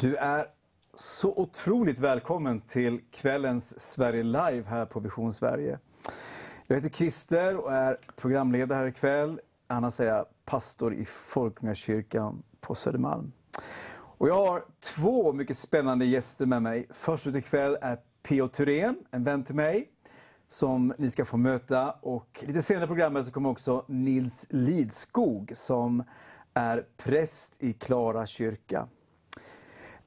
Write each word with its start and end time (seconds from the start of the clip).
Du 0.00 0.16
är 0.16 0.46
så 0.94 1.34
otroligt 1.36 1.98
välkommen 1.98 2.60
till 2.60 3.00
kvällens 3.10 3.80
Sverige 3.80 4.22
Live 4.22 4.62
här 4.66 4.86
på 4.86 5.00
Vision 5.00 5.32
Sverige. 5.32 5.78
Jag 6.66 6.76
heter 6.76 6.88
Christer 6.88 7.56
och 7.56 7.72
är 7.72 7.96
programledare 8.16 8.78
här 8.78 8.86
ikväll. 8.86 9.40
Annars 9.66 10.00
är 10.00 10.04
jag 10.04 10.26
pastor 10.44 10.94
i 10.94 11.04
Folkungakyrkan 11.04 12.42
på 12.60 12.74
Södermalm. 12.74 13.32
Och 13.92 14.28
jag 14.28 14.34
har 14.34 14.62
två 14.80 15.32
mycket 15.32 15.56
spännande 15.56 16.04
gäster 16.04 16.46
med 16.46 16.62
mig. 16.62 16.86
Först 16.90 17.26
ut 17.26 17.36
ikväll 17.36 17.78
är 17.80 17.98
P.O. 18.22 18.48
Thyrén, 18.48 18.96
en 19.10 19.24
vän 19.24 19.44
till 19.44 19.54
mig, 19.54 19.90
som 20.48 20.94
ni 20.98 21.10
ska 21.10 21.24
få 21.24 21.36
möta. 21.36 21.90
Och 21.90 22.44
lite 22.46 22.62
senare 22.62 22.84
i 22.84 22.88
programmet 22.88 23.26
så 23.26 23.32
kommer 23.32 23.50
också 23.50 23.84
Nils 23.88 24.46
Lidskog, 24.50 25.52
som 25.54 26.04
är 26.54 26.86
präst 26.96 27.62
i 27.62 27.72
Klara 27.72 28.26
kyrka. 28.26 28.88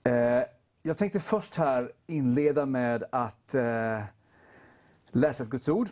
Eh, 0.04 0.44
jag 0.82 0.98
tänkte 0.98 1.20
först 1.20 1.56
här 1.56 1.92
inleda 2.08 2.66
med 2.66 3.04
att 3.12 3.56
eh, 3.56 4.02
läsa 5.12 5.44
ett 5.44 5.50
Guds 5.50 5.70
ord. 5.70 5.90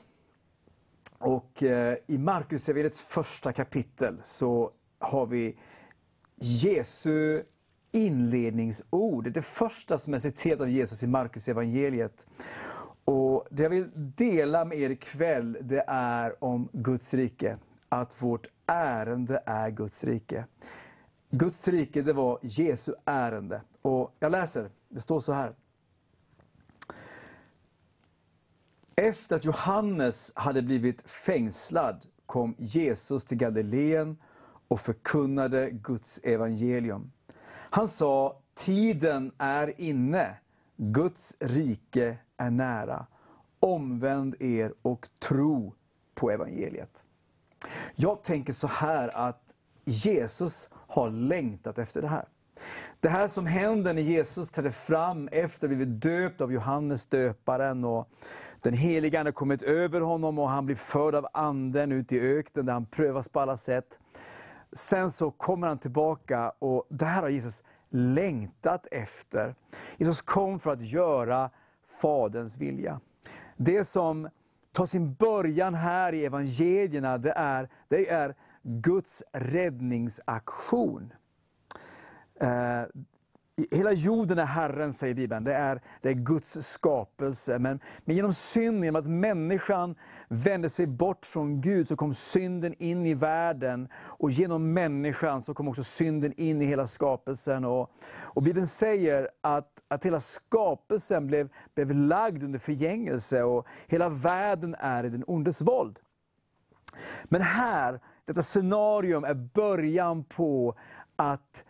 Och 1.17 1.63
eh, 1.63 1.97
i 2.07 2.17
Markusevangeliets 2.17 3.01
första 3.01 3.53
kapitel 3.53 4.19
så 4.23 4.71
har 4.99 5.25
vi 5.25 5.57
Jesu 6.35 7.43
inledningsord. 7.91 9.31
Det 9.31 9.41
första 9.41 9.97
som 9.97 10.13
är 10.13 10.19
citerat 10.19 10.61
av 10.61 10.69
Jesus 10.69 11.03
i 11.03 11.07
Markus 11.07 11.47
evangeliet. 11.47 12.27
Och 13.05 13.47
Det 13.51 13.63
jag 13.63 13.69
vill 13.69 13.89
dela 13.95 14.65
med 14.65 14.77
er 14.77 14.89
ikväll 14.89 15.57
det 15.61 15.83
är 15.87 16.43
om 16.43 16.69
Guds 16.73 17.13
rike. 17.13 17.57
Att 17.89 18.23
vårt 18.23 18.47
ärende 18.65 19.43
är 19.45 19.69
Guds 19.69 20.03
rike. 20.03 20.45
Guds 21.29 21.67
rike 21.67 22.01
det 22.01 22.13
var 22.13 22.39
Jesu 22.41 22.93
ärende. 23.05 23.61
Och 23.81 24.15
Jag 24.19 24.31
läser, 24.31 24.69
det 24.89 25.01
står 25.01 25.19
så 25.19 25.33
här. 25.33 25.55
Efter 28.95 29.35
att 29.35 29.45
Johannes 29.45 30.31
hade 30.35 30.61
blivit 30.61 31.09
fängslad 31.09 32.05
kom 32.25 32.55
Jesus 32.57 33.25
till 33.25 33.37
Galileen 33.37 34.17
och 34.67 34.81
förkunnade 34.81 35.69
Guds 35.71 36.19
evangelium. 36.23 37.11
Han 37.49 37.87
sa, 37.87 38.41
tiden 38.53 39.31
är 39.37 39.81
inne, 39.81 40.37
Guds 40.77 41.35
rike 41.39 42.17
är 42.37 42.49
nära. 42.49 43.05
Omvänd 43.59 44.35
er 44.41 44.73
och 44.81 45.09
tro 45.19 45.73
på 46.13 46.31
evangeliet. 46.31 47.05
Jag 47.95 48.23
tänker 48.23 48.53
så 48.53 48.67
här 48.67 49.17
att 49.17 49.55
Jesus 49.85 50.69
har 50.73 51.09
längtat 51.09 51.77
efter 51.77 52.01
det 52.01 52.07
här. 52.07 52.27
Det 52.99 53.09
här 53.09 53.27
som 53.27 53.45
händer 53.45 53.93
när 53.93 54.01
Jesus 54.01 54.49
trädde 54.49 54.71
fram 54.71 55.29
efter 55.31 55.67
att 55.67 55.75
blivit 55.75 56.01
döpt 56.01 56.41
av 56.41 56.53
Johannes 56.53 57.07
döparen 57.07 57.85
och 57.85 58.09
den 58.61 58.73
helige 58.73 59.19
Ande 59.19 59.31
kommit 59.31 59.63
över 59.63 60.01
honom 60.01 60.39
och 60.39 60.49
han 60.49 60.65
blir 60.65 60.75
förd 60.75 61.15
av 61.15 61.27
Anden 61.33 61.91
ut 61.91 62.11
i 62.11 62.19
öknen 62.19 62.65
där 62.65 62.73
han 62.73 62.85
prövas 62.85 63.29
på 63.29 63.39
alla 63.39 63.57
sätt. 63.57 63.99
Sen 64.73 65.11
så 65.11 65.31
kommer 65.31 65.67
han 65.67 65.77
tillbaka 65.77 66.49
och 66.59 66.87
det 66.89 67.05
här 67.05 67.21
har 67.21 67.29
Jesus 67.29 67.63
längtat 67.89 68.87
efter. 68.91 69.55
Jesus 69.97 70.21
kom 70.21 70.59
för 70.59 70.71
att 70.71 70.81
göra 70.81 71.49
Faderns 72.01 72.57
vilja. 72.57 72.99
Det 73.57 73.83
som 73.83 74.29
tar 74.71 74.85
sin 74.85 75.13
början 75.13 75.73
här 75.73 76.13
i 76.13 76.25
evangelierna, 76.25 77.17
det 77.17 77.31
är, 77.31 77.69
det 77.87 78.09
är 78.09 78.35
Guds 78.63 79.23
räddningsaktion. 79.33 81.13
Eh, 82.41 82.83
hela 83.71 83.91
jorden 83.91 84.39
är 84.39 84.45
Herren, 84.45 84.93
säger 84.93 85.13
Bibeln. 85.13 85.43
Det 85.43 85.53
är, 85.53 85.81
det 86.01 86.09
är 86.09 86.13
Guds 86.13 86.67
skapelse. 86.67 87.59
Men, 87.59 87.79
men 88.05 88.15
genom 88.15 88.33
synden, 88.33 88.83
genom 88.83 88.99
att 88.99 89.07
människan 89.07 89.95
vände 90.27 90.69
sig 90.69 90.87
bort 90.87 91.25
från 91.25 91.61
Gud, 91.61 91.87
så 91.87 91.95
kom 91.95 92.13
synden 92.13 92.73
in 92.77 93.05
i 93.05 93.13
världen. 93.13 93.87
Och 93.93 94.31
genom 94.31 94.73
människan 94.73 95.41
så 95.41 95.53
kom 95.53 95.67
också 95.67 95.83
synden 95.83 96.33
in 96.37 96.61
i 96.61 96.65
hela 96.65 96.87
skapelsen. 96.87 97.65
Och, 97.65 97.91
och 98.13 98.43
Bibeln 98.43 98.67
säger 98.67 99.29
att, 99.41 99.69
att 99.87 100.05
hela 100.05 100.19
skapelsen 100.19 101.27
blev, 101.27 101.49
blev 101.75 101.91
lagd 101.91 102.43
under 102.43 102.59
förgängelse. 102.59 103.43
Och 103.43 103.67
hela 103.87 104.09
världen 104.09 104.75
är 104.79 105.03
i 105.03 105.09
den 105.09 105.23
ondes 105.27 105.61
våld. 105.61 105.99
Men 107.23 107.41
här, 107.41 107.99
detta 108.25 108.43
scenarium 108.43 109.23
är 109.23 109.33
början 109.33 110.23
på 110.23 110.75
att 111.15 111.63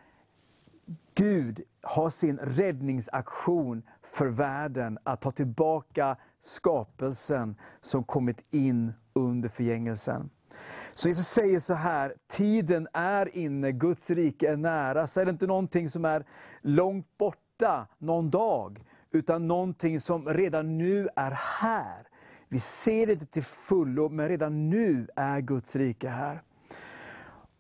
Gud 1.16 1.62
har 1.82 2.10
sin 2.10 2.38
räddningsaktion 2.38 3.84
för 4.04 4.28
världen, 4.28 4.98
att 5.04 5.22
ta 5.22 5.32
tillbaka 5.32 6.18
skapelsen 6.40 7.56
som 7.82 8.04
kommit 8.04 8.46
in 8.52 8.94
under 9.14 9.50
förgängelsen. 9.50 10.30
Så 10.94 11.08
Jesus 11.08 11.28
säger 11.28 11.60
så 11.60 11.74
här, 11.74 12.14
tiden 12.28 12.88
är 12.94 13.38
inne, 13.38 13.72
Guds 13.72 14.10
rike 14.10 14.52
är 14.52 14.58
nära. 14.58 15.08
Så 15.08 15.22
är 15.22 15.26
det 15.26 15.32
inte 15.32 15.48
någonting 15.48 15.90
som 15.90 16.06
är 16.06 16.26
långt 16.62 17.18
borta, 17.18 17.88
någon 17.98 18.30
dag, 18.30 18.84
utan 19.12 19.48
någonting 19.48 20.00
som 20.00 20.30
redan 20.30 20.78
nu 20.78 21.10
är 21.16 21.32
här. 21.60 22.08
Vi 22.50 22.60
ser 22.60 23.08
det 23.08 23.14
inte 23.14 23.26
till 23.26 23.44
fullo, 23.44 24.10
men 24.10 24.30
redan 24.30 24.70
nu 24.70 25.08
är 25.16 25.42
Guds 25.42 25.76
rike 25.76 26.10
här. 26.10 26.42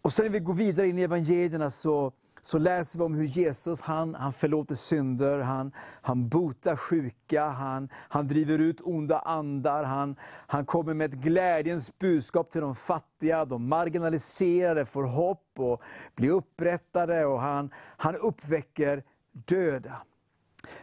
Och 0.02 0.14
sen 0.14 0.26
när 0.26 0.32
vi 0.32 0.40
går 0.40 0.54
vidare 0.54 0.88
in 0.88 1.00
i 1.00 1.02
evangelierna 1.02 1.70
så 1.70 2.14
så 2.41 2.57
läser 2.57 3.00
vi 3.00 3.06
om 3.06 3.13
hur 3.13 3.25
Jesus 3.25 3.81
han, 3.81 4.16
han 4.16 4.34
förlåter 4.34 4.75
synder, 4.75 5.40
han, 5.40 5.72
han 6.02 6.29
botar 6.29 6.75
sjuka, 6.75 7.47
han, 7.47 7.90
han 7.94 8.28
driver 8.28 8.59
ut 8.59 8.81
onda 8.81 9.19
andar, 9.19 9.84
han, 9.84 10.16
han 10.47 10.66
kommer 10.66 10.94
med 10.94 11.13
ett 11.13 11.19
glädjens 11.19 12.00
budskap 12.00 12.52
till 12.52 12.62
de 12.62 12.75
fattiga, 12.75 13.46
de 13.46 13.68
marginaliserade 13.68 14.85
får 14.85 15.03
hopp 15.03 15.47
och 15.57 15.81
blir 16.16 16.31
upprättade 16.31 17.25
och 17.25 17.40
han, 17.40 17.74
han 17.97 18.16
uppväcker 18.16 19.03
döda. 19.31 20.02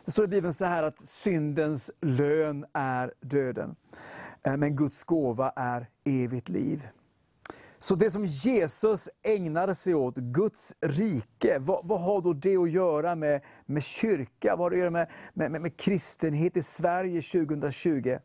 Det 0.04 0.10
står 0.10 0.24
i 0.24 0.28
Bibeln 0.28 0.54
så 0.54 0.64
här 0.64 0.82
att 0.82 0.98
syndens 0.98 1.90
lön 2.00 2.66
är 2.72 3.12
döden, 3.20 3.76
eh, 4.42 4.56
men 4.56 4.76
Guds 4.76 5.04
gåva 5.04 5.52
är 5.56 5.86
evigt 6.04 6.48
liv. 6.48 6.88
Så 7.78 7.94
det 7.94 8.10
som 8.10 8.26
Jesus 8.26 9.08
ägnar 9.22 9.72
sig 9.72 9.94
åt, 9.94 10.16
Guds 10.16 10.74
rike, 10.80 11.58
vad, 11.58 11.86
vad, 11.86 12.00
har 12.00 12.20
då 12.20 12.32
det 12.32 12.56
att 12.56 12.70
göra 12.70 13.14
med, 13.14 13.40
med 13.66 13.82
kyrka? 13.82 14.56
Vad 14.56 14.58
har 14.58 14.70
det 14.70 14.76
att 14.76 14.80
göra 14.80 14.90
med, 14.90 15.10
med, 15.34 15.50
med, 15.50 15.60
med 15.60 15.76
kristenhet 15.76 16.56
i 16.56 16.62
Sverige 16.62 17.22
2020? 17.22 18.18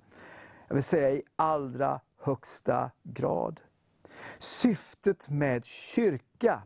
Jag 0.67 0.75
vill 0.75 0.83
säga 0.83 1.11
i 1.11 1.21
allra 1.35 1.99
högsta 2.21 2.91
grad. 3.03 3.61
Syftet 4.37 5.29
med 5.29 5.65
kyrka, 5.65 6.63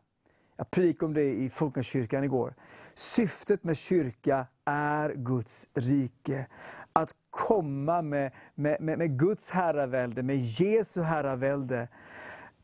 jag 0.58 0.72
predikade 0.72 1.06
om 1.06 1.14
det 1.14 1.34
i 1.34 1.50
Folkungakyrkan 1.50 2.24
igår. 2.24 2.54
Syftet 2.94 3.64
med 3.64 3.78
kyrka 3.78 4.48
är 4.66 5.14
Guds 5.16 5.68
rike. 5.74 6.48
Att 6.94 7.14
komma 7.30 8.02
med, 8.02 8.32
med, 8.56 8.82
med, 8.82 8.98
med 8.98 9.20
Guds 9.20 9.52
herravälde, 9.52 10.24
med 10.24 10.38
Jesu 10.38 11.02
herravälde. 11.02 11.88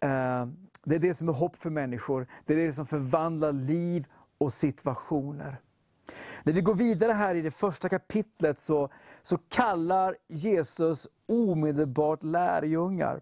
Eh, 0.03 0.47
det 0.83 0.95
är 0.95 0.99
det 0.99 1.13
som 1.13 1.29
är 1.29 1.33
hopp 1.33 1.55
för 1.55 1.69
människor. 1.69 2.27
Det 2.45 2.53
är 2.53 2.57
det 2.67 2.73
som 2.73 2.85
förvandlar 2.85 3.51
liv 3.53 4.05
och 4.37 4.53
situationer. 4.53 5.61
När 6.43 6.53
vi 6.53 6.61
går 6.61 6.75
vidare 6.75 7.11
här 7.11 7.35
i 7.35 7.41
det 7.41 7.51
första 7.51 7.89
kapitlet 7.89 8.59
så, 8.59 8.89
så 9.21 9.37
kallar 9.37 10.15
Jesus 10.27 11.07
omedelbart 11.27 12.23
lärjungar. 12.23 13.21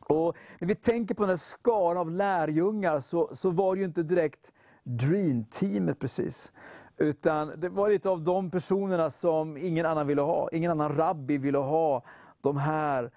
Och 0.00 0.36
när 0.58 0.68
vi 0.68 0.74
tänker 0.74 1.14
på 1.14 1.22
den 1.22 1.30
här 1.30 1.36
skaran 1.36 1.96
av 1.96 2.10
lärjungar 2.10 3.00
så, 3.00 3.30
så 3.32 3.50
var 3.50 3.74
det 3.74 3.78
ju 3.78 3.84
inte 3.84 4.02
direkt 4.02 4.52
dreamteamet 4.84 5.98
precis. 5.98 6.52
Utan 6.96 7.60
det 7.60 7.68
var 7.68 7.88
lite 7.88 8.08
av 8.08 8.22
de 8.22 8.50
personerna 8.50 9.10
som 9.10 9.56
ingen 9.56 9.86
annan 9.86 10.06
ville 10.06 10.22
ha. 10.22 10.48
Ingen 10.52 10.70
annan 10.70 10.96
rabbi 10.96 11.38
ville 11.38 11.58
ha 11.58 12.04
de 12.40 12.56
här 12.56 13.04
eh, 13.04 13.10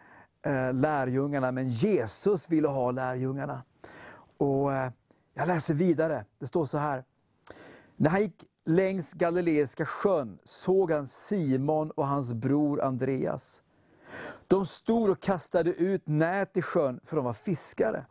Eh, 0.45 0.73
lärjungarna, 0.73 1.51
men 1.51 1.69
Jesus 1.69 2.49
ville 2.49 2.67
ha 2.67 2.91
lärjungarna. 2.91 3.63
Och 4.37 4.73
eh, 4.73 4.91
Jag 5.33 5.47
läser 5.47 5.73
vidare, 5.73 6.25
det 6.39 6.47
står 6.47 6.65
så 6.65 6.77
här. 6.77 7.03
När 7.95 8.09
han 8.09 8.21
gick 8.21 8.43
längs 8.65 9.13
Galileiska 9.13 9.85
sjön 9.85 10.39
såg 10.43 10.91
han 10.91 11.07
Simon 11.07 11.91
och 11.91 12.07
hans 12.07 12.33
bror 12.33 12.81
Andreas. 12.81 13.61
De 14.47 14.65
stod 14.65 15.09
och 15.09 15.19
kastade 15.19 15.73
ut 15.73 16.07
nät 16.07 16.57
i 16.57 16.61
sjön, 16.61 16.99
för 17.03 17.15
de 17.15 17.25
var 17.25 17.33
fiskare. 17.33 18.05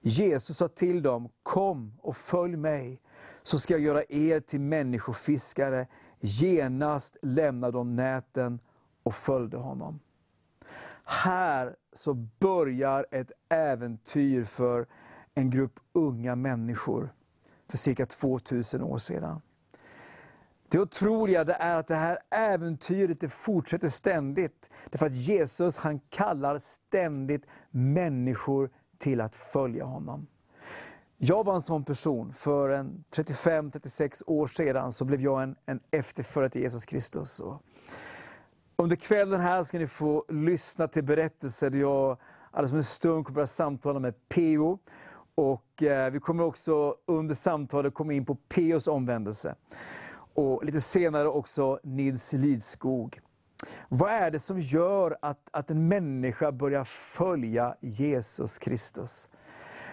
Jesus 0.00 0.56
sa 0.56 0.68
till 0.68 1.02
dem, 1.02 1.28
kom 1.42 1.94
och 2.02 2.16
följ 2.16 2.56
mig, 2.56 3.00
så 3.42 3.58
ska 3.58 3.74
jag 3.74 3.80
göra 3.80 4.02
er 4.08 4.40
till 4.40 4.60
människofiskare. 4.60 5.86
Genast 6.20 7.16
lämnade 7.22 7.72
de 7.72 7.96
näten 7.96 8.60
och 9.02 9.14
följde 9.14 9.56
honom. 9.56 10.00
Här 11.10 11.76
så 11.92 12.14
börjar 12.14 13.06
ett 13.10 13.32
äventyr 13.48 14.44
för 14.44 14.86
en 15.34 15.50
grupp 15.50 15.80
unga 15.92 16.36
människor 16.36 17.12
för 17.68 17.76
cirka 17.76 18.06
2000 18.06 18.82
år 18.82 18.98
sedan. 18.98 19.40
Det 20.68 20.78
otroliga 20.78 21.44
det 21.44 21.52
är 21.52 21.76
att 21.76 21.86
det 21.86 21.94
här 21.94 22.18
äventyret 22.30 23.20
det 23.20 23.28
fortsätter 23.28 23.88
ständigt. 23.88 24.70
Därför 24.90 25.06
att 25.06 25.14
Jesus 25.14 25.78
han 25.78 26.00
kallar 26.00 26.58
ständigt 26.58 27.46
människor 27.70 28.70
till 28.98 29.20
att 29.20 29.36
följa 29.36 29.84
honom. 29.84 30.26
Jag 31.16 31.44
var 31.44 31.54
en 31.54 31.62
sån 31.62 31.84
person. 31.84 32.32
För 32.32 32.68
35-36 33.14 34.22
år 34.26 34.46
sedan 34.46 34.92
så 34.92 35.04
blev 35.04 35.20
jag 35.20 35.42
en, 35.42 35.56
en 35.66 35.80
efterföljare 35.90 36.50
till 36.50 36.62
Jesus 36.62 36.84
Kristus. 36.84 37.40
Och 37.40 37.62
under 38.80 38.96
kvällen 38.96 39.40
här 39.40 39.62
ska 39.62 39.78
ni 39.78 39.86
få 39.86 40.24
lyssna 40.28 40.88
till 40.88 41.04
berättelser 41.04 41.70
där 41.70 41.78
jag 41.78 42.16
alldeles 42.50 42.72
om 42.72 42.78
en 42.78 42.84
stund 42.84 43.26
kommer 43.26 43.40
att 43.40 43.50
samtala 43.50 43.98
med 43.98 44.14
P.O. 44.28 44.78
Och 45.34 45.82
eh, 45.82 46.10
vi 46.12 46.20
kommer 46.20 46.44
också 46.44 46.96
under 47.06 47.34
samtalet 47.34 47.94
komma 47.94 48.12
in 48.12 48.24
på 48.24 48.34
P.O.s 48.34 48.88
omvändelse. 48.88 49.54
Och 50.34 50.64
lite 50.64 50.80
senare 50.80 51.28
också 51.28 51.80
Nils 51.82 52.32
Lidskog. 52.32 53.20
Vad 53.88 54.10
är 54.10 54.30
det 54.30 54.38
som 54.38 54.60
gör 54.60 55.18
att, 55.22 55.48
att 55.50 55.70
en 55.70 55.88
människa 55.88 56.52
börjar 56.52 56.84
följa 56.84 57.76
Jesus 57.80 58.58
Kristus? 58.58 59.28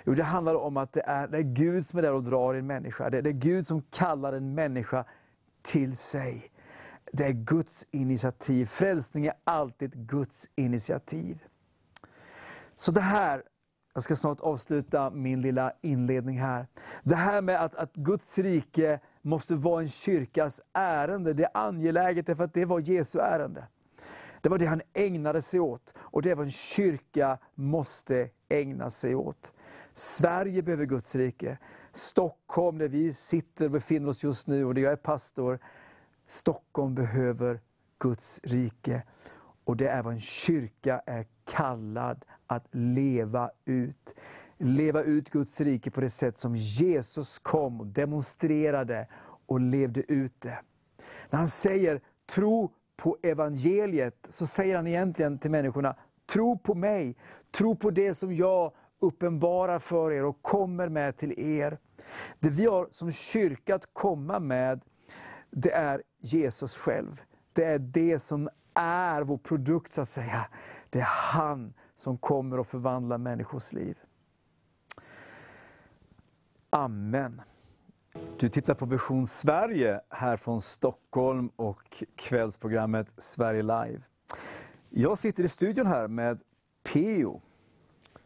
Jo, 0.06 0.14
det 0.14 0.24
handlar 0.24 0.56
om 0.56 0.78
att 0.78 0.94
det 0.94 1.02
är, 1.06 1.28
det 1.28 1.38
är 1.38 1.42
Gud 1.42 1.86
som 1.86 2.00
är 2.00 2.04
där 2.04 2.14
och 2.14 2.24
drar 2.24 2.56
en 2.56 2.68
människa. 2.68 3.10
Det 3.10 3.18
är, 3.18 3.22
det 3.22 3.30
är 3.30 3.32
Gud 3.32 3.68
som 3.68 3.82
kallar 3.82 4.34
en 4.34 4.56
människa 4.56 5.06
till 5.62 5.98
sig. 5.98 6.52
Det 7.14 7.26
är 7.26 7.32
Guds 7.32 7.86
initiativ. 7.92 8.66
Frälsning 8.66 9.26
är 9.26 9.34
alltid 9.44 10.08
Guds 10.08 10.50
initiativ. 10.56 11.44
Så 12.76 12.92
det 12.92 13.02
här, 13.02 13.44
jag 13.94 14.04
ska 14.04 14.16
snart 14.16 14.42
avsluta 14.42 15.10
min 15.10 15.42
lilla 15.42 15.74
inledning 15.82 16.40
här. 16.40 16.68
Det 17.04 17.16
här 17.16 17.42
med 17.42 17.64
att, 17.64 17.76
att 17.76 17.96
Guds 17.96 18.38
rike 18.38 19.00
måste 19.22 19.56
vara 19.56 19.82
en 19.82 19.90
kyrkas 19.90 20.62
ärende, 20.74 21.34
det 21.34 21.44
är 21.44 21.68
angeläget 21.68 22.26
därför 22.26 22.44
att 22.44 22.54
det 22.54 22.66
var 22.66 22.80
Jesu 22.80 23.20
ärende. 23.20 23.68
Det 24.42 24.50
var 24.50 24.58
det 24.58 24.66
han 24.66 24.82
ägnade 24.94 25.42
sig 25.42 25.60
åt 25.60 25.94
och 25.98 26.22
det 26.22 26.32
är 26.32 26.36
vad 26.36 26.46
en 26.46 26.52
kyrka 26.52 27.38
måste 27.56 28.30
ägna 28.50 28.90
sig 28.90 29.16
åt. 29.16 29.54
Sverige 29.94 30.64
behöver 30.64 30.86
Guds 30.86 31.16
rike. 31.16 31.58
Stockholm, 31.94 32.78
där 32.78 32.88
vi 32.88 33.14
sitter 33.14 33.66
och 33.66 33.72
befinner 33.72 34.10
oss 34.10 34.24
just 34.24 34.48
nu 34.48 34.66
och 34.66 34.74
där 34.74 34.82
jag 34.82 34.92
är 34.92 34.96
pastor, 34.96 35.60
Stockholm 36.28 36.96
behöver 36.96 37.60
Guds 38.00 38.42
rike. 38.44 39.04
Och 39.64 39.78
det 39.78 39.88
är 39.88 40.04
vad 40.04 40.14
en 40.14 40.20
kyrka 40.20 41.02
är 41.06 41.26
kallad 41.46 42.26
att 42.48 42.68
leva 42.72 43.52
ut. 43.66 44.16
Leva 44.58 45.04
ut 45.04 45.30
Guds 45.30 45.62
rike 45.62 45.92
på 45.92 46.02
det 46.02 46.10
sätt 46.10 46.38
som 46.38 46.56
Jesus 46.56 47.40
kom 47.40 47.80
och 47.80 47.88
demonstrerade 47.88 49.08
och 49.46 49.60
levde 49.60 50.12
ut 50.12 50.42
det. 50.42 50.60
När 51.30 51.40
han 51.40 51.48
säger 51.48 52.02
tro 52.36 52.72
på 52.98 53.18
evangeliet, 53.24 54.28
så 54.30 54.46
säger 54.46 54.76
han 54.76 54.88
egentligen 54.88 55.40
till 55.40 55.52
människorna, 55.52 55.96
tro 56.34 56.58
på 56.58 56.76
mig, 56.76 57.16
tro 57.52 57.76
på 57.76 57.90
det 57.90 58.14
som 58.14 58.34
jag 58.34 58.74
uppenbarar 59.00 59.80
för 59.80 60.12
er 60.12 60.26
och 60.26 60.42
kommer 60.42 60.90
med 60.90 61.18
till 61.18 61.40
er. 61.40 61.78
Det 62.40 62.50
vi 62.50 62.66
har 62.66 62.88
som 62.92 63.12
kyrka 63.12 63.76
att 63.76 63.94
komma 63.94 64.40
med, 64.40 64.82
det 65.60 65.72
är 65.72 66.04
Jesus 66.22 66.76
själv. 66.78 67.22
Det 67.54 67.64
är 67.64 67.80
det 67.80 68.20
som 68.20 68.50
är 68.74 69.22
vår 69.22 69.38
produkt 69.38 69.94
så 69.94 70.02
att 70.02 70.10
säga. 70.10 70.46
Det 70.90 71.00
är 71.00 71.08
han 71.34 71.74
som 71.96 72.18
kommer 72.18 72.58
att 72.58 72.68
förvandla 72.68 73.18
människors 73.18 73.74
liv. 73.74 73.98
Amen. 76.70 77.42
Du 78.40 78.50
tittar 78.50 78.74
på 78.74 78.86
Vision 78.86 79.28
Sverige 79.28 80.02
här 80.10 80.38
från 80.38 80.62
Stockholm 80.62 81.50
och 81.56 82.04
kvällsprogrammet 82.16 83.14
Sverige 83.18 83.62
Live. 83.62 84.02
Jag 84.90 85.18
sitter 85.18 85.44
i 85.44 85.48
studion 85.48 85.88
här 85.88 86.08
med 86.08 86.40
Peo. 86.94 87.42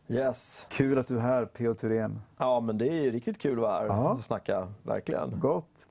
Yes. 0.07 0.67
Kul 0.69 0.97
att 0.97 1.07
du 1.07 1.17
är 1.17 1.21
här, 1.21 1.45
P.O. 1.45 1.73
Thyrén. 1.73 2.21
Ja, 2.37 2.59
men 2.59 2.77
det 2.77 2.87
är 2.87 3.11
riktigt 3.11 3.37
kul 3.37 3.53
att 3.53 3.61
vara 3.61 3.93
här 3.93 4.11
och 4.11 4.19
snacka, 4.19 4.73
verkligen. 4.83 5.39
Gott. 5.39 5.87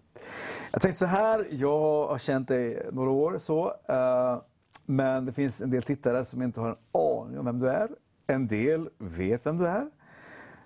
Jag 0.73 0.83
tänkte 0.83 0.99
så 0.99 1.07
här, 1.07 1.47
jag 1.51 2.07
har 2.09 2.19
känt 2.19 2.49
dig 2.49 2.87
några 2.93 3.11
år, 3.11 3.39
så, 3.39 3.75
eh, 3.89 4.39
men 4.87 5.27
det 5.27 5.33
finns 5.33 5.61
en 5.63 5.71
del 5.71 5.83
tittare 5.83 6.25
som 6.25 6.43
inte 6.43 6.61
har 6.61 6.69
en 6.69 6.77
aning 6.93 7.39
om 7.39 7.45
vem 7.45 7.59
du 7.59 7.71
är. 7.71 7.89
En 8.27 8.47
del 8.47 8.89
vet 8.99 9.47
vem 9.47 9.59
du 9.59 9.67
är. 9.67 9.91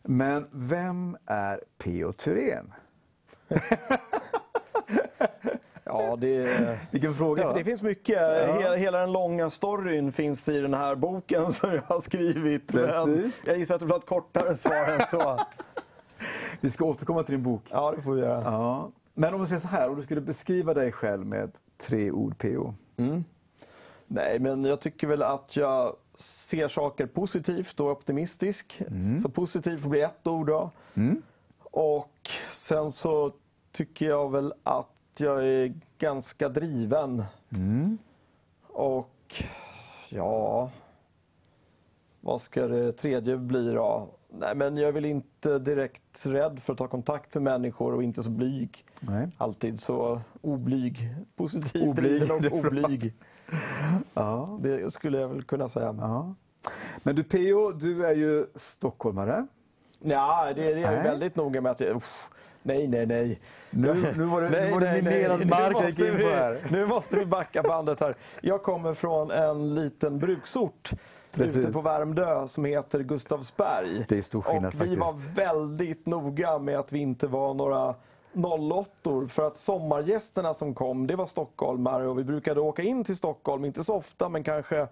Men 0.03 0.47
vem 0.51 1.17
är 1.27 1.61
P.O. 1.79 2.12
Thyrén? 2.12 2.73
Ja, 5.87 6.17
det, 6.17 6.79
Vilken 6.91 7.15
fråga. 7.15 7.49
det, 7.49 7.55
det 7.59 7.65
finns 7.65 7.83
mycket. 7.83 8.19
Hela, 8.59 8.77
hela 8.77 8.99
den 8.99 9.12
långa 9.12 9.51
storyn 9.51 10.12
finns 10.12 10.49
i 10.49 10.61
den 10.61 10.75
här 10.75 10.95
boken 10.95 11.53
som 11.53 11.73
jag 11.75 11.83
har 11.83 12.01
skrivit. 12.01 12.73
Men 12.73 13.33
jag 13.47 13.59
gissar 13.59 13.75
att 13.75 13.81
du 13.81 13.87
vill 13.87 13.93
ha 13.93 13.99
ett 13.99 14.06
kortare 14.06 14.56
svar 14.56 14.93
än 14.93 15.06
så. 15.06 15.41
Vi 16.61 16.71
ska 16.71 16.85
återkomma 16.85 17.23
till 17.23 17.35
din 17.35 17.43
bok. 17.43 17.62
Ja, 17.71 17.93
det 17.97 18.03
får 18.03 18.12
vi 18.12 18.21
göra. 18.21 18.43
Ja. 18.45 18.91
Men 19.14 19.34
om 19.34 19.40
vi 19.40 19.46
säger 19.46 19.61
så 19.61 19.69
här, 19.69 19.90
om 19.90 19.96
du 19.96 20.02
skulle 20.02 20.20
beskriva 20.20 20.75
dig 20.75 20.93
själv 20.93 21.26
med 21.26 21.50
tre 21.76 22.11
ord, 22.11 22.38
P.O. 22.38 22.75
Nej, 24.06 24.38
men 24.38 24.64
jag 24.64 24.81
tycker 24.81 25.06
väl 25.06 25.22
att 25.22 25.56
jag 25.56 25.96
ser 26.19 26.69
saker 26.69 27.06
positivt 27.06 27.81
och 27.81 27.90
optimistisk. 27.90 28.82
Så 29.22 29.28
positivt 29.28 29.81
får 29.81 29.88
bli 29.90 30.00
ett 30.00 30.26
ord 30.26 30.46
då. 30.46 30.70
Och 31.62 32.31
sen 32.50 32.93
så 32.93 33.32
tycker 33.72 34.06
jag 34.06 34.31
väl 34.32 34.55
att 34.62 34.89
jag 35.19 35.46
är 35.46 35.74
ganska 35.98 36.48
driven. 36.48 37.24
Och 38.62 39.43
ja, 40.08 40.70
vad 42.20 42.43
ska 42.43 42.67
det 42.67 42.93
tredje 42.93 43.36
bli 43.36 43.72
då? 43.72 44.08
Nej, 44.29 44.55
men 44.55 44.77
jag 44.77 44.89
är 44.89 44.93
väl 44.93 45.05
inte 45.05 45.58
direkt 45.58 46.27
rädd 46.27 46.58
för 46.62 46.72
att 46.72 46.79
ta 46.79 46.89
kontakt 46.89 47.34
med 47.34 47.43
människor 47.43 47.94
och 47.94 48.03
inte 48.03 48.22
så 48.22 48.31
blyg. 48.31 48.83
Nej. 49.01 49.29
Alltid 49.39 49.81
så 49.81 50.20
oblyg. 50.41 51.15
Positiv, 51.36 51.89
Oblyg, 51.89 52.20
driven 52.20 52.53
och 52.53 52.58
oblyg. 52.58 53.15
Ja. 54.15 54.58
Det 54.63 54.93
skulle 54.93 55.19
jag 55.19 55.29
väl 55.29 55.43
kunna 55.43 55.69
säga. 55.69 55.96
ja. 56.01 56.34
Men 57.03 57.17
du 57.17 57.24
P.O., 57.24 57.72
du 57.72 58.06
är 58.06 58.15
ju 58.15 58.46
stockholmare. 58.55 59.46
Ja, 60.01 60.44
det, 60.46 60.53
det 60.55 60.72
är 60.72 60.77
jag 60.79 60.93
Nej. 60.93 61.03
väldigt 61.03 61.36
noga 61.36 61.60
med 61.60 61.72
att 61.72 61.81
jag, 61.81 61.96
uff, 61.96 62.31
Nej, 62.63 62.89
nej, 62.89 63.06
nej. 63.06 63.41
Nu, 63.70 63.94
nu 64.17 64.24
var 64.24 64.43
det, 64.43 64.51
nu 64.51 64.70
var 64.72 64.81
det 64.81 65.03
minerad 65.03 65.39
Nu 65.41 65.46
mark 65.46 65.60
jag 65.63 65.72
måste 65.72 65.89
gick 65.91 65.98
in 65.98 66.10
på 66.10 66.17
vi- 66.17 66.24
här. 66.34 66.58
Nu 66.70 66.86
måste 66.86 67.19
vi 67.19 67.27
backa 67.27 67.63
bandet 67.63 68.01
här. 68.01 68.15
Jag 68.41 68.63
kommer 68.63 68.94
från 68.94 69.31
en 69.31 69.74
liten 69.74 70.19
bruksort 70.19 70.91
Precis. 71.32 71.56
ute 71.56 71.72
på 71.72 71.81
Värmdö 71.81 72.48
som 72.48 72.65
heter 72.65 73.01
Gustavsberg. 73.01 74.06
Det 74.08 74.19
är 74.19 74.22
stor 74.22 74.43
skillnad 74.43 74.65
Och 74.67 74.74
vi 74.74 74.79
faktiskt. 74.79 75.01
var 75.01 75.34
väldigt 75.34 76.06
noga 76.06 76.58
med 76.58 76.79
att 76.79 76.93
vi 76.93 76.98
inte 76.98 77.27
var 77.27 77.55
några 77.55 77.94
08 78.34 79.26
för 79.29 79.46
att 79.46 79.56
sommargästerna 79.56 80.55
som 80.55 80.74
kom, 80.74 81.06
det 81.06 81.17
var 81.17 81.26
stockholmare 81.26 82.06
och 82.08 82.19
vi 82.19 82.24
brukade 82.24 82.60
åka 82.60 82.82
in 82.82 83.05
till 83.05 83.17
Stockholm, 83.17 83.64
inte 83.64 83.84
så 83.84 83.94
ofta 83.94 84.29
men 84.29 84.44
kanske 84.44 84.88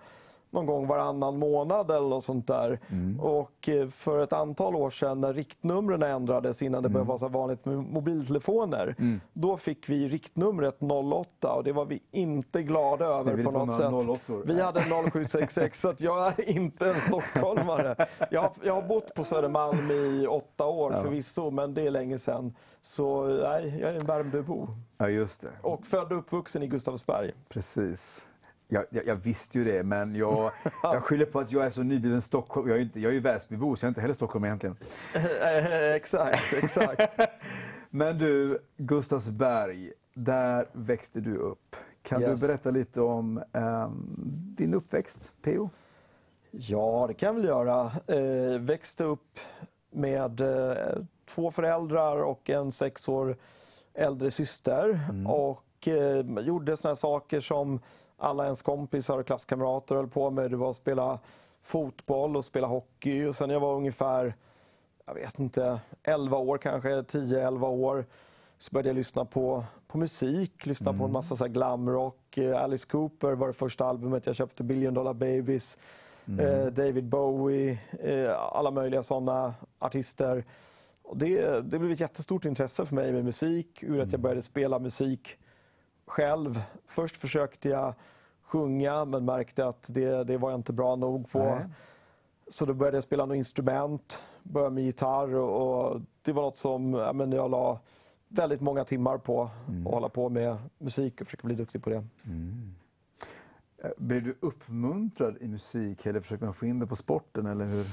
någon 0.51 0.67
gång 0.67 0.87
varannan 0.87 1.39
månad 1.39 1.91
eller 1.91 2.09
något 2.09 2.25
sånt 2.25 2.47
där. 2.47 2.81
Mm. 2.91 3.21
Och 3.21 3.69
eh, 3.69 3.89
för 3.89 4.23
ett 4.23 4.33
antal 4.33 4.77
år 4.77 4.91
sedan 4.91 5.21
när 5.21 5.33
riktnumren 5.33 6.03
ändrades 6.03 6.63
innan 6.63 6.83
det 6.83 6.87
Mm. 6.87 6.93
började 6.93 7.09
vara 7.09 7.19
så 7.19 7.29
vanligt 7.29 7.65
med 7.65 7.77
mobiltelefoner. 7.79 8.95
Då 9.33 9.57
fick 9.57 9.89
vi 9.89 10.09
riktnumret 10.09 10.77
08 10.81 11.53
och 11.55 11.65
det 11.65 11.73
var 11.73 11.85
vi 11.85 12.03
inte 12.11 12.63
glada 12.63 13.05
över 13.07 13.45
på 13.45 13.51
något 13.51 13.75
sätt. 13.75 13.91
några 13.91 14.05
08-or? 14.05 14.43
Vi 14.47 14.61
hade 14.63 14.81
0766 14.81 15.81
så 15.81 15.89
att 15.89 16.01
jag 16.01 16.27
är 16.39 16.49
inte 16.49 16.89
en 16.89 17.01
stockholmare. 17.01 18.07
Jag 18.31 18.41
har, 18.41 18.51
jag 18.65 18.75
har 18.75 18.83
bott 18.83 19.15
på 19.15 19.25
Södermalm 19.25 19.91
i 19.91 20.27
åtta 20.27 20.67
år 20.67 20.93
Ja. 20.93 21.03
förvisso, 21.03 21.51
men 21.51 21.75
det 21.75 21.87
är 21.87 21.91
länge 21.91 22.19
sedan. 22.19 22.55
Så 22.83 23.27
nej, 23.27 23.79
jag 23.81 23.91
är 23.91 23.95
en 23.95 24.07
Värmdöbo. 24.07 24.69
Ja, 24.99 25.09
just 25.09 25.41
det. 25.41 25.49
Och 25.63 25.87
född 25.87 26.13
och 26.13 26.19
uppvuxen 26.19 26.63
i 26.63 26.67
Gustavsberg. 26.67 27.33
Precis. 27.49 28.27
Jag, 28.69 28.85
jag, 28.91 29.07
jag 29.07 29.15
visste 29.17 29.59
ju 29.59 29.65
det, 29.65 29.83
men 29.83 30.15
jag, 30.15 30.53
jag 30.83 31.03
skyller 31.03 31.27
på 31.27 31.41
att 31.41 31.53
jag 31.53 31.67
är 31.67 31.71
så 31.71 31.83
nybliven 31.83 32.21
Stockholm. 32.21 32.69
Jag 32.69 32.79
är, 32.79 32.83
inte, 32.83 33.01
jag 33.01 33.11
är 33.11 33.15
ju 33.15 33.21
Väsbybo, 33.21 33.77
så 33.77 33.85
jag 33.85 33.89
är 33.89 33.91
inte 33.91 34.01
heller 34.01 34.15
Stockholm 34.15 34.45
egentligen. 34.45 34.77
exakt, 35.95 36.53
exakt. 36.53 37.21
Men 37.91 38.19
du, 38.19 38.59
Gustavsberg, 38.77 39.93
där 40.15 40.67
växte 40.73 41.21
du 41.21 41.37
upp. 41.37 41.77
Kan 42.03 42.23
Yes. 42.23 42.41
du 42.41 42.47
berätta 42.47 42.71
lite 42.71 43.01
om 43.01 43.43
ehm, 43.53 44.15
din 44.57 44.75
uppväxt, 44.75 45.33
P.O.? 45.43 45.71
Ja, 46.51 47.05
det 47.09 47.15
kan 47.15 47.27
jag 47.27 47.35
väl 47.35 47.45
göra. 47.45 47.93
Eh, 48.07 48.59
växte 48.61 49.05
upp 49.05 49.39
med 49.91 50.41
eh, 50.41 51.03
två 51.27 51.51
föräldrar 51.51 52.17
och 52.23 52.51
en 52.51 52.73
sex 52.73 53.09
år 53.09 53.37
äldre 53.95 54.31
syster. 54.31 55.01
Och 55.29 55.89
eh, 55.89 56.21
gjorde 56.41 56.77
såna 56.77 56.91
här 56.91 56.95
saker 56.95 57.41
som 57.41 57.81
alla 58.17 58.45
ens 58.45 58.63
kompisar 58.63 59.19
och 59.19 59.27
klasskamrater 59.27 59.95
höll 59.95 60.09
på 60.09 60.31
med. 60.31 60.51
Det 60.51 60.57
var 60.57 60.71
att 60.71 60.77
spela 60.77 61.19
fotboll 61.63 62.37
och 62.37 62.45
spela 62.45 62.67
hockey. 62.67 63.25
Och 63.27 63.37
sen 63.37 63.49
när 63.49 63.55
jag 63.55 63.61
var 63.61 63.75
ungefär, 63.75 64.35
jag 65.07 65.15
vet 65.15 65.39
inte, 65.39 65.81
11 66.03 66.37
år 66.39 66.59
kanske, 66.59 66.89
10-11 66.89 67.67
år 67.67 68.05
så 68.59 68.71
började 68.73 68.89
jag 68.89 68.97
lyssna 68.97 69.25
på, 69.25 69.65
på 69.89 69.99
musik, 69.99 70.67
lyssna 70.67 70.91
Mm. 70.91 70.99
på 70.99 71.05
en 71.05 71.13
massa 71.13 71.37
så 71.37 71.45
här 71.45 71.49
glamrock. 71.53 72.39
Eh, 72.39 72.63
Alice 72.63 72.89
Cooper 72.91 73.33
var 73.33 73.47
det 73.47 73.53
första 73.53 73.85
albumet 73.87 74.27
jag 74.27 74.37
köpte, 74.37 74.63
Billion 74.65 74.95
Dollar 74.95 75.15
Babies. 75.15 75.79
Mm. 76.29 76.47
Eh, 76.47 76.67
David 76.67 77.05
Bowie, 77.05 77.79
eh, 78.01 78.39
alla 78.53 78.71
möjliga 78.71 79.03
sådana 79.03 79.55
artister. 79.79 80.45
Och 81.13 81.19
det, 81.19 81.61
det 81.61 81.79
blev 81.79 81.91
ett 81.91 82.01
jättestort 82.01 82.45
intresse 82.45 82.87
för 82.87 82.95
mig 82.95 83.13
med 83.13 83.25
musik, 83.25 83.83
ur 83.83 83.89
att 83.89 83.95
Mm. 84.03 84.11
jag 84.11 84.21
började 84.21 84.43
spela 84.43 84.79
musik 84.79 85.39
själv. 86.07 86.63
Först 86.87 87.17
försökte 87.17 87.69
jag 87.69 87.95
sjunga 88.43 89.05
men 89.05 89.25
märkte 89.25 89.67
att 89.67 89.87
det, 89.95 90.25
det 90.25 90.37
var 90.39 90.51
jag 90.51 90.59
inte 90.59 90.73
bra 90.73 90.97
nog 90.97 91.31
på. 91.31 91.39
Nej. 91.39 91.65
Så 92.49 92.67
då 92.67 92.75
började 92.75 92.97
jag 92.97 93.05
spela 93.05 93.27
något 93.27 93.37
instrument, 93.37 94.25
började 94.43 94.75
med 94.75 94.85
gitarr 94.85 95.35
och, 95.35 95.91
och 95.93 96.01
det 96.23 96.33
var 96.33 96.43
något 96.43 96.57
som 96.57 96.95
ja, 96.95 97.13
men 97.13 97.33
jag 97.33 97.51
la 97.51 97.81
väldigt 98.29 98.61
många 98.61 98.85
timmar 98.85 99.19
på 99.19 99.51
Mm. 99.69 99.87
att 99.87 99.93
hålla 99.93 100.09
på 100.09 100.29
med 100.29 100.57
musik 100.79 101.21
och 101.21 101.27
försöka 101.27 101.47
bli 101.47 101.55
duktig 101.57 101.83
på 101.85 101.91
det. 101.91 102.05
Eh, 103.85 103.91
Blev 103.97 104.23
du 104.23 104.37
uppmuntrad 104.41 105.37
i 105.41 105.49
musik 105.49 106.07
eller 106.07 106.21
försökte 106.21 106.45
man 106.45 106.55
få 106.55 106.67
in 106.67 106.79
det 106.79 106.87
på 106.87 106.97
sporten 106.97 107.47
eller 107.47 107.65
hur, 107.67 107.85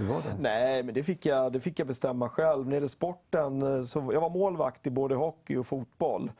hur 0.00 0.06
var 0.06 0.22
det? 0.22 0.36
Nej, 0.38 0.82
men 0.82 0.94
det 0.94 1.02
fick, 1.02 1.26
jag, 1.26 1.52
det 1.52 1.60
fick 1.60 1.78
jag 1.78 1.86
bestämma 1.86 2.28
själv. 2.28 2.64
När 2.64 2.70
det 2.70 2.76
gäller 2.76 2.88
sporten, 2.88 3.62
eh, 3.62 3.82
så 3.82 4.10
jag 4.12 4.20
var 4.20 4.30
målvakt 4.30 4.86
i 4.86 4.90
både 4.90 5.14
hockey 5.14 5.56
och 5.56 5.66
fotboll. 5.66 6.32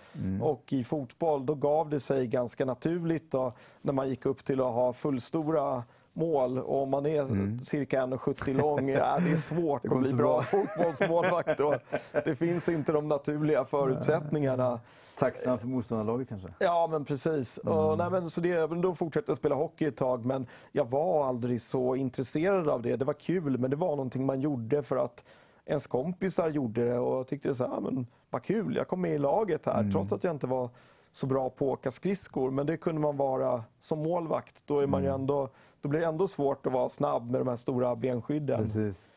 Och 0.42 0.72
i 0.72 0.84
fotboll 0.84 1.46
då 1.46 1.54
gav 1.54 1.90
det 1.90 2.00
sig 2.00 2.26
ganska 2.26 2.64
naturligt 2.64 3.30
då, 3.30 3.52
när 3.82 3.92
man 3.92 4.08
gick 4.08 4.26
upp 4.26 4.44
till 4.44 4.60
att 4.60 4.74
ha 4.74 4.92
fullstora 4.92 5.84
mål. 6.12 6.58
Och 6.58 6.82
om 6.82 6.90
man 6.90 7.06
är 7.06 7.58
cirka 7.64 8.02
1,70 8.02 8.54
lång, 8.54 8.88
ja, 8.88 9.18
det 9.18 9.30
är 9.30 9.36
svårt 9.36 9.82
går 9.82 9.96
att 9.96 10.02
bli 10.02 10.12
bra 10.12 10.30
bra. 10.30 10.42
fotbollsmålvakt. 10.42 11.58
Då. 11.58 11.78
Det 12.24 12.34
finns 12.34 12.68
inte 12.68 12.92
de 12.92 13.08
naturliga 13.08 13.64
förutsättningarna. 13.64 14.80
Tacksam 15.18 15.58
för 15.58 15.66
motståndarlaget 15.66 16.28
kanske? 16.28 16.48
Ja, 16.58 16.88
men 16.90 17.04
precis. 17.04 17.58
Och, 17.58 17.98
nej, 17.98 18.10
men, 18.10 18.30
så 18.30 18.40
det, 18.40 18.66
då 18.66 18.94
fortsatte 18.94 19.30
jag 19.30 19.36
spela 19.36 19.54
hockey 19.54 19.84
ett 19.84 19.96
tag, 19.96 20.24
men 20.24 20.46
jag 20.72 20.90
var 20.90 21.28
aldrig 21.28 21.62
så 21.62 21.96
intresserad 21.96 22.68
av 22.68 22.82
det. 22.82 22.96
Det 22.96 23.04
var 23.04 23.14
kul, 23.14 23.58
men 23.58 23.70
det 23.70 23.76
var 23.76 23.90
någonting 23.90 24.26
man 24.26 24.40
gjorde 24.40 24.82
för 24.82 24.96
att 24.96 25.24
ens 25.66 25.86
kompisar 25.86 26.50
gjorde 26.50 26.84
det 26.84 26.98
och 26.98 27.18
jag 27.18 27.26
tyckte 27.26 27.54
så 27.54 27.66
här, 27.68 27.80
men 27.80 28.06
vad 28.30 28.42
kul, 28.42 28.76
jag 28.76 28.88
kom 28.88 29.00
med 29.00 29.14
i 29.14 29.18
laget 29.18 29.66
här, 29.66 29.90
trots 29.92 30.12
att 30.12 30.24
jag 30.24 30.34
inte 30.34 30.46
var 30.46 30.70
så 31.12 31.26
bra 31.26 31.50
på 31.50 31.72
att 31.72 31.78
åka 31.78 31.90
skridskor. 31.90 32.50
Men 32.50 32.66
det 32.66 32.76
kunde 32.76 33.00
man 33.00 33.16
vara 33.16 33.64
som 33.78 33.98
målvakt. 33.98 34.62
Då, 34.66 34.80
är 34.80 34.86
man 34.86 35.02
ju 35.02 35.08
ändå, 35.08 35.48
då 35.80 35.88
blir 35.88 36.00
det 36.00 36.06
ändå 36.06 36.28
svårt 36.28 36.66
att 36.66 36.72
vara 36.72 36.88
snabb 36.88 37.30
med 37.30 37.40
de 37.40 37.48
här 37.48 37.56
stora 37.56 37.96
benskydden. 37.96 38.58
Precis. 38.58 39.10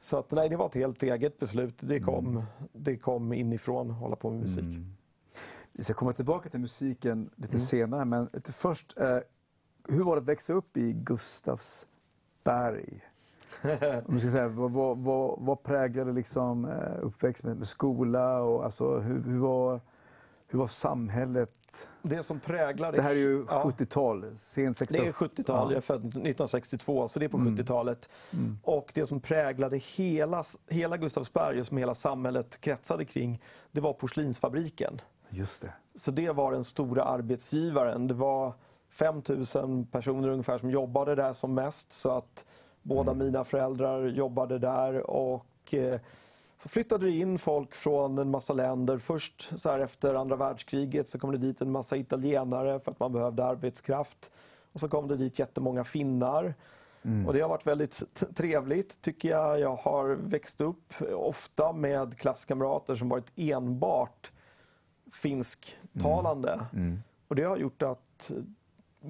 Så 0.00 0.16
att, 0.18 0.30
nej, 0.30 0.48
det 0.48 0.56
var 0.56 0.66
ett 0.66 0.74
helt 0.74 1.02
eget 1.02 1.38
beslut. 1.38 1.74
Det 1.80 2.00
kom, 2.00 2.42
det 2.72 2.96
kom 2.96 3.32
inifrån, 3.32 3.90
hålla 3.90 4.16
på 4.16 4.30
med 4.30 4.40
musik. 4.40 4.64
Vi 5.72 5.84
ska 5.84 5.94
komma 5.94 6.12
tillbaka 6.12 6.48
till 6.48 6.60
musiken 6.60 7.30
lite 7.36 7.48
Mm. 7.52 7.58
senare, 7.60 8.04
men 8.04 8.28
först, 8.44 8.98
eh, 8.98 9.18
hur 9.88 10.04
var 10.04 10.16
det 10.16 10.22
att 10.22 10.28
växa 10.28 10.52
upp 10.52 10.76
i 10.76 10.92
Gustavsberg? 10.92 13.00
Om 14.06 14.14
du 14.14 14.20
ska 14.20 14.30
säga, 14.30 14.48
vad, 14.48 14.70
vad, 14.72 14.98
vad, 14.98 15.36
vad 15.40 15.62
präglade 15.62 16.12
liksom, 16.12 16.64
eh, 16.64 16.98
uppväxten 17.02 17.50
med, 17.50 17.58
med 17.58 17.68
skola 17.68 18.42
och 18.42 18.64
alltså, 18.64 18.98
hur, 18.98 19.22
hur, 19.22 19.38
var, 19.38 19.80
hur 20.48 20.58
var 20.58 20.66
samhället? 20.66 21.88
Det 22.02 22.22
som 22.22 22.40
präglar 22.40 22.92
Det 22.92 23.02
här 23.02 23.10
är 23.10 23.14
ju 23.14 23.46
Ja. 23.48 23.62
70-tal, 23.64 24.24
sent 24.38 24.76
60 24.76 24.96
Det 24.98 25.06
är 25.06 25.12
70-tal, 25.12 25.70
jag 25.70 25.76
är 25.76 25.80
född 25.80 26.06
1962, 26.06 27.08
så 27.08 27.18
det 27.18 27.24
är 27.24 27.28
på 27.28 27.38
70-talet. 27.38 28.08
Och 28.62 28.90
det 28.94 29.06
som 29.06 29.20
präglade 29.20 29.76
hela, 29.76 30.44
hela 30.68 30.96
Gustavsberg 30.96 31.64
som 31.64 31.76
hela 31.76 31.94
samhället 31.94 32.60
kretsade 32.60 33.04
kring, 33.04 33.42
det 33.72 33.80
var 33.80 33.92
porslinsfabriken. 33.92 35.00
Just 35.28 35.62
det. 35.62 35.72
Så 35.94 36.10
det 36.10 36.30
var 36.30 36.52
den 36.52 36.64
stora 36.64 37.04
arbetsgivaren. 37.04 38.06
Det 38.08 38.14
var 38.14 38.54
5 38.90 39.22
000 39.54 39.86
personer 39.86 40.28
ungefär 40.28 40.58
som 40.58 40.70
jobbade 40.70 41.14
där 41.14 41.32
som 41.32 41.54
mest. 41.54 41.92
Så 41.92 42.10
att 42.10 42.44
båda 42.82 43.14
mina 43.14 43.44
föräldrar 43.44 44.06
jobbade 44.06 44.58
där. 44.58 45.10
Och 45.10 45.74
eh, 45.74 46.00
så 46.58 46.68
flyttade 46.68 47.06
det 47.06 47.12
in 47.12 47.38
folk 47.38 47.74
från 47.74 48.18
en 48.18 48.30
massa 48.30 48.52
länder. 48.52 48.98
Först 48.98 49.60
så 49.60 49.70
här 49.70 49.78
efter 49.78 50.14
andra 50.14 50.36
världskriget 50.36 51.08
så 51.08 51.18
kom 51.18 51.32
det 51.32 51.38
dit 51.38 51.60
en 51.60 51.72
massa 51.72 51.96
italienare 51.96 52.80
för 52.80 52.90
att 52.90 53.00
man 53.00 53.12
behövde 53.12 53.44
arbetskraft. 53.44 54.30
Och 54.72 54.80
så 54.80 54.88
kom 54.88 55.08
det 55.08 55.16
dit 55.16 55.38
jättemånga 55.38 55.84
finnar. 55.84 56.54
Och 57.26 57.32
det 57.32 57.40
har 57.40 57.48
varit 57.48 57.66
väldigt 57.66 58.02
trevligt 58.36 59.00
tycker 59.00 59.28
jag. 59.28 59.60
Jag 59.60 59.76
har 59.76 60.08
växt 60.08 60.60
upp 60.60 60.94
ofta 61.14 61.72
med 61.72 62.18
klasskamrater 62.18 62.96
som 62.96 63.08
varit 63.08 63.32
enbart 63.36 64.32
finsktalande. 65.12 66.66
Och 67.28 67.36
det 67.36 67.42
har 67.42 67.56
gjort 67.56 67.82
att 67.82 68.30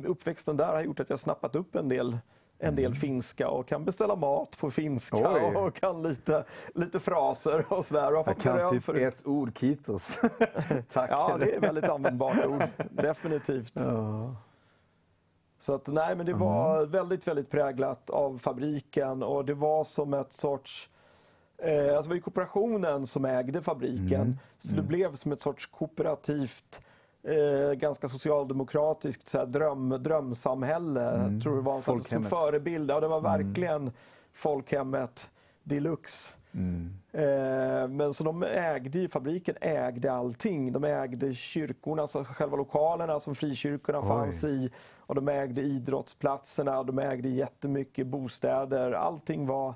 uppväxten 0.05 0.57
där 0.57 0.73
har 0.73 0.83
gjort 0.83 1.01
att 1.01 1.11
jag 1.11 1.19
snappat 1.21 1.57
upp 1.57 1.77
en 1.77 1.89
del, 1.89 2.19
en 2.59 2.77
del 2.77 2.95
finska 2.95 3.49
och 3.49 3.69
kan 3.69 3.85
beställa 3.85 4.17
mat 4.17 4.59
på 4.59 4.71
finska 4.71 5.33
Oj. 5.33 5.57
och 5.57 5.75
kan 5.75 6.03
lite, 6.03 6.45
lite 6.75 7.01
fraser 7.01 7.65
och 7.69 7.85
sådär. 7.85 8.15
Och 8.15 8.29
Jag 8.29 8.39
kan 8.39 8.71
typ 8.71 8.83
för 8.83 8.95
ett 8.95 9.27
ord, 9.27 9.59
kitos. 9.59 10.21
Tack. 10.93 11.11
Ja, 11.11 11.37
det 11.41 11.55
är 11.55 11.61
väldigt 11.61 11.85
användbart 11.85 12.47
ord. 12.47 12.65
Definitivt. 12.91 13.73
Ja. 13.75 14.37
Så 15.59 15.75
att, 15.75 15.87
nej, 15.87 16.17
men 16.17 16.27
det 16.27 16.35
var 16.35 16.87
väldigt, 16.87 17.29
väldigt 17.29 17.51
präglat 17.51 18.11
av 18.11 18.39
fabriken 18.39 19.23
och 19.23 19.45
det 19.45 19.55
var 19.55 19.85
som 19.85 20.15
ett 20.15 20.33
sorts 20.33 20.89
Eh, 21.59 21.97
alltså 21.97 22.03
det 22.03 22.09
var 22.09 22.15
ju 22.15 22.21
kooperationen 22.21 23.07
som 23.07 23.25
ägde 23.25 23.63
fabriken. 23.63 24.39
Så 24.59 24.77
det 24.77 24.83
blev 24.83 25.15
som 25.15 25.33
ett 25.33 25.41
sorts 25.41 25.67
kooperativt, 25.67 26.81
eh, 27.27 27.73
ganska 27.73 28.09
socialdemokratiskt 28.09 29.29
så 29.29 29.39
här, 29.39 29.47
dröm, 29.47 29.89
drömsamhälle. 29.89 31.03
Jag 31.33 31.43
tror 31.43 31.57
det 31.57 31.63
var 31.63 31.75
en 31.75 32.03
som 32.03 32.23
förebild. 32.23 32.91
Ja, 32.91 33.01
det 33.01 33.09
var 33.09 33.21
verkligen 33.21 33.93
folkhemmet 34.33 35.31
deluxe. 35.63 36.35
Eh, 37.13 37.89
Men 37.89 38.15
så 38.15 38.25
de 38.25 38.43
ägde 38.43 38.99
ju, 38.99 39.09
fabriken 39.09 39.55
ägde 39.61 40.13
allting. 40.13 40.73
De 40.73 40.85
ägde 40.85 41.35
kyrkorna, 41.35 42.03
alltså 42.03 42.25
själva 42.25 42.57
lokalerna 42.57 43.21
som 43.21 43.35
frikyrkorna 43.35 43.99
Oj. 44.01 44.07
fanns 44.09 44.45
i. 44.45 44.71
Och 44.99 45.15
de 45.15 45.29
ägde 45.29 45.61
idrottsplatserna, 45.61 46.83
de 46.83 46.99
ägde 46.99 47.29
jättemycket 47.29 48.07
bostäder. 48.07 48.93
Allting 48.93 49.47
var 49.47 49.75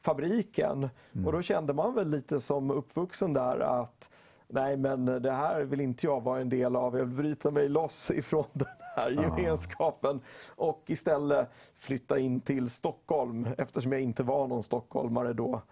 fabriken. 0.00 0.88
Och 1.26 1.32
då 1.32 1.42
kände 1.42 1.72
man 1.72 1.94
väl 1.94 2.08
lite 2.10 2.40
som 2.40 2.70
uppvuxen 2.70 3.32
där 3.32 3.60
att 3.60 4.10
nej 4.48 4.76
men 4.76 5.04
det 5.04 5.32
här 5.32 5.62
vill 5.62 5.80
inte 5.80 6.06
jag 6.06 6.22
vara 6.22 6.40
en 6.40 6.48
del 6.48 6.76
av. 6.76 6.98
Jag 6.98 7.04
vill 7.04 7.16
bryta 7.16 7.50
mig 7.50 7.68
loss 7.68 8.10
ifrån 8.10 8.44
den 8.52 8.68
här 8.96 9.10
gemenskapen 9.10 10.20
och 10.48 10.82
istället 10.86 11.48
flytta 11.74 12.18
in 12.18 12.40
till 12.40 12.70
Stockholm 12.70 13.48
eftersom 13.58 13.92
jag 13.92 14.00
inte 14.00 14.22
var 14.22 14.46
någon 14.46 14.62
stockholmare 14.62 15.32
då 15.32 15.62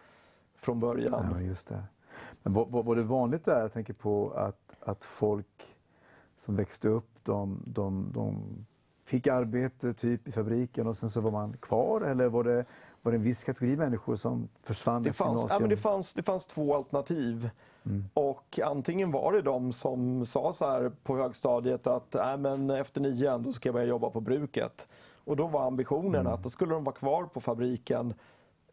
från 0.56 0.80
början. 0.80 1.28
Ja, 1.32 1.40
just 1.40 1.68
det. 1.68 1.82
Men 2.42 2.52
var, 2.52 2.66
var, 2.66 2.82
var 2.82 2.96
det 2.96 3.02
vanligt 3.02 3.44
där, 3.44 3.60
jag 3.60 3.72
tänker 3.72 3.92
på 3.92 4.30
att, 4.30 4.76
att 4.80 5.04
folk 5.04 5.76
som 6.38 6.56
växte 6.56 6.88
upp, 6.88 7.08
de, 7.22 7.62
de, 7.66 8.10
de 8.14 8.42
fick 9.04 9.26
arbete 9.26 9.94
typ 9.94 10.28
i 10.28 10.32
fabriken 10.32 10.86
och 10.86 10.96
sen 10.96 11.10
så 11.10 11.20
var 11.20 11.30
man 11.30 11.56
kvar? 11.56 12.00
Eller 12.00 12.28
var 12.28 12.44
det, 12.44 12.64
var 13.02 13.12
det 13.12 13.18
en 13.18 13.22
viss 13.22 13.44
kategori 13.44 13.76
människor 13.76 14.16
som 14.16 14.48
försvann 14.62 15.02
Det 15.02 15.12
fanns, 15.12 15.46
ja, 15.50 15.58
men 15.60 15.68
det, 15.68 15.76
fanns, 15.76 16.14
det 16.14 16.22
fanns 16.22 16.46
två 16.46 16.76
alternativ. 16.76 17.50
Och 18.14 18.60
antingen 18.64 19.10
var 19.10 19.32
det 19.32 19.42
de 19.42 19.72
som 19.72 20.26
sa 20.26 20.52
så 20.52 20.70
här 20.70 20.92
på 21.02 21.16
högstadiet 21.16 21.86
att 21.86 22.14
äh, 22.14 22.36
men 22.36 22.70
efter 22.70 23.00
nian 23.00 23.42
då 23.42 23.52
ska 23.52 23.68
jag 23.68 23.74
börja 23.74 23.86
jobba 23.86 24.10
på 24.10 24.20
bruket. 24.20 24.88
Och 25.24 25.36
då 25.36 25.46
var 25.46 25.66
ambitionen 25.66 26.26
att 26.26 26.42
då 26.42 26.50
skulle 26.50 26.74
de 26.74 26.84
vara 26.84 26.94
kvar 26.94 27.24
på 27.24 27.40
fabriken 27.40 28.14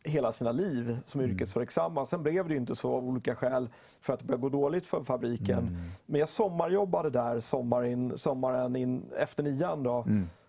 hela 0.04 0.32
sina 0.32 0.52
liv 0.52 0.98
som 1.06 1.22
yrkesverksamma. 1.22 2.06
Sen 2.06 2.24
blev 2.24 2.48
det 2.48 2.56
inte 2.56 2.76
så 2.76 2.96
av 2.96 3.06
olika 3.06 3.36
skäl 3.36 3.70
för 4.02 4.14
att 4.14 4.20
det 4.20 4.26
började 4.26 4.42
gå 4.42 4.50
dåligt 4.50 4.86
för 4.86 5.04
fabriken. 5.04 5.78
Men 6.06 6.20
jag 6.20 6.30
sommarjobbade 6.30 7.10
där 7.10 7.40
sommaren, 7.40 8.18
sommaren 8.18 8.76
in, 8.76 9.04
efter 9.18 9.44
nian. 9.44 9.84
Då. 9.84 10.06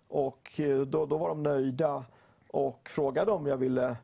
Och 0.08 0.60
eh, 0.60 0.80
då, 0.80 1.06
då 1.06 1.18
var 1.18 1.28
de 1.28 1.42
nöjda 1.42 2.04
och 2.50 2.88
frågade 2.88 3.32
om 3.32 3.46
jag 3.46 3.56
ville 3.56 3.96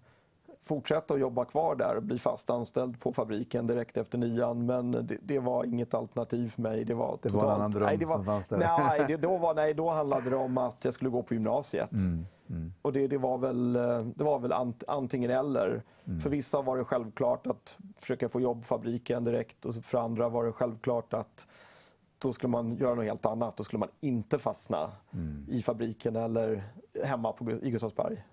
fortsätta 0.60 1.14
att 1.14 1.20
jobba 1.20 1.44
kvar 1.44 1.74
där 1.74 1.96
och 1.96 2.02
bli 2.02 2.18
fast 2.18 2.50
anställd 2.50 3.00
på 3.00 3.12
fabriken 3.12 3.66
direkt 3.66 3.96
efter 3.96 4.18
nian. 4.18 4.66
Men 4.66 4.90
det, 4.90 5.16
det 5.22 5.38
var 5.38 5.64
inget 5.64 5.94
alternativ 5.94 6.48
för 6.50 6.62
mig. 6.62 6.84
Det 6.84 6.94
var, 6.94 7.18
Det 7.22 7.28
var 7.28 7.44
en 7.44 7.50
annan 7.50 7.70
dröm 7.70 7.82
nej, 7.82 7.96
det 7.96 8.04
var, 8.06 8.14
som 8.14 8.24
fanns 8.24 8.46
där. 8.46 8.58
Nej, 8.58 9.04
det, 9.08 9.16
då, 9.16 9.36
var, 9.36 9.54
nej, 9.54 9.74
då 9.74 9.90
handlade 9.90 10.30
det 10.30 10.36
om 10.36 10.58
att 10.58 10.84
jag 10.84 10.94
skulle 10.94 11.10
gå 11.10 11.22
på 11.22 11.34
gymnasiet. 11.34 11.92
Mm, 11.92 12.72
Och 12.82 12.92
det, 12.92 13.06
det 13.06 13.18
var 13.18 13.38
väl, 13.38 13.72
det 14.14 14.24
var 14.24 14.38
väl 14.38 14.52
ant, 14.52 14.84
antingen 14.88 15.30
eller. 15.30 15.82
Mm. 16.04 16.20
För 16.20 16.30
vissa 16.30 16.62
var 16.62 16.76
det 16.76 16.84
självklart 16.84 17.46
att 17.46 17.78
försöka 17.98 18.28
få 18.28 18.40
jobb 18.40 18.60
på 18.60 18.66
fabriken 18.66 19.24
direkt 19.24 19.64
och 19.64 19.74
för 19.74 19.98
andra 19.98 20.28
var 20.28 20.44
det 20.44 20.52
självklart 20.52 21.14
att 21.14 21.46
då 22.18 22.32
skulle 22.32 22.50
man 22.50 22.76
göra 22.76 22.94
något 22.94 23.04
helt 23.04 23.26
annat. 23.26 23.56
Då 23.56 23.64
skulle 23.64 23.80
man 23.80 23.88
inte 24.00 24.38
fastna 24.38 24.90
Mm. 25.12 25.46
i 25.48 25.62
fabriken 25.62 26.16
eller 26.16 26.62
hemma 27.04 27.32
på, 27.32 27.50
i 27.50 27.70
Gustavsberg. 27.70 28.24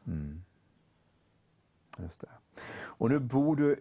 Just 1.99 2.21
det. 2.21 2.29
Och 2.77 3.09
nu 3.09 3.19
bor 3.19 3.55
du 3.55 3.75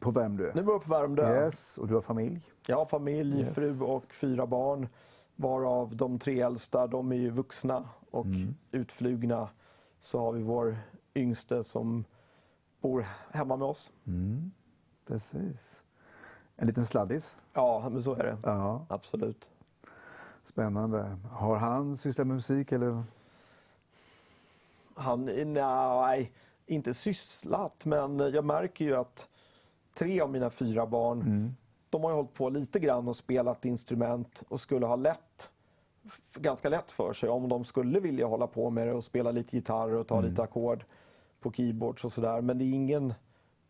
på 0.00 0.10
Värmdö? 0.10 0.52
Nu 0.54 0.62
bor 0.62 0.74
jag 0.74 0.82
på 0.84 0.90
Värmdö. 0.90 1.44
Yes, 1.44 1.78
och 1.78 1.88
du 1.88 1.94
har 1.94 2.00
familj? 2.00 2.40
Jag 2.66 2.76
har 2.76 2.86
familj, 2.86 3.40
Yes. 3.40 3.54
fru 3.54 3.80
och 3.96 4.12
fyra 4.14 4.46
barn. 4.46 4.88
Varav 5.36 5.96
de 5.96 6.18
tre 6.18 6.40
äldsta, 6.40 6.86
de 6.86 7.12
är 7.12 7.16
ju 7.16 7.30
vuxna 7.30 7.88
och 8.10 8.26
Mm. 8.26 8.54
utflugna. 8.70 9.48
Så 10.00 10.18
har 10.20 10.32
vi 10.32 10.42
vår 10.42 10.76
yngste 11.14 11.64
som 11.64 12.04
bor 12.80 13.06
hemma 13.30 13.56
med 13.56 13.68
oss. 13.68 13.92
Mm. 14.06 14.50
Precis. 15.06 15.84
En 16.56 16.66
liten 16.66 16.86
sladdis? 16.86 17.36
Ja, 17.52 17.88
men 17.92 18.02
så 18.02 18.14
är 18.14 18.22
det. 18.24 18.38
Ja, 18.42 18.86
Absolut. 18.88 19.50
spännande. 20.44 21.16
Har 21.30 21.56
han 21.56 21.96
sysslat 21.96 22.26
med 22.26 22.34
musik 22.34 22.72
eller? 22.72 23.02
Han, 24.94 25.24
nej, 25.52 26.32
inte 26.66 26.94
sysslat, 26.94 27.84
men 27.84 28.18
jag 28.18 28.44
märker 28.44 28.84
ju 28.84 28.96
att 28.96 29.28
tre 29.94 30.20
av 30.20 30.30
mina 30.30 30.50
fyra 30.50 30.86
barn, 30.86 31.20
Mm. 31.20 31.54
de 31.90 32.02
har 32.02 32.10
ju 32.10 32.16
hållit 32.16 32.34
på 32.34 32.48
lite 32.50 32.78
grann 32.78 33.08
och 33.08 33.16
spelat 33.16 33.64
instrument 33.64 34.42
och 34.48 34.60
skulle 34.60 34.86
ha 34.86 34.96
lätt, 34.96 35.50
ganska 36.34 36.68
lätt 36.68 36.92
för 36.92 37.12
sig 37.12 37.28
om 37.28 37.48
de 37.48 37.64
skulle 37.64 38.00
vilja 38.00 38.26
hålla 38.26 38.46
på 38.46 38.70
med 38.70 38.86
det 38.88 38.94
och 38.94 39.04
spela 39.04 39.30
lite 39.30 39.56
gitarr 39.56 39.94
och 39.94 40.06
ta 40.06 40.18
Mm. 40.18 40.30
lite 40.30 40.42
ackord 40.42 40.84
på 41.40 41.52
keyboards 41.52 42.04
och 42.04 42.12
sådär. 42.12 42.40
Men 42.40 42.58
det 42.58 42.64
är 42.64 42.72
ingen 42.72 43.14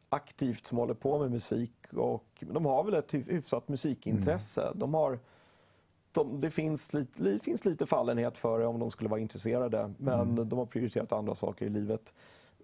aktivt 0.08 0.66
som 0.66 0.78
håller 0.78 0.94
på 0.94 1.18
med 1.18 1.30
musik 1.30 1.72
och 1.92 2.24
de 2.40 2.64
har 2.66 2.84
väl 2.84 2.94
ett 2.94 3.12
hyf- 3.14 3.30
hyfsat 3.30 3.68
musikintresse. 3.68 4.62
Mm. 4.62 4.78
De 4.78 4.94
har, 4.94 5.18
de, 6.12 6.40
det 6.40 6.50
finns 6.50 6.92
lite, 6.94 7.22
li, 7.22 7.38
finns 7.38 7.64
lite 7.64 7.86
fallenhet 7.86 8.38
för 8.38 8.58
det 8.58 8.66
om 8.66 8.78
de 8.78 8.90
skulle 8.90 9.08
vara 9.10 9.20
intresserade. 9.20 9.92
Men 9.98 10.20
Mm. 10.20 10.48
de 10.48 10.58
har 10.58 10.66
prioriterat 10.66 11.12
andra 11.12 11.34
saker 11.34 11.66
i 11.66 11.68
livet. 11.68 12.14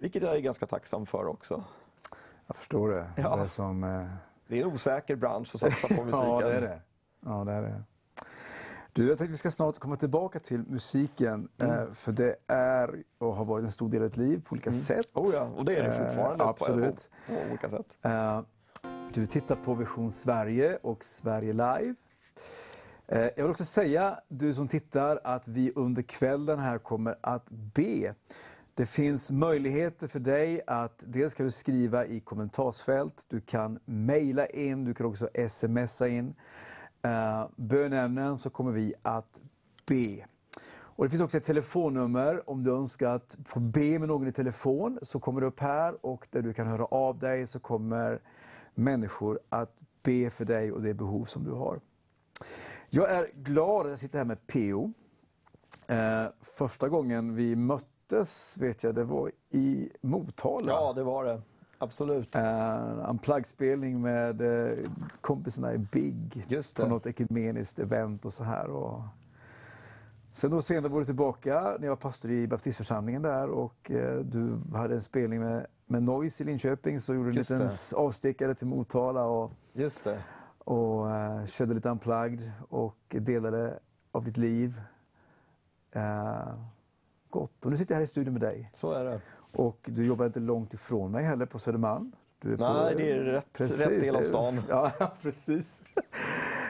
Vilket 0.01 0.23
jag 0.23 0.37
är 0.37 0.41
ganska 0.41 0.67
tacksam 0.67 1.07
för 1.07 1.27
också. 1.27 1.65
Jag 2.47 2.57
förstår 2.57 2.89
det. 2.89 3.11
Ja. 3.17 3.37
Det 3.37 3.43
är 3.43 3.47
som... 3.47 3.85
Eh... 3.85 4.07
Det 4.47 4.59
är 4.59 4.63
en 4.63 4.73
osäker 4.73 5.17
bransch 5.17 5.55
att 5.55 5.61
satsa 5.61 5.89
på 5.97 6.05
musiken. 6.05 6.29
ja, 6.29 6.41
det 6.41 6.57
är 6.57 6.61
det. 6.61 6.81
Ja, 7.21 7.45
det 7.45 7.53
är 7.53 7.63
det. 7.63 7.83
Du, 8.93 9.09
jag 9.09 9.19
tänkte 9.19 9.33
vi 9.33 9.39
ska 9.39 9.51
snart 9.51 9.79
komma 9.79 9.97
tillbaka 9.97 10.39
till 10.39 10.65
musiken. 10.69 11.49
Mm. 11.59 11.75
Eh, 11.75 11.87
för 11.93 12.13
det 12.13 12.37
är 12.47 13.03
och 13.19 13.37
har 13.37 13.45
varit 13.45 13.65
en 13.65 13.73
stor 13.73 13.89
del 13.89 14.03
av 14.03 14.09
ditt 14.09 14.17
liv 14.17 14.43
på 14.45 14.53
olika 14.53 14.73
sätt. 14.73 15.07
Oh 15.15 15.31
ja, 15.35 15.49
och 15.57 15.65
det 15.65 15.77
är 15.77 15.83
det 15.83 15.89
Eh, 15.89 16.07
fortfarande 16.07 16.45
absolut. 16.45 17.11
På, 17.27 17.35
på 17.35 17.41
olika 17.49 17.69
sätt. 17.69 17.99
Eh, 18.03 18.41
du 19.13 19.27
tittar 19.27 19.57
på 19.57 19.75
Vision 19.75 20.11
Sverige 20.11 20.79
och 20.83 21.05
Sverige 21.05 21.53
Live. 21.53 21.95
Eh, 23.07 23.21
jag 23.21 23.43
vill 23.43 23.51
också 23.51 23.65
säga, 23.65 24.21
du 24.29 24.55
som 24.55 24.69
tittar, 24.69 25.21
att 25.25 25.49
vi 25.49 25.73
under 25.75 26.03
kvällen 26.03 26.59
här 26.59 26.79
kommer 26.79 27.19
att 27.21 27.51
be. 27.51 28.15
Det 28.79 28.87
finns 28.87 29.31
möjligheter 29.31 30.07
för 30.07 30.21
dig 30.21 30.61
att 30.67 31.05
dels 31.07 31.35
kan 31.35 31.47
du 31.47 31.51
skriva 31.53 32.07
i 32.07 32.21
kommentarsfält, 32.21 33.27
du 33.29 33.41
kan 33.41 33.79
mejla 33.85 34.47
in, 34.47 34.85
du 34.85 34.95
kan 34.95 35.07
också 35.07 35.29
smsa 35.49 36.09
in 36.09 36.35
eh, 37.03 37.47
bönämnen 37.57 38.39
så 38.39 38.51
kommer 38.51 38.73
vi 38.73 38.95
att 39.03 39.41
be. 39.87 40.27
Och 40.71 41.05
Det 41.05 41.11
finns 41.11 41.23
också 41.23 41.37
ett 41.37 41.45
telefonnummer 41.45 42.51
om 42.51 42.65
du 42.65 42.73
önskar 42.73 43.15
att 43.15 43.39
få 43.45 43.61
be 43.61 43.99
med 43.99 44.09
någon 44.09 44.27
i 44.27 44.33
telefon 44.33 44.99
så 45.03 45.21
kommer 45.21 45.41
det 45.41 45.47
upp 45.47 45.61
här 45.61 46.07
och 46.07 46.29
där 46.31 46.43
du 46.43 46.53
kan 46.53 46.67
höra 46.67 46.85
av 46.85 47.19
dig 47.19 47.47
så 47.47 47.61
kommer 47.61 48.23
människor 48.75 49.41
att 49.49 49.77
be 50.03 50.31
för 50.31 50.45
dig 50.45 50.73
och 50.73 50.83
det 50.83 50.95
behov 50.95 51.25
som 51.25 51.45
du 51.45 51.51
har. 51.51 51.81
Jag 52.91 53.11
är 53.11 53.27
glad 53.35 53.87
att 53.87 53.91
jag 53.91 53.99
sitter 53.99 54.19
här 54.19 54.25
med 54.25 54.47
P.O. 54.47 54.93
Eh, 55.87 56.27
första 56.41 56.89
gången 56.89 57.35
vi 57.35 57.57
möttes 58.13 58.59
vet 58.59 58.83
jag 58.83 58.95
det 58.95 59.05
var 59.05 59.31
i 59.51 59.89
Motala. 60.01 60.73
Ja, 60.73 60.93
det 60.93 61.03
var 61.03 61.25
det. 61.25 61.43
Absolut. 61.79 62.37
Uh, 62.37 63.11
Unplugged-spelning 63.11 64.01
med 64.01 64.41
eh, 64.41 64.79
kompisarna 65.21 65.75
i 65.75 65.79
Big 65.79 66.45
Just 66.49 66.77
på 66.77 66.87
något 66.87 67.07
ekumeniskt 67.07 67.79
event 67.79 68.25
och 68.25 68.33
så 68.33 68.45
här. 68.45 68.71
Och... 68.71 69.03
Sen 70.33 70.51
då 70.51 70.63
senare 70.63 70.93
var 70.93 70.99
du 70.99 71.05
tillbaka 71.05 71.77
när 71.79 71.85
jag 71.85 71.91
var 71.91 71.97
pastor 71.97 72.31
i 72.31 72.47
baptistförsamlingen 72.47 73.23
där 73.23 73.49
och 73.49 73.91
eh, 73.91 74.19
du 74.19 74.59
hade 74.75 74.95
en 74.95 75.01
spelning 75.01 75.41
med, 75.41 75.67
med 75.87 76.03
Noise 76.03 76.43
i 76.43 76.47
Linköping 76.47 77.01
så 77.01 77.15
gjorde 77.15 77.27
du 77.27 77.31
en 77.31 77.37
liten 77.37 77.59
det. 77.59 77.97
avstickare 77.97 78.55
till 78.55 78.67
Motala 78.67 79.25
och, 79.25 79.53
Just 79.73 80.05
det. 80.05 80.23
och 80.59 81.11
eh, 81.11 81.47
körde 81.47 81.75
lite 81.75 81.89
Unplugged 81.89 82.53
och 82.69 82.99
delade 83.09 83.79
av 84.13 84.25
ditt 84.25 84.37
liv. 84.37 84.81
Eh, 85.93 86.49
gott. 87.31 87.65
Och 87.65 87.71
nu 87.71 87.77
sitter 87.77 87.95
jag 87.95 87.97
här 87.97 88.05
i 88.05 88.07
studion 88.07 88.33
med 88.33 88.43
dig. 88.43 88.71
Så 88.75 88.93
är 88.93 89.05
det. 89.05 89.21
Och 89.53 89.79
du 89.85 90.07
jobbar 90.07 90.27
inte 90.27 90.41
långt 90.41 90.75
ifrån 90.75 91.11
mig 91.13 91.25
heller 91.25 91.47
på 91.47 91.59
Södermalm. 91.59 92.13
Du 92.41 92.57
på- 92.57 92.73
Nej, 92.73 92.95
det 92.97 93.13
är 93.13 93.21
rätt, 93.21 93.53
Precis, 93.53 93.87
rätt 93.87 94.03
del 94.03 94.17
av 94.17 94.23
stan. 94.23 94.55
Ja, 94.69 94.93
precis. 95.23 95.83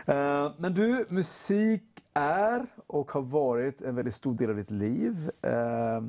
Eh, 0.06 0.50
Men 0.58 0.74
du, 0.74 1.06
musik 1.08 1.82
är 2.14 2.66
och 2.86 3.12
har 3.12 3.22
varit 3.22 3.82
en 3.82 3.94
väldigt 3.94 4.14
stor 4.14 4.34
del 4.34 4.50
av 4.50 4.56
ditt 4.56 4.70
liv. 4.70 5.30
Eh, 5.42 6.02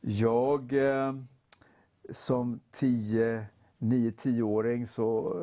Jag 0.00 0.72
eh, 0.72 1.14
som 2.10 2.60
10, 2.70 3.46
9-10-åring 3.78 4.86
så 4.86 5.34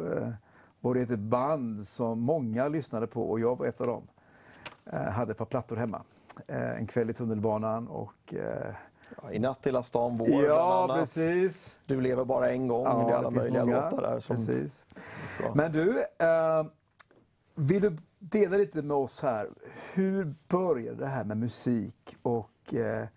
var 0.80 0.94
det 0.96 1.02
ett 1.02 1.20
band 1.20 1.88
som 1.88 2.20
många 2.20 2.68
lyssnade 2.68 3.08
på 3.08 3.30
och 3.32 3.40
jag 3.40 3.58
var 3.58 3.66
ett 3.66 3.82
av 3.82 3.88
dem. 3.88 4.08
Eh, 4.86 5.00
Hade 5.02 5.32
ett 5.32 5.38
par 5.38 5.46
plattor 5.46 5.76
hemma. 5.76 6.02
Eh, 6.48 6.78
En 6.78 6.88
kväll 6.88 7.10
i 7.10 7.14
tunnelbanan 7.14 7.88
och 7.88 8.34
eh, 8.34 8.74
Ja, 9.22 9.32
I 9.32 9.40
natt 9.40 9.68
hela 9.68 9.84
stan 9.84 10.16
vår 10.16 10.30
Ja, 10.44 10.96
precis. 11.00 11.78
Du 11.86 12.02
lever 12.02 12.26
bara 12.26 12.50
en 12.52 12.68
gång. 12.68 12.84
Ja, 12.86 13.04
det 13.08 13.12
är 13.14 13.18
alla 13.18 13.30
det 13.30 13.34
finns 13.34 13.44
möjliga 13.44 13.66
många. 13.66 13.90
låtar 13.90 14.02
där. 14.02 14.20
Som, 14.20 14.36
Precis. 14.36 14.88
Men 15.56 15.72
du, 15.72 16.00
eh, 16.00 16.66
vill 17.56 17.82
du 17.82 17.98
dela 18.20 18.58
lite 18.58 18.82
med 18.82 18.98
oss 18.98 19.22
här. 19.24 19.50
Hur 19.94 20.36
började 20.48 20.98
det 20.98 21.08
här 21.08 21.24
med 21.24 21.38
musik? 21.38 22.18
Och 22.22 22.74
eh, 22.74 23.08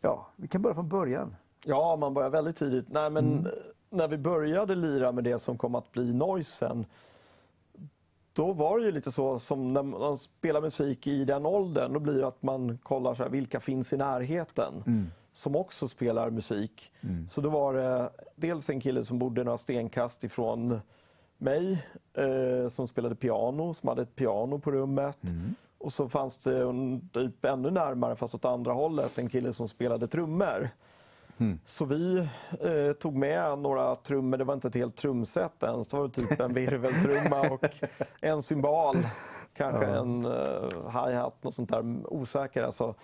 ja, 0.00 0.26
vi 0.36 0.48
kan 0.48 0.62
börja 0.62 0.74
från 0.74 0.88
början. 0.88 1.36
Ja, 1.64 1.96
man 1.96 2.14
börjar 2.14 2.30
väldigt 2.30 2.56
tidigt. 2.56 2.86
Nej, 2.88 3.10
men 3.10 3.32
Mm. 3.32 3.46
eh, 3.46 3.52
När 3.90 4.08
vi 4.08 4.18
började 4.18 4.74
lira 4.74 5.12
med 5.12 5.24
det 5.24 5.38
som 5.38 5.58
kom 5.58 5.74
att 5.74 5.92
bli 5.92 6.12
Noisen, 6.12 6.86
då 8.36 8.52
var 8.52 8.78
det 8.78 8.84
ju 8.84 8.92
lite 8.92 9.12
så 9.12 9.38
som 9.38 9.72
när 9.72 9.82
man 9.82 10.18
spelar 10.18 10.60
musik 10.60 11.06
i 11.06 11.24
den 11.24 11.46
åldern, 11.46 11.92
då 11.92 12.00
blir 12.00 12.14
det 12.20 12.26
att 12.26 12.42
man 12.42 12.78
kollar 12.82 13.14
så 13.14 13.22
här, 13.22 13.30
vilka 13.30 13.60
finns 13.60 13.92
i 13.92 13.96
närheten 13.96 14.74
Mm. 14.86 15.06
som 15.32 15.56
också 15.56 15.88
spelar 15.88 16.30
musik. 16.30 16.92
Så 17.28 17.40
då 17.40 17.48
var 17.48 17.74
det 17.74 18.10
dels 18.36 18.70
en 18.70 18.80
kille 18.80 19.04
som 19.04 19.18
bodde 19.18 19.44
några 19.44 19.58
stenkast 19.58 20.24
ifrån 20.24 20.80
mig 21.38 21.86
eh, 22.14 22.68
som 22.68 22.86
spelade 22.88 23.14
piano, 23.14 23.74
som 23.74 23.88
hade 23.88 24.02
ett 24.02 24.16
piano 24.16 24.58
på 24.58 24.70
rummet. 24.70 25.18
Och 25.78 25.92
så 25.92 26.08
fanns 26.08 26.38
det 26.38 26.62
en, 26.62 27.08
typ 27.08 27.44
ännu 27.44 27.70
närmare, 27.70 28.16
fast 28.16 28.34
åt 28.34 28.44
andra 28.44 28.72
hållet, 28.72 29.18
en 29.18 29.28
kille 29.28 29.52
som 29.52 29.68
spelade 29.68 30.06
trummor. 30.08 30.70
Så 31.64 31.84
vi 31.84 32.18
eh, 32.60 32.92
tog 32.92 33.14
med 33.16 33.58
några 33.58 33.94
trummor, 33.96 34.36
det 34.36 34.44
var 34.44 34.54
inte 34.54 34.68
ett 34.68 34.74
helt 34.74 34.96
trumset 34.96 35.62
ens, 35.62 35.88
det 35.88 35.96
var 35.96 36.08
typ 36.08 36.40
en 36.40 36.52
virveltrumma 36.54 37.50
och 37.50 37.64
en 38.20 38.42
cymbal. 38.42 38.96
Kanske 39.56 39.86
en 39.86 40.26
uh, 40.26 40.68
hi-hat, 40.92 41.44
något 41.44 41.54
sånt 41.54 41.70
där, 41.70 41.96
osäker 42.04 42.62
alltså. 42.62 42.94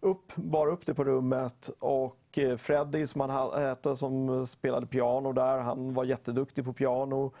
Upp, 0.00 0.34
bar 0.34 0.66
upp 0.66 0.86
det 0.86 0.94
på 0.94 1.04
rummet 1.04 1.70
och 1.78 2.38
eh, 2.38 2.56
Freddy 2.56 3.06
som 3.06 3.20
han 3.20 3.30
ha- 3.30 3.58
hette 3.58 3.96
som 3.96 4.46
spelade 4.46 4.86
piano 4.86 5.32
där, 5.32 5.58
han 5.58 5.94
var 5.94 6.04
jätteduktig 6.04 6.64
på 6.64 6.72
piano. 6.72 7.32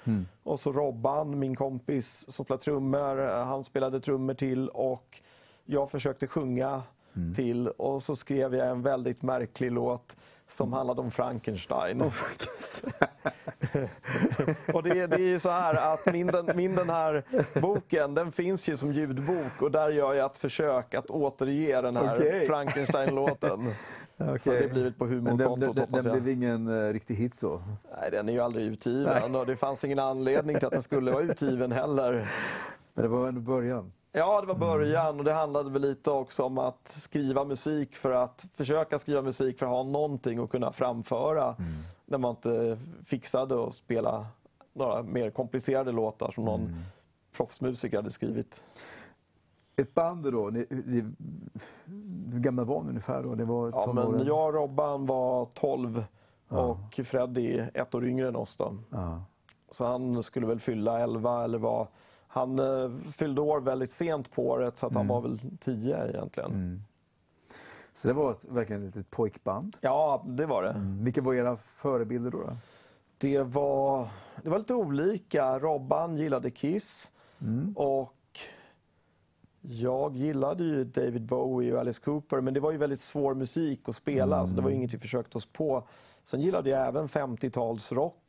Och 0.42 0.60
så 0.60 0.72
Robban, 0.72 1.38
min 1.38 1.56
kompis 1.56 2.32
som 2.32 2.44
spelar 2.44 2.58
trummor, 2.58 3.28
eh, 3.28 3.44
han 3.44 3.64
spelade 3.64 4.00
trummor 4.00 4.34
till 4.34 4.68
och 4.68 5.20
jag 5.64 5.90
försökte 5.90 6.26
sjunga 6.26 6.82
till. 7.36 7.68
Och 7.68 8.02
så 8.02 8.16
skrev 8.16 8.54
jag 8.54 8.68
en 8.68 8.82
väldigt 8.82 9.22
märklig 9.22 9.72
låt 9.72 10.16
som 10.50 10.72
handlade 10.72 11.00
om 11.00 11.10
Frankenstein. 11.10 12.00
och 14.74 14.82
det, 14.82 15.06
det 15.06 15.16
är 15.16 15.18
ju 15.18 15.38
så 15.38 15.50
här 15.50 15.92
att 15.94 16.12
min 16.12 16.26
den, 16.26 16.50
min 16.54 16.74
den 16.74 16.90
här 16.90 17.24
boken, 17.60 18.14
den 18.14 18.32
finns 18.32 18.68
ju 18.68 18.76
som 18.76 18.92
ljudbok 18.92 19.62
och 19.62 19.70
där 19.70 19.90
gör 19.90 20.14
jag 20.14 20.26
ett 20.26 20.38
försök 20.38 20.94
att 20.94 21.10
återge 21.10 21.80
den 21.80 21.96
här 21.96 22.16
Okej. 22.16 22.46
Frankenstein-låten. 22.46 23.70
Så 24.40 24.50
det 24.50 24.72
blir 24.72 24.82
väl 24.82 24.92
på 24.92 25.04
den, 25.04 25.14
humorkontot 25.14 25.76
den, 25.76 25.84
hoppas 25.84 26.04
den 26.04 26.12
jag. 26.12 26.22
blev 26.22 26.36
ingen 26.36 26.68
uh, 26.68 26.92
riktig 26.92 27.14
hit 27.14 27.34
så? 27.34 27.62
Nej, 28.00 28.10
den 28.10 28.28
är 28.28 28.32
ju 28.32 28.40
aldrig 28.40 28.66
utgiven 28.66 29.34
och 29.34 29.46
det 29.46 29.56
fanns 29.56 29.84
ingen 29.84 29.98
anledning 29.98 30.58
till 30.58 30.66
att 30.66 30.72
den 30.72 30.82
skulle 30.82 31.12
vara 31.12 31.22
utgiven 31.22 31.72
heller. 31.72 32.26
Men 32.94 33.02
det 33.02 33.08
var 33.08 33.28
ändå 33.28 33.40
början. 33.40 33.92
Ja, 34.12 34.40
det 34.40 34.46
var 34.46 34.54
början 34.54 35.18
och 35.18 35.24
det 35.24 35.32
handlade 35.32 35.70
väl 35.70 35.82
lite 35.82 36.10
också 36.10 36.44
om 36.44 36.58
att 36.58 36.88
skriva 36.88 37.44
musik 37.44 37.96
för 37.96 38.10
att 38.10 38.46
försöka 38.52 38.98
skriva 38.98 39.22
musik 39.22 39.58
för 39.58 39.66
att 39.66 39.72
ha 39.72 39.82
någonting 39.82 40.38
att 40.38 40.50
kunna 40.50 40.72
framföra 40.72 41.56
när 42.06 42.18
man 42.18 42.30
inte 42.30 42.78
fixade 43.04 43.64
att 43.66 43.74
spela 43.74 44.26
några 44.72 45.02
mer 45.02 45.30
komplicerade 45.30 45.92
låtar 45.92 46.30
som 46.30 46.44
någon 46.44 46.84
proffsmusiker 47.36 47.96
hade 47.96 48.10
skrivit. 48.10 48.64
Ett 49.76 49.94
band 49.94 50.32
då, 50.32 50.50
ni, 50.50 50.66
ni, 50.70 51.04
hur 52.32 52.40
gamla 52.40 52.64
var 52.64 52.82
ni 52.82 52.88
ungefär 52.88 53.22
då? 53.22 53.34
Det 53.34 53.44
var 53.44 53.70
Ja, 53.70 53.92
men 53.92 54.26
jag 54.26 54.46
och 54.46 54.54
Robban 54.54 55.06
var 55.06 55.46
12 55.54 56.04
Ja. 56.48 56.58
och 56.58 57.06
Freddy 57.06 57.58
ett 57.74 57.94
år 57.94 58.06
yngre 58.06 58.28
än 58.28 58.36
oss. 58.36 58.56
Då. 58.56 58.76
Ja. 58.90 59.22
Så 59.70 59.84
han 59.86 60.22
skulle 60.22 60.46
väl 60.46 60.60
fylla 60.60 61.00
11 61.00 61.44
eller 61.44 61.58
vad. 61.58 61.86
Han 62.32 62.58
eh, 62.58 62.90
fyllde 63.16 63.40
år 63.40 63.60
väldigt 63.60 63.90
sent 63.90 64.32
på 64.32 64.48
året 64.48 64.78
så 64.78 64.86
att 64.86 64.94
han 64.94 65.08
var 65.08 65.20
väl 65.20 65.40
10 65.60 66.08
egentligen. 66.08 66.82
Så 67.92 68.08
det 68.08 68.14
var 68.14 68.30
ett, 68.32 68.44
verkligen 68.44 68.88
ett 68.88 68.96
litet 68.96 69.10
pojkband. 69.10 69.76
Ja, 69.80 70.24
det 70.26 70.46
var 70.46 70.62
det. 70.62 70.70
Mm. 70.70 71.04
Vilka 71.04 71.22
var 71.22 71.34
era 71.34 71.56
förebilder 71.56 72.30
då? 72.30 72.38
då? 72.38 72.56
Det 73.18 73.42
var, 73.42 74.08
det 74.42 74.48
var 74.48 74.58
lite 74.58 74.74
olika. 74.74 75.58
Robban 75.58 76.16
gillade 76.16 76.50
Kiss 76.50 77.12
och 77.76 78.16
jag 79.60 80.16
gillade 80.16 80.64
ju 80.64 80.84
David 80.84 81.22
Bowie 81.22 81.72
och 81.72 81.80
Alice 81.80 82.02
Cooper 82.04 82.40
men 82.40 82.54
det 82.54 82.60
var 82.60 82.72
ju 82.72 82.78
väldigt 82.78 83.00
svår 83.00 83.34
musik 83.34 83.88
att 83.88 83.96
spela 83.96 84.46
så 84.46 84.56
det 84.56 84.62
var 84.62 84.70
ju 84.70 84.76
inget 84.76 84.94
vi 84.94 84.98
försökte 84.98 85.38
oss 85.38 85.46
på. 85.46 85.88
Sen 86.24 86.40
gillade 86.40 86.70
jag 86.70 86.86
även 86.88 87.08
50-talsrock 87.08 88.19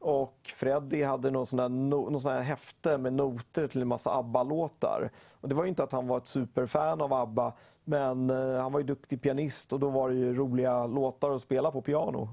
och 0.00 0.36
Freddie 0.44 1.02
hade 1.02 1.30
någon 1.30 1.46
sån, 1.46 1.56
där, 1.56 1.68
no, 1.68 2.10
någon 2.10 2.20
sån 2.20 2.32
här 2.32 2.40
häfte 2.40 2.98
med 2.98 3.12
noter 3.12 3.68
till 3.68 3.82
en 3.82 3.88
massa 3.88 4.10
ABBA-låtar. 4.10 5.10
Och 5.40 5.48
det 5.48 5.54
var 5.54 5.62
ju 5.64 5.68
inte 5.68 5.82
att 5.82 5.92
han 5.92 6.06
var 6.06 6.18
ett 6.18 6.26
superfan 6.26 7.00
av 7.00 7.12
ABBA 7.12 7.52
men 7.84 8.30
eh, 8.30 8.60
han 8.60 8.72
var 8.72 8.80
ju 8.80 8.86
duktig 8.86 9.22
pianist 9.22 9.72
och 9.72 9.80
då 9.80 9.90
var 9.90 10.08
det 10.08 10.14
ju 10.14 10.32
roliga 10.32 10.86
låtar 10.86 11.30
att 11.30 11.42
spela 11.42 11.70
på 11.70 11.82
piano. 11.82 12.28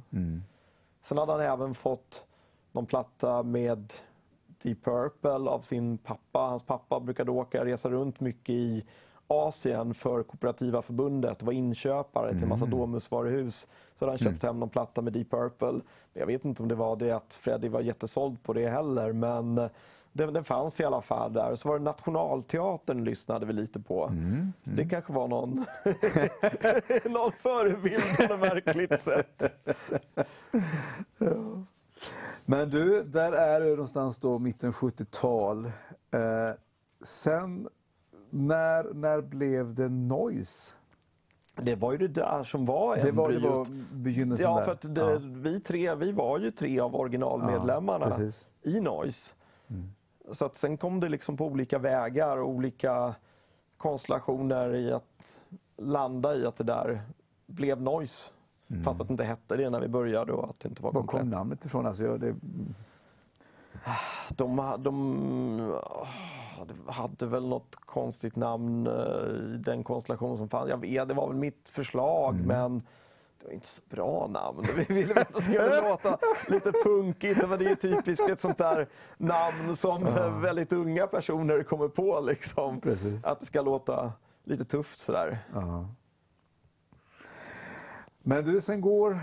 Sen 1.02 1.18
hade 1.18 1.32
han 1.32 1.42
även 1.42 1.74
fått 1.74 2.26
någon 2.72 2.86
platta 2.86 3.44
med 3.44 3.94
Deep 4.64 4.84
Purple 4.84 5.50
av 5.50 5.60
sin 5.62 5.98
pappa. 5.98 6.40
Hans 6.40 6.64
pappa 6.64 7.00
brukade 7.00 7.32
åka 7.32 7.66
resa 7.66 7.90
runt 7.90 8.20
mycket 8.20 8.50
i 8.50 8.86
Asien 9.32 9.94
för 9.94 10.24
Kooperativa 10.24 10.82
förbundet 10.82 11.42
och 11.42 11.46
var 11.46 11.54
inköpare 11.54 12.34
till 12.34 12.44
en 12.44 12.50
massa 12.50 12.66
Domusvaruhus. 12.66 13.68
Så 14.00 14.06
hade 14.06 14.12
han 14.12 14.18
köpt 14.18 14.44
hem 14.44 14.60
någon 14.60 14.70
platta 14.70 15.02
med 15.02 15.14
Deep 15.14 15.30
Purple. 15.30 15.82
Jag 16.14 16.26
vet 16.26 16.46
inte 16.46 16.64
om 16.64 16.70
det 16.70 16.76
var 16.76 16.96
det 16.96 17.12
att 17.12 17.34
Freddie 17.34 17.70
var 17.70 17.82
jättesåld 17.82 18.44
på 18.44 18.54
det 18.54 18.70
heller, 18.70 19.14
men 19.14 19.56
den, 20.12 20.34
den 20.34 20.44
fanns 20.44 20.80
i 20.80 20.84
alla 20.84 21.02
fall 21.02 21.34
där. 21.34 21.56
Så 21.56 21.70
var 21.70 21.80
det 21.80 21.86
Nationalteatern 21.86 23.04
lyssnade 23.04 23.46
vi 23.46 23.54
lite 23.54 23.80
på. 23.80 24.12
Det 24.64 24.86
kanske 24.86 25.14
var 25.14 25.28
någon, 25.28 25.66
någon 27.14 27.32
förebild 27.32 28.18
på 28.18 28.34
något 28.34 28.40
märkligt 28.40 29.02
sätt. 29.02 29.44
Men 32.46 32.70
du, 32.70 33.04
där 33.04 33.32
är 33.32 33.62
du 33.62 33.70
någonstans 33.70 34.18
då 34.18 34.40
mitten 34.40 34.72
70-tal. 34.72 35.66
Eh, 35.66 35.72
sen, 37.04 37.68
när, 38.30 38.94
när 38.94 39.22
blev 39.22 39.74
det 39.74 39.90
noise? 39.90 40.74
Det 41.56 41.76
var 41.76 41.92
ju 41.92 41.98
det 41.98 42.08
där 42.08 42.44
som 42.44 42.66
var 42.66 42.96
Det 42.98 43.12
var, 43.12 43.30
det 43.32 43.40
var 43.40 43.68
begynnelsen 43.96 44.44
Ja, 44.52 44.58
där. 44.58 44.66
för 44.66 44.72
att 44.72 44.96
det, 44.96 45.20
vi 45.20 45.60
tre, 45.60 45.96
vi 45.96 46.12
var 46.12 46.40
ju 46.40 46.52
tre 46.52 46.80
av 46.80 46.96
originalmedlemmarna 46.96 48.12
Ja, 48.18 48.32
i 48.72 48.80
Noise. 48.82 49.34
Så 50.32 50.46
att 50.46 50.56
sen 50.56 50.78
kom 50.78 51.00
det 51.00 51.10
liksom 51.10 51.38
på 51.38 51.46
olika 51.46 51.80
vägar 51.80 52.38
och 52.38 52.50
olika 52.50 53.16
konstellationer 53.78 54.76
i 54.76 54.92
att 54.94 55.40
landa 55.78 56.36
i 56.36 56.46
att 56.46 56.56
det 56.56 56.64
där 56.64 57.02
blev 57.46 57.82
Noise. 57.82 58.32
Fast 58.84 59.02
att 59.02 59.08
det 59.08 59.12
inte 59.12 59.24
hette 59.24 59.56
det 59.58 59.70
när 59.70 59.80
vi 59.82 59.88
började 59.88 60.32
och 60.34 60.50
att 60.50 60.60
det 60.60 60.70
inte 60.70 60.84
var 60.84 60.92
Var 60.92 61.02
kom 61.02 61.08
komplett. 61.08 61.38
namnet 61.38 61.66
ifrån? 61.66 61.86
Alltså, 61.86 62.04
jag, 62.04 62.20
det, 62.20 62.36
De, 64.30 64.60
ha- 64.60 64.78
de 64.78 65.80
hade- 66.60 66.92
hade 66.92 67.26
väl 67.26 67.48
något 67.48 67.76
konstigt 67.76 68.36
namn 68.36 68.88
eh, 68.88 68.94
i 69.56 69.58
den 69.66 69.84
konstellation 69.84 70.38
som 70.38 70.50
fanns. 70.50 70.70
Jag 70.70 70.78
vet, 70.78 71.08
det 71.08 71.14
var 71.14 71.28
väl 71.28 71.38
mitt 71.38 71.70
förslag, 71.70 72.36
men 72.46 72.84
det 73.40 73.46
var 73.48 73.54
inte 73.54 73.68
så 73.68 73.82
bra 73.90 74.28
namn. 74.28 74.64
Vi 74.76 74.84
ville 74.94 75.14
väl 75.14 75.22
att 75.24 75.34
det 75.34 75.42
skulle 75.42 75.82
låta 75.90 76.18
lite 76.48 76.72
punkigt, 76.84 77.50
men 77.50 77.60
det 77.60 77.66
är 77.66 77.70
ju 77.70 77.76
typiskt 77.76 78.30
ett 78.30 78.40
sånt 78.40 78.58
där 78.58 78.88
namn 79.18 79.76
som 79.76 80.08
eh, 80.08 80.40
väldigt 80.40 80.74
unga 80.74 81.08
personer 81.08 81.64
kommer 81.64 81.88
på. 81.88 82.20
Liksom. 82.20 82.82
Precis. 82.82 83.26
Att 83.26 83.40
det 83.40 83.46
ska 83.46 83.62
låta 83.62 84.12
lite 84.44 84.66
tufft 84.66 85.00
sådär. 85.00 85.38
ja. 85.54 85.86
Men 88.22 88.46
du, 88.46 88.62
sen 88.62 88.82
går 88.82 89.20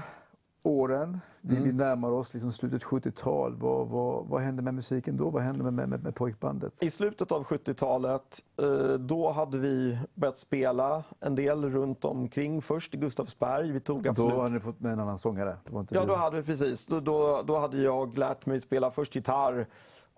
åren. 0.66 1.20
Vi, 1.40 1.56
vi 1.56 1.72
närmar 1.72 2.10
oss 2.10 2.34
liksom 2.34 2.52
slutet 2.52 2.82
70-tal. 2.82 3.56
Vad, 3.56 3.88
vad, 3.88 4.26
vad 4.26 4.40
hände 4.40 4.62
med 4.62 4.74
musiken 4.74 5.16
då? 5.16 5.30
Vad 5.30 5.42
hände 5.42 5.70
med, 5.70 5.88
med, 5.88 6.02
med, 6.02 6.14
pojkbandet? 6.14 6.82
I 6.82 6.90
slutet 6.90 7.32
av 7.32 7.44
70-talet, 7.44 8.42
eh, 8.62 8.98
då 8.98 9.30
hade 9.30 9.58
vi 9.58 9.98
börjat 10.14 10.36
spela 10.36 11.04
en 11.20 11.34
del 11.34 11.64
runt 11.64 12.04
omkring. 12.04 12.62
Först 12.62 12.94
i 12.94 12.96
Gustavsberg. 12.96 13.72
Vi 13.72 13.80
tog 13.80 14.08
absolut 14.08 14.30
Då 14.30 14.40
hade 14.40 14.54
ni 14.54 14.60
fått 14.60 14.80
med 14.80 14.92
en 14.92 15.00
annan 15.00 15.18
sångare? 15.18 15.56
Ja, 15.72 15.84
du. 15.88 16.06
då 16.06 16.14
hade 16.14 16.36
vi 16.36 16.42
precis. 16.42 16.86
Då, 16.86 17.00
då, 17.00 17.42
då 17.42 17.58
hade 17.58 17.82
jag 17.82 18.18
lärt 18.18 18.46
mig 18.46 18.60
spela 18.60 18.90
först 18.90 19.14
gitarr 19.14 19.66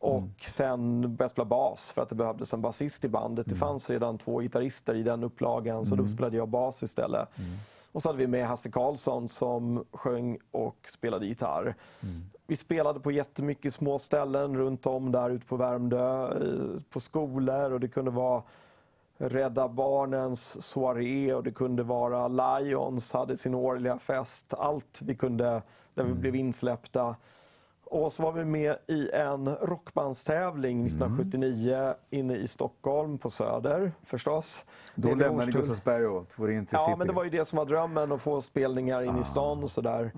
och 0.01 0.31
sen 0.47 1.01
började 1.01 1.29
spela 1.29 1.45
bas 1.45 1.93
för 1.93 2.03
att 2.03 2.09
det 2.09 2.15
behövdes 2.15 2.55
en 2.55 2.63
basist 2.63 3.05
i 3.05 3.09
bandet. 3.09 3.49
Det 3.49 3.55
fanns 3.55 3.91
redan 3.91 4.19
två 4.19 4.41
gitarrister 4.41 4.95
i 4.95 5.03
den 5.03 5.25
upplagan 5.25 5.87
så 5.87 5.95
då 5.95 6.09
spelade 6.09 6.37
jag 6.37 6.49
bas 6.49 6.83
istället. 6.83 7.29
Och 7.93 8.03
så 8.03 8.09
hade 8.09 8.19
vi 8.19 8.27
med 8.27 8.47
Hasse 8.47 8.71
Karlsson 8.71 9.29
som 9.29 9.85
sjöng 9.93 10.39
och 10.51 10.79
spelade 10.85 11.27
gitarr. 11.27 11.75
Vi 12.47 12.57
spelade 12.57 13.01
på 13.01 13.11
jättemycket 13.11 13.75
små 13.75 13.99
ställen 13.99 14.57
runt 14.57 14.87
om 14.87 15.13
där 15.13 15.31
ute 15.31 15.47
på 15.47 15.57
Värmdö, 15.57 16.27
eh, 16.27 16.81
på 16.91 17.01
skolor 17.01 17.73
och 17.73 17.81
det 17.81 17.89
kunde 17.89 18.11
vara 18.11 18.43
Rädda 19.19 19.69
Barnens 19.69 20.67
soaré 20.67 21.35
och 21.35 21.43
det 21.43 21.51
kunde 21.51 21.83
vara 21.83 22.29
Lions 22.29 23.13
hade 23.13 23.37
sin 23.37 23.55
årliga 23.55 23.99
fest. 23.99 24.55
Allt 24.55 25.01
vi 25.03 25.15
kunde, 25.15 25.63
där 25.95 26.05
vi 26.05 26.15
blev 26.15 26.37
insläppta. 26.37 27.17
Och 27.91 28.13
så 28.13 28.23
var 28.23 28.33
vi 28.33 28.45
med 28.45 28.77
i 28.87 29.11
en 29.11 29.49
rockbandstävling 29.57 30.87
1979 30.87 31.95
inne 32.11 32.37
i 32.37 32.49
Stockholm 32.49 33.19
på 33.19 33.31
Söder 33.31 33.93
förstås. 34.03 34.67
Då 34.95 35.15
lämnade. 35.15 35.53
Gustavsberg 35.53 36.07
och 36.07 36.29
tog 36.29 36.53
in 36.53 36.67
till 36.67 36.79
Ja, 36.81 36.85
City. 36.87 36.99
men 36.99 37.07
det 37.07 37.13
var 37.13 37.25
ju 37.25 37.31
det 37.31 37.45
som 37.45 37.57
var 37.57 37.67
drömmen, 37.67 38.13
att 38.13 38.21
få 38.21 38.41
spelningar 38.41 39.03
in 39.03 39.19
i 39.19 39.25
stan 39.25 39.63
och 39.63 39.71
sådär. 39.71 40.13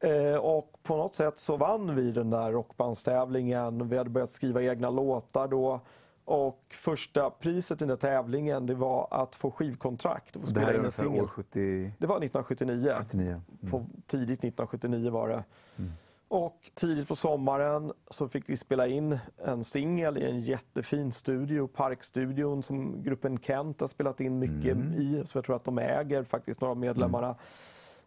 Eh, 0.00 0.36
och 0.36 0.78
på 0.82 0.96
något 0.96 1.14
sätt 1.14 1.38
så 1.38 1.56
vann 1.56 1.94
vi 1.94 2.12
den 2.12 2.30
där 2.30 2.52
rockbandstävlingen. 2.52 3.88
Vi 3.88 3.98
hade 3.98 4.10
börjat 4.10 4.30
skriva 4.30 4.62
egna 4.62 4.90
låtar 4.90 5.48
då. 5.48 5.80
Och 6.24 6.60
första 6.70 7.30
priset 7.30 7.76
i 7.76 7.78
den 7.78 7.88
där 7.88 7.96
tävlingen 7.96 8.66
det 8.66 8.74
var 8.74 9.08
att 9.10 9.34
få 9.34 9.50
skivkontrakt 9.50 10.36
och 10.36 10.42
få 10.48 10.54
det 10.54 10.60
här 10.60 10.66
spela 10.66 10.76
är 10.76 10.78
in 10.78 10.84
en 10.84 10.90
singel. 10.90 11.22
år 11.22 11.26
70, 11.26 11.92
Det 11.98 12.06
var 12.06 12.16
1979. 12.16 12.94
79. 12.98 13.40
På, 13.70 13.86
tidigt 14.06 14.38
1979 14.38 15.10
var 15.10 15.28
det. 15.28 15.44
Mm. 15.78 15.92
Och 16.34 16.70
tidigt 16.74 17.08
på 17.08 17.16
sommaren 17.16 17.92
så 18.10 18.28
fick 18.28 18.48
vi 18.48 18.56
spela 18.56 18.86
in 18.86 19.18
en 19.44 19.64
singel 19.64 20.18
i 20.18 20.24
en 20.24 20.40
jättefin 20.40 21.12
studio, 21.12 21.66
Parkstudion, 21.66 22.62
som 22.62 23.02
gruppen 23.02 23.38
Kent 23.38 23.80
har 23.80 23.86
spelat 23.88 24.20
in 24.20 24.38
mycket 24.38 24.76
Mm. 24.76 24.92
i. 24.94 25.22
Så 25.26 25.38
jag 25.38 25.44
tror 25.44 25.56
att 25.56 25.64
de 25.64 25.78
äger 25.78 26.22
faktiskt 26.22 26.60
några 26.60 26.70
av 26.70 26.76
medlemmarna 26.76 27.34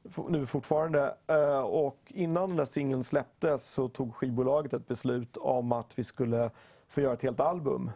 f- 0.10 0.20
nu 0.30 0.46
fortfarande. 0.46 1.16
Eh, 1.28 1.60
Och 1.60 1.98
innan 2.08 2.50
den 2.50 2.58
där 2.58 2.66
singeln 2.66 3.04
släpptes 3.04 3.66
så 3.70 3.88
tog 3.88 4.16
skivbolaget 4.16 4.74
ett 4.74 4.88
beslut 4.88 5.38
om 5.38 5.72
att 5.72 6.00
vi 6.00 6.04
skulle 6.04 6.52
få 6.88 7.02
göra 7.02 7.14
ett 7.14 7.22
helt 7.24 7.40
album. 7.40 7.92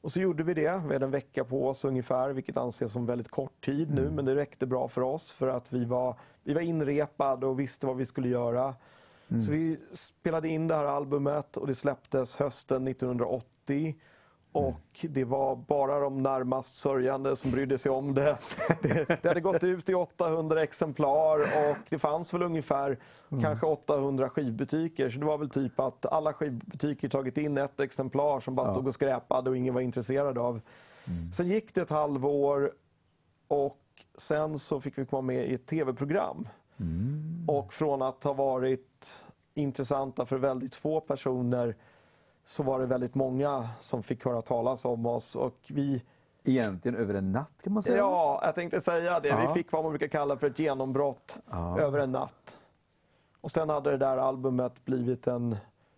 Och 0.00 0.12
så 0.12 0.20
gjorde 0.20 0.42
vi 0.42 0.54
det. 0.54 0.82
Vi 0.86 0.92
hade 0.92 1.04
en 1.04 1.10
vecka 1.10 1.44
på 1.44 1.68
oss 1.68 1.84
ungefär, 1.84 2.30
vilket 2.30 2.56
anses 2.56 2.92
som 2.92 3.06
väldigt 3.06 3.30
kort 3.30 3.64
tid 3.64 3.94
nu. 3.94 4.10
Men 4.10 4.24
det 4.24 4.34
räckte 4.34 4.66
bra 4.66 4.88
för 4.88 5.00
oss 5.02 5.32
för 5.32 5.48
att 5.48 5.72
vi 5.72 5.84
var, 5.84 6.16
vi 6.42 6.54
var 6.54 6.60
inrepade 6.60 7.46
och 7.46 7.60
visste 7.60 7.86
vad 7.86 7.96
vi 7.96 8.06
skulle 8.06 8.28
göra. 8.28 8.74
Så 9.38 9.52
vi 9.52 9.78
spelade 9.92 10.48
in 10.48 10.68
det 10.68 10.74
här 10.74 10.84
albumet 10.84 11.56
och 11.56 11.66
det 11.66 11.74
släpptes 11.74 12.36
hösten 12.36 12.88
1980. 12.88 13.94
Och 14.52 14.80
det 15.02 15.24
var 15.24 15.56
bara 15.56 16.00
de 16.00 16.22
närmast 16.22 16.74
sörjande 16.76 17.36
som 17.36 17.50
brydde 17.50 17.78
sig 17.78 17.92
om 17.92 18.14
det. 18.14 18.38
Det, 18.82 19.22
det 19.22 19.28
hade 19.28 19.40
gått 19.40 19.64
ut 19.64 19.88
i 19.88 19.94
800 19.94 20.62
exemplar 20.62 21.38
och 21.38 21.76
det 21.88 21.98
fanns 21.98 22.34
väl 22.34 22.42
ungefär 22.42 22.98
kanske 23.42 23.66
800 23.66 24.30
skivbutiker. 24.30 25.10
Så 25.10 25.18
det 25.18 25.26
var 25.26 25.38
väl 25.38 25.50
typ 25.50 25.80
att 25.80 26.06
alla 26.06 26.32
skivbutiker 26.32 27.08
tagit 27.08 27.38
in 27.38 27.58
ett 27.58 27.80
exemplar 27.80 28.40
som 28.40 28.54
bara 28.54 28.72
stod 28.72 28.86
och 28.86 28.94
skräpade 28.94 29.50
och 29.50 29.56
ingen 29.56 29.74
var 29.74 29.80
intresserad 29.80 30.38
av. 30.38 30.60
Sen 31.34 31.48
gick 31.48 31.74
det 31.74 31.82
ett 31.82 31.90
halvår 31.90 32.72
och 33.48 33.78
sen 34.18 34.58
så 34.58 34.80
fick 34.80 34.98
vi 34.98 35.06
komma 35.06 35.22
med 35.22 35.50
i 35.50 35.54
ett 35.54 35.66
tv-program. 35.66 36.48
Och 37.46 37.72
från 37.72 38.02
att 38.02 38.24
ha 38.24 38.32
varit 38.32 39.24
intressanta 39.54 40.26
för 40.26 40.36
väldigt 40.38 40.74
få 40.74 41.00
personer 41.00 41.76
så 42.44 42.62
var 42.62 42.80
det 42.80 42.86
väldigt 42.86 43.14
många 43.14 43.68
som 43.80 44.02
fick 44.02 44.24
höra 44.24 44.42
talas 44.42 44.84
om 44.84 45.06
oss. 45.06 45.36
Och 45.36 45.56
vi, 45.68 46.02
Egentligen 46.44 46.96
över 46.98 47.14
en 47.14 47.32
natt 47.32 47.62
kan 47.64 47.72
man 47.72 47.82
säga. 47.82 47.96
ja, 47.96 48.40
jag 48.44 48.54
tänkte 48.54 48.80
säga 48.80 49.20
det. 49.20 49.28
Ja. 49.28 49.40
Vi 49.48 49.48
fick 49.62 49.72
vad 49.72 49.82
man 49.82 49.92
brukar 49.92 50.08
kalla 50.08 50.36
för 50.36 50.46
ett 50.46 50.58
genombrott 50.58 51.38
Ja. 51.50 51.80
över 51.80 51.98
en 51.98 52.12
natt. 52.12 52.58
Och 53.40 53.50
sen 53.50 53.68
hade 53.68 53.90
det 53.90 53.96
där 53.96 54.16
albumet 54.16 54.84
blivit 54.84 55.26
en, 55.26 55.56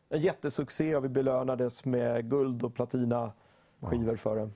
en 0.08 0.20
jättesuccé 0.20 0.96
och 0.96 1.04
vi 1.04 1.08
belönades 1.08 1.84
med 1.84 2.30
guld 2.30 2.62
och 2.62 2.74
platina 2.74 3.32
skivor 3.80 4.16
för 4.16 4.36
det. 4.36 4.50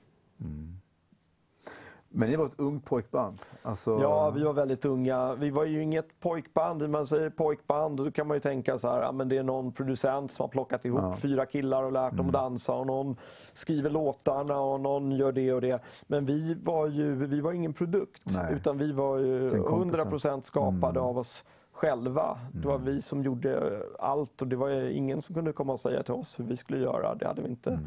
Men 2.18 2.28
ni 2.30 2.36
var 2.36 2.46
ett 2.46 2.60
ungt 2.60 2.84
pojkband? 2.84 3.38
Alltså... 3.62 3.98
Ja, 4.02 4.30
vi 4.30 4.44
var 4.44 4.52
väldigt 4.52 4.84
unga. 4.84 5.34
Vi 5.34 5.50
var 5.50 5.64
ju 5.64 5.82
inget 5.82 6.20
pojkband. 6.20 6.80
När 6.82 6.88
man 6.88 7.06
säger 7.06 7.30
pojkband 7.30 7.96
då 7.96 8.10
kan 8.10 8.26
man 8.26 8.36
ju 8.36 8.40
tänka 8.40 8.78
så 8.78 8.88
här, 8.88 9.02
ja, 9.02 9.12
men 9.12 9.28
det 9.28 9.36
är 9.38 9.42
någon 9.42 9.72
producent 9.72 10.30
som 10.30 10.42
har 10.42 10.48
plockat 10.48 10.84
ihop 10.84 11.00
Ja. 11.02 11.16
fyra 11.16 11.46
killar 11.46 11.82
och 11.82 11.92
lärt 11.92 12.12
Mm. 12.12 12.24
dem 12.24 12.32
dansa 12.32 12.74
och 12.74 12.86
någon 12.86 13.16
skriver 13.52 13.90
låtarna 13.90 14.58
och 14.60 14.80
någon 14.80 15.12
gör 15.12 15.32
det 15.32 15.52
och 15.52 15.60
det. 15.60 15.82
Men 16.06 16.24
vi 16.24 16.54
var 16.54 16.86
ju 16.86 17.14
vi 17.14 17.40
var 17.40 17.52
ingen 17.52 17.72
produkt, 17.72 18.22
Nej. 18.26 18.54
utan 18.54 18.78
vi 18.78 18.92
var 18.92 19.18
ju 19.18 19.50
Sen 19.50 19.62
kompisen. 19.62 20.06
100% 20.06 20.40
skapade 20.44 21.00
av 21.00 21.18
oss 21.18 21.44
själva. 21.72 22.38
Det 22.52 22.68
var 22.68 22.74
Mm. 22.74 22.86
vi 22.86 23.02
som 23.02 23.22
gjorde 23.22 23.82
allt 23.98 24.42
och 24.42 24.48
det 24.48 24.56
var 24.56 24.68
ju 24.68 24.92
ingen 24.92 25.22
som 25.22 25.34
kunde 25.34 25.52
komma 25.52 25.72
och 25.72 25.80
säga 25.80 26.02
till 26.02 26.14
oss 26.14 26.38
hur 26.40 26.44
vi 26.44 26.56
skulle 26.56 26.78
göra. 26.78 27.14
Det 27.14 27.26
hade 27.26 27.42
vi 27.42 27.48
inte 27.48 27.70
Mm. 27.70 27.84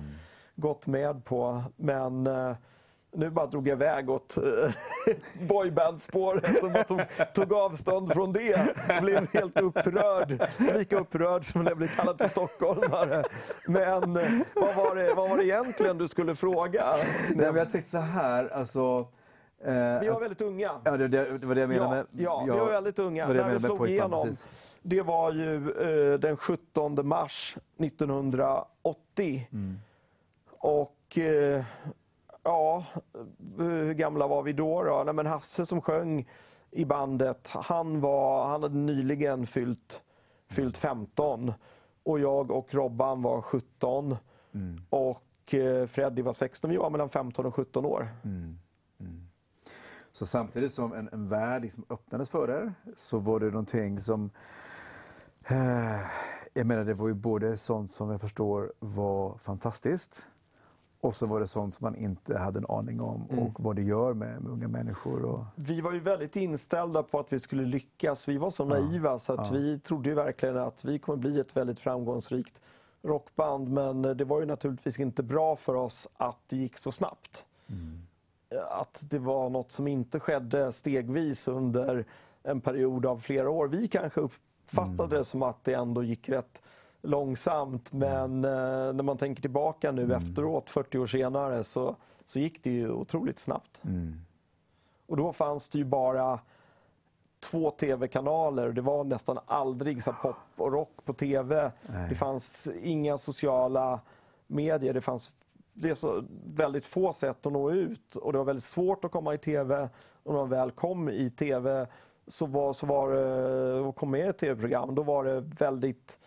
gått 0.56 0.88
med 0.88 1.26
på. 1.26 1.64
Men 1.76 2.28
eh, 2.28 2.56
nu 3.12 3.30
bara 3.30 3.46
drog 3.46 3.68
jag 3.68 3.76
iväg 3.76 4.10
åt 4.10 4.38
eh, 4.38 4.44
boybandspåret 5.50 6.64
och 6.64 6.88
tog, 6.88 7.02
tog 7.34 7.54
avstånd 7.54 8.14
från 8.14 8.34
det. 8.34 8.70
Jag 8.88 9.04
blev 9.04 9.28
helt 9.34 9.62
upprörd. 9.62 10.44
Lika 10.78 11.00
upprörd 11.00 11.46
som 11.52 11.64
när 11.64 11.72
jag 11.72 11.78
blev 11.78 11.96
kallad 11.96 12.18
för 12.18 12.28
stockholmare. 12.28 13.24
Men 13.68 14.18
eh, 14.18 14.30
vad 14.56 14.76
var 14.76 14.96
det, 14.96 15.14
vad 15.14 15.30
var 15.30 15.38
det 15.38 15.46
egentligen 15.46 15.98
du 15.98 16.08
skulle 16.08 16.36
fråga? 16.36 16.94
Nej, 17.30 17.46
men 17.48 17.56
jag 17.56 17.72
tänkte 17.72 17.92
så 17.92 17.98
här, 17.98 18.50
alltså... 18.50 19.08
Eh, 19.64 20.00
Vi 20.02 20.10
var 20.10 20.20
väldigt 20.20 20.42
unga. 20.42 20.72
Ja, 20.84 20.98
det, 20.98 21.08
det, 21.08 21.46
var 21.46 21.56
det 21.56 21.62
jag 21.62 21.70
menade 21.70 21.98
Ja, 21.98 22.04
med... 22.14 22.24
ja, 22.26 22.44
vi 22.54 22.60
var 22.60 22.72
väldigt 22.72 23.00
unga. 23.00 23.28
det 23.28 23.28
var 23.28 23.34
det 23.34 23.40
jag 23.40 23.46
När 23.46 23.52
med 23.54 23.62
slog 23.62 23.90
igenom, 23.90 24.24
precis. 24.24 24.48
det 24.82 25.02
var 25.02 25.32
ju 25.32 25.56
eh, 26.14 26.20
den 26.20 26.38
17 26.38 27.08
mars 27.08 27.58
1980. 27.80 29.48
Mm. 29.52 29.80
Och 30.62 31.18
eh, 31.18 31.64
ja, 32.44 32.86
hur 33.58 33.94
gamla 33.94 34.28
var 34.28 34.44
vi 34.44 34.54
då? 34.54 34.84
då? 34.84 35.04
Nej, 35.06 35.14
men 35.14 35.26
Hasse 35.26 35.66
som 35.66 35.82
sjöng 35.82 36.28
i 36.72 36.86
bandet, 36.86 37.50
han, 37.54 38.02
var, 38.02 38.48
han 38.48 38.64
hade 38.64 38.76
nyligen 38.76 39.46
fyllt, 39.46 40.04
fyllt 40.50 40.78
15. 40.78 41.54
Och 42.04 42.20
jag 42.20 42.52
och 42.52 42.74
Robban 42.74 43.22
var 43.22 43.42
17. 43.42 44.16
Mm. 44.52 44.82
Och 44.90 45.54
eh, 45.54 45.86
Freddy 45.86 46.22
var 46.22 46.34
16. 46.34 46.72
Vi 46.72 46.78
var 46.78 46.90
mellan 46.90 47.10
15 47.10 47.46
och 47.46 47.56
17 47.56 47.86
år. 47.86 48.10
Mm. 48.24 48.60
Så 50.12 50.26
samtidigt 50.26 50.74
som 50.74 50.94
en, 50.94 51.10
en 51.12 51.30
värld 51.30 51.62
liksom 51.62 51.86
öppnades 51.90 52.30
för 52.30 52.50
er 52.50 52.74
så 52.96 53.20
var 53.20 53.40
det 53.40 53.46
någonting 53.46 54.00
som... 54.00 54.32
Eh, 55.48 56.00
jag 56.54 56.68
menar, 56.68 56.84
det 56.84 56.94
var 56.94 57.08
ju 57.08 57.14
både 57.14 57.58
sånt 57.58 57.92
som 57.92 58.10
jag 58.10 58.22
förstår 58.22 58.74
var 58.80 59.38
fantastiskt 59.38 60.26
och 61.02 61.16
så 61.16 61.26
var 61.26 61.40
det 61.40 61.48
sånt 61.48 61.74
som 61.74 61.86
man 61.86 61.96
inte 61.96 62.38
hade 62.38 62.60
en 62.60 62.66
aning 62.70 63.02
om 63.02 63.26
Mm. 63.30 63.44
och 63.44 63.60
vad 63.60 63.76
det 63.76 63.82
gör 63.82 64.14
med, 64.14 64.42
med 64.42 64.52
unga 64.52 64.68
människor. 64.68 65.22
Och, 65.26 65.44
Vi 65.56 65.82
var 65.82 65.92
ju 65.94 66.00
väldigt 66.00 66.36
inställda 66.36 67.04
på 67.04 67.20
att 67.20 67.34
vi 67.34 67.40
skulle 67.40 67.64
lyckas. 67.64 68.28
Vi 68.28 68.38
var 68.38 68.50
så 68.52 68.66
naiva 68.66 69.20
så 69.20 69.34
att 69.34 69.48
ja. 69.48 69.54
vi 69.54 69.80
trodde 69.80 70.10
ju 70.10 70.16
verkligen 70.16 70.58
att 70.58 70.86
vi 70.86 71.00
kommer 71.00 71.18
bli 71.18 71.40
ett 71.40 71.58
väldigt 71.58 71.80
framgångsrikt 71.80 72.62
rockband. 73.02 73.70
Men 73.72 74.02
det 74.02 74.26
var 74.26 74.40
ju 74.40 74.46
naturligtvis 74.46 75.00
inte 75.00 75.24
bra 75.24 75.56
för 75.56 75.76
oss 75.76 76.08
att 76.18 76.40
det 76.48 76.58
gick 76.58 76.78
så 76.78 76.92
snabbt. 76.92 77.46
Att 78.70 79.04
det 79.10 79.20
var 79.20 79.50
något 79.50 79.72
som 79.72 79.88
inte 79.88 80.20
skedde 80.20 80.72
stegvis 80.72 81.48
under 81.48 82.06
en 82.44 82.62
period 82.62 83.06
av 83.06 83.18
flera 83.18 83.50
år. 83.50 83.68
Vi 83.68 83.88
kanske 83.88 84.22
uppfattade 84.22 85.18
det 85.18 85.24
som 85.24 85.44
att 85.44 85.64
det 85.64 85.74
ändå 85.74 86.04
gick 86.04 86.30
rätt 86.30 86.62
långsamt. 87.02 87.94
Men 87.94 88.46
eh, 88.46 88.94
när 88.94 89.04
man 89.04 89.18
tänker 89.18 89.42
tillbaka 89.42 89.92
nu 89.92 90.14
efteråt, 90.14 90.70
40 90.70 91.00
år 91.00 91.08
senare, 91.08 91.64
så, 91.64 91.96
så 92.26 92.40
gick 92.40 92.64
det 92.64 92.70
ju 92.70 92.92
otroligt 92.92 93.40
snabbt. 93.40 93.82
mm. 93.84 94.22
Och 95.08 95.18
då 95.18 95.34
fanns 95.34 95.70
det 95.70 95.78
ju 95.78 95.86
bara 95.86 96.40
två 97.40 97.72
tv-kanaler. 97.72 98.72
Det 98.72 98.82
var 98.82 99.04
nästan 99.04 99.40
aldrig 99.46 100.04
så 100.04 100.14
pop 100.14 100.36
och 100.56 100.72
rock 100.72 101.06
på 101.06 101.14
tv. 101.14 101.72
Nej. 101.88 102.10
Det 102.10 102.16
fanns 102.16 102.70
inga 102.82 103.18
sociala 103.18 104.00
medier. 104.48 104.94
Det 104.94 105.02
fanns 105.02 105.36
det 105.74 105.90
är 105.90 105.96
så 105.96 106.24
väldigt 106.46 106.86
få 106.86 107.14
sätt 107.14 107.46
att 107.46 107.54
nå 107.54 107.72
ut 107.72 108.16
och 108.16 108.32
det 108.32 108.38
var 108.38 108.46
väldigt 108.46 108.64
svårt 108.64 109.06
att 109.06 109.12
komma 109.12 109.34
i 109.34 109.38
tv. 109.38 109.90
Och 110.24 110.34
när 110.34 110.40
man 110.40 110.50
väl 110.50 110.72
kom 110.72 111.10
i 111.10 111.30
tv 111.30 111.88
så 112.28 112.46
var, 112.46 112.74
så 112.74 112.86
var 112.86 113.12
det, 113.12 113.80
och 113.80 113.96
kom 113.96 114.12
med 114.12 114.30
i 114.30 114.34
tv-program, 114.34 114.96
då 114.96 115.04
var 115.04 115.24
det 115.24 115.40
väldigt 115.40 116.20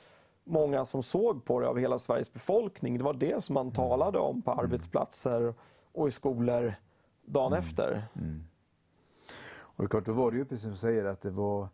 många 0.45 0.85
som 0.85 1.03
såg 1.03 1.45
på 1.45 1.61
det 1.61 1.69
av 1.69 1.79
hela 1.79 1.99
Sveriges 1.99 2.33
befolkning. 2.33 2.99
Det 2.99 3.05
var 3.05 3.15
det 3.15 3.45
som 3.45 3.55
man 3.55 3.73
talade 3.73 4.19
om 4.19 4.43
på 4.43 4.53
arbetsplatser 4.53 5.55
och 5.93 6.09
i 6.09 6.11
skolor 6.11 6.75
dagen 7.25 7.53
efter. 7.53 8.05
Och 9.61 9.85
det 9.85 9.87
är 9.87 9.89
klart, 9.89 10.07
då 10.07 10.13
var 10.13 10.31
det 10.31 10.37
ju 10.37 10.45
precis 10.45 10.63
som 10.63 10.71
du 10.71 10.77
säger 10.77 11.05
att 11.05 11.21
det 11.21 11.31
var 11.31 11.69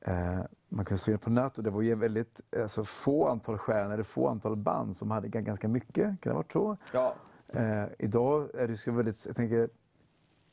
eh, 0.00 0.40
man 0.68 0.84
kunde 0.84 1.12
in 1.12 1.18
på 1.18 1.30
nät 1.30 1.58
och 1.58 1.64
det 1.64 1.70
var 1.70 1.82
ju 1.82 1.94
väldigt 1.94 2.40
alltså, 2.62 2.84
få 2.84 3.28
antal 3.28 3.58
stjärnor, 3.58 4.02
få 4.02 4.28
antal 4.28 4.56
band 4.56 4.96
som 4.96 5.10
hade 5.10 5.28
ganska 5.28 5.68
mycket. 5.68 6.04
Kan 6.04 6.16
det 6.20 6.30
ha 6.30 6.36
varit 6.36 6.52
så? 6.52 6.76
Ja. 6.92 7.14
Eh, 7.48 7.84
idag 7.98 8.48
är 8.54 8.68
det 8.68 8.76
så 8.76 8.92
väldigt, 8.92 9.26
jag 9.26 9.36
tänker 9.36 9.68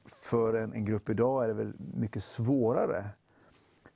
för 0.05 0.53
en, 0.53 0.73
en 0.73 0.86
grupp 0.86 1.10
idag 1.10 1.43
är 1.43 1.47
det 1.47 1.53
väl 1.53 1.73
mycket 1.77 2.23
svårare 2.23 3.10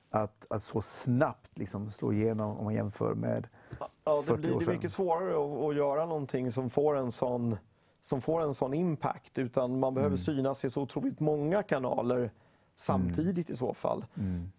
att, 0.09 0.47
att 0.49 0.63
så 0.63 0.81
snabbt 0.81 1.57
liksom 1.57 1.91
slå 1.91 2.13
igenom 2.13 2.57
om 2.57 2.63
man 2.63 2.73
jämför 2.73 3.13
med 3.13 3.47
Ja, 3.79 4.15
det 4.17 4.23
40 4.23 4.41
blir 4.41 4.55
år 4.55 4.59
det 4.59 4.65
sedan. 4.65 4.73
mycket 4.73 4.91
svårare 4.91 5.29
att, 5.31 5.69
att 5.69 5.75
göra 5.75 6.05
någonting 6.05 6.51
som 6.51 6.69
får 6.69 6.97
en 6.97 7.11
sån 7.11 7.57
som 8.01 8.21
får 8.21 8.41
en 8.41 8.53
sån 8.53 8.73
impact. 8.73 9.37
Utan 9.37 9.79
man 9.79 9.93
behöver 9.93 10.15
synas 10.15 10.65
i 10.65 10.69
så 10.69 10.81
otroligt 10.81 11.19
många 11.19 11.63
kanaler 11.63 12.31
samtidigt 12.75 13.49
i 13.49 13.55
så 13.55 13.73
fall. 13.73 14.05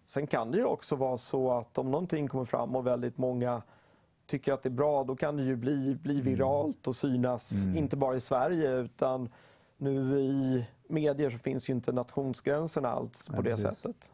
Sen 0.05 0.27
kan 0.27 0.51
det 0.51 0.57
ju 0.57 0.65
också 0.65 0.95
vara 0.95 1.17
så 1.17 1.51
att 1.51 1.77
om 1.77 1.91
någonting 1.91 2.27
kommer 2.27 2.45
fram 2.45 2.75
och 2.75 2.87
väldigt 2.87 3.17
många 3.17 3.61
tycker 4.25 4.53
att 4.53 4.63
det 4.63 4.69
är 4.69 4.71
bra, 4.71 5.03
då 5.03 5.15
kan 5.15 5.37
det 5.37 5.43
ju 5.43 5.55
bli, 5.55 5.95
bli 5.95 6.21
viralt 6.21 6.87
och 6.87 6.95
synas, 6.95 7.65
inte 7.65 7.97
bara 7.97 8.15
i 8.15 8.19
Sverige 8.19 8.71
utan 8.77 9.29
nu 9.77 10.19
i 10.19 10.65
medier 10.87 11.29
så 11.29 11.37
finns 11.37 11.69
ju 11.69 11.73
inte 11.73 11.91
nationsgränserna 11.91 12.89
alls 12.89 13.27
på 13.27 13.33
Nej, 13.33 13.43
det 13.43 13.49
precis. 13.49 13.79
sättet. 13.79 14.11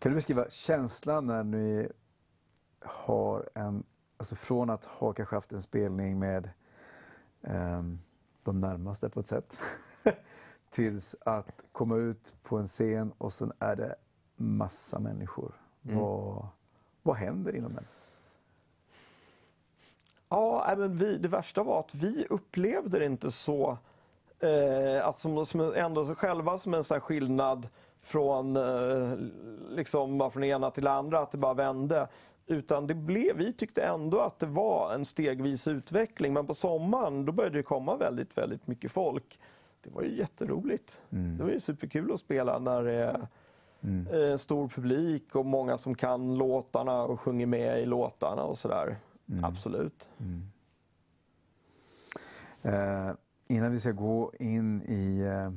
Kan 0.00 0.12
du 0.12 0.16
beskriva 0.16 0.50
känslan 0.50 1.26
när 1.26 1.44
ni 1.44 1.88
har 2.80 3.48
en, 3.54 3.84
alltså 4.16 4.34
från 4.34 4.70
att 4.70 4.84
ha 4.84 5.12
kanske 5.12 5.36
haft 5.36 5.52
en 5.52 5.62
spelning 5.62 6.18
med 6.18 6.50
ehm, 7.42 7.98
de 8.44 8.60
närmaste 8.60 9.08
på 9.08 9.20
ett 9.20 9.26
sätt, 9.26 9.58
tills 10.70 11.16
att 11.20 11.64
komma 11.72 11.96
ut 11.96 12.34
på 12.42 12.58
en 12.58 12.66
scen 12.66 13.12
och 13.18 13.32
sen 13.32 13.52
är 13.58 13.76
det 13.76 13.96
massa 14.36 14.98
människor. 14.98 15.52
Vad, 15.80 16.48
vad 17.02 17.16
händer 17.16 17.56
inom 17.56 17.74
den? 17.74 17.86
Ja, 20.28 20.74
men 20.78 20.96
vi, 20.96 21.18
det 21.18 21.28
värsta 21.28 21.62
var 21.62 21.80
att 21.80 21.94
vi 21.94 22.26
upplevde 22.30 22.98
det 22.98 23.06
inte 23.06 23.30
så, 23.30 23.78
eh, 24.38 25.06
alltså 25.06 25.20
som, 25.20 25.46
som 25.46 25.60
ändå 25.74 26.14
själva 26.14 26.58
som 26.58 26.74
en 26.74 26.84
sån 26.84 26.94
här 26.94 27.00
skillnad 27.00 27.68
från, 28.02 28.56
eh, 28.56 29.16
liksom, 29.68 30.30
från 30.30 30.40
det 30.40 30.46
ena 30.46 30.70
till 30.70 30.84
det 30.84 30.90
andra, 30.92 31.18
att 31.20 31.32
det 31.32 31.38
bara 31.38 31.54
vände. 31.54 32.08
Utan 32.46 32.86
det 32.86 32.94
blev, 32.94 33.36
vi 33.36 33.52
tyckte 33.52 33.82
ändå 33.82 34.20
att 34.20 34.38
det 34.38 34.46
var 34.46 34.94
en 34.94 35.04
stegvis 35.04 35.68
utveckling. 35.68 36.32
Men 36.32 36.46
på 36.46 36.54
sommaren 36.54 37.24
då 37.24 37.32
började 37.32 37.58
det 37.58 37.62
komma 37.62 37.96
väldigt, 37.96 38.38
väldigt 38.38 38.66
mycket 38.66 38.92
folk. 38.92 39.38
Det 39.82 39.90
var 39.90 40.02
ju 40.02 40.18
jätteroligt. 40.18 41.00
Det 41.38 41.44
var 41.44 41.50
ju 41.50 41.60
superkul 41.60 42.12
att 42.12 42.20
spela 42.20 42.58
när 42.58 42.82
det 42.82 42.92
är 42.92 43.28
eh, 44.12 44.36
stor 44.36 44.68
publik 44.68 45.34
och 45.34 45.46
många 45.46 45.78
som 45.78 45.94
kan 45.94 46.34
låtarna 46.34 47.02
och 47.02 47.20
sjunger 47.20 47.46
med 47.46 47.82
i 47.82 47.86
låtarna 47.86 48.42
och 48.42 48.58
sådär. 48.58 48.96
Absolut. 49.42 50.08
Eh, 52.62 53.10
innan 53.48 53.72
vi 53.72 53.80
ska 53.80 53.90
gå 53.90 54.32
in 54.38 54.82
i 54.82 55.20
eh, 55.20 55.52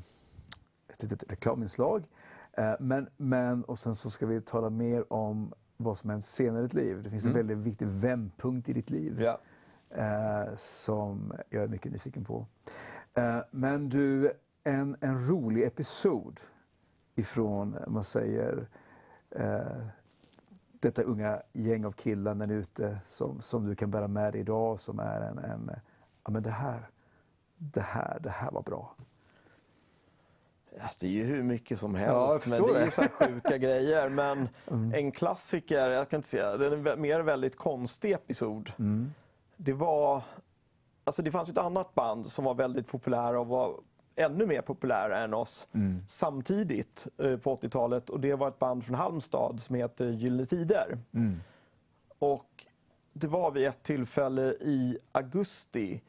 ett 0.93 1.03
litet 1.03 1.23
reklaminslag. 1.31 2.03
Eh, 2.57 2.73
men, 2.79 3.09
men, 3.17 3.63
och 3.63 3.79
sen 3.79 3.95
så 3.95 4.09
ska 4.09 4.25
vi 4.25 4.41
tala 4.41 4.69
mer 4.69 5.13
om 5.13 5.53
vad 5.77 5.97
som 5.97 6.09
hänt 6.09 6.25
senare 6.25 6.59
i 6.59 6.63
ditt 6.63 6.73
liv. 6.73 7.03
Det 7.03 7.09
finns 7.09 7.25
en 7.25 7.33
väldigt 7.33 7.57
viktig 7.57 7.87
vändpunkt 7.87 8.69
i 8.69 8.73
ditt 8.73 8.89
liv 8.89 9.21
Ja. 9.21 9.39
eh, 9.89 10.55
som 10.57 11.33
jag 11.49 11.63
är 11.63 11.67
mycket 11.67 11.91
nyfiken 11.91 12.23
på. 12.25 12.45
Eh, 13.13 13.39
men 13.51 13.89
du, 13.89 14.31
en, 14.63 14.95
en 15.01 15.27
rolig 15.29 15.63
episod 15.63 16.39
ifrån, 17.15 17.77
man 17.87 18.03
säger, 18.03 18.67
eh, 19.29 19.85
detta 20.79 21.03
unga 21.03 21.41
gäng 21.53 21.85
av 21.85 21.91
killar 21.91 22.35
när 22.35 22.47
ni 22.47 22.53
är 22.53 22.57
ute 22.57 22.99
som, 23.05 23.41
som 23.41 23.65
du 23.65 23.75
kan 23.75 23.91
bära 23.91 24.07
med 24.07 24.33
dig 24.33 24.41
idag 24.41 24.79
som 24.79 24.99
är 24.99 25.21
en, 25.21 25.37
en 25.37 25.71
ja 26.23 26.31
men 26.31 26.43
det 26.43 26.49
här, 26.49 26.89
det 27.57 27.81
här, 27.81 28.19
det 28.23 28.29
här 28.29 28.51
var 28.51 28.61
bra. 28.63 28.95
Ja, 30.77 30.83
det 30.99 31.07
är 31.07 31.11
ju 31.11 31.23
hur 31.23 31.43
mycket 31.43 31.79
som 31.79 31.95
Ja, 31.95 31.99
helst, 31.99 32.45
jag 32.45 32.49
men 32.51 32.59
förstår 32.59 32.73
det 32.73 32.81
är 32.81 32.85
det. 32.85 32.91
så 32.91 33.03
sjuka 33.25 33.57
grejer. 33.67 34.09
Men 34.09 34.49
en 34.93 35.11
klassiker, 35.11 35.89
jag 35.89 36.09
kan 36.09 36.17
inte 36.17 36.27
säga, 36.29 36.57
det 36.57 36.65
är 36.65 36.87
en 36.87 37.01
mer 37.01 37.19
väldigt 37.19 37.55
konstig 37.57 38.11
episod. 38.11 38.71
Det 39.57 39.73
var, 39.73 40.21
alltså 41.03 41.21
det 41.21 41.31
fanns 41.31 41.49
ett 41.49 41.57
annat 41.57 41.95
band 41.95 42.25
som 42.25 42.45
var 42.45 42.53
väldigt 42.53 42.87
populära 42.87 43.39
och 43.39 43.47
var 43.47 43.73
ännu 44.15 44.45
mer 44.45 44.61
populära 44.61 45.19
än 45.23 45.33
oss 45.33 45.67
samtidigt 46.07 47.07
eh, 47.17 47.37
på 47.37 47.55
80-talet. 47.55 48.09
Och 48.09 48.19
det 48.19 48.35
var 48.35 48.47
ett 48.47 48.59
band 48.59 48.83
från 48.85 48.95
Halmstad 48.95 49.59
som 49.61 49.75
heter 49.75 50.09
Gyllene 50.09 50.45
Tider. 50.45 50.97
Och 52.19 52.65
det 53.13 53.27
var 53.27 53.51
vid 53.51 53.67
ett 53.67 53.83
tillfälle 53.83 54.41
i 54.51 54.97
augusti 55.11 56.01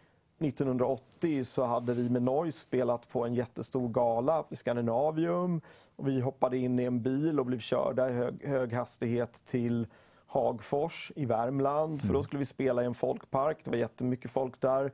1980 0.44 1.44
så 1.44 1.64
hade 1.64 1.94
vi 1.94 2.09
med 2.11 2.22
Noise 2.22 2.59
spelat 2.59 3.09
på 3.09 3.24
en 3.24 3.35
jättestor 3.35 3.88
gala 3.88 4.44
vid 4.48 4.59
Scandinavium. 4.59 5.61
Och 5.96 6.09
vi 6.09 6.20
hoppade 6.20 6.59
in 6.59 6.78
i 6.78 6.85
en 6.85 7.02
bil 7.02 7.40
och 7.40 7.46
blev 7.46 7.59
körda 7.59 8.11
i 8.11 8.12
hög, 8.12 8.44
hög 8.46 8.72
hastighet 8.72 9.42
till 9.46 9.87
Hagfors 10.26 11.12
i 11.16 11.24
Värmland. 11.24 12.02
För 12.02 12.12
då 12.12 12.22
skulle 12.22 12.38
vi 12.38 12.44
spela 12.44 12.83
i 12.83 12.87
en 12.87 12.94
folkpark. 12.94 13.59
Det 13.64 13.70
var 13.70 13.76
jättemycket 13.76 14.30
folk 14.30 14.61
där. 14.61 14.92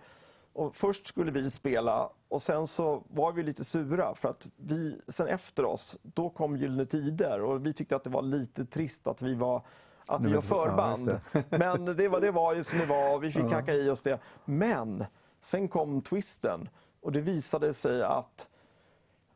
Och 0.53 0.75
först 0.75 1.07
skulle 1.07 1.31
vi 1.31 1.51
spela 1.51 2.11
och 2.29 2.43
sen 2.43 2.67
så 2.67 3.03
var 3.09 3.33
vi 3.33 3.43
lite 3.43 3.65
sura 3.65 4.15
för 4.15 4.29
att 4.29 4.49
vi, 4.57 5.01
sen 5.09 5.27
efter 5.27 5.65
oss, 5.65 5.99
då 6.03 6.31
kom 6.31 6.57
Gyllene 6.57 6.87
Tider 6.87 7.43
och 7.43 7.67
vi 7.67 7.73
tyckte 7.73 7.97
att 7.97 8.05
det 8.05 8.11
var 8.11 8.23
lite 8.23 8.65
trist 8.65 9.07
att 9.07 9.23
vi 9.23 9.35
var 9.35 9.63
att 10.07 10.25
vi 10.25 10.33
var 10.33 10.41
förband. 10.41 11.21
ja, 11.33 11.43
Men 11.59 11.97
det 11.97 12.09
var, 12.09 12.21
det 12.21 12.31
var 12.31 12.55
ju 12.55 12.65
som 12.65 12.79
det 12.79 12.87
var 12.87 13.15
och 13.15 13.25
vi 13.25 13.31
fick 13.31 13.53
hacka 13.53 13.75
i 13.75 13.91
oss 13.91 14.03
det. 14.03 14.19
Men 14.45 15.05
sen 15.41 15.69
kom 15.69 16.03
twisten 16.03 16.69
och 17.01 17.13
det 17.13 17.21
visade 17.21 17.75
sig 17.75 18.03
att 18.03 18.49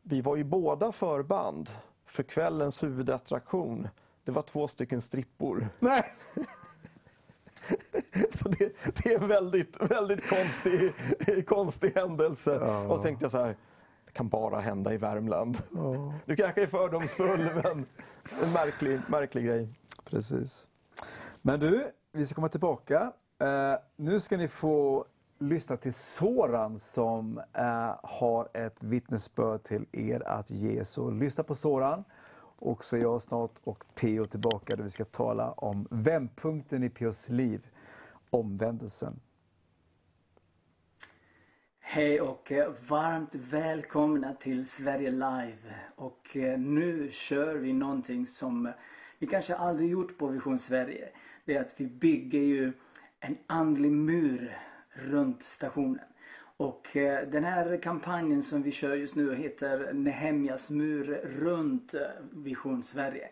vi 0.01 0.21
var 0.21 0.35
ju 0.35 0.43
båda 0.43 0.91
förband 0.91 1.69
för 2.05 2.23
kvällens 2.23 2.83
huvudattraktion. 2.83 3.87
Det 4.23 4.31
var 4.31 4.41
två 4.41 4.67
stycken 4.67 5.01
strippor. 5.01 5.69
Nej! 5.79 6.03
Så 8.31 8.49
det, 8.49 8.73
det 8.83 9.13
är 9.13 9.21
en 9.21 9.27
väldigt, 9.27 9.81
väldigt 9.81 10.29
konstig, 10.29 10.93
konstig 11.47 11.91
händelse. 11.95 12.57
Ja. 12.61 12.87
Och 12.87 13.03
tänkte 13.03 13.25
jag 13.25 13.31
så 13.31 13.37
här, 13.37 13.55
det 14.05 14.11
kan 14.11 14.29
bara 14.29 14.59
hända 14.59 14.93
i 14.93 14.97
Värmland. 14.97 15.57
Du 16.25 16.35
kanske 16.35 16.61
är 16.61 16.67
fördomsfull, 16.67 17.49
men 17.63 17.85
en 18.43 18.53
märklig, 18.53 18.99
märklig 19.07 19.45
grej. 19.45 19.69
Precis. 20.03 20.67
Men 21.41 21.59
du, 21.59 21.91
vi 22.11 22.25
ska 22.25 22.35
komma 22.35 22.49
tillbaka. 22.49 23.13
Eh, 23.39 23.79
nu 23.95 24.19
ska 24.19 24.37
ni 24.37 24.47
få 24.47 25.05
lyssna 25.49 25.77
till 25.77 25.93
Soran 25.93 26.79
som 26.79 27.41
eh, 27.53 27.95
har 28.03 28.49
ett 28.53 28.83
vittnesbörd 28.83 29.63
till 29.63 29.85
er 29.91 30.27
att 30.27 30.51
ge. 30.51 30.85
Så 30.85 31.09
lyssna 31.09 31.43
på 31.43 31.55
Soran. 31.55 32.03
Och 32.57 32.85
så 32.85 32.95
är 32.95 32.99
jag 32.99 33.21
snart 33.21 33.51
och 33.63 33.83
P.O. 33.95 34.25
tillbaka 34.25 34.75
där 34.75 34.83
vi 34.83 34.89
ska 34.89 35.03
tala 35.03 35.51
om 35.51 35.87
vändpunkten 35.91 36.83
i 36.83 36.89
P.O.s 36.89 37.29
liv, 37.29 37.67
omvändelsen. 38.29 39.19
Hej 41.79 42.21
och 42.21 42.51
eh, 42.51 42.73
varmt 42.89 43.35
välkomna 43.35 44.33
till 44.33 44.69
Sverige 44.69 45.11
Live. 45.11 45.75
Och 45.95 46.37
eh, 46.37 46.59
nu 46.59 47.09
kör 47.11 47.55
vi 47.55 47.73
någonting 47.73 48.25
som 48.25 48.71
vi 49.19 49.27
kanske 49.27 49.55
aldrig 49.55 49.89
gjort 49.89 50.17
på 50.17 50.27
Vision 50.27 50.59
Sverige. 50.59 51.09
Det 51.45 51.55
är 51.55 51.61
att 51.61 51.75
vi 51.77 51.85
bygger 51.85 52.39
ju 52.39 52.73
en 53.19 53.37
andlig 53.47 53.91
mur 53.91 54.57
runt 54.95 55.41
stationen. 55.41 56.05
Och 56.57 56.97
eh, 56.97 57.27
den 57.27 57.43
här 57.43 57.81
kampanjen 57.81 58.41
som 58.41 58.63
vi 58.63 58.71
kör 58.71 58.95
just 58.95 59.15
nu 59.15 59.35
heter 59.35 59.93
Nehemjas 59.93 60.69
mur 60.69 61.21
runt 61.23 61.93
eh, 61.93 62.01
Vision 62.31 62.83
Sverige. 62.83 63.29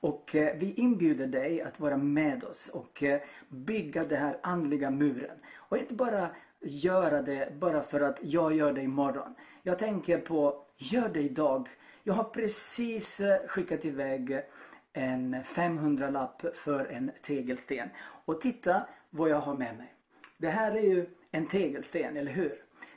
Och 0.00 0.34
eh, 0.34 0.56
vi 0.56 0.72
inbjuder 0.72 1.26
dig 1.26 1.62
att 1.62 1.80
vara 1.80 1.96
med 1.96 2.44
oss 2.44 2.68
och 2.68 3.02
bygga 3.48 4.04
den 4.04 4.18
här 4.18 4.38
andliga 4.42 4.90
muren. 4.90 5.36
Och 5.56 5.78
inte 5.78 5.94
bara 5.94 6.28
göra 6.60 7.22
det 7.22 7.52
bara 7.60 7.82
för 7.82 8.00
att 8.00 8.18
jag 8.22 8.54
gör 8.54 8.72
det 8.72 8.82
imorgon. 8.82 9.34
Jag 9.62 9.78
tänker 9.78 10.18
på, 10.18 10.64
gör 10.76 11.08
det 11.08 11.22
idag. 11.22 11.68
Jag 12.02 12.14
har 12.14 12.24
precis 12.24 13.20
skickat 13.48 13.84
iväg 13.84 14.40
en 14.92 15.34
500-lapp 15.34 16.56
för 16.56 16.84
en 16.84 17.10
tegelsten. 17.22 17.88
Och 18.24 18.40
titta 18.40 18.86
vad 19.10 19.30
jag 19.30 19.40
har 19.40 19.54
med 19.54 19.76
mig. 19.76 19.95
Det 20.38 20.48
här 20.48 20.72
är 20.72 20.82
ju 20.82 21.06
en 21.30 21.46
tegelsten, 21.46 22.16
eller 22.16 22.32
hur? 22.32 22.52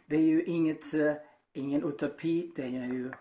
Det 0.05 0.15
är 0.15 0.21
ju 0.21 0.43
inget, 0.43 0.93
eh, 0.93 1.13
ingen 1.53 1.83
utopi, 1.83 2.51
det 2.55 2.63
är 2.63 2.93
ju 2.93 3.11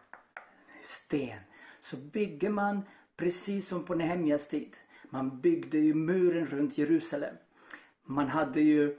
sten. 0.83 1.39
Så 1.81 1.97
bygger 1.97 2.51
man 2.51 2.83
precis 3.17 3.69
som 3.69 3.85
på 3.85 3.95
Nehemjas 3.95 4.49
tid. 4.49 4.77
Man 5.11 5.41
byggde 5.41 5.79
ju 5.79 5.95
muren 5.95 6.47
runt 6.47 6.79
Jerusalem. 6.79 7.35
Man 8.07 8.29
hade 8.29 8.61
ju 8.61 8.99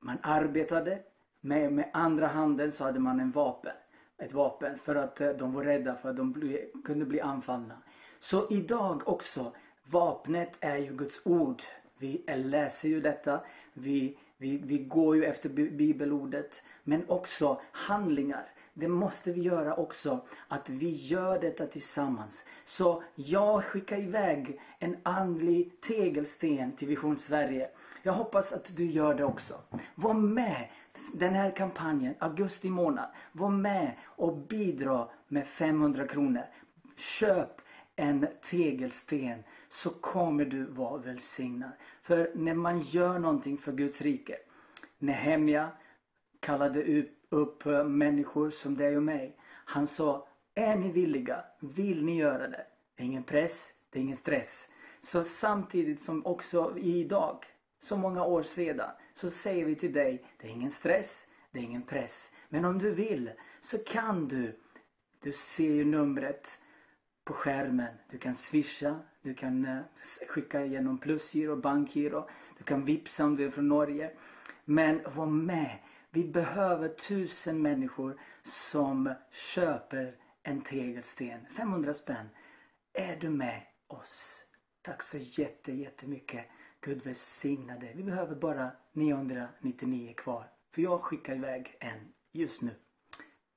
man 0.00 0.18
arbetade 0.22 0.98
med, 1.40 1.72
med 1.72 1.90
andra 1.92 2.26
handen 2.26 2.72
så 2.72 2.84
hade 2.84 3.00
man 3.00 3.20
en 3.20 3.30
vapen. 3.30 3.72
Ett 4.18 4.32
vapen 4.32 4.78
för 4.78 4.94
att 4.94 5.20
eh, 5.20 5.30
de 5.30 5.52
var 5.52 5.62
rädda 5.62 5.94
för 5.94 6.10
att 6.10 6.16
de 6.16 6.32
bli, 6.32 6.70
kunde 6.84 7.04
bli 7.04 7.20
anfallna. 7.20 7.82
Så 8.18 8.50
idag 8.50 9.02
också, 9.08 9.52
vapnet 9.90 10.58
är 10.60 10.76
ju 10.76 10.96
Guds 10.96 11.26
ord. 11.26 11.62
Vi 11.98 12.24
läser 12.26 12.88
ju 12.88 13.00
detta, 13.00 13.40
vi, 13.74 14.16
vi, 14.38 14.56
vi 14.56 14.78
går 14.78 15.16
ju 15.16 15.24
efter 15.24 15.48
bibelordet. 15.48 16.62
Men 16.84 17.08
också 17.08 17.60
handlingar. 17.72 18.46
Det 18.74 18.88
måste 18.88 19.32
vi 19.32 19.42
göra 19.42 19.74
också, 19.74 20.20
att 20.48 20.68
vi 20.68 20.90
gör 20.90 21.40
detta 21.40 21.66
tillsammans. 21.66 22.44
Så 22.64 23.02
jag 23.14 23.64
skickar 23.64 23.98
iväg 23.98 24.60
en 24.78 24.96
andlig 25.02 25.80
tegelsten 25.80 26.72
till 26.72 26.88
Vision 26.88 27.16
Sverige. 27.16 27.68
Jag 28.02 28.12
hoppas 28.12 28.52
att 28.52 28.76
du 28.76 28.86
gör 28.86 29.14
det 29.14 29.24
också. 29.24 29.54
Var 29.94 30.14
med 30.14 30.68
den 31.14 31.34
här 31.34 31.50
kampanjen, 31.50 32.14
augusti 32.18 32.70
månad. 32.70 33.08
Var 33.32 33.50
med 33.50 33.92
och 34.04 34.36
bidra 34.36 35.08
med 35.28 35.46
500 35.46 36.06
kronor. 36.06 36.44
Köp 36.96 37.60
en 37.96 38.26
tegelsten 38.40 39.42
så 39.68 39.90
kommer 39.90 40.44
du 40.44 40.64
vara 40.64 40.98
välsignad. 40.98 41.70
För 42.02 42.32
när 42.34 42.54
man 42.54 42.80
gör 42.80 43.18
någonting 43.18 43.58
för 43.58 43.72
Guds 43.72 44.02
rike. 44.02 44.36
Nehemja 44.98 45.70
kallade 46.40 46.98
upp, 46.98 47.10
upp 47.30 47.66
eh, 47.66 47.84
människor 47.84 48.50
som 48.50 48.76
dig 48.76 48.96
och 48.96 49.02
mig. 49.02 49.36
Han 49.64 49.86
sa, 49.86 50.28
är 50.54 50.76
ni 50.76 50.92
villiga? 50.92 51.44
Vill 51.60 52.04
ni 52.04 52.16
göra 52.16 52.48
det? 52.48 52.66
Det 52.96 53.02
är 53.02 53.06
ingen 53.06 53.22
press, 53.22 53.72
det 53.90 53.98
är 53.98 54.02
ingen 54.02 54.16
stress. 54.16 54.72
Så 55.00 55.24
samtidigt 55.24 56.00
som 56.00 56.26
också 56.26 56.78
idag, 56.78 57.44
så 57.80 57.96
många 57.96 58.24
år 58.24 58.42
sedan, 58.42 58.90
så 59.14 59.30
säger 59.30 59.64
vi 59.64 59.74
till 59.74 59.92
dig, 59.92 60.24
det 60.38 60.46
är 60.46 60.50
ingen 60.50 60.70
stress, 60.70 61.28
det 61.52 61.58
är 61.58 61.62
ingen 61.62 61.82
press. 61.82 62.34
Men 62.48 62.64
om 62.64 62.78
du 62.78 62.94
vill 62.94 63.30
så 63.60 63.78
kan 63.78 64.28
du. 64.28 64.60
Du 65.22 65.32
ser 65.32 65.72
ju 65.72 65.84
numret 65.84 66.58
på 67.24 67.32
skärmen. 67.32 67.94
Du 68.10 68.18
kan 68.18 68.34
swisha, 68.34 69.00
du 69.26 69.34
kan 69.34 69.64
eh, 69.64 69.80
skicka 70.28 70.64
genom 70.64 70.98
plusgiro, 70.98 71.56
bankgiro, 71.56 72.28
du 72.58 72.64
kan 72.64 72.84
vipsa 72.84 73.24
om 73.24 73.36
du 73.36 73.46
är 73.46 73.50
från 73.50 73.68
Norge. 73.68 74.10
Men 74.64 75.00
var 75.14 75.26
med. 75.26 75.78
Vi 76.10 76.24
behöver 76.24 76.88
tusen 76.88 77.62
människor 77.62 78.20
som 78.42 79.14
köper 79.54 80.14
en 80.42 80.60
tegelsten. 80.60 81.46
500 81.56 81.94
spänn. 81.94 82.28
Är 82.92 83.16
du 83.16 83.30
med 83.30 83.62
oss? 83.86 84.44
Tack 84.82 85.02
så 85.02 85.18
jätte, 85.18 85.72
jättemycket. 85.72 86.46
Gud 86.80 87.04
välsigna 87.04 87.78
dig. 87.78 87.92
Vi 87.96 88.02
behöver 88.02 88.34
bara 88.34 88.70
999 88.92 90.14
kvar. 90.16 90.50
För 90.70 90.82
jag 90.82 91.02
skickar 91.02 91.36
iväg 91.36 91.76
en 91.80 92.12
just 92.32 92.62
nu. 92.62 92.74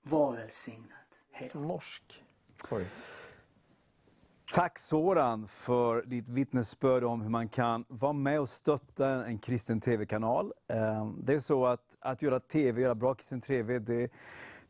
Var 0.01 0.35
välsignad. 0.35 0.97
Hej 1.31 1.49
då. 1.53 1.59
Norsk. 1.59 2.23
Sorry. 2.69 2.85
Tack 4.53 4.79
Soran 4.79 5.47
för 5.47 6.01
ditt 6.01 6.29
vittnesbörd 6.29 7.03
om 7.03 7.21
hur 7.21 7.29
man 7.29 7.49
kan 7.49 7.85
vara 7.87 8.13
med 8.13 8.39
och 8.39 8.49
stötta 8.49 9.25
en 9.25 9.37
kristen 9.37 9.81
tv-kanal. 9.81 10.53
Ehm, 10.67 11.15
det 11.23 11.33
är 11.33 11.39
så 11.39 11.65
att, 11.65 11.97
att 11.99 12.21
göra 12.21 12.39
tv, 12.39 12.81
göra 12.81 12.95
bra 12.95 13.13
kristen 13.13 13.41
tv, 13.41 13.79
det, 13.79 14.11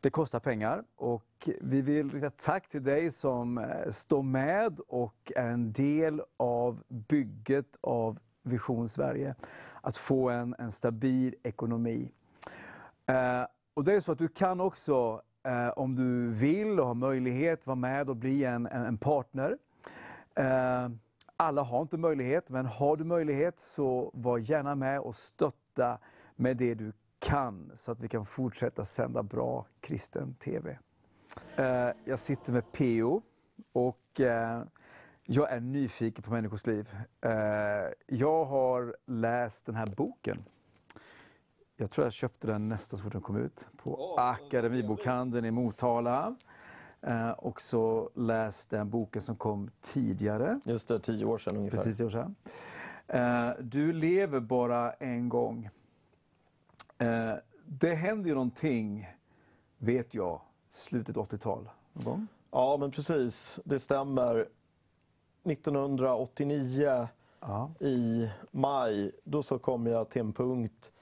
det 0.00 0.10
kostar 0.10 0.40
pengar. 0.40 0.84
Och 0.96 1.48
vi 1.60 1.80
vill 1.80 2.10
rikta 2.10 2.30
tack 2.30 2.68
till 2.68 2.82
dig 2.82 3.10
som 3.10 3.58
eh, 3.58 3.90
står 3.90 4.22
med 4.22 4.80
och 4.88 5.32
är 5.36 5.48
en 5.48 5.72
del 5.72 6.22
av 6.36 6.82
bygget 6.88 7.78
av 7.80 8.18
Vision 8.42 8.88
Sverige. 8.88 9.34
Att 9.80 9.96
få 9.96 10.30
en, 10.30 10.54
en 10.58 10.72
stabil 10.72 11.34
ekonomi. 11.42 12.12
Eh, 13.06 13.46
och 13.74 13.84
det 13.84 13.94
är 13.94 14.00
så 14.00 14.12
att 14.12 14.18
du 14.18 14.28
kan 14.28 14.60
också, 14.60 15.22
eh, 15.46 15.68
om 15.68 15.96
du 15.96 16.30
vill 16.30 16.80
och 16.80 16.86
har 16.86 16.94
möjlighet, 16.94 17.66
vara 17.66 17.76
med 17.76 18.10
och 18.10 18.16
bli 18.16 18.44
en, 18.44 18.66
en 18.66 18.98
partner. 18.98 19.56
Eh, 20.36 20.88
alla 21.36 21.62
har 21.62 21.82
inte 21.82 21.96
möjlighet, 21.96 22.50
men 22.50 22.66
har 22.66 22.96
du 22.96 23.04
möjlighet 23.04 23.58
så 23.58 24.10
var 24.14 24.38
gärna 24.38 24.74
med 24.74 25.00
och 25.00 25.16
stötta 25.16 25.98
med 26.36 26.56
det 26.56 26.74
du 26.74 26.92
kan 27.18 27.72
så 27.74 27.92
att 27.92 28.00
vi 28.00 28.08
kan 28.08 28.26
fortsätta 28.26 28.84
sända 28.84 29.22
bra 29.22 29.66
kristen 29.80 30.34
TV. 30.34 30.78
Eh, 31.56 31.88
jag 32.04 32.18
sitter 32.18 32.52
med 32.52 32.72
PO 32.72 33.22
och 33.72 34.20
eh, 34.20 34.62
jag 35.22 35.52
är 35.52 35.60
nyfiken 35.60 36.22
på 36.22 36.30
människors 36.30 36.66
liv. 36.66 36.96
Jag 38.06 38.44
har 38.44 38.96
läst 39.06 39.66
den 39.66 39.74
här 39.74 39.86
boken 39.86 40.44
jag 41.80 41.90
tror 41.90 42.06
jag 42.06 42.12
köpte 42.12 42.46
den 42.46 42.68
nästan 42.68 42.98
så 42.98 43.02
fort 43.04 43.12
den 43.12 43.22
kom 43.22 43.36
ut 43.36 43.68
på 43.76 44.16
Akademibokhandeln 44.18 45.44
i 45.44 45.50
Motala. 45.50 46.36
Eh, 47.02 47.30
och 47.30 47.60
så 47.60 48.10
läste 48.14 48.76
den 48.76 48.90
boken 48.90 49.22
som 49.22 49.36
kom 49.36 49.70
tidigare, 49.80 50.60
Just 50.64 50.88
det, 50.88 50.98
tio 51.00 51.24
år 51.24 51.38
sedan 51.38 51.56
ungefär. 51.56 51.76
precis 51.78 51.96
tio 51.96 52.04
år 52.06 52.10
sedan. 52.10 52.34
Eh, 53.06 53.50
du 53.60 53.92
lever 53.92 54.40
bara 54.40 54.92
en 54.92 55.28
gång. 55.28 55.70
Eh, 56.98 57.34
det 57.66 57.94
hände 57.94 58.28
ju 58.28 58.34
någonting, 58.34 59.08
vet 59.78 60.14
jag, 60.14 60.40
slutet 60.68 61.16
80-tal. 61.16 61.68
Någon? 61.92 62.28
Ja, 62.50 62.76
men 62.80 62.90
precis. 62.90 63.60
Det 63.64 63.78
stämmer. 63.80 64.48
1989 65.44 67.08
Ja. 67.40 67.70
i 67.80 68.30
maj, 68.50 69.12
då 69.24 69.42
så 69.42 69.58
kom 69.58 69.86
jag 69.86 70.08
till 70.10 70.20
en 70.20 70.32
punkt 70.32 70.92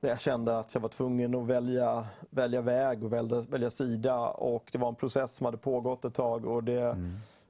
där 0.00 0.08
jag 0.08 0.20
kände 0.20 0.58
att 0.58 0.74
jag 0.74 0.80
var 0.80 0.88
tvungen 0.88 1.34
att 1.34 1.46
välja, 1.46 2.06
välja 2.30 2.60
väg 2.60 3.04
och 3.04 3.12
välja, 3.12 3.40
välja 3.40 3.70
sida. 3.70 4.18
Och 4.28 4.68
det 4.72 4.78
var 4.78 4.88
en 4.88 4.94
process 4.94 5.34
som 5.36 5.44
hade 5.44 5.58
pågått 5.58 6.04
ett 6.04 6.14
tag. 6.14 6.46
Och 6.46 6.64
det, 6.64 6.96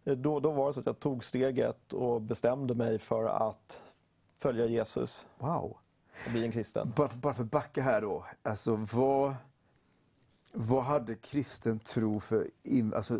då, 0.04 0.40
då 0.40 0.50
var 0.50 0.66
det 0.66 0.74
så 0.74 0.80
att 0.80 0.86
jag 0.86 1.00
tog 1.00 1.24
steget 1.24 1.92
och 1.92 2.20
bestämde 2.20 2.74
mig 2.74 2.98
för 2.98 3.24
att 3.24 3.82
följa 4.38 4.66
Jesus 4.66 5.26
Wow. 5.38 5.76
och 6.26 6.32
bli 6.32 6.44
en 6.44 6.52
kristen. 6.52 6.92
Bara, 6.96 7.08
bara 7.14 7.34
för 7.34 7.42
att 7.42 7.50
backa 7.50 7.82
här 7.82 8.00
då. 8.00 8.24
Alltså, 8.42 8.86
vad, 8.94 9.34
vad 10.52 10.84
hade 10.84 11.14
kristen 11.14 11.78
tro 11.78 12.20
för 12.20 12.46
in, 12.62 12.94
alltså, 12.94 13.18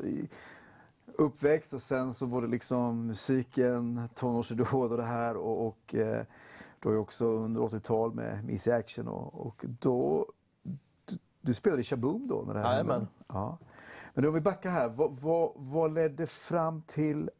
uppväxt 1.18 1.72
och 1.72 1.82
sen 1.82 2.14
så 2.14 2.26
var 2.26 2.42
det 2.42 2.48
liksom 2.48 3.06
musiken, 3.06 4.08
tonårsidol 4.14 4.90
och 4.90 4.96
det 4.96 5.04
här 5.04 5.36
och, 5.36 5.66
och 5.66 5.94
eh, 5.94 6.24
då 6.80 6.90
är 6.90 6.98
också 6.98 7.24
under 7.24 7.60
80-tal 7.60 8.14
med 8.14 8.44
Miss 8.44 8.68
Action 8.68 9.08
och, 9.08 9.46
och 9.46 9.64
då 9.80 10.26
du, 11.04 11.18
du 11.40 11.54
spelade 11.54 11.80
i 11.80 11.84
Shaboom 11.84 12.28
då? 12.28 12.44
När 12.46 12.54
det 12.54 12.60
här 12.60 12.72
Jajamän. 12.72 13.08
Ja. 13.26 13.58
Men 14.14 14.26
om 14.26 14.34
vi 14.34 14.40
backar 14.40 14.70
här, 14.70 14.88
vad, 14.88 15.20
vad, 15.20 15.52
vad 15.56 15.94
ledde 15.94 16.26
fram 16.26 16.82
till, 16.82 17.30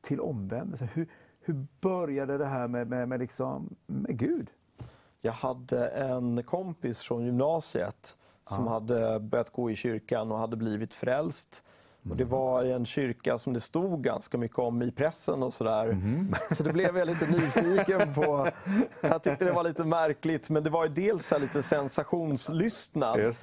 till 0.00 0.20
omvändelse? 0.20 0.88
Hur, 0.92 1.08
hur 1.40 1.66
började 1.80 2.38
det 2.38 2.46
här 2.46 2.68
med, 2.68 2.88
med, 2.88 3.08
med, 3.08 3.20
liksom, 3.20 3.76
med 3.86 4.18
Gud? 4.18 4.50
Jag 5.20 5.32
hade 5.32 5.88
en 5.88 6.42
kompis 6.42 7.00
från 7.02 7.24
gymnasiet 7.24 8.16
som 8.44 8.66
hade 8.66 9.20
börjat 9.20 9.52
gå 9.52 9.70
i 9.70 9.76
kyrkan 9.76 10.32
och 10.32 10.38
hade 10.38 10.56
blivit 10.56 10.94
frälst. 10.94 11.64
Och 12.10 12.16
det 12.16 12.24
var 12.24 12.64
i 12.64 12.72
en 12.72 12.86
kyrka 12.86 13.38
som 13.38 13.52
det 13.52 13.60
stod 13.60 14.04
ganska 14.04 14.38
mycket 14.38 14.58
om 14.58 14.82
i 14.82 14.90
pressen 14.90 15.42
och 15.42 15.54
sådär. 15.54 15.96
Så 16.54 16.62
det 16.62 16.72
blev 16.72 16.98
jag 16.98 17.06
lite 17.06 17.26
nyfiken 17.26 18.14
på. 18.14 18.48
Jag 19.00 19.22
tyckte 19.22 19.44
det 19.44 19.52
var 19.52 19.64
lite 19.64 19.84
märkligt, 19.84 20.50
men 20.50 20.62
det 20.64 20.70
var 20.70 20.84
ju 20.84 20.90
dels 20.90 21.32
lite 21.40 21.62
sensationslystnad 21.62 23.34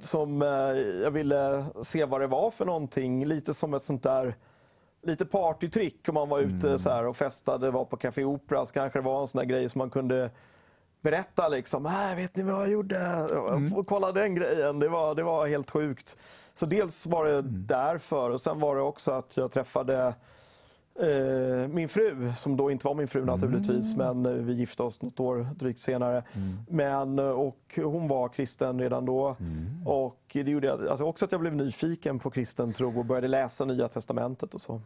som 0.00 0.42
eh, 0.42 0.48
jag 1.02 1.10
ville 1.10 1.64
se 1.82 2.04
vad 2.04 2.20
det 2.20 2.26
var 2.26 2.50
för 2.50 2.64
någonting. 2.64 3.26
Lite 3.26 3.54
som 3.54 3.74
ett 3.74 3.82
sånt 3.82 4.02
där 4.02 4.34
lite 5.02 5.26
partytrick 5.26 6.08
om 6.08 6.14
man 6.14 6.28
var 6.28 6.40
ute 6.40 6.78
så 6.78 6.90
här 6.90 7.06
och 7.06 7.16
festade, 7.16 7.70
var 7.70 7.84
på 7.84 7.96
Café 7.96 8.24
Opera, 8.24 8.66
så 8.66 8.72
kanske 8.72 8.98
det 8.98 9.02
var 9.04 9.20
en 9.20 9.26
sån 9.26 9.38
där 9.38 9.46
grej 9.46 9.68
som 9.68 9.78
man 9.78 9.90
kunde 9.90 10.30
berätta 11.00 11.48
liksom. 11.48 11.86
Äh, 11.86 12.16
vet 12.16 12.36
ni 12.36 12.42
vad 12.42 12.54
jag 12.54 12.70
gjorde? 12.70 13.24
Och 13.74 13.86
kolla 13.86 14.12
den 14.12 14.34
grejen, 14.34 14.78
det 14.78 14.88
var, 14.88 15.14
det 15.14 15.22
var 15.22 15.46
helt 15.46 15.70
sjukt. 15.70 16.16
Så 16.54 16.66
dels 16.66 17.06
var 17.06 17.24
det 17.24 17.42
därför 17.42 18.30
och 18.30 18.40
sen 18.40 18.58
var 18.58 18.76
det 18.76 18.82
också 18.82 19.10
att 19.12 19.36
jag 19.36 19.50
träffade 19.50 20.14
eh, 20.94 21.68
min 21.68 21.88
fru, 21.88 22.32
som 22.36 22.56
då 22.56 22.70
inte 22.70 22.86
var 22.86 22.94
min 22.94 23.08
fru 23.08 23.24
naturligtvis, 23.24 23.96
men 23.96 24.26
eh, 24.26 24.32
vi 24.32 24.52
gifte 24.52 24.82
oss 24.82 25.02
något 25.02 25.20
år 25.20 25.48
drygt 25.56 25.80
senare. 25.80 26.24
Men, 26.68 27.18
eh, 27.18 27.24
och 27.24 27.58
hon 27.76 28.08
var 28.08 28.28
kristen 28.28 28.78
redan 28.80 29.04
då. 29.06 29.36
Och 29.86 30.20
det 30.32 30.50
gjorde 30.50 30.72
alltså 30.72 31.04
också 31.04 31.24
att 31.24 31.32
jag 31.32 31.40
blev 31.40 31.56
nyfiken 31.56 32.18
på 32.18 32.30
kristen 32.30 32.72
tro 32.72 32.98
och 32.98 33.04
började 33.04 33.28
läsa 33.28 33.64
Nya 33.64 33.88
Testamentet 33.88 34.54
och 34.54 34.60
så. 34.60 34.80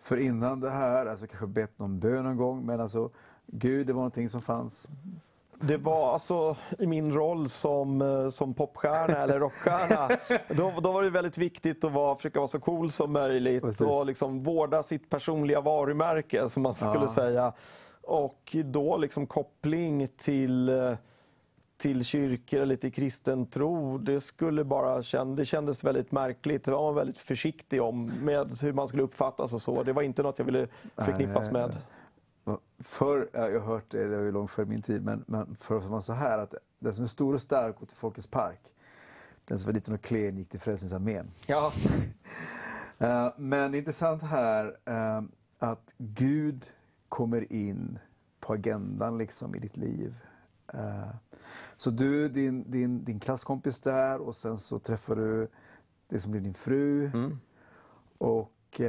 För 0.00 0.16
innan 0.16 0.60
det 0.60 0.70
här, 0.70 1.06
alltså 1.06 1.26
kanske 1.26 1.46
bett 1.46 1.78
någon 1.78 1.98
bön 1.98 2.24
någon 2.24 2.36
gång, 2.36 2.66
men 2.66 2.80
alltså 2.80 3.10
Gud, 3.46 3.86
det 3.86 3.92
var 3.92 4.00
någonting 4.00 4.28
som 4.28 4.40
fanns. 4.40 4.88
Det 5.62 5.76
var 5.76 6.12
alltså 6.12 6.56
i 6.78 6.86
min 6.86 7.12
roll 7.12 7.48
som, 7.48 8.02
eh, 8.02 8.28
som 8.28 8.54
popstjärna 8.54 9.18
eller 9.18 9.38
rockstjärna. 9.40 10.08
Då, 10.48 10.72
då 10.82 10.92
var 10.92 11.02
det 11.02 11.10
väldigt 11.10 11.38
viktigt 11.38 11.84
att 11.84 11.92
vara, 11.92 12.16
försöka 12.16 12.40
vara 12.40 12.48
så 12.48 12.60
cool 12.60 12.90
som 12.90 13.12
möjligt 13.12 13.62
Precis. 13.62 13.80
och 13.86 14.06
liksom 14.06 14.42
vårda 14.42 14.82
sitt 14.82 15.10
personliga 15.10 15.60
varumärke 15.60 16.48
som 16.48 16.62
man 16.62 16.74
skulle 16.74 16.94
Ja. 16.94 17.08
säga. 17.08 17.52
Och 18.02 18.56
då 18.64 18.96
liksom 18.96 19.26
koppling 19.26 20.08
till, 20.16 20.68
eh, 20.68 20.92
till 21.76 22.04
kyrkor 22.04 22.60
eller 22.60 22.76
till 22.76 22.92
kristen 22.92 23.46
tro, 23.46 23.98
det, 23.98 24.20
skulle 24.20 24.64
bara 24.64 25.02
känd, 25.02 25.36
det 25.36 25.44
kändes 25.44 25.84
väldigt 25.84 26.12
märkligt. 26.12 26.64
Det 26.64 26.70
var 26.70 26.82
man 26.82 26.94
väldigt 26.94 27.18
försiktig 27.18 27.82
om 27.82 28.10
med 28.22 28.50
hur 28.62 28.72
man 28.72 28.88
skulle 28.88 29.02
uppfattas 29.02 29.52
och 29.52 29.62
så. 29.62 29.82
Det 29.82 29.92
var 29.92 30.02
inte 30.02 30.22
något 30.22 30.38
jag 30.38 30.46
ville 30.46 30.68
förknippas 30.96 31.50
med. 31.50 31.76
Förr, 32.78 33.30
ja, 33.32 33.48
jag 33.48 33.60
har 33.60 33.66
hört 33.66 33.90
det, 33.90 34.08
det 34.08 34.16
var 34.16 34.32
långt 34.32 34.50
före 34.50 34.66
min 34.66 34.82
tid, 34.82 35.04
men, 35.04 35.24
men 35.26 35.56
förr 35.60 35.78
var 35.78 35.88
man 35.88 36.02
så 36.02 36.12
här 36.12 36.38
att 36.38 36.54
den 36.78 36.94
som 36.94 37.04
är 37.04 37.08
stor 37.08 37.34
och 37.34 37.40
stark 37.40 37.78
går 37.78 37.86
till 37.86 37.96
Folkets 37.96 38.26
park. 38.26 38.74
Den 39.44 39.58
som 39.58 39.66
var 39.66 39.72
liten 39.72 39.94
och 39.94 40.02
klen 40.02 40.38
gick 40.38 40.48
till 40.48 40.60
Frälsningsarmén. 40.60 41.30
Ja. 41.46 41.72
Eh, 43.02 43.32
men 43.36 43.74
intressant 43.74 44.22
här 44.22 44.76
eh, 44.84 45.22
att 45.58 45.94
Gud 45.98 46.66
kommer 47.08 47.52
in 47.52 47.98
på 48.40 48.52
agendan 48.52 49.18
liksom 49.18 49.54
i 49.54 49.58
ditt 49.58 49.76
liv. 49.76 50.14
Eh, 50.72 51.08
så 51.76 51.90
du, 51.90 52.28
din, 52.28 52.70
din, 52.70 53.04
din 53.04 53.20
klasskompis 53.20 53.80
där 53.80 54.18
och 54.18 54.36
sen 54.36 54.58
så 54.58 54.78
träffar 54.78 55.16
du 55.16 55.48
det 56.08 56.20
som 56.20 56.32
blir 56.32 56.40
din 56.40 56.54
fru. 56.54 57.06
Mm. 57.06 57.40
Och 58.18 58.80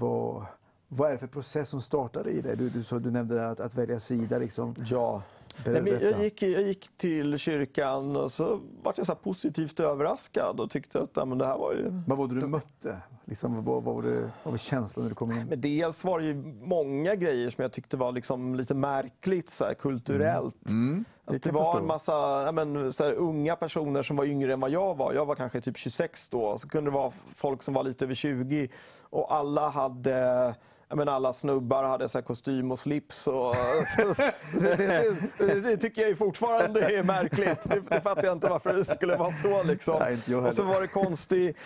vad, 0.00 0.46
vad 0.88 1.08
är 1.08 1.12
det 1.12 1.18
för 1.18 1.26
process 1.26 1.68
som 1.68 1.82
startade 1.82 2.30
i 2.30 2.40
dig? 2.40 2.56
Du, 2.56 2.68
du, 2.68 2.82
så, 2.82 2.98
du 2.98 3.10
nämnde 3.10 3.48
att, 3.48 3.60
att 3.60 3.74
välja 3.74 4.00
sida. 4.00 4.38
Liksom. 4.38 4.74
ja. 4.86 5.22
Nej, 5.66 5.98
jag, 6.02 6.22
gick, 6.22 6.42
jag 6.42 6.62
gick 6.62 6.90
till 6.96 7.38
kyrkan 7.38 8.16
och 8.16 8.32
så 8.32 8.60
var 8.82 8.94
jag 8.96 9.06
så 9.06 9.14
positivt 9.14 9.80
överraskad 9.80 10.60
och 10.60 10.70
tyckte 10.70 11.00
att 11.00 11.28
men 11.28 11.38
det 11.38 11.46
här 11.46 11.58
var 11.58 11.72
ju... 11.72 12.02
Vad 12.06 12.18
var 12.18 12.28
det 12.28 12.40
du 12.40 12.46
mötte? 12.46 12.96
Liksom, 13.24 13.64
vad, 13.64 13.82
vad, 13.82 13.94
var 13.94 14.02
det, 14.02 14.30
vad 14.42 14.52
var 14.52 14.58
känslan 14.58 15.04
när 15.04 15.10
du 15.10 15.14
kom 15.14 15.32
in? 15.32 15.46
Men 15.46 15.60
dels 15.60 16.04
var 16.04 16.20
det 16.20 16.26
ju 16.26 16.34
många 16.62 17.14
grejer 17.14 17.50
som 17.50 17.62
jag 17.62 17.72
tyckte 17.72 17.96
var 17.96 18.12
liksom 18.12 18.54
lite 18.54 18.74
märkligt 18.74 19.50
så 19.50 19.64
här, 19.64 19.74
kulturellt. 19.74 20.70
Mm, 20.70 21.04
det 21.24 21.36
Att 21.36 21.42
det 21.42 21.48
jag 21.48 21.54
var 21.54 21.78
en 21.78 21.86
massa 21.86 22.52
men, 22.52 22.92
så 22.92 23.04
här, 23.04 23.12
unga 23.12 23.56
personer 23.56 24.02
som 24.02 24.16
var 24.16 24.24
yngre 24.24 24.52
än 24.52 24.60
vad 24.60 24.70
jag 24.70 24.96
var. 24.96 25.12
Jag 25.12 25.26
var 25.26 25.34
kanske 25.34 25.60
typ 25.60 25.78
26 25.78 26.28
då. 26.28 26.58
Så 26.58 26.68
kunde 26.68 26.90
det 26.90 26.94
vara 26.94 27.12
folk 27.34 27.62
som 27.62 27.74
var 27.74 27.82
lite 27.82 28.04
över 28.04 28.14
20 28.14 28.68
och 29.00 29.34
alla 29.34 29.68
hade 29.68 30.54
menar, 30.98 31.12
alla 31.12 31.32
snubbar 31.32 31.84
hade 31.84 32.08
så 32.08 32.18
här 32.18 32.22
kostym 32.22 32.72
och 32.72 32.78
slips. 32.78 33.26
Och, 33.26 33.56
det, 34.60 34.76
det, 34.76 35.16
det, 35.38 35.60
det 35.60 35.76
tycker 35.76 36.02
jag 36.02 36.18
fortfarande 36.18 36.80
är 36.98 37.02
märkligt. 37.02 37.58
Det, 37.64 37.80
det 37.88 38.00
fattar 38.00 38.24
jag 38.24 38.32
inte 38.32 38.48
varför 38.48 38.72
det 38.74 38.84
skulle 38.84 39.16
vara 39.16 39.32
så. 39.32 39.62
Liksom. 39.62 39.96
Nej, 40.00 40.36
och 40.36 40.54
så 40.54 40.62
var 40.62 40.80
det 40.80 40.86
konstig, 40.86 41.56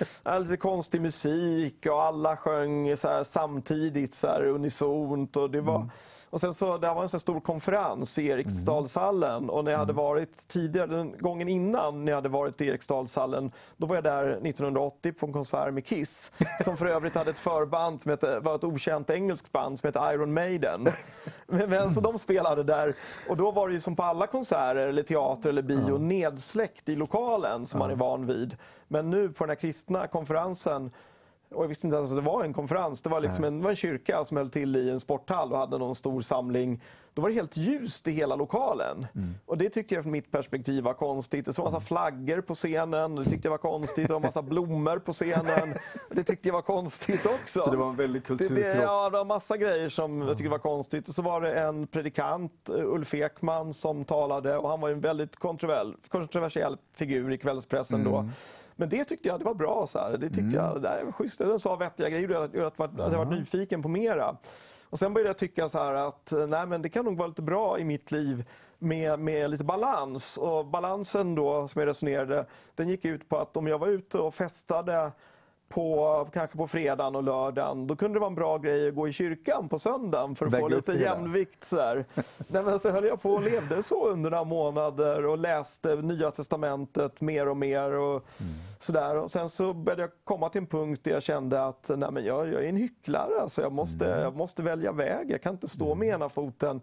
lite 0.41 0.57
konstig 0.57 1.01
musik 1.03 1.87
och 1.87 2.03
alla 2.03 2.37
sjöng 2.37 2.97
så 2.97 3.09
här, 3.09 3.22
samtidigt 3.22 4.14
så 4.14 4.26
här, 4.26 4.43
unisont. 4.47 5.37
Och 5.37 5.51
det 5.51 5.61
var, 5.61 5.76
Mm. 5.76 5.91
Och 6.31 6.41
sen 6.41 6.55
så, 6.55 6.79
det 6.79 6.95
var 6.95 7.03
en 7.03 7.09
så 7.09 7.16
här 7.16 7.20
stor 7.20 7.41
konferens 7.41 8.18
i 8.18 8.26
Eriksdalshallen 8.26 9.51
och 9.51 9.64
när 9.64 9.70
jag 9.72 9.79
hade 9.79 9.93
Mm. 9.93 10.05
varit 10.05 10.49
tidigare, 10.49 10.87
den 10.87 11.14
gången 11.18 11.49
innan 11.49 12.05
när 12.05 12.12
jag 12.12 12.16
hade 12.16 12.29
varit 12.29 12.61
i 12.61 12.66
Eriksdalshallen, 12.66 13.53
då 13.76 13.87
var 13.87 13.95
jag 13.95 14.05
där 14.05 14.29
1980 14.31 15.12
på 15.12 15.26
en 15.26 15.33
konsert 15.33 15.74
med 15.74 15.87
Kiss, 15.87 16.33
som 16.64 16.76
för 16.76 16.87
övrigt 16.87 17.14
hade 17.14 17.31
ett 17.31 17.39
förband 17.39 18.01
som 18.01 18.11
hette, 18.11 18.41
var 18.41 18.55
ett 18.55 18.64
okänt 18.64 19.11
engelskt 19.11 19.53
band 19.53 19.79
som 19.79 19.87
hette 19.87 19.99
Iron 20.14 20.35
Maiden. 20.35 20.89
Men, 21.47 21.70
men, 21.70 21.91
så 21.91 22.01
de 22.01 22.18
spelade 22.18 22.62
där 22.62 22.95
och 23.29 23.37
då 23.37 23.51
var 23.51 23.68
det 23.68 23.74
ju 23.74 23.81
som 23.81 23.97
på 23.97 24.03
alla 24.03 24.26
konserter 24.26 24.76
eller 24.76 25.03
teater 25.03 25.49
eller 25.49 25.62
bio 25.62 25.99
nedsläckt 25.99 26.89
i 26.89 26.97
lokalen 26.97 27.66
som 27.66 27.79
man 27.79 27.91
är 27.91 27.95
van 27.95 28.26
vid. 28.26 28.57
Men 28.89 29.11
nu 29.11 29.29
på 29.29 29.45
den 29.45 29.51
här 29.51 29.57
kristna 29.57 30.07
konferensen 30.07 30.91
och 31.51 31.62
jag 31.64 31.68
visste 31.68 31.86
inte 31.86 31.96
ens 31.96 32.11
att 32.11 32.16
det 32.16 32.22
var 32.22 32.44
en 32.44 32.53
konferens. 32.55 33.03
Det 33.03 33.11
var, 33.11 33.20
liksom 33.20 33.44
en, 33.44 33.57
det 33.57 33.62
var 33.62 33.70
en 33.70 33.76
kyrka 33.76 34.24
som 34.24 34.36
höll 34.36 34.51
till 34.51 34.76
i 34.76 34.90
en 34.90 35.01
sporthall 35.01 35.53
och 35.53 35.59
hade 35.59 35.78
någon 35.78 35.94
stor 35.94 36.20
samling. 36.20 36.82
Då 37.14 37.22
var 37.22 37.28
det 37.28 37.34
helt 37.34 37.57
ljust 37.57 38.09
i 38.09 38.12
hela 38.12 38.36
lokalen. 38.36 39.07
Mm. 39.14 39.34
Och 39.46 39.59
det 39.59 39.70
tyckte 39.70 39.94
jag 39.94 40.05
från 40.05 40.12
mitt 40.12 40.30
perspektiv 40.30 40.84
var 40.84 40.94
konstigt. 40.94 41.46
Det 41.46 41.59
en 41.59 41.64
massa 41.64 41.80
flaggor 41.80 42.40
på 42.40 42.55
scenen. 42.55 43.14
Det 43.16 43.24
tyckte 43.24 43.46
jag 43.49 43.51
var 43.51 43.59
konstigt. 43.59 44.07
Det 44.07 44.12
var 44.12 44.20
massa 44.20 44.42
blommor 44.42 44.99
på 44.99 45.12
scenen. 45.12 45.74
Det 46.11 46.24
tyckte 46.24 46.49
jag 46.49 46.53
var 46.55 46.62
konstigt 46.62 47.26
också. 47.26 47.59
Så 47.61 47.70
det 47.70 47.76
var 47.76 47.88
en 47.88 47.96
väldig 47.96 48.22
Det, 48.22 48.34
det, 48.34 48.38
kulturkrock. 48.38 48.84
ja, 48.84 49.11
det 49.11 49.16
var 49.16 49.24
massa 49.24 49.57
grejer 49.57 49.88
som 49.88 50.22
jag 50.22 50.36
tyckte 50.36 50.51
var 50.51 50.59
konstigt. 50.59 51.09
Och 51.09 51.14
så 51.14 51.22
var 51.22 51.40
det 51.40 51.61
en 51.61 51.86
predikant, 51.86 52.68
eh, 52.68 52.74
Ulf 52.84 53.14
Ekman, 53.14 53.74
som 53.74 54.05
talade. 54.05 54.59
Och 54.59 54.68
han 54.68 54.80
var 54.80 54.88
en 54.90 55.01
väldigt 55.01 55.36
kontroversiell, 55.36 55.96
kontroversiell 56.09 56.76
figur 56.94 57.32
i 57.32 57.38
kvällspressen 57.38 58.01
Mm. 58.01 58.12
då. 58.12 58.28
Men 58.79 58.89
det 58.89 59.05
tyckte 59.05 59.29
jag 59.29 59.41
det 59.41 59.45
var 59.45 59.55
bra. 59.55 59.87
Så 59.87 59.99
här. 59.99 60.16
Det 60.18 60.31
tyckte 60.31 60.57
jag 60.57 60.83
det 60.83 61.01
var 61.05 61.12
schysst. 61.12 61.39
Den 61.39 61.61
sa 61.61 61.76
vettiga 61.76 62.09
grejer 62.09 62.22
gjorde 62.22 62.66
att, 62.66 62.81
att, 62.81 63.01
att 63.01 63.12
jag 63.12 63.18
var 63.18 63.37
nyfiken 63.37 63.83
på 63.83 63.89
mera. 63.89 64.37
Och 64.91 64.99
sen 64.99 65.14
började 65.14 65.29
jag 65.29 65.39
tycka 65.39 65.68
så 65.68 65.79
här 65.79 65.95
att 65.95 66.33
nej, 66.49 66.66
men 66.66 66.83
det 66.83 66.89
kan 66.89 67.05
nog 67.05 67.16
vara 67.16 67.29
lite 67.29 67.43
bra 67.43 67.79
i 67.79 67.85
mitt 67.85 68.11
liv 68.11 68.45
med, 68.79 69.18
med 69.18 69.51
lite 69.51 69.64
balans. 69.64 70.37
Och 70.37 70.66
balansen 70.66 71.35
då, 71.35 71.68
som 71.68 71.81
jag 71.81 71.89
resonerade, 71.89 72.47
den 72.74 72.89
gick 72.89 73.05
ut 73.05 73.29
på 73.29 73.39
att 73.39 73.57
om 73.57 73.66
jag 73.66 73.79
var 73.79 73.89
ute 73.89 74.18
och 74.18 74.35
festade 74.35 75.12
på, 75.69 76.29
kanske 76.33 76.57
på 76.57 76.66
fredagen 76.66 77.16
och 77.16 77.23
lördagen, 77.23 77.87
då 77.87 77.97
kunde 77.97 78.16
det 78.16 78.21
vara 78.21 78.31
en 78.31 78.35
bra 78.35 78.59
grej 78.59 78.89
att 78.89 78.95
gå 78.95 79.09
i 79.09 79.12
kyrkan 79.12 79.69
på 79.69 79.79
söndagen 79.79 80.35
för 80.35 80.47
att 80.47 80.53
Väga 80.53 80.61
få 80.61 80.69
lite 80.69 80.93
jämvikt. 80.93 81.64
Så, 81.64 81.77
här. 81.81 82.05
Nej, 82.49 82.62
men 82.62 82.79
så 82.79 82.91
höll 82.91 83.05
jag 83.05 83.23
på 83.23 83.31
och 83.31 83.43
levde 83.43 83.83
så 83.83 84.09
under 84.09 84.31
några 84.31 84.45
månader 84.45 85.27
och 85.27 85.39
läste 85.39 85.97
Nya 85.97 86.31
Testamentet 86.31 87.21
mer 87.21 87.49
och 87.49 87.57
mer. 87.57 87.93
Och 87.93 88.25
sådär. 88.79 89.16
Och 89.16 89.31
sen 89.31 89.49
så 89.49 89.73
började 89.73 90.03
jag 90.03 90.11
komma 90.25 90.49
till 90.49 90.61
en 90.61 90.66
punkt 90.66 91.01
där 91.05 91.11
jag 91.11 91.23
kände 91.23 91.64
att 91.64 91.91
nej, 91.97 92.11
men 92.12 92.25
jag, 92.25 92.49
jag 92.49 92.64
är 92.64 92.69
en 92.69 92.77
hycklare. 92.77 93.41
Alltså 93.41 93.62
jag, 93.62 93.73
måste, 93.73 94.05
jag 94.05 94.37
måste 94.37 94.62
välja 94.62 94.93
väg. 94.93 95.31
Jag 95.31 95.43
kan 95.43 95.55
inte 95.55 95.69
stå 95.69 95.95
med 95.95 96.09
ena 96.09 96.29
foten 96.29 96.81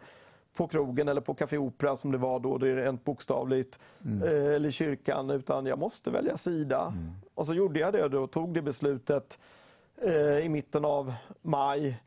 på 0.56 0.68
krogen 0.68 1.08
eller 1.08 1.22
på 1.22 1.34
Café 1.34 1.58
Opera 1.58 1.96
som 1.96 2.12
det 2.12 2.18
var 2.18 2.40
då, 2.40 2.58
det 2.58 2.70
är 2.70 2.76
rent 2.76 3.04
bokstavligt, 3.04 3.80
eh, 4.24 4.56
eller 4.56 4.72
kyrkan, 4.72 5.30
utan 5.30 5.66
jag 5.66 5.80
måste 5.80 6.12
välja 6.12 6.38
sida. 6.38 6.94
Och 7.36 7.48
så 7.48 7.54
gjorde 7.54 7.80
jag 7.80 7.94
det 7.94 8.18
och 8.18 8.32
tog 8.32 8.54
det 8.54 8.62
beslutet 8.62 9.40
eh, 10.02 10.38
i 10.38 10.50
mitten 10.50 10.86
av 10.86 11.14
maj 11.42 12.02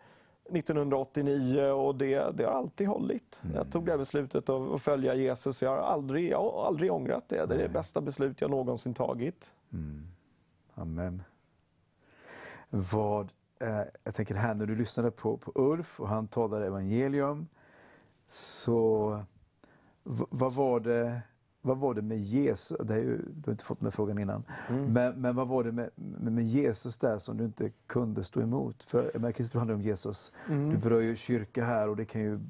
1989 0.51 1.62
och 1.62 1.94
det, 1.94 2.36
det 2.36 2.44
har 2.44 2.53
alltid 2.53 2.88
hållit. 2.88 3.42
Jag 3.55 3.72
tog 3.72 3.86
det 3.86 3.99
beslutet 3.99 4.49
att 4.49 4.82
följa 4.82 5.14
Jesus. 5.14 5.62
Jag 5.62 5.70
har 5.70 5.76
aldrig, 5.78 6.30
jag 6.30 6.38
har 6.38 6.66
aldrig 6.66 6.92
ångrat 6.92 7.28
det. 7.28 7.46
Det 7.46 7.55
är 7.55 7.59
det 7.59 7.68
bästa 7.68 8.01
beslut 8.01 8.40
jag 8.40 8.51
någonsin 8.51 8.94
tagit. 8.94 9.53
Amen. 10.74 11.22
Vad, 12.70 13.28
eh, 13.61 13.80
jag 14.05 14.14
tänker 14.14 14.34
här 14.34 14.55
när 14.55 14.66
du 14.66 14.76
lyssnade 14.76 15.11
på, 15.11 15.36
på 15.36 15.53
Ulf 15.55 16.01
och 16.01 16.09
han 16.09 16.28
talade 16.28 16.66
evangelium. 16.66 17.46
Så 18.29 19.20
vad, 20.03 20.53
var 20.53 20.81
det, 20.81 21.20
vad 21.62 21.79
var 21.79 21.95
det 21.95 22.03
med 22.03 22.18
Jesus? 22.18 22.79
Det 22.85 22.95
är 22.95 22.99
ju, 22.99 23.16
du 23.16 23.43
har 23.47 23.53
inte 23.53 23.64
fått 23.64 23.81
den 23.81 23.93
frågan 23.93 24.18
innan. 24.18 24.45
Men, 24.68 25.20
men 25.20 25.37
vad 25.37 25.49
var 25.49 25.64
det 25.64 25.72
med, 25.72 25.91
med, 26.33 26.45
Jesus 26.45 26.99
där 26.99 27.18
som 27.18 27.37
du 27.37 27.45
inte 27.45 27.70
kunde 27.87 28.24
stå 28.24 28.41
emot? 28.41 28.85
För 28.85 29.11
det 29.14 29.55
handlar 29.55 29.74
om 29.74 29.83
Jesus. 29.83 30.33
Du 30.47 30.76
berör 30.76 31.01
ju 31.01 31.16
kyrka 31.16 31.64
här 31.64 31.89
och 31.89 31.97
det 31.97 32.05
kan 32.05 32.20
ju 32.20 32.41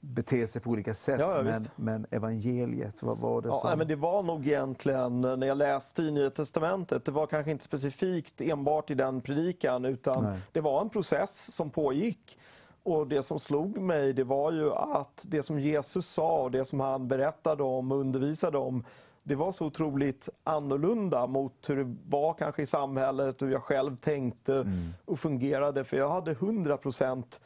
bete 0.00 0.46
sig 0.46 0.62
på 0.62 0.70
olika 0.70 0.94
sätt. 0.94 1.20
Ja, 1.20 1.36
ja, 1.36 1.42
men, 1.42 1.64
men 1.76 2.06
evangeliet, 2.10 3.02
vad 3.02 3.18
var 3.18 3.42
det 3.42 3.48
Ja, 3.48 3.54
som... 3.54 3.68
nej, 3.68 3.76
men 3.76 3.88
det 3.88 3.96
var 3.96 4.22
nog 4.22 4.46
egentligen, 4.46 5.20
när 5.20 5.46
jag 5.46 5.58
läste 5.58 6.02
i 6.02 6.10
Nya 6.10 6.30
Testamentet, 6.30 7.04
det 7.04 7.12
var 7.12 7.26
kanske 7.26 7.50
inte 7.50 7.64
specifikt 7.64 8.40
enbart 8.40 8.90
i 8.90 8.94
den 8.94 9.20
predikan, 9.20 9.84
utan 9.84 10.24
Nej. 10.24 10.40
det 10.52 10.60
var 10.60 10.80
en 10.80 10.90
process 10.90 11.54
som 11.54 11.70
pågick. 11.70 12.38
Och 12.84 13.06
det 13.06 13.22
som 13.22 13.38
slog 13.38 13.78
mig, 13.78 14.12
det 14.12 14.24
var 14.24 14.52
ju 14.52 14.72
att 14.72 15.24
det 15.28 15.42
som 15.42 15.58
Jesus 15.58 16.06
sa 16.06 16.42
och 16.42 16.50
det 16.50 16.64
som 16.64 16.80
han 16.80 17.08
berättade 17.08 17.62
om 17.62 17.92
och 17.92 17.98
undervisade 17.98 18.58
om, 18.58 18.84
det 19.22 19.34
var 19.34 19.52
så 19.52 19.66
otroligt 19.66 20.28
annorlunda 20.44 21.26
mot 21.26 21.68
hur 21.68 21.76
det 21.76 21.96
var 22.08 22.34
kanske 22.34 22.62
i 22.62 22.66
samhället, 22.66 23.42
hur 23.42 23.52
jag 23.52 23.62
själv 23.62 23.96
tänkte 23.96 24.66
och 25.04 25.18
fungerade. 25.18 25.84
För 25.84 25.96
jag 25.96 26.08
hade 26.08 26.30
100 26.30 26.76
procent 26.76 27.40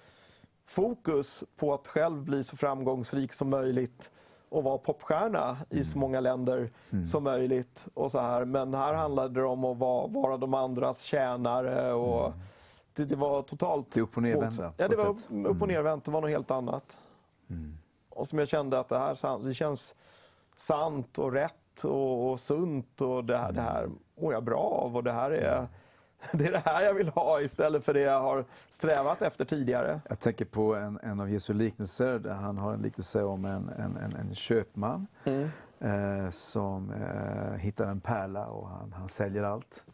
fokus 0.67 1.45
på 1.57 1.75
att 1.75 1.87
själv 1.87 2.23
bli 2.23 2.45
så 2.45 2.57
framgångsrik 2.57 3.33
som 3.33 3.51
möjligt 3.51 4.11
och 4.49 4.65
vara 4.65 4.79
popstjärna 4.79 5.57
i 5.71 5.85
så 5.85 5.99
många 5.99 6.21
länder 6.21 6.71
som 7.05 7.25
möjligt. 7.25 7.87
Och 7.95 8.11
så 8.11 8.21
här. 8.21 8.45
Men 8.45 8.75
här 8.75 8.95
handlade 8.95 9.41
det 9.41 9.47
om 9.47 9.65
att 9.65 9.79
vara, 9.79 10.07
vara 10.07 10.37
de 10.37 10.55
andras 10.55 11.03
tjänare. 11.03 11.93
Och 11.93 12.33
det, 12.33 12.33
det 13.05 13.17
var 13.17 13.43
totalt... 13.43 13.91
Det 13.91 14.01
upp 14.01 14.09
och 14.09 14.15
på 14.15 14.21
Ja, 14.77 14.89
det 14.89 14.97
var. 14.97 15.17
Mm. 15.31 15.47
upp, 15.47 15.57
upp 15.57 15.63
och 15.63 15.69
nervänt. 15.69 16.05
Det 16.05 16.11
var 16.11 16.21
något 16.21 16.31
helt 16.31 16.51
annat. 16.51 16.99
Och 18.09 18.29
som 18.29 18.39
jag 18.39 18.49
kände 18.49 18.79
att 18.79 18.89
det 18.89 18.99
här 18.99 19.45
det 19.45 19.55
känns 19.55 19.95
sant 20.57 21.19
och 21.19 21.33
rätt 21.33 21.85
och, 21.85 22.31
och 22.31 22.41
sunt 22.41 23.01
och 23.01 23.25
det 23.25 23.39
här, 23.39 23.53
det 23.53 23.61
här 23.61 23.89
mår 24.21 24.33
jag 24.33 24.45
bra 24.45 24.61
av 24.61 24.97
och 24.97 25.05
det 25.05 25.13
här 25.13 25.31
är 25.31 25.69
det 26.33 26.47
är 26.47 26.53
det 26.53 26.63
här 26.65 26.85
jag 26.85 26.95
vill 26.95 27.09
ha 27.09 27.41
istället 27.41 27.85
för 27.85 27.95
det 27.95 28.01
jag 28.01 28.21
har 28.21 28.45
strävat 28.71 29.23
efter 29.23 29.45
tidigare. 29.45 30.01
Jag 30.09 30.19
tänker 30.19 30.45
på 30.45 30.75
en, 30.75 30.99
en 31.03 31.21
av 31.21 31.31
Jesu 31.31 31.53
liknelser 31.53 32.19
där 32.19 32.35
han 32.35 32.59
har 32.59 32.75
en 32.75 32.83
liknelse 32.83 33.23
om 33.23 33.45
en, 33.45 33.69
en, 33.69 33.97
en, 33.97 34.17
en 34.17 34.35
köpman 34.35 35.07
eh, 35.79 36.31
som 36.31 36.91
eh, 36.91 37.59
hittar 37.59 37.91
en 37.91 38.01
pärla 38.01 38.47
och 38.47 38.69
han, 38.69 38.93
han 38.93 39.09
säljer 39.09 39.43
allt 39.43 39.85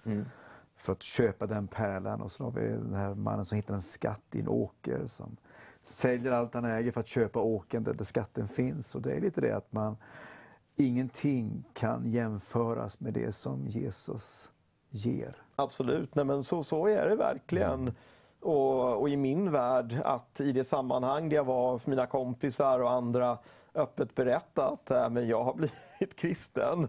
för 0.84 0.92
att 0.92 1.02
köpa 1.02 1.46
den 1.46 1.66
pärlan. 1.66 2.20
Och 2.20 2.32
så 2.32 2.44
har 2.44 2.50
vi 2.50 2.68
den 2.68 2.94
här 2.94 3.14
mannen 3.14 3.44
som 3.44 3.56
hittar 3.56 3.74
en 3.74 3.80
skatt 3.80 4.22
i 4.32 4.40
en 4.40 4.48
åker 4.48 5.06
som 5.06 5.36
säljer 5.82 6.32
allt 6.32 6.54
han 6.54 6.64
äger 6.64 6.92
för 6.92 7.00
att 7.00 7.06
köpa 7.06 7.40
åkern 7.40 7.84
där, 7.84 7.94
där 7.94 8.04
skatten 8.04 8.48
finns. 8.48 8.94
Och 8.94 9.02
det 9.02 9.12
är 9.12 9.20
lite 9.20 9.40
det 9.40 9.56
att 9.56 9.72
man 9.72 9.96
ingenting 10.76 11.64
kan 11.72 12.10
jämföras 12.10 13.00
med 13.00 13.12
det 13.12 13.32
som 13.32 13.66
Jesus 13.66 14.52
ger. 14.90 15.36
Absolut, 15.56 16.14
Nej, 16.14 16.24
men 16.24 16.42
så, 16.42 16.64
så 16.64 16.86
är 16.86 17.08
det 17.08 17.16
verkligen. 17.16 17.92
Och, 18.40 19.00
och 19.00 19.08
i 19.08 19.16
min 19.16 19.52
värld, 19.52 20.02
att 20.04 20.40
i 20.40 20.52
det 20.52 20.64
sammanhang 20.64 21.28
där 21.28 21.36
jag 21.36 21.44
var 21.44 21.78
för 21.78 21.90
mina 21.90 22.06
kompisar 22.06 22.80
och 22.80 22.92
andra 22.92 23.38
öppet 23.74 24.14
berätta 24.14 24.68
att 24.68 24.90
äh, 24.90 25.10
men 25.10 25.28
jag 25.28 25.44
har 25.44 25.54
blivit 25.98 26.16
kristen 26.16 26.84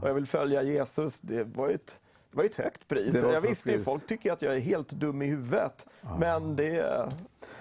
och 0.00 0.08
jag 0.08 0.14
vill 0.14 0.26
följa 0.26 0.62
Jesus. 0.62 1.20
Det 1.20 1.44
var 1.44 1.68
ett, 1.68 2.00
det 2.34 2.36
var 2.36 2.44
ju 2.44 2.50
ett 2.50 2.56
högt 2.56 2.88
pris. 2.88 3.14
Jag 3.14 3.40
visste 3.40 3.72
ju, 3.72 3.80
folk 3.80 4.06
tycker 4.06 4.32
att 4.32 4.42
jag 4.42 4.56
är 4.56 4.60
helt 4.60 4.88
dum 4.88 5.22
i 5.22 5.26
huvudet. 5.26 5.86
Men 6.18 6.56
det, 6.56 7.08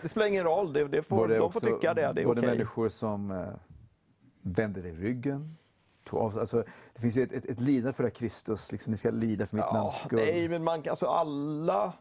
det 0.01 0.09
spelar 0.09 0.28
ingen 0.28 0.43
roll, 0.43 0.74
det, 0.74 0.88
det 0.88 1.01
får, 1.01 1.28
det 1.28 1.36
de 1.36 1.41
också- 1.41 1.59
får 1.59 1.67
tycka 1.67 1.93
det. 1.93 2.13
Det 2.13 2.21
är 2.21 2.26
Var 2.26 2.36
det 2.36 2.41
människor 2.41 2.89
som 2.89 3.32
eh, 3.32 3.43
vände 4.41 4.82
dig 4.82 4.91
ryggen? 4.91 5.57
Alltså, 6.11 6.63
det 6.93 7.01
finns 7.01 7.17
ju 7.17 7.24
ett, 7.24 7.34
ett, 7.34 7.45
ett 7.45 7.59
lidande 7.59 7.93
för 7.93 8.03
det 8.03 8.09
Kristus, 8.09 8.71
liksom, 8.71 8.91
ni 8.91 8.97
ska 8.97 9.11
lida 9.11 9.45
för 9.45 9.55
mitt 9.55 9.74
namns 9.74 9.97
skull. 9.97 10.19
Nej, 10.19 10.49
men 10.49 10.63
man, 10.63 10.89
alltså 10.89 11.05
alla 11.05 11.93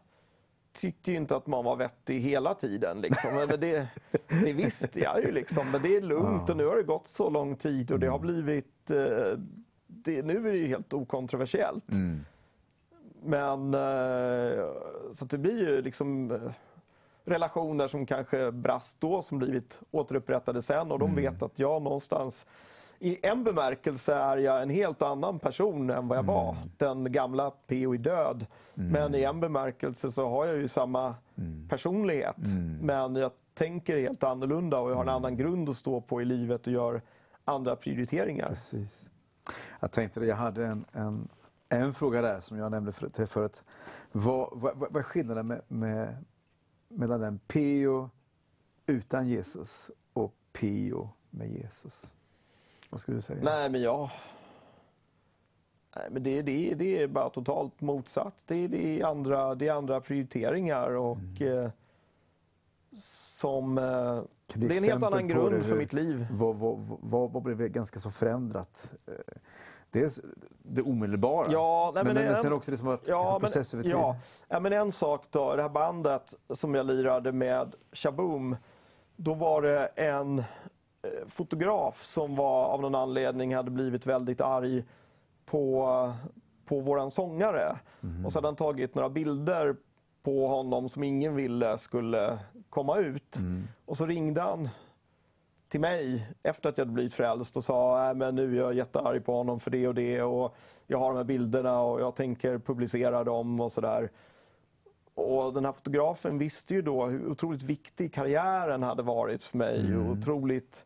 tyckte 0.73 1.11
ju 1.11 1.17
inte 1.17 1.35
att 1.35 1.47
man 1.47 1.65
var 1.65 1.75
vettig 1.75 2.19
hela 2.19 2.53
tiden. 2.53 3.01
Liksom. 3.01 3.35
Men 3.35 3.59
det, 3.59 3.87
det 4.27 4.53
visste 4.53 4.99
jag 4.99 5.21
ju, 5.23 5.31
liksom. 5.31 5.71
men 5.71 5.81
det 5.81 5.95
är 5.95 6.01
lugnt 6.01 6.49
och 6.49 6.57
nu 6.57 6.65
har 6.65 6.75
det 6.75 6.83
gått 6.83 7.07
så 7.07 7.29
lång 7.29 7.55
tid 7.55 7.91
och 7.91 7.99
det 7.99 8.07
har 8.07 8.19
blivit... 8.19 8.91
Eh, 8.91 9.37
det, 10.05 10.21
nu 10.21 10.47
är 10.47 10.51
det 10.51 10.57
ju 10.57 10.67
helt 10.67 10.93
okontroversiellt. 10.93 11.91
Mm. 11.91 12.25
Men 13.25 13.73
eh, 13.73 14.65
så 15.11 15.25
det 15.25 15.37
blir 15.37 15.59
ju 15.59 15.81
liksom 15.81 16.31
eh, 16.31 16.37
relationer 17.25 17.87
som 17.87 18.05
kanske 18.05 18.51
brast 18.51 19.01
då 19.01 19.21
som 19.21 19.37
blivit 19.37 19.79
återupprättade 19.91 20.61
sen 20.61 20.91
och 20.91 20.99
de 20.99 21.15
vet 21.15 21.43
att 21.43 21.59
jag 21.59 21.81
någonstans 21.81 22.45
i 22.99 23.19
en 23.21 23.43
bemärkelse 23.43 24.15
är 24.15 24.37
jag 24.37 24.61
en 24.61 24.69
helt 24.69 25.01
annan 25.01 25.39
person 25.39 25.89
än 25.89 26.07
vad 26.07 26.17
jag 26.17 26.23
var. 26.23 26.55
Den 26.77 27.11
gamla 27.11 27.51
P.O. 27.67 27.93
är 27.93 27.97
död. 27.97 28.45
Men 28.73 29.15
i 29.15 29.23
en 29.23 29.39
bemärkelse 29.39 30.11
så 30.11 30.29
har 30.29 30.45
jag 30.45 30.57
ju 30.57 30.67
samma 30.67 31.15
personlighet. 31.69 32.35
Men 32.81 33.15
jag 33.15 33.31
tänker 33.53 33.97
helt 33.97 34.23
annorlunda 34.23 34.79
och 34.79 34.91
jag 34.91 34.95
har 34.95 35.03
en 35.03 35.09
annan 35.09 35.37
grund 35.37 35.69
att 35.69 35.75
stå 35.75 36.01
på 36.01 36.21
i 36.21 36.25
livet 36.25 36.67
och 36.67 36.73
gör 36.73 37.01
andra 37.45 37.75
prioriteringar. 37.75 38.47
Precis. 38.47 39.09
Jag 39.79 39.91
tänkte 39.91 40.19
det, 40.19 40.25
jag 40.25 40.35
hade 40.35 40.65
en, 40.65 40.85
en, 40.91 41.27
en 41.73 41.93
fråga 41.93 42.21
där 42.21 42.39
som 42.39 42.57
jag 42.57 42.71
nämnde 42.71 42.91
för, 42.91 43.09
till 43.09 43.27
förut. 43.27 43.63
Vad, 44.11 44.49
vad, 44.51 44.77
vad 44.77 44.95
är 44.95 45.03
skillnaden 45.03 45.47
med, 45.47 45.61
med, 45.67 46.25
mellan 46.87 47.23
en 47.23 47.39
PO 47.39 48.09
utan 48.85 49.27
Jesus 49.27 49.91
och 50.13 50.35
PO 50.53 51.09
med 51.29 51.51
Jesus? 51.51 52.13
Vad 52.89 52.99
skulle 52.99 53.17
du 53.17 53.21
säga? 53.21 53.43
Nej, 53.43 53.69
men 53.69 53.81
jag... 53.81 54.09
Nej, 55.95 56.07
men 56.11 56.23
det, 56.23 56.41
det, 56.41 56.73
det 56.73 57.03
är 57.03 57.07
bara 57.07 57.29
totalt 57.29 57.81
motsatt. 57.81 58.43
Det, 58.47 58.67
det, 58.67 59.01
är, 59.01 59.05
andra, 59.05 59.55
det 59.55 59.67
är 59.67 59.73
andra 59.73 60.01
prioriteringar 60.01 60.89
och 60.89 61.41
eh, 61.41 61.69
som... 62.97 63.77
Eh, 63.77 64.21
det 64.53 64.65
är 64.65 64.77
en 64.77 64.83
helt 64.83 65.03
annan 65.03 65.27
grund 65.27 65.65
för 65.65 65.75
mitt 65.75 65.93
liv. 65.93 66.27
Vad, 66.31 66.55
vad, 66.55 66.97
vad, 67.01 67.31
vad 67.31 67.43
blev 67.43 67.67
ganska 67.67 67.99
så 67.99 68.11
förändrat? 68.11 68.91
Dels 69.93 70.19
det 70.63 70.81
omedelbara, 70.81 71.51
Ja, 71.51 71.91
nej, 71.95 72.03
men, 72.03 72.13
men 72.13 72.25
men, 72.25 72.35
sen 72.35 72.53
också 72.53 72.71
det 72.71 72.77
som 72.77 72.87
varit 72.87 73.07
Ja 73.07 73.33
en 73.35 73.39
process 73.39 73.73
över 73.73 73.83
tid. 73.83 73.91
ja, 73.91 74.15
ja, 74.47 74.59
men 74.59 74.73
en 74.73 74.91
sak 74.91 75.25
då. 75.29 75.55
Det 75.55 75.61
här 75.61 75.69
bandet 75.69 76.35
som 76.49 76.75
jag 76.75 76.85
lirade 76.85 77.31
med 77.31 77.75
Shaboom. 77.91 78.55
Då 79.15 79.33
var 79.33 79.61
det 79.61 79.85
en 79.85 80.39
eh, 80.39 80.45
fotograf 81.27 82.03
som 82.03 82.35
var, 82.35 82.65
av 82.65 82.81
någon 82.81 82.95
anledning 82.95 83.55
hade 83.55 83.71
blivit 83.71 84.05
väldigt 84.05 84.41
arg 84.41 84.83
på, 85.45 86.13
på 86.65 86.79
våran 86.79 87.11
sångare. 87.11 87.79
Mhm. 87.99 88.25
Och 88.25 88.31
så 88.33 88.37
hade 88.37 88.47
han 88.47 88.55
tagit 88.55 88.95
några 88.95 89.09
bilder 89.09 89.75
på 90.23 90.47
honom 90.47 90.89
som 90.89 91.03
ingen 91.03 91.35
ville 91.35 91.77
skulle 91.77 92.39
komma 92.69 92.97
ut. 92.97 93.35
Mm. 93.37 93.67
Och 93.85 93.97
så 93.97 94.05
ringde 94.05 94.41
han 94.41 94.69
till 95.73 95.81
mig 95.81 96.27
efter 96.43 96.69
att 96.69 96.77
jag 96.77 96.87
blivit 96.87 97.13
frälst 97.13 97.57
och 97.57 97.63
sa 97.63 98.09
äh, 98.09 98.15
men 98.15 98.35
nu 98.35 98.55
är 98.55 98.61
jag 98.61 98.73
jättearg 98.73 99.25
på 99.25 99.33
honom 99.33 99.59
för 99.59 99.71
det 99.71 99.87
och 99.87 99.95
det 99.95 100.21
och 100.21 100.55
jag 100.87 100.99
har 100.99 101.09
de 101.09 101.17
här 101.17 101.23
bilderna 101.23 101.81
och 101.81 102.01
jag 102.01 102.15
tänker 102.15 102.57
publicera 102.57 103.23
dem 103.23 103.59
och 103.59 103.71
sådär. 103.71 104.09
och 105.13 105.53
den 105.53 105.65
här 105.65 105.71
fotografen 105.71 106.37
visste 106.37 106.73
ju 106.73 106.81
då 106.81 107.05
hur 107.05 107.27
otroligt 107.27 107.63
viktig 107.63 108.13
karriären 108.13 108.83
hade 108.83 109.03
varit 109.03 109.43
för 109.43 109.57
mig. 109.57 109.79
Mm. 109.79 110.05
Och 110.05 110.11
otroligt 110.11 110.85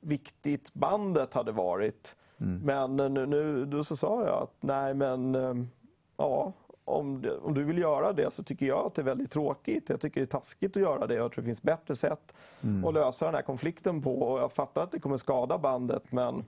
viktigt 0.00 0.74
bandet 0.74 1.34
hade 1.34 1.52
varit. 1.52 2.16
Mm. 2.40 2.60
Men 2.64 3.14
nu, 3.14 3.26
nu 3.26 3.64
då 3.64 3.84
så 3.84 3.96
sa 3.96 4.24
jag 4.24 4.42
att 4.42 4.54
nej 4.60 4.94
men 4.94 5.34
eh, 5.34 5.54
ja, 6.16 6.52
om, 6.88 7.22
det, 7.22 7.36
om 7.38 7.54
du 7.54 7.64
vill 7.64 7.78
göra 7.78 8.12
det 8.12 8.30
så 8.30 8.42
tycker 8.42 8.66
jag 8.66 8.86
att 8.86 8.94
det 8.94 9.02
är 9.02 9.04
väldigt 9.04 9.30
tråkigt. 9.30 9.88
Jag 9.88 10.00
tycker 10.00 10.20
det 10.20 10.24
är 10.24 10.26
taskigt 10.26 10.76
att 10.76 10.82
göra 10.82 11.06
det. 11.06 11.14
Jag 11.14 11.32
tror 11.32 11.42
det 11.42 11.46
finns 11.46 11.62
bättre 11.62 11.96
sätt 11.96 12.34
Mm. 12.62 12.84
att 12.84 12.94
lösa 12.94 13.24
den 13.26 13.34
här 13.34 13.42
konflikten 13.42 14.02
på. 14.02 14.22
Och 14.22 14.38
jag 14.40 14.52
fattar 14.52 14.82
att 14.82 14.92
det 14.92 15.00
kommer 15.00 15.16
skada 15.16 15.58
bandet 15.58 16.12
men 16.12 16.44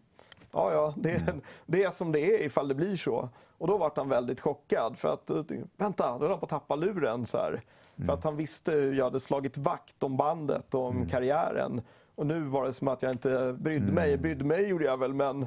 ja, 0.52 0.72
ja 0.72 0.94
det, 0.96 1.10
Mm. 1.10 1.40
det 1.66 1.84
är 1.84 1.90
som 1.90 2.12
det 2.12 2.20
är 2.20 2.42
ifall 2.44 2.68
det 2.68 2.74
blir 2.74 2.96
så. 2.96 3.28
Och 3.58 3.66
då 3.66 3.78
var 3.78 3.92
han 3.96 4.08
väldigt 4.08 4.40
chockad 4.40 4.98
för 4.98 5.12
att 5.12 5.30
vänta, 5.76 6.12
då 6.12 6.18
höll 6.18 6.30
han 6.30 6.38
på 6.38 6.46
att 6.46 6.50
tappa 6.50 6.76
luren. 6.76 7.26
Så. 7.26 7.38
Mm. 7.38 7.60
För 8.06 8.12
att 8.12 8.24
han 8.24 8.36
visste 8.36 8.72
hur 8.72 8.94
jag 8.94 9.04
hade 9.04 9.20
slagit 9.20 9.58
vakt 9.58 10.02
om 10.02 10.16
bandet 10.16 10.74
och 10.74 10.84
om 10.86 10.96
Mm. 10.96 11.08
karriären. 11.08 11.80
Och 12.14 12.26
nu 12.26 12.40
var 12.40 12.64
det 12.64 12.72
som 12.72 12.88
att 12.88 13.02
jag 13.02 13.12
inte 13.12 13.56
brydde 13.58 13.92
mig. 13.92 14.16
Brydde 14.16 14.44
mig 14.44 14.64
gjorde 14.66 14.84
jag 14.84 14.96
väl 14.96 15.14
men 15.14 15.46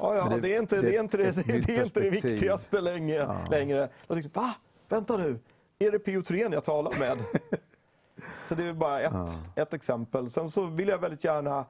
Ja, 0.00 0.14
ja 0.16 0.24
det- 0.28 0.40
det, 0.40 0.54
är 0.56 0.60
inte 0.60 0.76
det, 0.76 0.82
det- 0.82 0.96
är 0.96 1.00
inte 1.00 1.16
det, 1.16 1.30
det, 1.46 1.76
är 1.76 1.84
inte 1.84 2.00
det 2.00 2.10
viktigaste 2.22 2.80
länge, 2.80 3.14
Ja. 3.14 3.36
längre. 3.50 3.88
Jag 4.06 4.16
tyckte, 4.22 4.38
va? 4.40 4.54
Vänta 4.88 5.16
nu, 5.16 5.38
är 5.78 5.90
det 5.90 5.98
Pio 5.98 6.22
Thorén 6.22 6.52
jag 6.52 6.64
talar 6.64 6.92
med? 6.98 7.18
så 8.48 8.54
det 8.54 8.64
är 8.64 8.72
bara 8.72 9.00
ett, 9.00 9.12
Ja. 9.14 9.62
ett 9.62 9.74
exempel. 9.74 10.30
Sen 10.30 10.50
så 10.50 10.64
vill 10.66 10.88
jag 10.88 10.98
väldigt 10.98 11.24
gärna, 11.24 11.64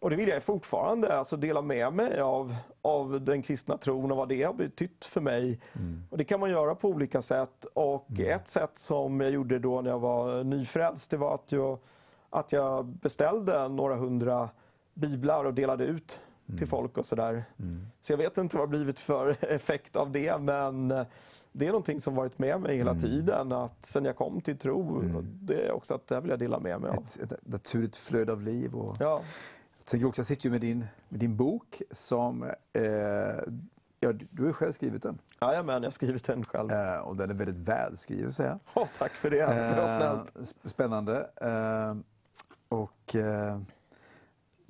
och 0.00 0.10
det 0.10 0.16
vill 0.16 0.28
jag 0.28 0.42
fortfarande, 0.42 1.18
alltså 1.18 1.36
dela 1.36 1.62
med 1.62 1.92
mig 1.92 2.20
av, 2.20 2.54
av 2.82 3.20
den 3.20 3.42
kristna 3.42 3.76
tron 3.76 4.10
och 4.10 4.16
vad 4.16 4.28
det 4.28 4.42
har 4.42 4.52
betytt 4.52 5.04
för 5.04 5.20
mig. 5.20 5.60
Mm. 5.72 6.02
Och 6.10 6.18
det 6.18 6.24
kan 6.24 6.40
man 6.40 6.50
göra 6.50 6.74
på 6.74 6.88
olika 6.88 7.22
sätt. 7.22 7.66
Och 7.74 8.06
ett 8.20 8.48
sätt 8.48 8.70
som 8.74 9.20
jag 9.20 9.30
gjorde 9.30 9.58
då 9.58 9.80
när 9.80 9.90
jag 9.90 9.98
var 9.98 10.44
nyfrälst, 10.44 11.10
det 11.10 11.16
var 11.16 11.34
att 11.34 11.52
jag, 11.52 11.78
att 12.30 12.52
jag 12.52 12.84
beställde 12.86 13.68
några 13.68 13.94
hundra 13.96 14.48
biblar 14.94 15.44
och 15.44 15.54
delade 15.54 15.84
ut 15.84 16.20
till 16.58 16.66
folk 16.66 16.98
och 16.98 17.06
sådär. 17.06 17.44
Mm. 17.58 17.86
Så 18.00 18.12
jag 18.12 18.16
vet 18.18 18.38
inte 18.38 18.56
vad 18.56 18.66
det 18.68 18.70
blivit 18.76 18.98
för 18.98 19.36
effekt 19.44 19.96
av 19.96 20.10
det, 20.10 20.38
men 20.40 20.90
eh, 20.90 21.06
det 21.52 21.64
är 21.66 21.68
någonting 21.70 22.00
som 22.00 22.14
varit 22.14 22.38
med 22.38 22.60
mig 22.60 22.76
hela 22.76 22.90
Mm. 22.90 23.02
tiden. 23.02 23.52
Att 23.52 23.86
sen 23.86 24.04
jag 24.04 24.16
kom 24.16 24.40
till 24.40 24.58
tro, 24.58 25.00
Mm. 25.00 25.26
det 25.42 25.66
är 25.66 25.72
också 25.72 25.94
att 25.94 26.06
det 26.06 26.20
vill 26.20 26.30
jag 26.30 26.38
dela 26.38 26.58
med 26.60 26.80
mig 26.80 26.90
av. 26.90 26.96
Ett, 26.96 27.32
ett 27.32 27.46
naturligt 27.46 27.96
flöde 27.96 28.32
av 28.32 28.42
liv. 28.42 28.74
Och... 28.74 28.96
Ja, 29.00 29.20
Jag 29.78 29.84
tänker 29.86 30.08
också, 30.08 30.18
jag 30.20 30.26
sitter 30.26 30.44
ju 30.44 30.50
med 30.50 30.60
din, 30.60 30.84
med 31.08 31.20
din 31.20 31.36
bok 31.36 31.82
som, 31.90 32.42
eh, 32.72 32.82
ja, 34.00 34.12
du 34.30 34.44
har 34.44 34.52
själv 34.52 34.72
skrivit 34.72 35.02
den. 35.02 35.18
Jajamän, 35.40 35.82
jag 35.82 35.86
har 35.86 35.92
skrivit 35.92 36.24
den 36.24 36.42
själv. 36.44 36.70
Eh, 36.70 36.98
och 36.98 37.16
den 37.16 37.30
är 37.30 37.34
väldigt 37.34 37.68
välskriven 37.68 38.32
säger 38.32 38.50
jag. 38.50 38.58
Åh, 38.74 38.88
tack 38.98 39.10
för 39.12 39.30
det, 39.30 39.36
det 39.46 39.76
var 39.76 39.88
Eh, 39.88 39.96
snällt. 39.98 40.34
sp- 40.48 40.68
Spännande. 40.68 41.30
Eh, 41.36 41.96
och 42.68 43.16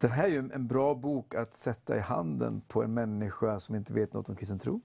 den 0.00 0.10
här 0.10 0.24
är 0.24 0.28
ju 0.28 0.38
en- 0.38 0.66
bra 0.66 0.94
bok 0.94 1.34
att 1.34 1.54
sätta 1.54 1.96
i 1.96 2.00
handen 2.00 2.62
på 2.68 2.82
en 2.82 2.94
människa 2.94 3.60
som 3.60 3.74
inte 3.74 3.92
vet 3.92 4.14
något 4.14 4.28
om 4.28 4.36
kristen 4.36 4.58
tro. 4.58 4.80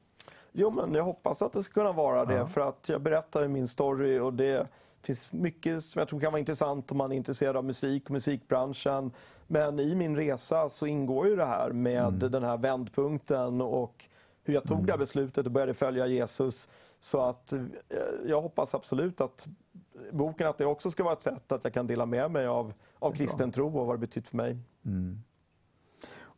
Jo, 0.51 0.71
men 0.71 0.93
jag 0.93 1.03
hoppas 1.03 1.41
att 1.41 1.53
det 1.53 1.63
ska 1.63 1.73
kunna 1.73 1.91
vara 1.91 2.25
det. 2.25 2.33
Ja. 2.35 2.47
För 2.47 2.61
att 2.61 2.89
jag 2.89 3.01
berättar 3.01 3.41
ju 3.41 3.47
min 3.47 3.67
story 3.67 4.19
och 4.19 4.33
det 4.33 4.67
finns 5.01 5.31
mycket 5.33 5.83
som 5.83 5.99
jag 5.99 6.07
tror 6.07 6.19
kan 6.19 6.31
vara 6.31 6.39
intressant 6.39 6.91
om 6.91 6.97
man 6.97 7.11
är 7.11 7.15
intresserad 7.15 7.57
av 7.57 7.65
musik 7.65 8.09
musikbranschen. 8.09 9.11
Men 9.47 9.79
i 9.79 9.95
min 9.95 10.15
resa 10.15 10.69
så 10.69 10.85
ingår 10.87 11.27
ju 11.27 11.35
det 11.35 11.45
här 11.45 11.71
med 11.71 12.07
Mm. 12.07 12.31
den 12.31 12.43
här 12.43 12.57
vändpunkten 12.57 13.61
och 13.61 14.05
hur 14.43 14.53
jag 14.53 14.63
tog 14.63 14.85
det 14.85 14.91
här 14.93 14.97
beslutet 14.99 15.45
och 15.45 15.51
började 15.51 15.73
följa 15.73 16.07
Jesus. 16.07 16.69
Så 16.99 17.21
att 17.21 17.53
eh, 17.53 17.61
jag 18.27 18.41
hoppas 18.41 18.75
absolut 18.75 19.21
att 19.21 19.47
boken 20.11 20.47
att 20.47 20.57
det 20.57 20.65
också 20.65 20.89
ska 20.91 21.03
vara 21.03 21.13
ett 21.13 21.23
sätt 21.23 21.51
att 21.51 21.63
jag 21.63 21.73
kan 21.73 21.87
dela 21.87 22.05
med 22.05 22.31
mig 22.31 22.47
av, 22.47 22.73
av 22.99 23.11
kristen 23.11 23.51
tro 23.51 23.79
och 23.79 23.85
vad 23.85 23.95
det 23.95 23.99
betytt 23.99 24.27
för 24.27 24.37
mig. 24.37 24.57
Mm. 24.85 25.19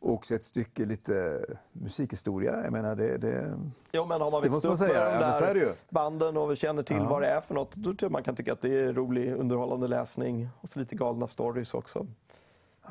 Och 0.00 0.12
också 0.12 0.34
ett 0.34 0.44
stycke 0.44 0.84
lite 0.86 1.44
musikhistoria. 1.72 2.62
Jag 2.64 2.72
menar, 2.72 2.94
det, 2.96 3.18
det, 3.18 3.58
Jo, 3.92 4.06
men 4.06 4.20
har 4.20 4.30
man 4.30 4.42
växt 4.42 4.64
upp 4.64 4.70
med 4.70 4.78
säga. 4.78 5.04
de 5.04 5.12
Ja, 5.26 5.40
där 5.40 5.54
ju. 5.54 5.72
banden 5.90 6.36
och 6.36 6.56
känner 6.56 6.82
till 6.82 6.96
Ja. 6.96 7.08
vad 7.08 7.22
det 7.22 7.28
är 7.28 7.40
för 7.40 7.54
något, 7.54 7.76
då 7.76 7.94
tror 7.94 8.10
man 8.10 8.22
kan 8.22 8.36
tycka 8.36 8.52
att 8.52 8.60
det 8.60 8.74
är 8.80 8.92
rolig, 8.92 9.32
underhållande 9.34 9.88
läsning. 9.88 10.48
Och 10.60 10.68
så 10.68 10.78
lite 10.78 10.94
galna 10.94 11.26
stories 11.26 11.74
också, 11.74 12.06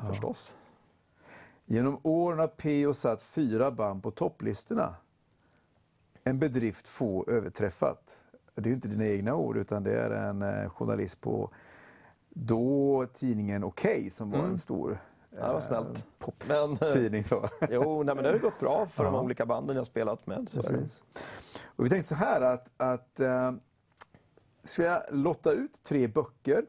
förstås. 0.08 0.56
Genom 1.64 2.00
åren 2.02 2.38
har 2.38 2.46
P.O. 2.46 2.94
satt 2.94 3.22
fyra 3.22 3.70
band 3.70 4.02
på 4.02 4.10
topplistorna. 4.10 4.94
En 6.24 6.38
bedrift 6.38 6.88
få 6.88 7.24
överträffat. 7.28 8.18
Det 8.54 8.70
är 8.70 8.74
inte 8.74 8.88
dina 8.88 9.06
egna 9.06 9.34
ord 9.34 9.56
utan 9.56 9.82
det 9.82 10.00
är 10.00 10.10
en 10.10 10.42
eh, 10.42 10.68
journalist 10.70 11.20
på 11.20 11.50
då 12.28 13.06
tidningen 13.14 13.64
Okej 13.64 14.10
som 14.10 14.30
var 14.30 14.38
Mm. 14.38 14.50
en 14.50 14.58
stor 14.58 14.98
Ja, 15.30 15.46
det 15.46 15.52
var 15.52 15.60
snällt. 15.60 16.06
poptidning. 16.18 16.78
Men, 16.80 17.14
eh, 17.14 17.22
Så. 17.22 17.48
jo, 17.70 18.02
nej, 18.02 18.14
men 18.14 18.24
det 18.24 18.30
har 18.30 18.38
gått 18.38 18.60
bra 18.60 18.86
för 18.86 19.04
de 19.04 19.14
Ja. 19.14 19.20
olika 19.20 19.46
banden 19.46 19.76
jag 19.76 19.86
spelat 19.86 20.26
med. 20.26 20.48
Och 21.66 21.84
vi 21.84 21.88
tänkte 21.88 22.08
så 22.08 22.14
här 22.14 22.40
att, 22.40 22.70
att 22.76 23.20
eh, 23.20 23.52
ska 24.64 24.82
jag 24.82 25.02
lotta 25.10 25.52
ut 25.52 25.82
tre 25.82 26.06
böcker. 26.06 26.64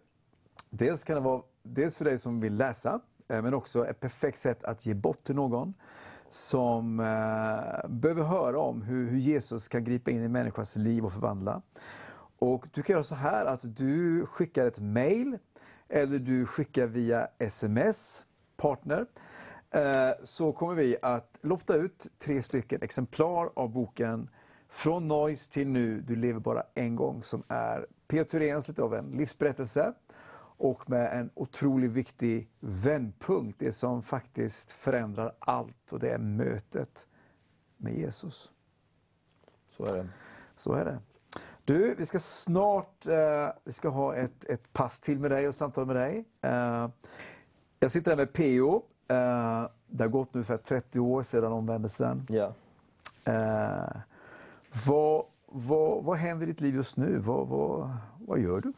Dels 0.70 1.04
kan 1.04 1.16
det 1.16 1.22
vara 1.22 1.42
dels 1.64 1.98
för 1.98 2.06
dig 2.06 2.18
som 2.18 2.40
vill 2.40 2.56
läsa, 2.56 3.00
eh, 3.28 3.42
men 3.42 3.54
också 3.54 3.88
ett 3.88 4.00
perfekt 4.00 4.40
sätt 4.40 4.64
att 4.64 4.86
ge 4.86 4.94
bort 4.94 5.24
till 5.24 5.36
någon 5.36 5.74
som 6.30 7.00
eh, 7.00 7.90
behöver 7.90 8.24
höra 8.24 8.60
om 8.60 8.82
hur, 8.82 9.10
hur 9.10 9.18
Jesus 9.20 9.68
kan 9.68 9.84
gripa 9.84 10.12
in 10.12 10.24
i 10.24 10.28
människans 10.28 10.76
liv 10.76 11.06
och 11.06 11.14
förvandla. 11.14 11.62
Och 12.40 12.68
du 12.74 12.84
kan 12.84 12.94
göra 12.94 13.04
så 13.04 13.16
här 13.16 13.46
att 13.46 13.78
du 13.78 14.26
skickar 14.26 14.66
ett 14.68 14.80
mail 14.80 15.38
eller 15.90 16.20
du 16.20 16.46
skickar 16.46 16.88
via 16.88 17.28
sms, 17.40 18.26
partner. 18.60 19.06
Eh, 19.72 20.12
Så 20.24 20.52
kommer 20.52 20.76
vi 20.76 20.98
att 21.02 21.38
lotta 21.42 21.76
ut 21.76 22.08
tre 22.18 22.42
stycken 22.42 22.82
exemplar 22.82 23.50
av 23.56 23.70
boken 23.70 24.30
Från 24.72 25.08
noise 25.08 25.52
till 25.52 25.68
nu, 25.68 26.02
du 26.02 26.16
lever 26.16 26.40
bara 26.40 26.64
en 26.76 26.96
gång 26.96 27.24
som 27.24 27.44
är 27.48 27.86
P.O. 28.08 28.24
Thuréns 28.24 28.68
lite 28.68 28.84
av 28.84 28.96
en 28.96 29.06
livsberättelse 29.12 29.94
och 30.58 30.90
med 30.90 31.20
en 31.20 31.30
otroligt 31.34 31.92
viktig 31.92 32.50
vändpunkt, 32.60 33.60
det 33.60 33.72
som 33.72 34.04
faktiskt 34.04 34.72
förändrar 34.72 35.36
allt 35.40 35.92
och 35.92 36.00
det 36.00 36.10
är 36.10 36.18
mötet 36.18 37.08
med 37.78 37.98
Jesus. 37.98 38.52
Så 39.68 39.86
är 39.86 39.94
det. 39.94 40.10
Så 40.58 40.74
är 40.74 40.86
det. 40.86 41.00
Du, 41.66 41.96
vi 41.96 42.06
ska 42.06 42.20
snart 42.20 43.08
eh, 43.08 43.50
vi 43.64 43.72
ska 43.72 43.90
ha 43.90 44.16
ett, 44.16 44.46
ett 44.46 44.74
pass 44.74 45.00
till 45.00 45.20
med 45.20 45.32
dig 45.32 45.48
och 45.48 45.56
samtal 45.56 45.86
med 45.86 45.96
dig. 45.96 46.26
Eh, 46.42 46.88
jag 47.80 47.92
sitter 47.92 48.12
här 48.12 48.18
med 48.18 48.34
PO. 48.34 48.76
Eh, 49.08 49.70
det 49.88 50.04
har 50.04 50.08
gått 50.10 50.30
ungefär 50.36 50.58
30 50.58 51.00
år 51.00 51.24
sedan 51.24 51.52
omvändelsen. 51.52 52.26
Ja. 52.30 52.54
Eh, 53.26 53.98
vad, 54.88 55.24
vad, 55.46 56.04
vad 56.04 56.18
händer 56.18 56.46
i 56.48 56.50
ditt 56.50 56.62
liv 56.62 56.76
just 56.76 56.98
nu? 56.98 57.18
Vad, 57.18 57.48
vad, 57.48 57.90
vad 58.28 58.40
gör 58.40 58.62
du? 58.62 58.74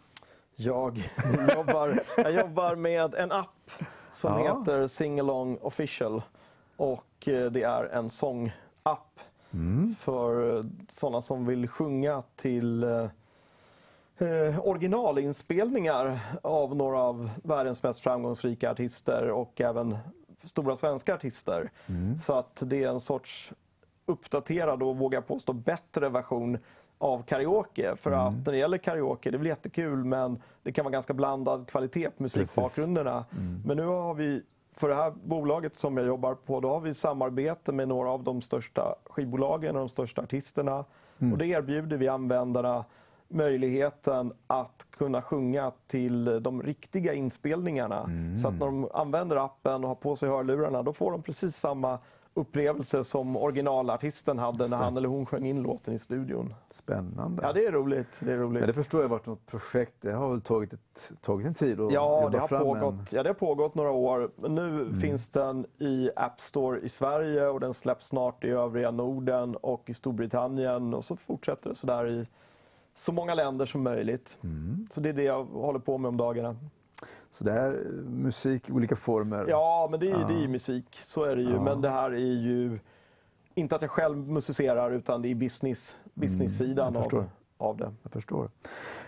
Jag, 0.56 0.98
jobbar, 1.56 2.04
jag 2.18 2.32
jobbar 2.32 2.76
med 2.76 3.16
en 3.16 3.32
app 3.32 3.72
som 4.12 4.32
Ja. 4.40 4.60
heter 4.60 4.88
Singalong 4.88 5.58
Official. 5.62 6.22
Och 6.78 7.28
eh, 7.28 7.52
det 7.52 7.64
är 7.64 7.84
en 7.84 8.10
sångapp 8.10 9.20
för 9.98 10.58
eh, 10.58 10.66
sådana 10.90 11.22
som 11.22 11.46
vill 11.46 11.68
sjunga 11.68 12.22
till 12.36 12.84
eh, 14.22 14.60
originalinspelningar 14.68 16.20
av 16.42 16.76
några 16.76 17.00
av 17.00 17.30
världens 17.44 17.84
mest 17.84 18.00
framgångsrika 18.00 18.72
artister 18.72 19.30
och 19.30 19.62
även 19.62 19.98
stora 20.44 20.76
svenska 20.76 21.16
artister. 21.16 21.72
Så 22.20 22.34
att 22.34 22.64
det 22.66 22.84
är 22.84 22.90
en 22.90 23.00
sorts 23.00 23.54
uppdaterad 24.06 24.84
och 24.84 24.98
vågar 24.98 25.22
påstå 25.22 25.54
bättre 25.54 26.10
version 26.10 26.58
av 26.98 27.24
karaoke. 27.24 27.96
För 27.96 28.12
att 28.12 28.34
när 28.46 28.52
det 28.52 28.58
gäller 28.58 28.78
karaoke, 28.78 29.32
det 29.32 29.36
är 29.36 29.40
väl 29.40 29.48
jättekul 29.48 30.04
men 30.06 30.42
det 30.64 30.72
kan 30.72 30.86
vara 30.86 30.92
ganska 30.92 31.14
blandad 31.14 31.68
kvalitet 31.68 32.10
på 32.10 32.24
musikbakgrunderna. 32.24 33.26
Men 33.66 33.78
nu 33.78 33.84
har 33.86 34.14
vi, 34.14 34.42
för 34.74 34.90
det 34.90 34.96
här 34.96 35.14
bolaget 35.24 35.76
som 35.76 35.98
jag 35.98 36.08
jobbar 36.08 36.36
på, 36.36 36.60
då 36.60 36.70
har 36.70 36.80
vi 36.80 36.94
samarbete 36.94 37.72
med 37.72 37.88
några 37.88 38.10
av 38.10 38.24
de 38.24 38.42
största 38.42 38.96
skivbolagen 39.06 39.76
och 39.76 39.80
de 39.80 39.90
största 39.90 40.22
artisterna. 40.22 40.86
Och 41.32 41.38
det 41.38 41.46
erbjuder 41.46 41.98
vi 41.98 42.08
användarna 42.08 42.86
möjligheten 43.32 44.34
att 44.48 44.88
kunna 44.92 45.22
sjunga 45.22 45.72
till 45.88 46.44
de 46.44 46.64
riktiga 46.64 47.14
inspelningarna. 47.14 48.10
Så 48.42 48.48
att 48.48 48.54
när 48.54 48.66
de 48.66 48.90
använder 48.94 49.36
appen 49.36 49.84
och 49.84 49.88
har 49.88 49.96
på 49.96 50.16
sig 50.16 50.30
hörlurarna, 50.30 50.84
då 50.84 50.94
får 50.94 51.12
de 51.12 51.22
precis 51.22 51.56
samma 51.56 52.00
upplevelse 52.34 53.04
som 53.04 53.38
originalartisten 53.38 54.40
hade 54.40 54.68
när 54.68 54.78
han 54.78 54.98
eller 54.98 55.10
hon 55.10 55.26
sjöng 55.26 55.46
in 55.46 55.64
låten 55.64 55.94
i 55.94 56.00
studion. 56.00 56.54
Spännande. 56.72 57.44
Ja, 57.44 57.54
det 57.54 57.66
är 57.66 57.72
roligt. 57.72 58.20
Det 58.20 58.32
är 58.32 58.38
roligt. 58.38 58.60
Men 58.60 58.68
det 58.68 58.74
förstår 58.74 59.02
jag 59.02 59.10
har 59.10 59.16
varit 59.16 59.26
något 59.26 59.46
projekt. 59.46 59.94
Det 60.02 60.12
har 60.12 60.30
väl 60.30 60.42
tagit, 60.42 60.74
ett, 60.74 61.12
tagit 61.22 61.48
en 61.48 61.54
tid 61.54 61.80
att 61.80 61.94
Ja, 61.94 62.30
det 62.32 62.40
har, 62.40 62.48
fram 62.48 62.64
pågått, 62.64 62.94
en... 62.94 63.06
ja, 63.12 63.24
det 63.24 63.30
har 63.30 63.34
pågått 63.34 63.76
några 63.76 63.92
år. 63.92 64.32
Nu 64.50 64.94
finns 64.96 65.30
den 65.30 65.66
i 65.78 66.10
App 66.16 66.40
Store 66.40 66.80
i 66.80 66.90
Sverige 66.90 67.48
och 67.48 67.60
den 67.60 67.74
släpps 67.74 68.08
snart 68.08 68.44
i 68.44 68.50
övriga 68.50 68.92
Norden 68.92 69.56
och 69.56 69.90
i 69.90 69.94
Storbritannien. 69.94 70.94
Och 70.94 71.06
så 71.06 71.16
fortsätter 71.16 71.70
det 71.70 71.76
sådär 71.76 72.08
i 72.08 72.28
så 73.02 73.12
många 73.12 73.34
länder 73.34 73.66
som 73.66 73.84
möjligt. 73.84 74.40
Så 74.92 75.02
det 75.02 75.10
är 75.10 75.14
det 75.14 75.24
jag 75.24 75.44
håller 75.44 75.80
på 75.80 75.98
med 75.98 76.10
om 76.10 76.18
dagarna. 76.18 76.56
Så 77.30 77.44
det 77.44 77.52
är 77.52 77.72
musik 78.10 78.70
i 78.70 78.72
olika 78.72 78.96
former. 78.96 79.46
Ja, 79.50 79.88
men 79.92 80.00
det 80.00 80.12
är, 80.12 80.28
det 80.28 80.34
är 80.34 80.42
ju 80.42 80.48
musik. 80.48 80.86
Så 80.92 81.24
är 81.24 81.36
det 81.36 81.42
ju. 81.42 81.60
Men 81.60 81.82
det 81.82 81.90
här 81.90 82.12
är 82.12 82.18
ju 82.18 82.80
inte 83.56 83.76
att 83.76 83.82
jag 83.82 83.92
själv 83.92 84.18
musicerar 84.18 84.92
utan 84.92 85.22
det 85.22 85.32
är 85.32 85.36
business, 85.36 85.98
business-sidan 86.14 86.94
förstår. 86.94 87.20
av, 87.20 87.30
av 87.58 87.78
det. 87.78 87.92
Jag 88.04 88.12
förstår. 88.12 88.50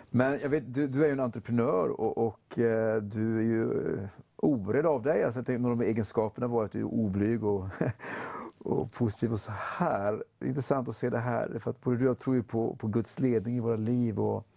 Men 0.09 0.39
jag 0.41 0.49
vet, 0.49 0.73
du, 0.73 0.87
du 0.87 1.03
är 1.03 1.07
ju 1.07 1.13
en 1.13 1.19
entreprenör 1.19 2.01
och, 2.01 2.17
och 2.17 2.59
eh, 2.59 3.01
du 3.01 3.37
är 3.37 3.43
ju 3.43 3.93
eh, 3.93 4.09
orädd 4.35 4.85
av 4.85 5.01
dig. 5.01 5.23
Alltså, 5.23 5.39
jag 5.39 5.45
tänkte, 5.45 5.59
en 5.59 5.71
av 5.71 5.77
de 5.77 5.85
egenskaperna 5.85 6.47
var 6.47 6.65
att 6.65 6.71
du 6.71 6.79
är 6.79 6.83
oblyg 6.83 7.43
och, 7.43 7.65
och 8.63 8.91
positiv 8.91 9.33
och 9.33 9.39
så 9.39 9.51
här. 9.51 10.23
Det 10.39 10.45
är 10.45 10.49
intressant 10.49 10.89
att 10.89 10.95
se 10.95 11.09
det 11.09 11.19
här, 11.19 11.59
för 11.59 11.71
att 11.71 11.81
både 11.81 11.97
du 11.97 12.05
och 12.05 12.09
jag 12.09 12.19
tror 12.19 12.35
ju 12.35 12.43
på, 12.43 12.75
på 12.75 12.87
Guds 12.87 13.19
ledning 13.19 13.57
i 13.57 13.59
våra 13.59 13.75
liv. 13.75 14.19
Och 14.19 14.47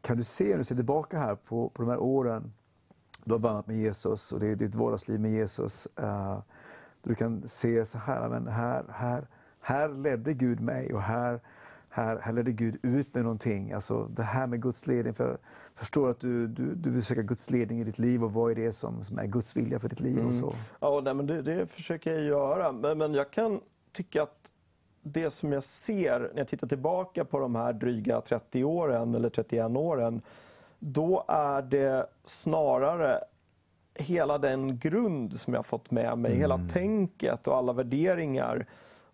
kan 0.00 0.16
du 0.16 0.24
se, 0.24 0.50
när 0.50 0.58
du 0.58 0.64
ser 0.64 0.74
tillbaka 0.74 1.18
här 1.18 1.34
på, 1.34 1.68
på 1.68 1.82
de 1.82 1.90
här 1.90 1.98
åren, 1.98 2.52
du 3.24 3.32
har 3.32 3.38
vandrat 3.38 3.66
med 3.66 3.76
Jesus 3.76 4.32
och 4.32 4.40
det 4.40 4.46
är 4.46 4.56
ditt 4.56 4.74
vardagsliv 4.74 5.20
med 5.20 5.30
Jesus. 5.30 5.88
uh, 6.00 6.38
du 7.02 7.14
kan 7.14 7.48
se 7.48 7.84
så 7.84 7.98
här, 7.98 8.28
men 8.28 8.46
här, 8.46 8.84
här, 8.88 9.28
här 9.60 9.88
ledde 9.88 10.34
Gud 10.34 10.60
mig 10.60 10.94
och 10.94 11.02
här, 11.02 11.40
här, 11.90 12.18
här 12.18 12.32
ledde 12.32 12.52
Gud 12.52 12.78
ut 12.82 13.14
med 13.14 13.22
någonting. 13.22 13.72
Alltså 13.72 14.04
det 14.04 14.22
här 14.22 14.46
med 14.46 14.62
Guds 14.62 14.86
ledning. 14.86 15.14
För 15.14 15.28
jag 15.28 15.38
förstår 15.74 16.10
att 16.10 16.20
du, 16.20 16.46
du, 16.46 16.74
du 16.74 16.90
vill 16.90 17.04
söka 17.04 17.22
Guds 17.22 17.50
ledning 17.50 17.80
i 17.80 17.84
ditt 17.84 17.98
liv 17.98 18.24
och 18.24 18.32
vad 18.32 18.50
är 18.50 18.54
det 18.54 18.72
som, 18.72 19.04
som 19.04 19.18
är 19.18 19.26
Guds 19.26 19.56
vilja 19.56 19.78
för 19.78 19.88
ditt 19.88 20.00
liv. 20.00 20.26
och 20.26 20.34
så. 20.34 20.52
Ja, 20.80 21.00
nej, 21.04 21.14
men 21.14 21.26
det, 21.26 21.42
det 21.42 21.66
försöker 21.66 22.12
jag 22.12 22.22
göra. 22.22 22.72
Men, 22.72 22.98
men 22.98 23.14
jag 23.14 23.30
kan 23.30 23.60
tycka 23.92 24.22
att 24.22 24.50
det 25.02 25.30
som 25.30 25.52
jag 25.52 25.64
ser 25.64 26.20
när 26.20 26.38
jag 26.38 26.48
tittar 26.48 26.66
tillbaka 26.66 27.24
på 27.24 27.38
de 27.38 27.54
här 27.54 27.72
dryga 27.72 28.20
30 28.20 28.64
åren 28.64 29.14
eller 29.14 29.30
31 29.30 29.76
åren, 29.76 30.22
då 30.78 31.24
är 31.28 31.62
det 31.62 32.06
snarare 32.24 33.20
hela 33.94 34.38
den 34.38 34.78
grund 34.78 35.40
som 35.40 35.54
jag 35.54 35.66
fått 35.66 35.90
med 35.90 36.18
mig, 36.18 36.34
hela 36.34 36.60
tänket 36.72 37.48
och 37.48 37.56
alla 37.56 37.72
värderingar. 37.72 38.66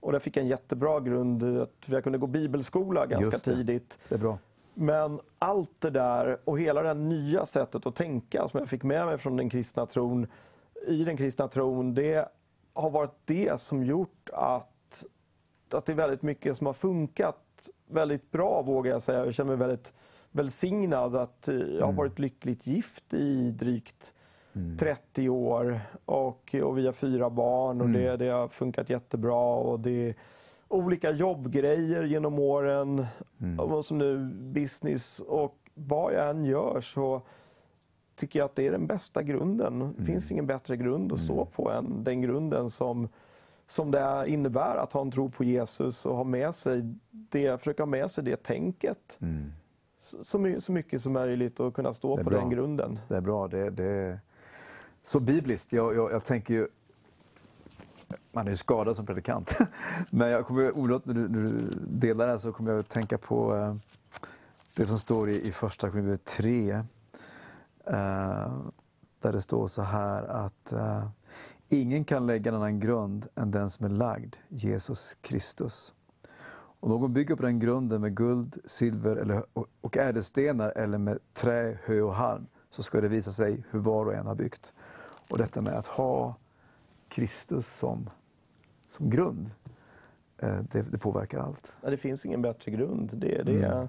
Och 0.07 0.13
där 0.13 0.19
fick 0.19 0.37
jag 0.37 0.43
en 0.43 0.49
jättebra 0.49 1.01
grund, 1.01 1.61
att 1.61 1.85
jag 1.87 2.05
kunde 2.05 2.19
gå 2.19 2.27
bibelskola 2.27 3.07
ganska 3.07 3.33
Just 3.33 3.45
det. 3.45 3.55
tidigt. 3.55 3.99
Det 4.09 4.15
är 4.15 4.19
bra. 4.19 4.39
Men 4.75 5.21
allt 5.39 5.81
det 5.81 5.91
där 5.91 6.39
och 6.45 6.61
hela 6.61 6.83
det 6.83 6.89
här 6.89 6.95
nya 6.95 7.47
sättet 7.47 7.87
att 7.87 7.95
tänka 7.95 8.49
som 8.49 8.59
jag 8.59 8.69
fick 8.69 8.83
med 8.83 9.07
mig 9.07 9.19
från 9.19 9.37
den 9.37 9.51
kristna 9.51 9.87
tron, 9.87 10.27
i 10.87 11.05
den 11.05 11.17
kristna 11.17 11.49
tron, 11.49 11.95
det 11.95 12.29
har 12.73 12.91
varit 12.91 13.15
det 13.25 13.61
som 13.61 13.85
gjort 13.85 14.31
att, 14.33 15.05
att 15.71 15.85
det 15.87 15.93
är 15.93 15.97
väldigt 15.97 16.23
mycket 16.23 16.57
som 16.57 16.67
har 16.67 16.75
funkat 16.75 17.71
väldigt 17.87 18.31
bra, 18.31 18.63
vågar 18.63 18.93
jag 18.93 19.03
säga. 19.03 19.25
Jag 19.25 19.35
känner 19.35 19.57
mig 19.57 19.69
väldigt 19.69 19.95
välsignad 20.31 21.17
att 21.17 21.49
eh, 21.49 21.57
jag 21.57 21.87
har 21.87 21.93
varit 21.93 22.19
lyckligt 22.19 22.67
gift 22.67 23.15
i 23.15 23.51
drygt 23.51 24.15
30 24.79 25.29
år 25.29 25.81
och, 26.05 26.55
och 26.63 26.79
vi 26.79 26.87
har 26.87 26.93
fyra 26.93 27.31
barn 27.31 27.81
och 27.81 27.89
det, 27.89 28.17
det 28.17 28.29
har 28.29 28.49
funkat 28.49 28.91
jättebra. 28.91 29.55
Och 29.55 29.81
det 29.81 30.09
är 30.09 30.15
olika 30.69 31.11
jobbgrejer 31.11 32.03
genom 32.03 32.39
åren 32.39 33.07
och 33.59 33.85
så 33.85 33.95
nu 33.95 34.31
business. 34.35 35.21
Och 35.21 35.59
vad 35.75 36.15
jag 36.15 36.31
än 36.31 36.45
gör 36.45 36.81
så 36.81 37.23
tycker 38.17 38.39
jag 38.39 38.47
att 38.47 38.57
det 38.57 38.67
är 38.67 38.71
den 38.71 38.87
bästa 38.87 39.23
grunden. 39.23 39.95
Det 39.99 40.05
finns 40.05 40.31
ingen 40.31 40.47
bättre 40.47 40.77
grund 40.77 41.13
att 41.13 41.21
stå 41.21 41.45
på 41.45 41.71
än 41.71 42.05
den 42.05 42.21
grunden 42.21 42.71
som, 42.71 43.09
som 43.67 43.91
det 43.91 44.25
innebär 44.27 44.77
att 44.77 44.93
ha 44.93 45.01
en 45.01 45.11
tro 45.11 45.31
på 45.31 45.45
Jesus 45.45 46.07
och 46.07 46.17
ha 46.17 46.25
med 46.25 46.55
sig 46.55 46.95
det, 47.11 47.59
försöka 47.59 47.83
ha 47.83 47.87
med 47.87 48.11
sig 48.11 48.25
det 48.25 48.43
tänket 48.43 49.19
så, 49.99 50.25
så 50.25 50.61
så 50.61 50.73
mycket 50.73 51.01
som 51.01 51.13
möjligt 51.13 51.61
och 51.61 51.75
kunna 51.75 51.93
stå 51.93 52.17
på 52.17 52.31
bra. 52.31 52.41
den 52.41 52.51
grunden. 52.51 52.99
Det 53.09 53.17
är 53.17 53.21
bra. 53.21 53.49
Det, 53.49 53.71
det 53.71 54.21
så 55.07 55.21
bibliskt. 55.21 55.73
Jag, 55.73 55.95
jag, 55.97 56.13
jag 56.13 56.25
tänker 56.25 56.55
ju... 56.55 56.69
Man 58.33 58.47
är 58.47 58.51
ju 58.51 58.57
skadad 58.57 58.97
som 58.97 59.07
predikant. 59.07 59.59
Men 60.11 60.29
jag 60.29 60.47
kommer 60.47 60.73
Olof, 60.77 61.03
när 61.05 61.15
du, 61.15 61.29
när 61.29 61.43
du 61.43 61.69
delar 61.87 62.25
det 62.27 62.31
här 62.31 62.39
så 62.39 62.53
kommer 62.53 62.71
jag 62.71 62.81
att 62.81 62.89
tänka 62.89 63.19
på 63.19 63.57
eh, 63.57 63.75
det 64.75 64.87
som 64.87 64.99
står 64.99 65.29
i, 65.31 65.49
i 65.49 65.53
första 65.53 65.91
Korinthierbrevet 65.91 66.29
eh, 66.29 66.35
3. 66.37 66.85
Där 69.21 69.33
det 69.33 69.43
står 69.43 69.67
så 69.69 69.83
här 69.83 70.25
att 70.25 70.73
eh, 70.73 71.09
ingen 71.69 72.05
kan 72.05 72.27
lägga 72.27 72.51
en 72.51 72.55
annan 72.57 72.81
grund 72.81 73.27
än 73.35 73.51
den 73.51 73.71
som 73.71 73.87
är 73.87 73.91
lagd, 73.91 74.37
Jesus 74.49 75.15
Kristus. 75.21 75.95
Om 76.81 76.91
någon 76.91 77.13
bygger 77.13 77.37
på 77.37 77.43
den 77.43 77.59
grunden 77.59 78.01
med 78.01 78.17
guld, 78.17 78.59
silver 78.65 79.17
eller, 79.17 79.45
och- 79.53 79.67
och 79.81 79.97
ädelstenar 79.97 80.73
eller 80.77 80.99
med 80.99 81.19
trä, 81.33 81.79
hö 81.85 82.01
och 82.01 82.15
halm 82.15 82.47
så 82.71 82.83
ska 82.83 83.01
det 83.01 83.09
visa 83.09 83.33
sig 83.33 83.65
hur 83.71 83.79
var 83.81 84.07
och 84.07 84.15
en 84.15 84.27
har 84.27 84.35
byggt. 84.35 84.73
Och 85.31 85.39
detta 85.39 85.61
med 85.61 85.74
att 85.74 85.87
ha 85.87 86.35
Kristus 87.09 87.66
som, 87.66 88.11
som 88.89 89.11
grund, 89.11 89.51
eh, 90.39 90.59
det, 90.72 90.83
det 90.83 90.99
påverkar 90.99 91.39
allt. 91.39 91.72
Ja, 91.83 91.91
det 91.91 91.97
finns 91.97 92.27
ingen 92.27 92.43
bättre 92.43 92.72
grund. 92.72 93.11
Det, 93.14 93.43
det 93.43 93.62
är, 93.62 93.89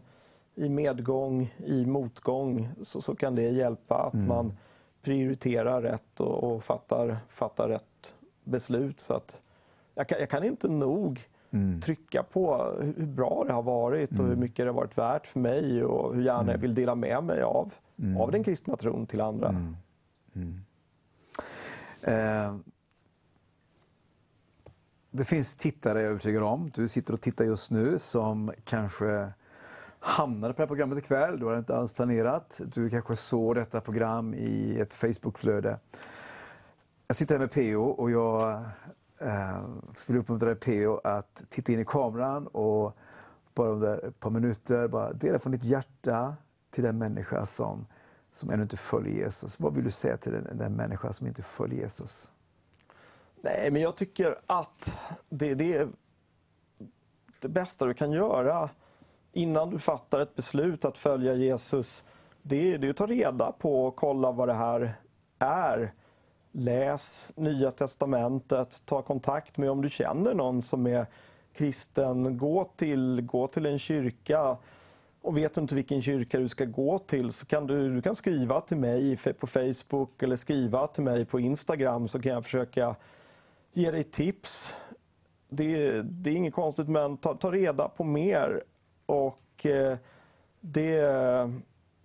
I 0.56 0.70
medgång, 0.70 1.54
i 1.66 1.86
motgång 1.86 2.70
så, 2.82 3.02
så 3.02 3.16
kan 3.16 3.36
det 3.36 3.50
hjälpa 3.50 3.96
att 3.96 4.14
man 4.28 4.54
prioriterar 5.02 5.82
rätt 5.82 6.20
och, 6.20 6.44
och 6.44 6.64
fattar, 6.64 7.18
fattar 7.30 7.70
rätt 7.70 8.16
beslut. 8.44 9.00
Så 9.00 9.14
att 9.14 9.42
jag, 9.96 10.08
kan, 10.08 10.20
jag 10.20 10.30
kan 10.30 10.44
inte 10.44 10.68
nog 10.68 11.28
trycka 11.82 12.24
på 12.24 12.74
hur 12.82 13.06
bra 13.06 13.44
det 13.48 13.54
har 13.54 13.64
varit 13.64 14.12
och 14.20 14.26
hur 14.26 14.36
mycket 14.36 14.58
det 14.58 14.66
har 14.66 14.74
varit 14.74 14.98
värt 14.98 15.28
för 15.28 15.40
mig 15.40 15.84
och 15.84 16.16
hur 16.16 16.22
gärna 16.24 16.52
jag 16.52 16.58
vill 16.60 16.76
dela 16.76 16.96
med 16.96 17.24
mig 17.24 17.42
av, 17.42 17.74
av 18.20 18.32
den 18.32 18.44
kristna 18.44 18.76
tron 18.76 19.06
till 19.06 19.22
andra. 19.22 19.56
Eh, 22.02 22.56
det 25.12 25.26
finns 25.26 25.58
tittare, 25.58 26.00
jag 26.00 26.06
är 26.06 26.10
övertygad 26.10 26.44
om, 26.44 26.72
du 26.74 26.88
sitter 26.88 27.14
och 27.14 27.22
tittar 27.22 27.46
just 27.46 27.72
nu, 27.72 28.00
som 28.00 28.52
kanske 28.64 29.34
hamnade 30.00 30.54
på 30.54 30.58
det 30.58 30.64
här 30.64 30.68
programmet 30.68 30.98
ikväll. 30.98 31.40
Du 31.40 31.46
har 31.46 31.58
inte 31.58 31.76
alls 31.76 31.94
planerat. 31.94 32.62
Du 32.66 32.90
kanske 32.90 33.16
såg 33.16 33.56
detta 33.56 33.82
program 33.82 34.34
i 34.34 34.80
ett 34.80 34.94
Facebookflöde. 34.94 35.80
Jag 37.08 37.18
sitter 37.18 37.36
här 37.36 37.40
med 37.40 37.52
PO 37.52 37.84
och 37.84 38.12
jag 38.12 38.64
eh, 39.20 39.66
skulle 39.96 40.20
uppmuntra 40.20 40.54
dig 40.54 40.56
PO 40.56 40.98
att 41.04 41.46
titta 41.50 41.72
in 41.72 41.80
i 41.80 41.86
kameran 41.86 42.48
och 42.48 42.98
bara 43.54 43.70
under 43.70 44.06
ett 44.08 44.20
par 44.20 44.30
minuter 44.30 44.88
bara 44.88 45.14
dela 45.14 45.40
från 45.40 45.52
ditt 45.52 45.64
hjärta 45.64 46.36
till 46.72 46.84
den 46.84 46.98
människa 46.98 47.46
som, 47.46 47.86
som 48.38 48.50
ännu 48.50 48.64
inte 48.64 48.78
följer 48.78 49.14
Jesus. 49.14 49.60
Vad 49.60 49.74
vill 49.74 49.84
du 49.84 49.92
säga 49.92 50.18
till 50.18 50.32
den, 50.32 50.58
den 50.58 50.74
människa 50.74 51.14
som 51.14 51.28
inte 51.28 51.42
följer 51.42 51.80
Jesus? 51.80 52.30
Nej, 53.42 53.72
men 53.72 53.82
jag 53.82 53.96
tycker 53.96 54.40
att 54.46 54.98
det, 55.30 55.56
det 55.56 55.74
är 55.74 55.88
det 57.40 57.48
bästa 57.50 57.86
du 57.86 57.94
kan 57.94 58.12
göra 58.12 58.70
innan 59.34 59.70
du 59.70 59.80
fattar 59.80 60.20
ett 60.20 60.36
beslut 60.36 60.86
att 60.86 60.98
följa 60.98 61.34
Jesus. 61.34 62.04
Det 62.42 62.74
är, 62.74 62.78
det 62.78 62.88
är 62.88 62.90
att 62.90 62.98
ta 62.98 63.08
reda 63.08 63.52
på 63.52 63.86
och 63.86 63.96
kolla 63.96 64.32
vad 64.32 64.48
det 64.48 64.54
här 64.54 64.94
är. 65.40 65.94
Läs 66.52 67.32
Nya 67.36 67.72
Testamentet, 67.72 68.86
ta 68.86 69.02
kontakt 69.02 69.58
med 69.58 69.72
om 69.72 69.82
du 69.82 69.90
känner 69.90 70.34
någon 70.34 70.62
som 70.62 70.88
är 70.88 71.06
kristen. 71.54 72.38
Gå 72.38 72.72
till, 72.76 73.22
gå 73.22 73.48
till 73.48 73.66
en 73.66 73.80
kyrka. 73.80 74.58
Och 75.28 75.38
vet 75.38 75.54
du 75.54 75.62
inte 75.62 75.76
vilken 75.76 76.02
kyrka 76.02 76.40
du 76.40 76.48
ska 76.48 76.66
gå 76.66 77.00
till 77.00 77.32
så 77.32 77.46
kan 77.46 77.68
du, 77.68 77.96
du 77.96 78.02
kan 78.02 78.16
skriva 78.16 78.62
till 78.62 78.78
mig 78.78 79.18
på 79.40 79.48
Facebook 79.48 80.24
eller 80.24 80.36
skriva 80.36 80.88
till 80.88 81.04
mig 81.04 81.26
på 81.26 81.40
Instagram 81.40 82.08
så 82.08 82.22
kan 82.22 82.32
jag 82.32 82.44
försöka 82.44 82.96
ge 83.74 83.92
dig 83.92 84.04
tips. 84.04 84.76
Det, 85.50 86.02
det 86.02 86.30
är 86.30 86.36
inget 86.36 86.54
konstigt 86.54 86.88
men 86.88 87.18
ta, 87.18 87.34
ta 87.34 87.52
reda 87.52 87.90
på 87.90 88.04
mer 88.04 88.64
och 89.06 89.66
eh, 89.66 89.98
det, 90.60 91.00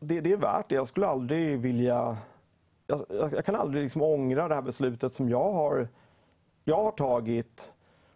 det, 0.00 0.20
det 0.20 0.32
är 0.32 0.36
värt 0.36 0.68
det. 0.68 0.74
Jag 0.74 0.88
skulle 0.88 1.06
aldrig 1.06 1.58
vilja... 1.58 2.16
Jag, 2.86 3.00
jag 3.08 3.44
kan 3.44 3.56
aldrig 3.56 3.82
liksom 3.82 4.02
ångra 4.02 4.48
det 4.48 4.54
här 4.54 4.62
beslutet 4.62 5.14
som 5.14 5.28
jag 5.28 5.52
har, 5.52 5.88
jag 6.64 6.82
har 6.82 6.92
tagit. 6.92 7.72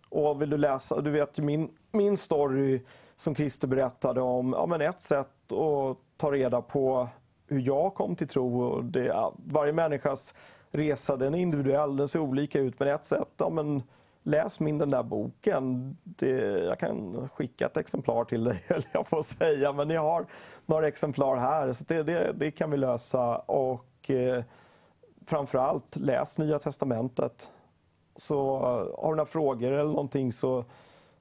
Och 0.08 0.42
vill 0.42 0.50
du 0.50 0.56
läsa, 0.56 1.00
du 1.00 1.10
vet 1.10 1.38
min, 1.38 1.70
min 1.92 2.16
story 2.16 2.80
som 3.16 3.34
Christer 3.34 3.68
berättade 3.68 4.20
om, 4.20 4.52
ja, 4.52 4.66
men 4.66 4.80
ett 4.80 5.00
sätt 5.00 5.52
att 5.52 5.98
ta 6.16 6.30
reda 6.30 6.62
på 6.62 7.08
hur 7.46 7.60
jag 7.60 7.94
kom 7.94 8.16
till 8.16 8.28
tro. 8.28 8.62
Och 8.62 8.84
det, 8.84 9.04
ja, 9.04 9.34
varje 9.36 9.72
människas 9.72 10.34
resa 10.70 11.16
den 11.16 11.34
är 11.34 11.38
individuell, 11.38 11.96
den 11.96 12.08
ser 12.08 12.20
olika 12.20 12.60
ut. 12.60 12.78
Men 12.78 12.88
ett 12.88 13.04
sätt, 13.04 13.28
ja, 13.36 13.50
men 13.50 13.82
läs 14.22 14.60
min 14.60 14.78
den 14.78 14.90
där 14.90 15.02
boken. 15.02 15.96
Det, 16.04 16.64
jag 16.64 16.78
kan 16.78 17.28
skicka 17.28 17.66
ett 17.66 17.76
exemplar 17.76 18.24
till 18.24 18.44
dig, 18.44 18.64
eller 18.68 18.88
jag 18.92 19.06
får 19.06 19.22
säga. 19.22 19.72
Men 19.72 19.90
jag 19.90 20.02
har 20.02 20.26
några 20.66 20.88
exemplar 20.88 21.36
här, 21.36 21.72
så 21.72 21.84
det, 21.88 22.02
det, 22.02 22.32
det 22.32 22.50
kan 22.50 22.70
vi 22.70 22.76
lösa. 22.76 23.36
Och 23.36 24.10
eh, 24.10 24.44
framförallt, 25.26 25.96
läs 25.96 26.38
Nya 26.38 26.58
Testamentet. 26.58 27.52
Så 28.16 28.56
eh, 28.56 29.02
har 29.02 29.10
du 29.10 29.16
några 29.16 29.26
frågor 29.26 29.72
eller 29.72 29.92
någonting 29.92 30.32
så 30.32 30.64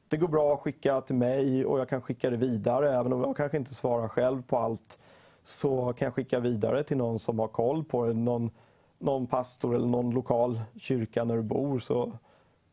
det 0.10 0.18
går 0.18 0.28
bra 0.28 0.54
att 0.54 0.60
skicka 0.60 1.02
till 1.02 1.16
mig 1.16 1.66
och 1.66 1.80
jag 1.80 1.90
kan 1.90 2.02
skicka 2.02 2.30
det 2.30 2.38
vidare. 2.38 2.98
Även 3.00 3.14
om 3.14 3.22
jag 3.22 3.38
kanske 3.38 3.58
inte 3.58 3.76
svarar 3.76 4.08
själv 4.08 4.44
på 4.44 4.58
allt 4.58 5.00
så 5.44 5.94
kan 5.94 6.06
jag 6.06 6.14
skicka 6.14 6.40
vidare 6.40 6.84
till 6.84 6.98
någon 6.98 7.20
som 7.20 7.40
har 7.40 7.48
koll 7.48 7.84
på 7.84 8.06
det. 8.06 8.14
Någon, 8.14 8.52
någon 9.00 9.28
pastor 9.28 9.76
eller 9.76 9.88
någon 9.88 10.12
lokal 10.12 10.62
kyrka 10.78 11.24
när 11.24 11.36
du 11.36 11.42
bor. 11.42 11.80
Så, 11.80 12.18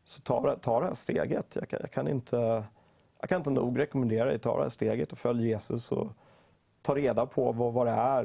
så 0.05 0.23
ta, 0.23 0.57
ta 0.57 0.81
det 0.81 0.87
här 0.87 0.95
steget. 0.95 1.57
Jag 1.57 1.69
kan, 1.69 1.79
jag 1.83 1.91
kan, 1.91 2.09
inte, 2.09 2.65
jag 3.21 3.29
kan 3.29 3.39
inte 3.39 3.51
nog 3.51 3.79
rekommendera 3.79 4.25
dig 4.25 4.35
att 4.35 4.43
ta 4.43 4.57
det 4.57 4.63
här 4.63 4.69
steget 4.69 5.13
och 5.13 5.19
följ 5.19 5.49
Jesus 5.49 5.93
och 5.93 6.09
ta 6.83 6.95
reda 6.95 7.27
på 7.27 7.53
vad, 7.53 7.73
vad 7.73 7.87
det 7.87 7.93
är. 7.93 8.25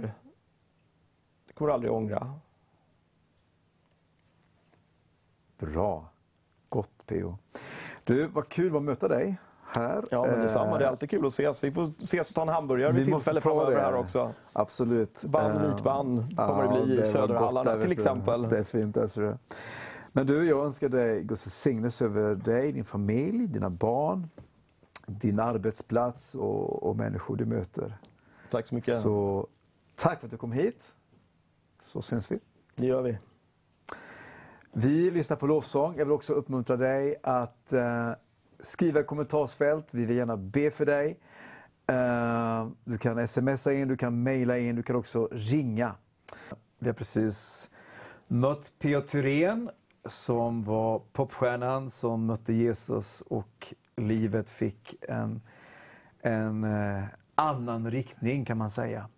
Det 1.47 1.53
kommer 1.53 1.67
du 1.67 1.73
aldrig 1.73 1.91
ångra. 1.91 2.33
Bra. 5.57 6.05
Gott 6.69 7.05
PO. 7.05 7.37
Du, 8.07 8.27
vad 8.27 8.49
kul 8.49 8.75
att 8.75 8.83
möta 8.83 9.07
dig 9.07 9.37
här. 9.63 10.05
Ja, 10.11 10.25
men 10.25 10.41
detsamma. 10.41 10.77
Det 10.77 10.85
är 10.85 10.89
alltid 10.89 11.09
kul 11.09 11.25
att 11.25 11.31
ses. 11.31 11.63
Vi 11.63 11.71
får 11.71 11.91
ses 11.99 12.29
och 12.29 12.35
ta 12.35 12.41
en 12.41 12.47
hamburgare 12.47 12.91
vid 12.91 13.05
tillfälle 13.05 13.41
framöver 13.41 13.79
här 13.79 13.95
också. 13.95 14.31
Absolut. 14.53 15.21
Band, 15.21 15.67
vitband 15.67 16.37
kommer 16.37 16.63
ja, 16.63 16.77
det 16.77 16.85
bli 16.85 17.01
i 17.01 17.05
Söderhallarna 17.05 17.81
till 17.81 17.91
exempel. 17.91 18.49
Det 18.49 18.57
är 18.57 18.63
fint. 18.63 18.97
Alltså. 18.97 19.37
Men 20.11 20.27
du, 20.27 20.45
jag 20.45 20.65
önskar 20.65 20.89
dig 20.89 21.23
Guds 21.23 21.45
välsignelse 21.45 22.05
över 22.05 22.35
dig, 22.35 22.71
din 22.71 22.85
familj, 22.85 23.47
dina 23.47 23.69
barn, 23.69 24.29
din 25.05 25.39
arbetsplats 25.39 26.35
och, 26.35 26.83
och 26.83 26.95
människor 26.95 27.35
du 27.35 27.45
möter. 27.45 27.97
Tack 28.51 28.67
så 28.67 28.75
mycket. 28.75 29.01
Så, 29.01 29.47
tack 29.95 30.19
för 30.19 30.27
att 30.27 30.31
du 30.31 30.37
kom 30.37 30.51
hit. 30.51 30.93
Så 31.79 32.01
syns 32.01 32.31
vi. 32.31 32.39
Det 32.75 32.85
gör 32.85 33.01
vi. 33.01 33.17
Vi 34.80 35.11
lyssnar 35.11 35.38
på 35.38 35.47
lovsång. 35.47 35.93
Jag 35.97 36.05
vill 36.05 36.11
också 36.11 36.34
uppmuntra 36.34 36.78
dig 36.78 37.15
att 37.23 37.73
eh, 37.73 38.11
skriva 38.59 38.99
i 38.99 39.03
kommentarsfält. 39.03 39.88
Vi 39.91 40.05
vill 40.05 40.17
gärna 40.17 40.38
be 40.38 40.71
för 40.71 40.86
dig. 40.86 41.19
Eh, 41.88 42.67
du 42.84 42.97
kan 42.97 43.28
smsa 43.28 43.73
in, 43.73 43.88
du 43.88 43.97
kan 43.97 44.23
mejla 44.23 44.57
in, 44.57 44.75
du 44.75 44.84
kan 44.84 44.95
också 44.95 45.30
ringa. 45.32 45.95
Vi 46.80 46.88
har 46.88 46.93
precis 46.93 47.69
mött 48.28 48.73
P.O. 48.80 49.01
Thyrén 49.01 49.69
som 50.05 50.63
var 50.63 51.01
popstjärnan 51.13 51.89
som 51.89 52.25
mötte 52.25 52.53
Jesus 52.53 53.21
och 53.21 53.73
livet 53.95 54.49
fick 54.49 54.95
en, 55.01 55.41
en 56.21 56.63
eh, 56.63 57.03
annan 57.36 57.91
riktning 57.91 58.45
kan 58.45 58.57
man 58.57 58.69
säga. 58.69 59.09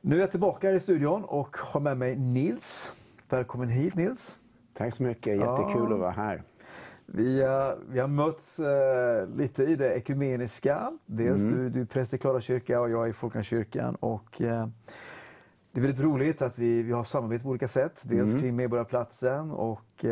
Nu 0.00 0.16
är 0.16 0.20
jag 0.20 0.30
tillbaka 0.30 0.66
här 0.66 0.74
i 0.74 0.80
studion 0.80 1.24
och 1.24 1.56
har 1.56 1.80
med 1.80 1.98
mig 1.98 2.16
Nils. 2.16 2.92
Välkommen 3.28 3.68
hit 3.68 3.94
Nils. 3.94 4.36
Tack 4.74 4.96
så 4.96 5.02
mycket, 5.02 5.38
jättekul 5.38 5.86
ja. 5.88 5.94
att 5.94 6.00
vara 6.00 6.10
här. 6.10 6.42
Vi, 7.06 7.42
uh, 7.42 7.72
vi 7.88 8.00
har 8.00 8.08
mötts 8.08 8.60
uh, 8.60 9.36
lite 9.36 9.64
i 9.64 9.76
det 9.76 9.94
ekumeniska. 9.94 10.98
Dels 11.06 11.42
mm. 11.42 11.54
du, 11.54 11.70
du 11.70 11.80
är 11.80 11.84
präst 11.84 12.14
i 12.14 12.18
Klara 12.18 12.40
kyrka 12.40 12.80
och 12.80 12.90
jag 12.90 13.08
i 13.08 13.12
Folkungakyrkan. 13.12 13.94
Och, 13.94 14.40
uh, 14.40 14.66
det 15.72 15.80
är 15.80 15.82
väldigt 15.82 16.00
roligt 16.00 16.42
att 16.42 16.58
vi, 16.58 16.82
vi 16.82 16.92
har 16.92 17.04
samarbete 17.04 17.44
på 17.44 17.50
olika 17.50 17.68
sätt. 17.68 18.00
Dels 18.02 18.28
mm. 18.28 18.40
kring 18.40 18.56
Medborgarplatsen 18.56 19.50
och 19.50 20.04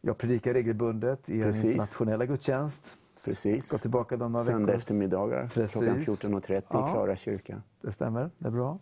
jag 0.00 0.18
predikar 0.18 0.52
regelbundet 0.52 1.30
i 1.30 1.42
Precis. 1.42 1.62
den 1.62 1.70
internationella 1.70 2.26
gudstjänst. 2.26 2.96
Precis. 3.24 3.70
Gå 3.70 3.78
tillbaka 3.78 4.16
de 4.16 4.32
några 4.32 4.44
Söndag 4.44 4.72
eftermiddagar 4.72 5.50
Precis. 5.54 5.80
klockan 5.80 5.98
14.30 5.98 6.58
i 6.58 6.62
ja, 6.70 6.92
Klara 6.92 7.16
kyrka. 7.16 7.62
Det 7.80 7.92
stämmer, 7.92 8.30
det 8.38 8.46
är 8.46 8.50
bra. 8.50 8.78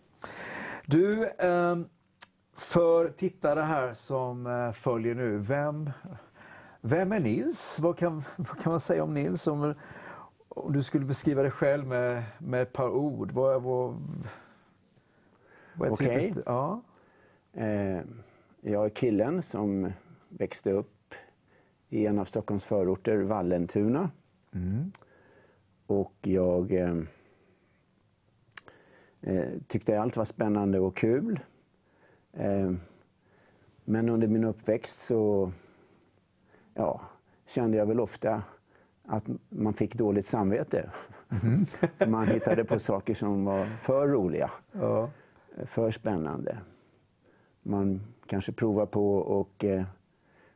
Du, 0.85 1.29
um, 1.39 1.87
för 2.61 3.09
tittare 3.09 3.59
här 3.59 3.93
som 3.93 4.47
eh, 4.47 4.71
följer 4.71 5.15
nu, 5.15 5.37
vem, 5.37 5.89
vem 6.81 7.11
är 7.11 7.19
Nils? 7.19 7.79
Vad 7.79 7.97
kan, 7.97 8.23
vad 8.35 8.59
kan 8.59 8.71
man 8.71 8.79
säga 8.79 9.03
om 9.03 9.13
Nils? 9.13 9.47
Om, 9.47 9.73
om 10.49 10.73
du 10.73 10.83
skulle 10.83 11.05
beskriva 11.05 11.41
dig 11.41 11.51
själv 11.51 11.87
med, 11.87 12.23
med 12.37 12.61
ett 12.61 12.73
par 12.73 12.89
ord, 12.89 13.31
vad, 13.31 13.63
vad, 13.63 13.95
vad 15.73 15.87
är 15.87 15.91
okay. 15.91 16.19
typiskt? 16.19 16.43
Ja. 16.45 16.81
Eh, 17.53 17.99
jag 18.61 18.85
är 18.85 18.89
killen 18.89 19.41
som 19.41 19.91
växte 20.29 20.71
upp 20.71 21.13
i 21.89 22.05
en 22.05 22.19
av 22.19 22.25
Stockholms 22.25 22.65
förorter, 22.65 23.17
Vallentuna. 23.17 24.09
Mm. 24.53 24.91
Och 25.87 26.15
jag 26.21 26.71
eh, 26.71 26.97
eh 29.21 29.49
tyckte 29.67 30.01
allt 30.01 30.17
var 30.17 30.25
spännande 30.25 30.79
och 30.79 30.95
kul. 30.95 31.39
Eh, 32.33 32.71
men 33.85 34.09
under 34.09 34.27
min 34.27 34.43
uppväxt 34.43 34.99
så 35.05 35.51
ja, 36.73 37.01
kände 37.45 37.77
jag 37.77 37.85
väl 37.85 37.99
ofta 37.99 38.43
att 39.03 39.23
man 39.49 39.73
fick 39.73 39.95
dåligt 39.95 40.25
samvete. 40.25 40.91
Mm. 41.43 41.65
man 42.11 42.27
hittade 42.27 42.65
på 42.65 42.79
saker 42.79 43.13
som 43.13 43.45
var 43.45 43.65
för 43.65 44.07
roliga, 44.07 44.51
ja. 44.71 45.09
för 45.65 45.91
spännande. 45.91 46.57
Man 47.63 48.01
kanske 48.25 48.51
provar 48.51 48.85
på 48.85 49.15
och 49.15 49.65
eh, 49.65 49.83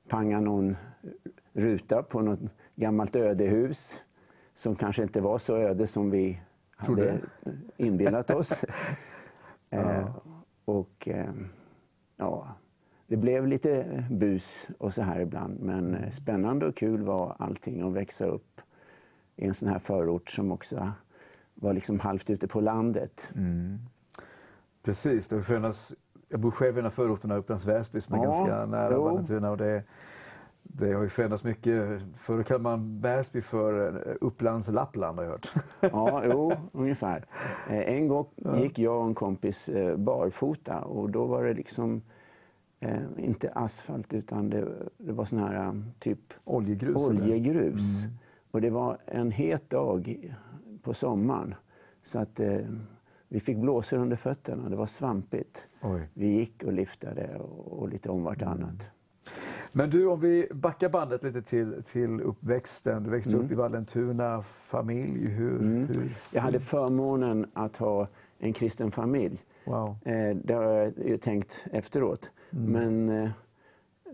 panga 0.08 0.40
någon 0.40 0.78
ruta 1.54 2.04
på 2.04 2.22
något 2.22 2.40
gammalt 2.76 3.16
ödehus 3.16 4.04
som 4.54 4.76
kanske 4.76 5.04
inte 5.04 5.22
var 5.22 5.38
så 5.38 5.56
öde 5.58 5.88
som 5.88 6.10
vi 6.10 6.42
hade 6.76 7.20
inbillat 7.78 8.32
oss. 8.32 8.66
ja. 9.70 9.92
eh, 9.92 10.16
och, 10.66 11.08
eh, 11.08 11.34
ja, 12.18 12.56
det 13.08 13.18
blev 13.18 13.48
lite 13.48 14.04
bus 14.12 14.70
och 14.78 14.94
så 14.94 15.02
här 15.02 15.20
ibland. 15.20 15.60
Men 15.60 16.12
spännande 16.12 16.66
och 16.66 16.76
kul 16.76 17.04
var 17.04 17.36
allting 17.40 17.82
att 17.82 17.94
växa 17.94 18.26
upp 18.26 18.62
i 19.36 19.46
en 19.46 19.54
sån 19.54 19.70
här 19.70 19.80
förort 19.80 20.30
som 20.30 20.52
också 20.52 20.92
var 21.54 21.74
liksom 21.74 22.00
halvt 22.00 22.30
ute 22.30 22.48
på 22.48 22.62
landet. 22.62 23.32
Mm. 23.36 23.80
Precis, 24.84 25.28
det 25.28 25.44
förändras, 25.44 25.96
jag 26.30 26.40
bor 26.40 26.52
själv 26.52 26.78
i 26.78 26.80
en 26.80 26.86
av 26.86 26.90
förorterna, 26.90 27.36
Upplands 27.36 27.66
Väsby, 27.66 28.02
som 28.02 28.16
är 28.16 28.18
ja, 28.18 28.24
ganska 28.24 28.66
nära 28.66 29.00
Vallentuna. 29.00 29.52
Och 29.52 29.58
det, 29.58 29.84
det 30.78 30.94
har 30.94 31.04
ju 31.04 31.10
förändrats 31.10 31.44
mycket. 31.44 32.02
Förr 32.18 32.44
kallade 32.44 32.64
man 32.64 33.02
Väsby 33.02 33.42
för 33.42 33.88
eh, 34.08 34.16
Upplands 34.22 34.68
Lappland 34.68 35.18
har 35.18 35.26
jag 35.26 35.32
hört. 35.32 35.54
Ja, 35.80 36.24
jo, 36.26 36.54
ungefär. 36.72 37.26
Eh, 37.70 37.96
en 37.96 38.08
gång 38.08 38.26
gick 38.58 38.80
jag 38.80 39.00
och 39.00 39.08
en 39.08 39.16
kompis 39.16 39.70
barfota 39.98 40.80
och 40.80 41.10
då 41.10 41.26
var 41.26 41.44
det 41.44 41.54
liksom 41.54 42.02
eh, 42.80 43.02
inte 43.18 43.50
asfalt 43.50 44.14
utan 44.14 44.50
det, 44.50 44.68
det 44.98 45.14
var 45.14 45.26
sån 45.26 45.40
här 45.40 45.84
typ 46.00 46.34
oljegrus. 46.44 46.96
oljegrus. 46.96 48.06
Mm. 48.06 48.18
Och 48.52 48.62
det 48.62 48.70
var 48.70 48.98
en 49.06 49.32
het 49.32 49.70
dag 49.70 50.34
på 50.82 50.94
sommaren. 50.94 51.56
Så 52.02 52.20
att 52.20 52.40
eh, 52.40 52.60
vi 53.28 53.40
fick 53.40 53.58
blåsor 53.58 53.98
under 53.98 54.16
fötterna. 54.16 54.70
Det 54.70 54.76
var 54.76 54.86
svampigt. 54.86 55.68
Oj. 55.82 56.10
Vi 56.14 56.28
gick 56.28 56.64
och 56.64 56.74
liftade 56.74 57.38
och, 57.38 57.80
och 57.80 57.90
lite 57.90 58.10
om 58.10 58.24
vartannat. 58.24 58.60
Mm. 58.62 58.95
Men 59.78 59.90
du, 59.90 60.06
om 60.06 60.20
vi 60.20 60.48
backar 60.52 60.90
bandet 60.90 61.24
lite 61.24 61.42
till, 61.42 61.84
till 61.84 62.22
uppväxten. 62.22 63.04
Du 63.04 63.10
växte 63.10 63.32
mm. 63.32 63.46
upp 63.46 63.52
i 63.52 63.56
Vallentuna, 63.56 64.42
familj. 64.44 65.28
Hur, 65.28 65.60
mm. 65.60 65.88
hur, 65.88 66.16
Jag 66.32 66.42
hade 66.42 66.60
förmånen 66.60 67.48
att 67.54 67.78
ha 67.78 68.08
en 68.40 68.54
kristen 68.54 68.92
familj. 68.92 69.38
Wow. 69.66 69.96
Eh, 70.06 70.36
det 70.36 70.54
har 70.54 70.64
jag 70.64 70.94
ju 71.06 71.18
tänkt 71.18 71.68
efteråt. 71.72 72.32
Mm. 72.52 72.72
Men 72.72 73.24
eh, 73.24 73.32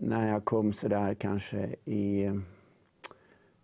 när 0.00 0.32
jag 0.32 0.44
kom 0.44 0.72
så 0.72 0.88
där 0.88 1.14
kanske 1.14 1.76
i 1.84 2.24
eh, 2.24 2.34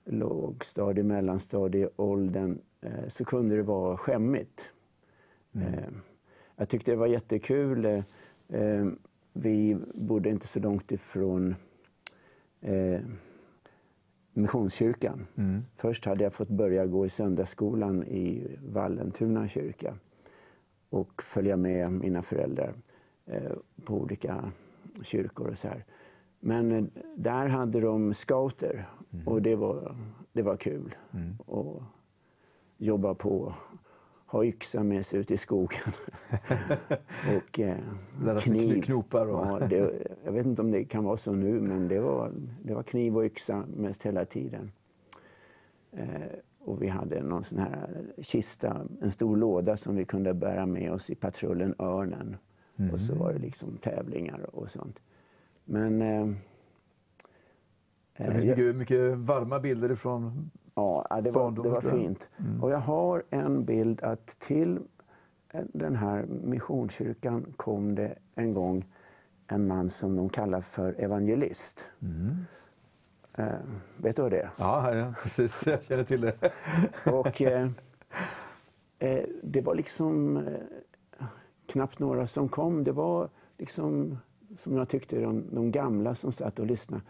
lågstadie, 0.05 1.05
mellanstadieåldern 1.05 2.59
eh, 2.81 3.09
så 3.09 3.25
kunde 3.25 3.57
det 3.57 3.63
vara 3.63 3.97
skämmigt. 3.97 4.71
Mm. 5.53 6.01
Jag 6.57 6.69
tyckte 6.69 6.91
det 6.91 6.97
var 6.97 7.07
jättekul. 7.07 8.03
Vi 9.33 9.77
bodde 9.95 10.29
inte 10.29 10.47
så 10.47 10.61
långt 10.61 10.93
ifrån 10.93 11.55
eh, 12.61 13.01
Missionskyrkan. 14.33 15.27
Mm. 15.37 15.65
Först 15.77 16.05
hade 16.05 16.25
jag 16.25 16.33
fått 16.33 16.49
börja 16.49 16.87
gå 16.87 17.07
i 17.07 17.09
söndagsskolan 17.09 18.05
i 18.05 18.57
Vallentuna 18.63 19.49
kyrka 19.49 19.95
och 20.91 21.23
följa 21.23 21.57
med 21.57 21.93
mina 21.93 22.23
föräldrar 22.23 22.75
eh, 23.27 23.53
på 23.85 23.95
olika 23.95 24.53
kyrkor 25.03 25.49
och 25.49 25.59
så 25.59 25.69
här. 25.69 25.85
Men 26.41 26.73
eh, 26.73 26.85
där 27.17 27.47
hade 27.47 27.81
de 27.81 28.15
scouter 28.15 28.89
mm. 29.13 29.29
och 29.29 29.43
det 29.43 29.57
var, 29.57 29.97
det 30.33 30.43
var 30.43 30.57
kul. 30.57 30.95
Mm. 31.13 31.37
Och 31.47 31.83
jobba 32.77 33.15
på, 33.15 33.55
ha 34.29 34.45
yxa 34.45 34.83
med 34.83 35.07
sig 35.07 35.21
ut 35.21 35.31
i 35.31 35.37
skogen. 35.37 35.93
och 37.37 37.61
eh, 37.61 37.77
Lära 38.25 38.41
kniv. 38.41 38.83
knopar? 38.83 39.27
Och... 39.27 39.47
ja, 39.47 39.67
det, 39.67 39.93
jag 40.25 40.33
vet 40.33 40.47
inte 40.47 40.63
om 40.63 40.71
det 40.71 40.85
kan 40.85 41.05
vara 41.05 41.17
så 41.17 41.33
nu, 41.33 41.61
men 41.61 41.89
det 41.89 42.01
var, 42.01 42.33
det 42.63 42.75
var 42.75 42.83
kniv 42.83 43.17
och 43.17 43.25
yxa 43.25 43.65
mest 43.77 44.03
hela 44.03 44.25
tiden. 44.25 44.73
Eh, 45.93 46.07
och 46.59 46.83
vi 46.83 46.89
hade 46.89 47.23
någon 47.23 47.45
sån 47.45 47.59
här 47.59 48.05
kista, 48.19 48.87
en 49.01 49.13
stor 49.13 49.37
låda 49.37 49.77
som 49.77 49.97
vi 49.97 50.05
kunde 50.05 50.35
bära 50.35 50.67
med 50.67 50.93
oss 50.93 51.11
i 51.11 51.15
patrullen 51.15 51.75
Örnen. 51.79 52.37
Mm. 52.77 52.91
Och 52.91 53.01
så 53.01 53.15
var 53.15 53.33
det 53.33 53.39
liksom 53.39 53.77
tävlingar 53.77 54.57
och 54.57 54.71
sånt. 54.71 55.01
Men 55.65 56.03
eh, 56.03 56.27
Det 58.17 58.25
Eh, 58.25 58.33
finns 58.33 58.45
mycket, 58.45 58.77
mycket 58.77 59.17
varma 59.19 59.61
bilder 59.61 59.93
ifrån... 59.93 60.51
Ja, 60.79 61.21
det 61.21 61.31
var, 61.31 61.51
det 61.51 61.69
var 61.69 61.81
fint. 61.81 62.29
Och 62.63 62.71
jag 62.71 62.79
har 62.79 63.23
en 63.31 63.65
bild 63.65 64.03
att 64.03 64.27
till 64.27 64.79
eh, 65.53 65.65
den 65.73 65.97
här 65.97 66.27
missionskyrkan 66.27 67.53
kom 67.57 67.95
det 67.95 68.15
en 68.35 68.55
gång 68.55 68.85
en 69.47 69.67
man 69.67 69.89
som 69.89 70.17
de 70.17 70.29
kallar 70.29 70.61
för 70.61 71.01
evangelist. 71.01 71.91
Eh, 73.33 73.49
vet 73.97 74.17
du 74.17 74.23
vad 74.23 74.31
det 74.31 74.41
är? 74.41 74.51
Ja, 74.57 74.95
ja, 74.95 75.15
precis. 75.23 75.67
Jag 75.67 75.83
känner 75.83 76.05
till 76.05 76.21
det. 76.21 76.53
Och 77.07 77.43
eh, 77.43 77.71
eh, 78.99 79.25
det 79.43 79.61
var 79.61 79.75
liksom 79.75 80.37
eh, 80.37 81.27
knappt 81.67 81.99
några 81.99 82.27
som 82.27 82.49
kom. 82.49 82.85
Det 82.85 82.93
var 82.93 83.29
liksom, 83.59 84.19
som 84.57 84.77
jag 84.77 84.89
tyckte, 84.89 85.21
de, 85.21 85.45
de 85.55 85.71
gamla 85.71 86.15
som 86.15 86.33
satt 86.33 86.59
och 86.59 86.67
lyssnade. 86.67 87.03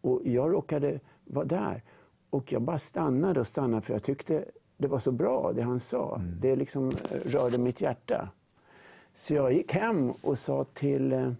Och 0.00 0.20
jag 0.24 0.52
råkade 0.52 1.00
vara 1.24 1.44
där. 1.44 1.82
Och 2.30 2.52
jag 2.52 2.62
bara 2.62 2.78
stannade 2.78 3.40
och 3.40 3.46
stannade 3.46 3.82
för 3.82 3.92
jag 3.92 4.02
tyckte 4.02 4.44
det 4.76 4.88
var 4.88 4.98
så 4.98 5.12
bra 5.12 5.52
det 5.52 5.62
han 5.62 5.80
sa. 5.80 6.22
Det 6.40 6.56
liksom 6.56 6.88
eh, 6.88 7.20
rörde 7.24 7.58
mitt 7.58 7.80
hjärta. 7.80 8.28
Så 9.14 9.34
jag 9.34 9.52
gick 9.52 9.72
hem 9.72 10.10
och 10.10 10.38
sa 10.38 10.64
till 10.64 11.12
eh, 11.12 11.32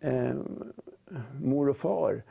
eh, 0.00 0.34
mor 1.42 1.68
och 1.68 1.76
far. 1.76 2.22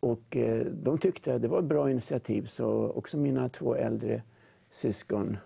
Och 0.00 0.36
eh, 0.36 0.66
de 0.66 0.98
tyckte 0.98 1.34
att 1.34 1.42
det 1.42 1.48
var 1.48 1.58
ett 1.58 1.64
bra 1.64 1.90
initiativ. 1.90 2.46
Så 2.46 2.88
också 2.88 3.18
mina 3.18 3.48
två 3.48 3.74
äldre 3.74 4.22
syskon, 4.70 5.36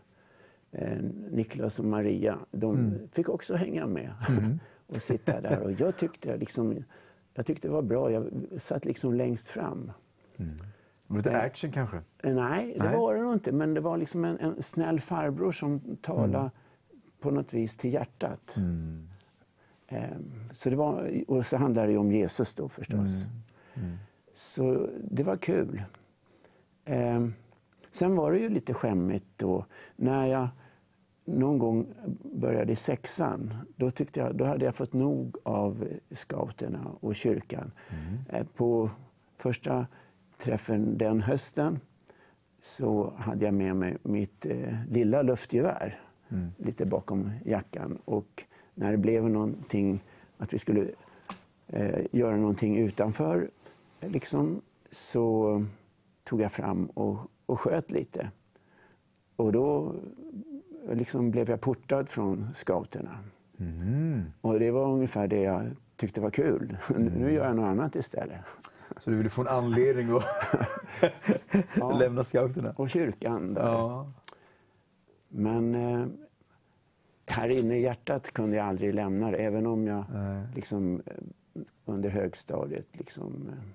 eh, 0.72 0.98
Niklas 1.30 1.78
och 1.78 1.84
Maria, 1.84 2.38
de 2.50 2.76
fick 3.12 3.28
också 3.28 3.54
hänga 3.54 3.86
med 3.86 4.12
och 4.86 5.02
sitta 5.02 5.40
där. 5.40 5.60
Och 5.62 5.72
jag 5.72 5.96
tyckte, 5.96 6.36
liksom, 6.36 6.84
jag 7.34 7.46
tyckte 7.46 7.68
det 7.68 7.72
var 7.72 7.82
bra. 7.82 8.10
Jag 8.10 8.30
satt 8.56 8.84
liksom 8.84 9.14
längst 9.14 9.48
fram. 9.48 9.92
Lite 11.08 11.40
action 11.40 11.72
kanske? 11.72 11.96
Eh, 12.22 12.34
Nej, 12.34 12.74
det 12.78 12.84
Nej. 12.84 12.96
var 12.96 13.14
det 13.14 13.20
nog 13.22 13.32
inte. 13.32 13.52
Men 13.52 13.74
det 13.74 13.80
var 13.80 13.96
liksom 13.96 14.24
en, 14.24 14.38
en 14.38 14.62
snäll 14.62 15.00
farbror 15.00 15.52
som 15.52 15.80
talade 16.02 16.50
på 17.20 17.30
något 17.30 17.54
vis 17.54 17.76
till 17.76 17.92
hjärtat. 17.94 18.56
Ehm, 19.88 20.48
Så 20.52 20.70
det 20.70 20.76
var, 20.76 21.24
och 21.28 21.46
så 21.46 21.56
handlade 21.56 21.86
det 21.86 21.92
ju 21.92 21.98
om 21.98 22.12
Jesus 22.12 22.54
då 22.54 22.68
förstås. 22.68 23.26
Så 24.32 24.88
det 25.10 25.22
var 25.22 25.36
kul. 25.36 25.82
Ehm, 26.84 27.34
Sen 27.90 28.16
var 28.16 28.32
det 28.32 28.38
ju 28.38 28.48
lite 28.48 28.74
skämmigt 28.74 29.26
då. 29.36 29.64
När 29.96 30.26
jag 30.26 30.48
någon 31.24 31.58
gång 31.58 31.86
började 32.34 32.72
i 32.72 32.76
sexan, 32.76 33.54
då, 33.76 33.90
tyckte 33.90 34.20
jag, 34.20 34.36
då 34.36 34.44
hade 34.44 34.64
jag 34.64 34.74
fått 34.74 34.92
nog 34.92 35.36
av 35.42 35.88
scouterna 36.10 36.80
och 37.00 37.16
kyrkan. 37.16 37.72
Eh, 38.28 38.46
På 38.56 38.90
första 39.36 39.86
träffen 40.38 40.98
den 40.98 41.20
hösten 41.20 41.80
så 42.60 43.12
hade 43.16 43.44
jag 43.44 43.54
med 43.54 43.76
mig 43.76 43.96
mitt 44.02 44.46
eh, 44.46 44.74
lilla 44.90 45.22
luftgevär 45.22 46.00
lite 46.56 46.86
bakom 46.86 47.30
jackan. 47.44 47.98
Och 48.04 48.44
när 48.74 48.90
det 48.90 48.98
blev 48.98 49.30
någonting, 49.30 50.00
att 50.38 50.52
vi 50.52 50.58
skulle 50.58 50.90
eh, 51.66 52.06
göra 52.10 52.36
någonting 52.36 52.78
utanför, 52.78 53.50
liksom, 54.00 54.60
så 54.90 55.64
tog 56.24 56.40
jag 56.40 56.52
fram 56.52 56.86
och, 56.86 57.18
och 57.46 57.60
sköt 57.60 57.90
lite. 57.90 58.30
Och 59.36 59.52
då 59.52 59.94
liksom 60.92 61.30
blev 61.30 61.50
jag 61.50 61.60
portad 61.60 62.08
från 62.08 62.48
scouterna. 62.54 63.18
Och 64.40 64.58
det 64.58 64.70
var 64.70 64.86
ungefär 64.86 65.28
det 65.28 65.40
jag 65.40 65.66
tyckte 65.96 66.20
var 66.20 66.30
kul. 66.30 66.76
Nu 66.96 67.32
gör 67.32 67.46
jag 67.46 67.56
något 67.56 67.66
annat 67.66 67.96
istället. 67.96 68.40
Så 68.96 69.10
du 69.10 69.16
ville 69.16 69.28
få 69.28 69.40
en 69.40 69.48
anledning 69.48 70.10
att 71.82 71.98
lämna 71.98 72.24
scouterna? 72.24 72.72
Och 72.76 72.90
kyrkan 72.90 73.54
där. 73.54 73.62
Ja. 73.62 74.12
Men 75.28 75.74
eh, 75.74 76.06
här 77.30 77.48
inne 77.48 77.76
i 77.76 77.82
hjärtat 77.82 78.30
kunde 78.32 78.56
jag 78.56 78.66
aldrig 78.66 78.94
lämna 78.94 79.30
det, 79.30 79.36
även 79.36 79.66
om 79.66 79.86
jag 79.86 80.04
Nej. 80.12 80.46
liksom, 80.54 81.02
eh, 81.06 81.12
under 81.84 82.10
högstadiet... 82.10 82.86
Liksom, 82.92 83.48
eh, 83.48 83.68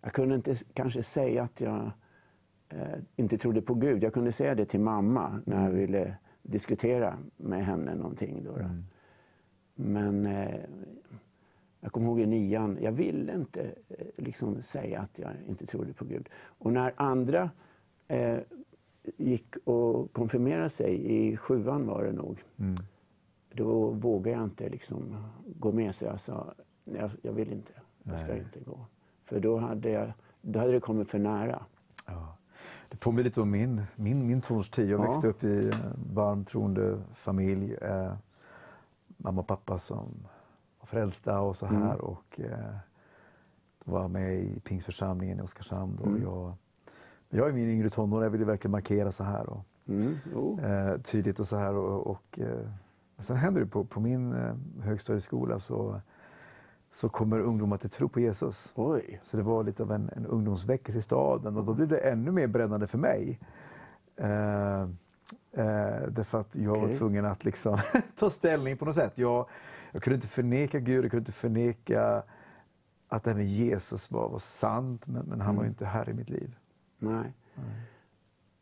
jag 0.00 0.12
kunde 0.12 0.34
inte 0.34 0.54
kanske 0.74 1.02
säga 1.02 1.42
att 1.42 1.60
jag 1.60 1.90
eh, 2.68 2.98
inte 3.16 3.38
trodde 3.38 3.62
på 3.62 3.74
Gud. 3.74 4.02
Jag 4.02 4.12
kunde 4.14 4.32
säga 4.32 4.54
det 4.54 4.64
till 4.64 4.80
mamma 4.80 5.40
när 5.46 5.64
jag 5.64 5.70
ville 5.70 6.16
diskutera 6.42 7.18
med 7.36 7.66
henne 7.66 7.94
någonting. 7.94 8.44
Då, 8.44 8.56
då. 8.56 8.70
Men 9.74 10.26
eh, 10.26 10.60
jag 11.84 11.92
kommer 11.92 12.06
ihåg 12.06 12.20
i 12.20 12.26
nian, 12.26 12.78
jag 12.80 12.92
ville 12.92 13.34
inte 13.34 13.62
eh, 13.88 14.06
liksom 14.16 14.62
säga 14.62 15.00
att 15.00 15.18
jag 15.18 15.30
inte 15.48 15.66
trodde 15.66 15.92
på 15.92 16.04
Gud. 16.04 16.28
Och 16.58 16.72
när 16.72 16.92
andra 16.96 17.50
eh, 18.08 18.38
gick 19.16 19.54
och 19.64 20.12
konfirmerade 20.12 20.68
sig, 20.68 21.16
i 21.16 21.36
sjuan 21.36 21.86
var 21.86 22.04
det 22.04 22.12
nog, 22.12 22.42
då 23.52 23.88
vågade 23.90 24.30
jag 24.36 24.44
inte 24.44 24.68
liksom 24.68 25.16
gå 25.46 25.72
med. 25.72 25.94
Så 25.94 26.04
jag 26.04 26.20
sa, 26.20 26.54
"Nej, 26.84 27.00
jag, 27.00 27.10
jag 27.22 27.32
vill 27.32 27.52
inte, 27.52 27.72
jag 28.02 28.18
ska 28.20 28.28
Nej. 28.28 28.38
inte 28.38 28.60
gå. 28.60 28.86
För 29.24 29.40
då 29.40 29.56
hade, 29.58 29.90
jag, 29.90 30.12
då 30.40 30.58
hade 30.58 30.72
det 30.72 30.80
kommit 30.80 31.10
för 31.10 31.18
nära. 31.18 31.62
Ja. 32.06 32.36
Det 32.88 32.96
påminner 32.96 33.24
lite 33.24 33.40
om 33.40 33.50
min, 33.50 33.82
min, 33.96 34.26
min 34.26 34.40
tonårstid. 34.40 34.88
Jag 34.90 35.00
Ja. 35.00 35.04
växte 35.06 35.28
upp 35.28 35.44
i 35.44 35.70
en 35.70 36.14
varm 36.14 36.44
troende 36.44 37.02
familj. 37.14 37.74
Eh, 37.74 38.14
mamma 39.16 39.40
och 39.40 39.46
pappa 39.46 39.78
som 39.78 40.26
frälsta 40.94 41.40
och 41.40 41.56
så 41.56 41.66
här. 41.66 42.00
Och, 42.00 42.40
eh, 42.40 42.76
var 43.84 44.08
med 44.08 44.34
i 44.34 44.60
Pingstförsamlingen 44.60 45.38
i 45.38 45.42
Oskarshamn. 45.42 45.98
Och 45.98 46.18
jag, 46.18 46.52
men 47.28 47.38
jag 47.38 47.48
är 47.48 47.52
min 47.52 47.68
yngre 47.70 47.90
tonår. 47.90 48.22
Jag 48.22 48.30
ville 48.30 48.44
verkligen 48.44 48.72
markera 48.72 49.12
så 49.12 49.24
här. 49.24 49.48
Och, 49.48 49.64
Mm, 49.86 50.14
eh, 50.58 51.00
tydligt 51.00 51.40
och 51.40 51.48
så 51.48 51.56
här. 51.56 51.74
Och, 51.74 52.06
och, 52.06 52.38
eh, 52.38 52.68
sen 53.18 53.36
händer 53.36 53.60
det 53.60 53.66
på, 53.66 53.84
på 53.84 54.00
min 54.00 54.32
eh, 54.32 54.54
högstadieskola 54.82 55.58
så, 55.58 56.00
så 56.94 57.08
kommer 57.08 57.40
ungdomar 57.40 57.76
till 57.76 57.90
tro 57.90 58.08
på 58.08 58.20
Jesus. 58.20 58.72
Oj. 58.74 59.20
Så 59.24 59.36
det 59.36 59.42
var 59.42 59.64
lite 59.64 59.82
av 59.82 59.92
en, 59.92 60.10
en 60.16 60.26
ungdomsväckelse 60.26 60.98
i 60.98 61.02
staden 61.02 61.56
och 61.56 61.64
då 61.64 61.74
blev 61.74 61.88
det 61.88 61.98
ännu 61.98 62.30
mer 62.30 62.46
brännande 62.46 62.86
för 62.86 62.98
mig. 62.98 63.40
Eh, 64.16 64.82
eh, 65.52 66.08
därför 66.08 66.40
att 66.40 66.56
jag 66.56 66.70
var 66.74 66.84
Okej. 66.86 66.98
tvungen 66.98 67.24
att 67.24 67.44
liksom 67.44 67.78
ta 68.16 68.30
ställning 68.30 68.76
på 68.76 68.84
något 68.84 68.94
sätt. 68.94 69.12
Jag, 69.14 69.46
jag 69.94 70.02
kunde 70.02 70.14
inte 70.14 70.28
förneka 70.28 70.80
Gud, 70.80 71.04
jag 71.04 71.10
kunde 71.10 71.20
inte 71.22 71.32
förneka 71.32 72.22
att 73.08 73.24
det 73.24 73.30
här 73.30 73.36
med 73.36 73.46
Jesus 73.48 74.10
var, 74.10 74.28
var 74.28 74.38
sant, 74.38 75.06
men, 75.06 75.26
men 75.26 75.40
han 75.40 75.56
var 75.56 75.62
ju 75.62 75.68
inte 75.68 75.86
här 75.86 76.08
i 76.10 76.12
mitt 76.14 76.30
liv. 76.30 76.56
Nej. 76.98 77.32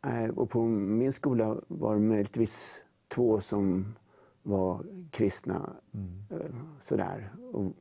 Eh, 0.01 0.29
Och 0.29 0.49
på 0.49 0.61
min 0.67 1.13
skola 1.13 1.57
var 1.67 1.93
det 1.93 2.01
möjligtvis 2.01 2.83
två 3.07 3.41
som 3.41 3.95
var 4.43 4.83
kristna. 5.11 5.69
eh, 6.29 6.37
Sådär. 6.79 7.31
Och 7.53 7.71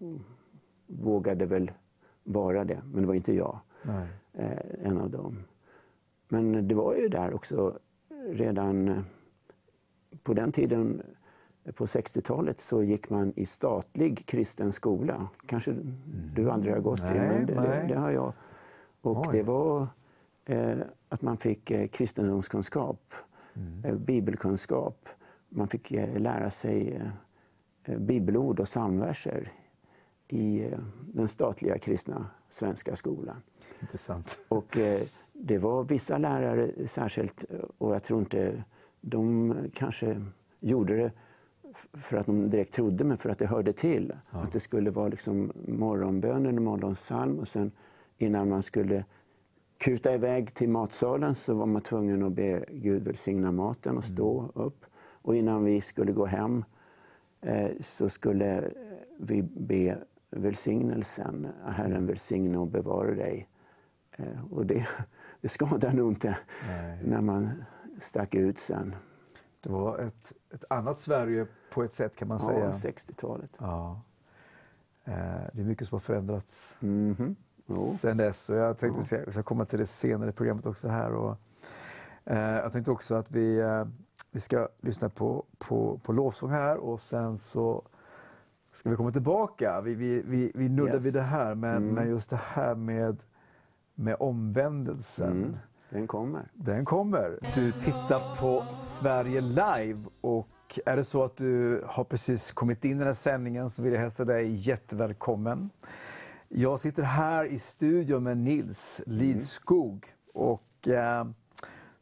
vågade 0.86 1.46
väl 1.46 1.70
vara 2.24 2.64
det. 2.64 2.82
Men 2.92 3.02
det 3.02 3.06
var 3.08 3.14
inte 3.14 3.34
jag, 3.34 3.58
Nej. 3.82 4.08
eh, 4.32 4.86
en 4.88 4.98
av 4.98 5.10
dem. 5.10 5.38
Men 6.28 6.68
det 6.68 6.74
var 6.74 6.94
ju 6.96 7.08
där 7.08 7.34
också 7.34 7.78
redan 8.26 8.88
eh, 8.88 9.02
på 10.22 10.34
den 10.34 10.52
tiden, 10.52 11.02
på 11.74 11.86
60-talet, 11.86 12.60
så 12.60 12.82
gick 12.82 13.10
man 13.10 13.32
i 13.36 13.46
statlig 13.46 14.26
kristen 14.26 14.72
skola. 14.72 15.28
Kanske 15.46 15.76
du 16.34 16.50
aldrig 16.50 16.74
har 16.74 16.80
gått 16.80 17.00
i, 17.00 17.02
Nej, 17.02 17.28
men 17.28 17.46
det, 17.46 17.54
det, 17.54 17.84
det 17.88 17.94
har 17.94 18.10
jag. 18.10 18.32
Och 19.00 19.20
Oj. 19.20 19.28
det 19.32 19.42
var 19.42 19.86
eh, 20.44 20.78
att 21.08 21.22
man 21.22 21.36
fick 21.36 21.70
eh, 21.70 21.88
kristendomskunskap, 21.88 23.14
eh, 23.84 23.94
bibelkunskap. 23.94 25.08
Man 25.48 25.68
fick 25.68 25.92
eh, 25.92 26.18
lära 26.18 26.50
sig 26.50 27.02
eh, 27.84 27.98
bibelord 27.98 28.60
och 28.60 28.66
psalmverser 28.66 29.52
i 30.28 30.64
eh, 30.64 30.78
den 31.12 31.28
statliga 31.28 31.78
kristna 31.78 32.26
svenska 32.48 32.96
skolan. 32.96 33.42
Intressant. 33.80 34.38
Och 34.48 34.78
det 35.32 35.58
var 35.58 35.84
vissa 35.84 36.18
lärare 36.18 36.86
särskilt, 36.86 37.44
och 37.78 37.94
jag 37.94 38.02
tror 38.02 38.20
inte 38.20 38.64
de 39.00 39.54
kanske 39.74 40.24
gjorde 40.60 40.96
det 40.96 41.12
för 41.92 42.16
att 42.16 42.26
de 42.26 42.50
direkt 42.50 42.72
trodde, 42.72 43.04
men 43.04 43.18
för 43.18 43.30
att 43.30 43.38
det 43.38 43.46
hörde 43.46 43.72
till. 43.72 44.12
Att 44.30 44.52
det 44.52 44.60
skulle 44.60 44.90
vara 44.90 45.08
liksom 45.08 45.52
morgonbönen 45.68 46.56
och 46.56 46.62
morgonpsalm 46.62 47.38
och 47.38 47.48
sen 47.48 47.72
innan 48.18 48.48
man 48.48 48.62
skulle 48.62 49.04
kuta 49.78 50.14
iväg 50.14 50.54
till 50.54 50.68
matsalen 50.68 51.34
så 51.34 51.54
var 51.54 51.66
man 51.66 51.82
tvungen 51.82 52.22
att 52.22 52.32
be 52.32 52.64
Gud 52.70 53.02
välsigna 53.02 53.52
maten 53.52 53.96
och 53.96 54.04
stå 54.04 54.50
upp. 54.54 54.84
Och 54.96 55.36
innan 55.36 55.64
vi 55.64 55.80
skulle 55.80 56.12
gå 56.12 56.26
hem 56.26 56.64
eh, 57.40 57.70
så 57.80 58.08
skulle 58.08 58.70
vi 59.18 59.42
be 59.42 59.98
välsignelsen. 60.30 61.48
Herren 61.66 62.06
välsigne 62.06 62.58
och 62.58 62.66
bevara 62.66 63.14
dig. 63.14 63.48
Eh, 64.16 64.52
och 64.52 64.66
det, 64.66 64.86
det 65.40 65.48
skadar 65.48 65.92
nog 65.92 66.12
inte 66.12 66.36
Nej. 66.68 66.98
när 67.04 67.20
man 67.20 67.50
stack 67.98 68.34
ut 68.34 68.58
sen. 68.58 68.94
Det 69.62 69.68
var 69.72 69.98
ett, 69.98 70.32
ett 70.50 70.64
annat 70.70 70.98
Sverige 70.98 71.46
på 71.72 71.82
ett 71.82 71.94
sätt 71.94 72.16
kan 72.16 72.28
man 72.28 72.38
säga. 72.40 72.58
Ja, 72.64 72.70
60-talet. 72.70 73.56
Ja. 73.60 74.00
Eh, 75.04 75.14
det 75.52 75.60
är 75.60 75.64
mycket 75.64 75.88
som 75.88 75.94
har 75.94 76.00
förändrats 76.00 76.76
Mhm. 76.80 77.36
Jo. 77.66 77.74
sen 77.74 78.16
dess. 78.16 78.48
Och 78.48 78.56
jag 78.56 78.78
tänkte 78.78 79.04
ska, 79.04 79.24
vi 79.26 79.32
ska 79.32 79.42
komma 79.42 79.64
till 79.64 79.78
det 79.78 79.86
senare 79.86 80.30
i 80.30 80.32
programmet 80.32 80.66
också 80.66 80.88
här. 80.88 81.12
Och, 81.12 81.36
eh, 82.24 82.38
jag 82.56 82.72
tänkte 82.72 82.90
också 82.90 83.14
att 83.14 83.30
vi, 83.30 83.58
eh, 83.60 83.84
vi 84.30 84.40
ska 84.40 84.68
lyssna 84.80 85.08
på, 85.08 85.44
på, 85.58 85.98
på 86.02 86.12
lovsång 86.12 86.50
här 86.50 86.76
och 86.76 87.00
sen 87.00 87.36
så 87.36 87.82
ska 88.72 88.90
vi 88.90 88.96
komma 88.96 89.10
tillbaka. 89.10 89.80
Vi, 89.80 89.94
vi, 89.94 90.22
vi, 90.26 90.52
vi 90.54 90.68
nuddar 90.68 90.94
Yes. 90.94 91.06
vid 91.06 91.12
det 91.14 91.20
här, 91.22 91.54
men, 91.54 91.76
Mm. 91.76 91.94
men 91.94 92.08
just 92.10 92.30
det 92.30 92.40
här 92.42 92.74
med, 92.74 93.22
med 93.94 94.16
omvändelsen. 94.20 95.32
Mm. 95.32 95.56
Den 95.92 96.06
kommer. 96.06 96.48
Den 96.54 96.84
kommer. 96.84 97.38
Du 97.54 97.72
tittar 97.72 98.40
på 98.40 98.64
Sverige 98.74 99.40
Live 99.40 100.04
och 100.20 100.48
är 100.86 100.96
det 100.96 101.04
så 101.04 101.24
att 101.24 101.36
du 101.36 101.82
har 101.86 102.04
precis 102.04 102.52
kommit 102.52 102.84
in 102.84 102.90
i 102.90 102.94
den 102.94 103.06
här 103.06 103.12
sändningen 103.12 103.70
så 103.70 103.82
vill 103.82 103.92
jag 103.92 104.00
hälsa 104.00 104.24
dig 104.24 104.54
jättevälkommen. 104.54 105.70
Jag 106.48 106.80
sitter 106.80 107.02
här 107.02 107.44
i 107.44 107.58
studion 107.58 108.22
med 108.22 108.36
Nils 108.38 109.02
Lidskog 109.06 110.06
och 110.34 110.88
eh, 110.88 111.26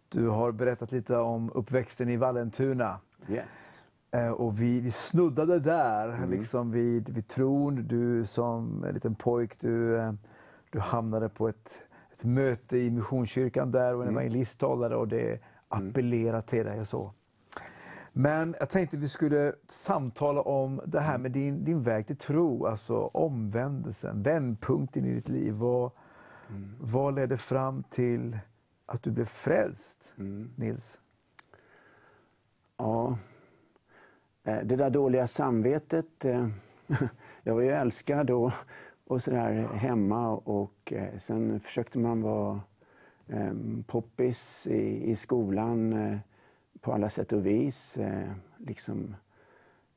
du 0.08 0.28
har 0.28 0.52
berättat 0.52 0.92
lite 0.92 1.16
om 1.16 1.50
uppväxten 1.54 2.08
i 2.08 2.16
Vallentuna. 2.16 3.00
Yes. 3.28 3.84
Eh, 4.10 4.30
och 4.30 4.60
vi, 4.60 4.80
vi 4.80 4.90
snuddade 4.90 5.60
där, 5.60 6.26
liksom 6.26 6.70
vid, 6.70 7.08
vid 7.08 7.28
tron. 7.28 7.86
Du 7.88 8.26
som 8.26 8.84
en 8.84 8.94
liten 8.94 9.14
pojk, 9.14 9.60
du, 9.60 9.96
eh, 9.96 10.12
du 10.70 10.80
hamnade 10.80 11.28
på 11.28 11.48
ett, 11.48 11.82
ett 12.20 12.24
möte 12.24 12.78
i 12.78 12.90
Missionskyrkan 12.90 13.70
där 13.70 13.94
och 13.94 14.02
en 14.02 14.08
evangelist 14.08 14.60
talade 14.60 14.96
och 14.96 15.08
det 15.08 15.40
appellerade 15.68 16.42
till 16.42 16.64
dig 16.66 16.80
och 16.80 16.88
så. 16.88 17.12
Men 18.12 18.54
jag 18.58 18.70
tänkte 18.70 18.96
vi 18.96 19.08
skulle 19.08 19.54
samtala 19.66 20.42
om 20.42 20.80
det 20.86 21.00
här 21.00 21.18
med 21.18 21.32
din, 21.32 21.64
din 21.64 21.82
väg 21.82 22.06
till 22.06 22.16
tro, 22.16 22.66
alltså 22.66 22.96
omvändelsen, 22.98 24.22
vändpunkten 24.22 25.04
i 25.04 25.14
ditt 25.14 25.28
liv. 25.28 25.54
Vad, 25.54 25.90
vad 26.80 27.14
ledde 27.14 27.38
fram 27.38 27.82
till 27.82 28.38
att 28.86 29.02
du 29.02 29.10
blev 29.10 29.26
frälst, 29.26 30.12
Nils? 30.56 31.00
Ja, 32.76 33.16
Eh, 34.44 34.58
det 34.64 34.76
där 34.76 34.90
dåliga 34.90 35.26
samvetet. 35.26 36.24
eh, 36.24 36.48
Jag 37.42 37.54
var 37.54 37.62
ju 37.62 37.70
älskad 37.70 38.30
och, 38.30 38.52
och 39.10 39.22
sådär 39.22 39.68
hemma 39.74 40.28
och 40.30 40.92
eh, 40.92 41.16
sen 41.16 41.60
försökte 41.60 41.98
man 41.98 42.22
vara 42.22 42.60
eh, 43.26 43.52
poppis 43.86 44.66
i, 44.66 45.10
i 45.10 45.16
skolan 45.16 45.92
eh, 45.92 46.18
på 46.80 46.92
alla 46.92 47.10
sätt 47.10 47.32
och 47.32 47.46
vis. 47.46 47.98
Eh, 47.98 48.32
liksom 48.58 49.16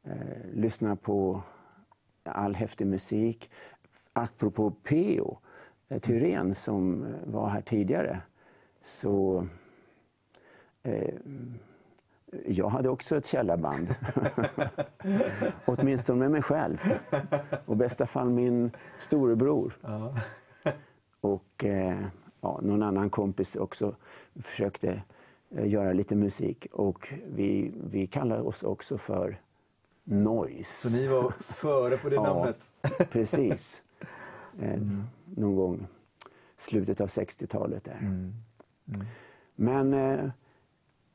eh, 0.04 0.52
lyssna 0.54 0.96
på 0.96 1.42
all 2.24 2.56
häftig 2.56 2.88
musik. 2.88 3.52
Apropå 4.14 4.72
P.O. 4.72 5.38
eh, 5.90 6.00
Thyrén 6.00 6.56
som 6.56 7.06
var 7.26 7.50
här 7.50 7.62
tidigare 7.62 8.22
så 8.82 9.48
eh, 10.84 11.16
jag 12.46 12.70
hade 12.70 12.90
också 12.90 13.18
ett 13.18 13.26
källarband. 13.26 13.96
Åtminstone 15.66 16.20
med 16.20 16.32
mig 16.32 16.42
själv. 16.42 16.78
Och 17.66 17.76
i 17.76 17.78
bästa 17.78 18.06
fall 18.06 18.30
min 18.30 18.72
storebror. 18.98 19.74
Och 21.22 21.64
eh, 21.64 22.00
ja, 22.42 22.60
någon 22.62 22.84
annan 22.84 23.10
kompis 23.10 23.56
också 23.56 23.96
försökte 24.36 25.02
eh, 25.56 25.68
göra 25.68 25.94
lite 25.94 26.16
musik. 26.16 26.68
Och 26.72 27.14
vi, 27.28 27.72
vi 27.84 28.08
kallar 28.08 28.40
oss 28.48 28.64
också 28.64 28.98
för 28.98 29.42
Noise. 30.04 30.90
Så 30.90 30.98
ni 30.98 31.08
var 31.08 31.32
före 31.40 31.98
på 31.98 32.10
det 32.10 32.16
Ja. 32.24 32.24
namnet? 32.24 32.72
Precis. 33.12 33.84
Eh, 34.62 34.82
Någon 35.26 35.56
gång 35.56 35.88
slutet 36.58 37.02
av 37.02 37.08
60-talet 37.08 37.84
där. 37.84 38.32
Men 39.56 39.94
eh, 39.94 40.26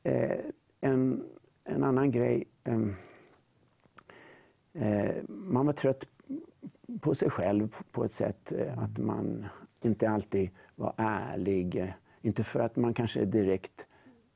eh, 0.03 0.37
en, 0.81 1.23
en 1.63 1.83
annan 1.83 2.11
grej. 2.11 2.43
ehm, 2.63 2.95
eh, 4.73 5.15
man 5.27 5.65
var 5.65 5.73
trött 5.73 6.07
på 7.01 7.15
sig 7.15 7.29
själv 7.29 7.75
på- 7.91 8.03
ett 8.03 8.13
sätt. 8.13 8.51
Eh, 8.51 8.77
att 8.79 8.97
man 8.97 9.45
inte 9.81 10.09
alltid 10.09 10.49
var 10.75 10.93
ärlig. 10.97 11.93
Inte 12.21 12.43
för 12.43 12.59
att 12.59 12.75
man 12.75 12.93
kanske 12.93 13.25
direkt 13.25 13.87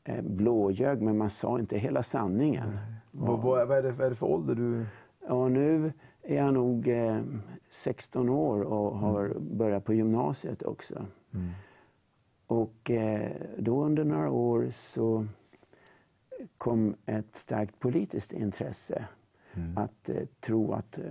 eh, 0.03 0.21
blåljög, 0.21 1.01
men 1.01 1.17
man 1.17 1.29
sa 1.29 1.59
inte 1.59 1.77
hela 1.77 2.03
sanningen. 2.03 2.77
Vad, 3.11 3.41
vad, 3.41 3.67
vad, 3.67 3.77
är 3.77 3.83
det, 3.83 3.91
vad 3.91 4.05
är 4.05 4.09
det 4.09 4.15
för 4.15 4.25
ålder 4.25 4.55
du... 4.55 4.85
Ja, 5.27 5.47
nu 5.49 5.93
är 6.21 6.35
jag 6.37 6.53
nog 6.53 6.87
eh, 6.87 7.21
16 7.69 8.29
år 8.29 8.61
och 8.61 8.97
har 8.97 9.33
börjat 9.39 9.85
på 9.85 9.93
gymnasiet 9.93 10.63
också. 10.63 11.05
Och 12.47 12.91
eh, 12.91 13.31
då 13.57 13.83
under 13.85 14.03
några 14.03 14.31
år 14.31 14.67
så 14.71 15.25
kom 16.57 16.95
ett 17.05 17.35
starkt 17.35 17.79
politiskt 17.79 18.33
intresse. 18.33 19.07
Att 19.75 20.09
eh, 20.09 20.25
tro 20.39 20.71
att 20.73 20.97
eh, 20.97 21.03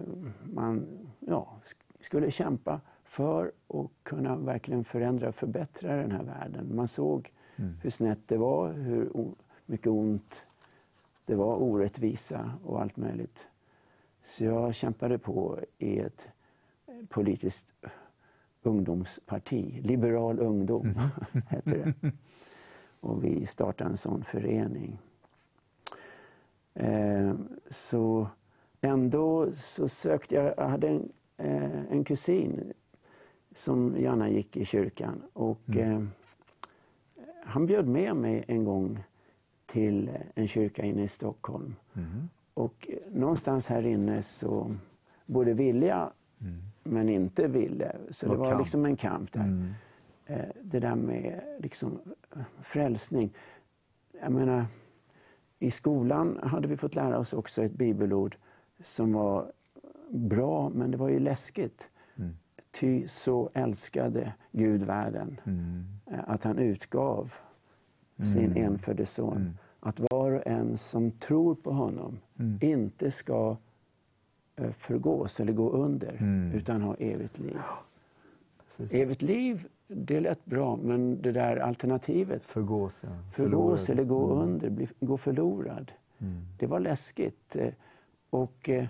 man 0.44 0.86
ja, 1.20 1.56
sk- 1.62 1.76
skulle 2.00 2.30
kämpa 2.30 2.80
för 3.04 3.52
att 3.68 3.90
kunna 4.02 4.36
verkligen 4.36 4.84
förändra 4.84 5.28
och 5.28 5.34
förbättra 5.34 5.96
den 5.96 6.10
här 6.12 6.22
världen. 6.22 6.76
Man 6.76 6.88
såg 6.88 7.32
hur 7.82 7.90
snett 7.90 8.28
det 8.28 8.36
var, 8.36 8.72
hur 8.72 9.12
mycket 9.66 9.86
ont 9.86 10.46
det 11.26 11.34
var, 11.34 11.56
orättvisa 11.56 12.52
och 12.64 12.80
allt 12.82 12.96
möjligt. 12.96 13.48
Så 14.22 14.44
jag 14.44 14.74
kämpade 14.74 15.18
på 15.18 15.58
i 15.78 15.98
ett 15.98 16.28
politiskt 17.08 17.74
ungdomsparti. 18.62 19.80
Liberal 19.82 20.38
ungdom 20.40 20.92
hette 21.48 21.94
det. 22.00 22.12
Och 23.00 23.24
vi 23.24 23.46
startade 23.46 23.90
en 23.90 23.96
sån 23.96 24.24
förening. 24.24 24.98
Eh, 26.74 27.34
så 27.70 28.26
ändå 28.80 29.52
så 29.52 29.88
sökte 29.88 30.34
jag, 30.34 30.54
jag 30.56 30.68
hade 30.68 30.88
en, 30.88 31.12
eh, 31.36 31.92
en 31.92 32.04
kusin 32.04 32.72
som 33.54 33.96
gärna 33.98 34.28
gick 34.30 34.56
i 34.56 34.64
kyrkan. 34.64 35.22
Och 35.32 35.76
eh, 35.76 36.02
han 37.44 37.66
bjöd 37.66 37.88
med 37.88 38.16
mig 38.16 38.44
en 38.48 38.64
gång 38.64 39.04
till 39.66 40.10
en 40.34 40.48
kyrka 40.48 40.82
inne 40.84 41.02
i 41.02 41.08
Stockholm. 41.08 41.74
Och 42.54 42.88
eh, 42.90 43.12
någonstans 43.12 43.68
här 43.68 43.86
inne 43.86 44.22
så 44.22 44.74
både 45.26 45.52
ville 45.54 45.86
jag 45.86 46.10
men 46.82 47.08
inte 47.08 47.48
ville. 47.48 47.96
Så 48.10 48.28
det 48.28 48.36
var 48.36 48.48
kamp. 48.50 48.60
liksom 48.60 48.84
en 48.84 48.96
kamp 48.96 49.32
där. 49.32 49.74
Eh, 50.26 50.44
Det 50.62 50.80
där 50.80 50.94
med 50.94 51.42
liksom 51.58 51.98
eh, 52.36 52.42
frälsning. 52.60 53.30
Jag 54.20 54.32
menar, 54.32 54.64
i 55.62 55.70
skolan 55.70 56.38
hade 56.42 56.68
vi 56.68 56.76
fått 56.76 56.94
lära 56.94 57.18
oss 57.18 57.32
också 57.32 57.62
ett 57.62 57.72
bibelord 57.74 58.36
som 58.80 59.12
var 59.12 59.52
bra, 60.10 60.68
men 60.68 60.90
det 60.90 60.96
var 60.96 61.08
ju 61.08 61.18
läskigt. 61.18 61.88
Ty 62.70 63.08
så 63.08 63.50
älskade 63.54 64.34
Gud 64.52 64.82
världen 64.82 65.40
eh, 66.06 66.20
att 66.26 66.44
han 66.44 66.58
utgav 66.58 67.32
sin 68.34 68.56
enfödde 68.56 69.06
son. 69.06 69.58
Att 69.80 70.00
var 70.10 70.32
och 70.32 70.46
en 70.46 70.76
som 70.76 71.10
tror 71.10 71.54
på 71.54 71.72
honom 71.72 72.18
inte 72.60 73.10
ska 73.10 73.56
eh, 74.56 74.70
förgås 74.70 75.40
eller 75.40 75.52
gå 75.52 75.70
under, 75.70 76.16
utan 76.54 76.82
ha 76.82 76.94
evigt 76.94 77.38
liv. 77.38 77.56
Evigt 78.90 79.22
liv, 79.22 79.66
det 79.94 80.20
lät 80.20 80.44
bra, 80.44 80.76
men 80.76 81.22
det 81.22 81.32
där 81.32 81.56
alternativet, 81.56 82.46
Förgås, 82.46 83.04
ja. 83.04 83.10
förgås 83.32 83.90
eller 83.90 84.04
gå 84.04 84.30
under, 84.30 84.70
bli, 84.70 84.88
gå 85.00 85.16
förlorad. 85.16 85.92
Det 86.58 86.66
var 86.66 86.80
läskigt. 86.80 87.56
Eh, 87.56 87.72
Och 88.30 88.68
eh, 88.68 88.86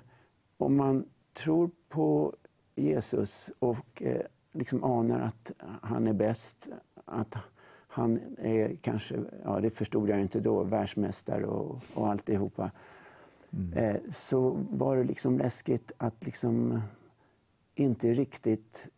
om 0.59 0.77
man 0.77 1.05
tror 1.33 1.71
på 1.89 2.33
Jesus 2.75 3.51
och 3.59 4.03
eh, 4.03 4.21
liksom 4.53 4.85
anar 4.85 5.21
att 5.21 5.53
han 5.83 6.07
är 6.07 6.13
bäst, 6.13 6.69
att 7.05 7.37
han 7.89 8.21
är 8.39 8.77
kanske, 8.81 9.17
ja 9.45 9.61
det 9.61 9.71
förstod 9.71 10.09
jag 10.09 10.21
inte 10.21 10.41
då, 10.41 10.63
världsmästare 10.65 11.47
och, 11.47 11.81
och 11.95 12.09
alltihopa. 12.09 12.71
Eh, 13.75 13.97
så 14.11 14.59
var 14.71 14.97
det 14.97 15.05
liksom 15.05 15.39
läskigt 15.39 15.93
att 15.97 16.27
liksom 16.27 16.81
inte 17.75 18.13
riktigt 18.13 18.89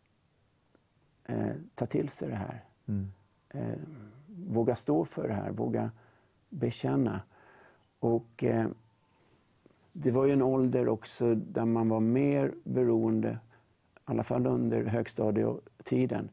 eh, 1.25 1.51
ta 1.75 1.85
till 1.85 2.09
sig 2.09 2.29
det 2.29 2.35
här. 2.35 2.63
Eh, 3.49 3.79
våga 4.27 4.75
stå 4.75 5.05
för 5.05 5.27
det 5.27 5.33
här, 5.33 5.51
våga 5.51 5.91
bekänna. 6.49 7.21
Och 7.99 8.43
eh, 8.43 8.67
det 9.93 10.11
var 10.11 10.25
ju 10.25 10.33
en 10.33 10.41
ålder 10.41 10.87
också 10.87 11.35
där 11.35 11.65
man 11.65 11.89
var 11.89 11.99
mer 11.99 12.53
beroende, 12.63 13.29
i 13.29 13.99
alla 14.05 14.23
fall 14.23 14.47
under 14.47 14.83
högstadietiden, 14.85 16.29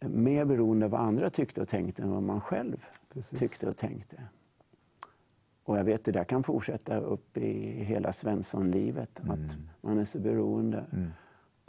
mer 0.00 0.44
beroende 0.44 0.84
av 0.86 0.90
vad 0.90 1.00
andra 1.00 1.30
tyckte 1.30 1.62
och 1.62 1.68
tänkte 1.68 2.02
än 2.02 2.10
vad 2.10 2.22
man 2.22 2.40
själv 2.40 2.84
Precis. 3.12 3.38
tyckte 3.38 3.68
och 3.68 3.76
tänkte. 3.76 4.22
Och 5.64 5.78
jag 5.78 5.84
vet, 5.84 6.04
det 6.04 6.12
där 6.12 6.24
kan 6.24 6.42
fortsätta 6.42 6.96
upp 7.00 7.36
i 7.36 7.84
hela 7.84 8.12
Svenssonlivet, 8.12 9.20
att 9.20 9.56
man 9.80 9.98
är 9.98 10.04
så 10.04 10.18
beroende 10.18 10.84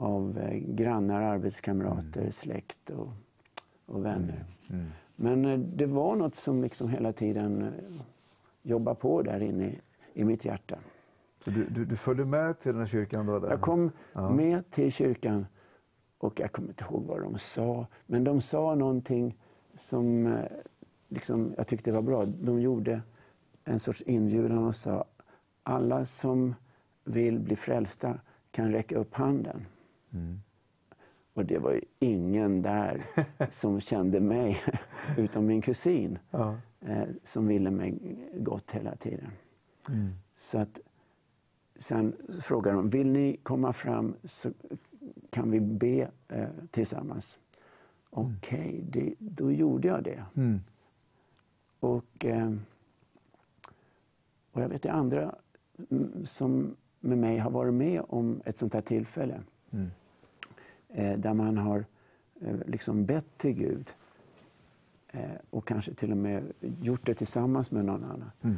av 0.03 0.38
eh, 0.38 0.57
grannar, 0.57 1.21
arbetskamrater, 1.21 2.31
släkt 2.31 2.89
och, 2.89 3.09
och 3.85 4.05
vänner. 4.05 4.45
Men 5.15 5.45
eh, 5.45 5.59
det 5.59 5.85
var 5.85 6.15
något 6.15 6.35
som 6.35 6.61
liksom 6.61 6.89
hela 6.89 7.13
tiden 7.13 7.61
eh, 7.61 7.69
jobbade 8.61 8.99
på 8.99 9.21
där 9.21 9.43
inne 9.43 9.65
i, 9.65 9.80
i 10.13 10.23
mitt 10.23 10.45
hjärta. 10.45 10.77
Du, 11.45 11.65
du, 11.65 11.85
du 11.85 11.95
följde 11.95 12.25
med 12.25 12.59
till 12.59 12.71
den 12.71 12.80
här 12.80 12.88
kyrkan? 12.88 13.25
Då, 13.25 13.39
där? 13.39 13.49
Jag 13.49 13.61
kom 13.61 13.91
med 14.13 14.69
till 14.69 14.91
kyrkan 14.91 15.45
och 16.17 16.39
jag 16.39 16.51
kommer 16.51 16.69
inte 16.69 16.84
ihåg 16.84 17.03
vad 17.03 17.21
de 17.21 17.38
sa. 17.38 17.88
Men 18.05 18.23
de 18.23 18.41
sa 18.41 18.75
någonting 18.75 19.38
som 19.75 20.35
liksom, 21.09 21.53
jag 21.57 21.67
tyckte 21.67 21.91
var 21.91 22.01
bra. 22.01 22.25
De 22.25 22.61
gjorde 22.61 23.01
en 23.63 23.80
sorts 23.80 24.01
inbjudan 24.01 24.57
och 24.57 24.75
sa 24.75 25.05
alla 25.63 26.05
som 26.05 26.55
vill 27.03 27.39
bli 27.39 27.55
frälsta 27.55 28.19
kan 28.51 28.71
räcka 28.71 28.97
upp 28.97 29.13
handen. 29.13 29.65
Och 31.34 31.45
det 31.45 31.57
var 31.60 31.72
ju 31.72 31.81
ingen 31.99 32.61
där 32.61 33.02
som 33.49 33.80
kände 33.81 34.19
mig, 34.19 34.57
utom 35.18 35.45
min 35.45 35.61
kusin, 35.61 36.19
Ja. 36.31 36.56
eh, 36.81 37.03
som 37.23 37.48
ville 37.48 37.72
mig 37.72 38.18
gott 38.38 38.72
hela 38.72 38.95
tiden. 38.95 39.31
Så 40.35 40.57
att 40.57 40.80
sen 41.76 42.15
frågade 42.41 42.77
de, 42.77 42.90
vill 42.90 43.07
ni 43.11 43.38
komma 43.44 43.73
fram 43.73 44.15
så 44.23 44.52
kan 45.30 45.52
vi 45.52 45.60
be 45.60 46.11
eh, 46.27 46.48
tillsammans. 46.72 47.40
Okej, 48.10 48.84
det- 48.90 49.15
då 49.19 49.52
gjorde 49.52 49.88
jag 49.88 50.03
det. 50.03 50.23
Mm. 50.35 50.60
Och, 51.80 52.26
eh, 52.26 52.53
och 54.52 54.61
jag 54.61 54.69
vet 54.69 54.81
det 54.84 54.91
andra 54.91 55.35
mm, 55.91 56.26
som 56.26 56.76
med 56.99 57.18
mig 57.18 57.38
har 57.38 57.52
varit 57.52 57.73
med 57.73 58.02
om 58.07 58.41
ett 58.45 58.57
sånt 58.57 58.73
här 58.73 58.81
tillfälle. 58.81 59.41
Mm. 59.72 59.88
Eh, 60.95 61.18
där 61.18 61.34
man 61.34 61.57
har 61.57 61.86
eh, 62.41 62.56
liksom 62.65 63.06
bett 63.06 63.38
till 63.38 63.53
Gud. 63.53 63.94
Eh, 65.11 65.32
och 65.49 65.68
kanske 65.68 65.94
till 65.94 66.11
och 66.11 66.18
med 66.18 66.53
gjort 66.82 67.06
det 67.06 67.14
tillsammans 67.14 67.72
med 67.72 67.86
någon 67.86 68.03
annan. 68.03 68.32
Mm. 68.41 68.57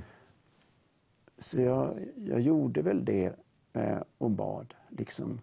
Så 1.38 1.62
jag, 1.62 2.08
jag 2.16 2.42
gjorde 2.42 2.82
väl 2.82 3.06
det 3.06 3.34
och 4.18 4.32
bad. 4.32 4.74
Liksom. 4.90 5.40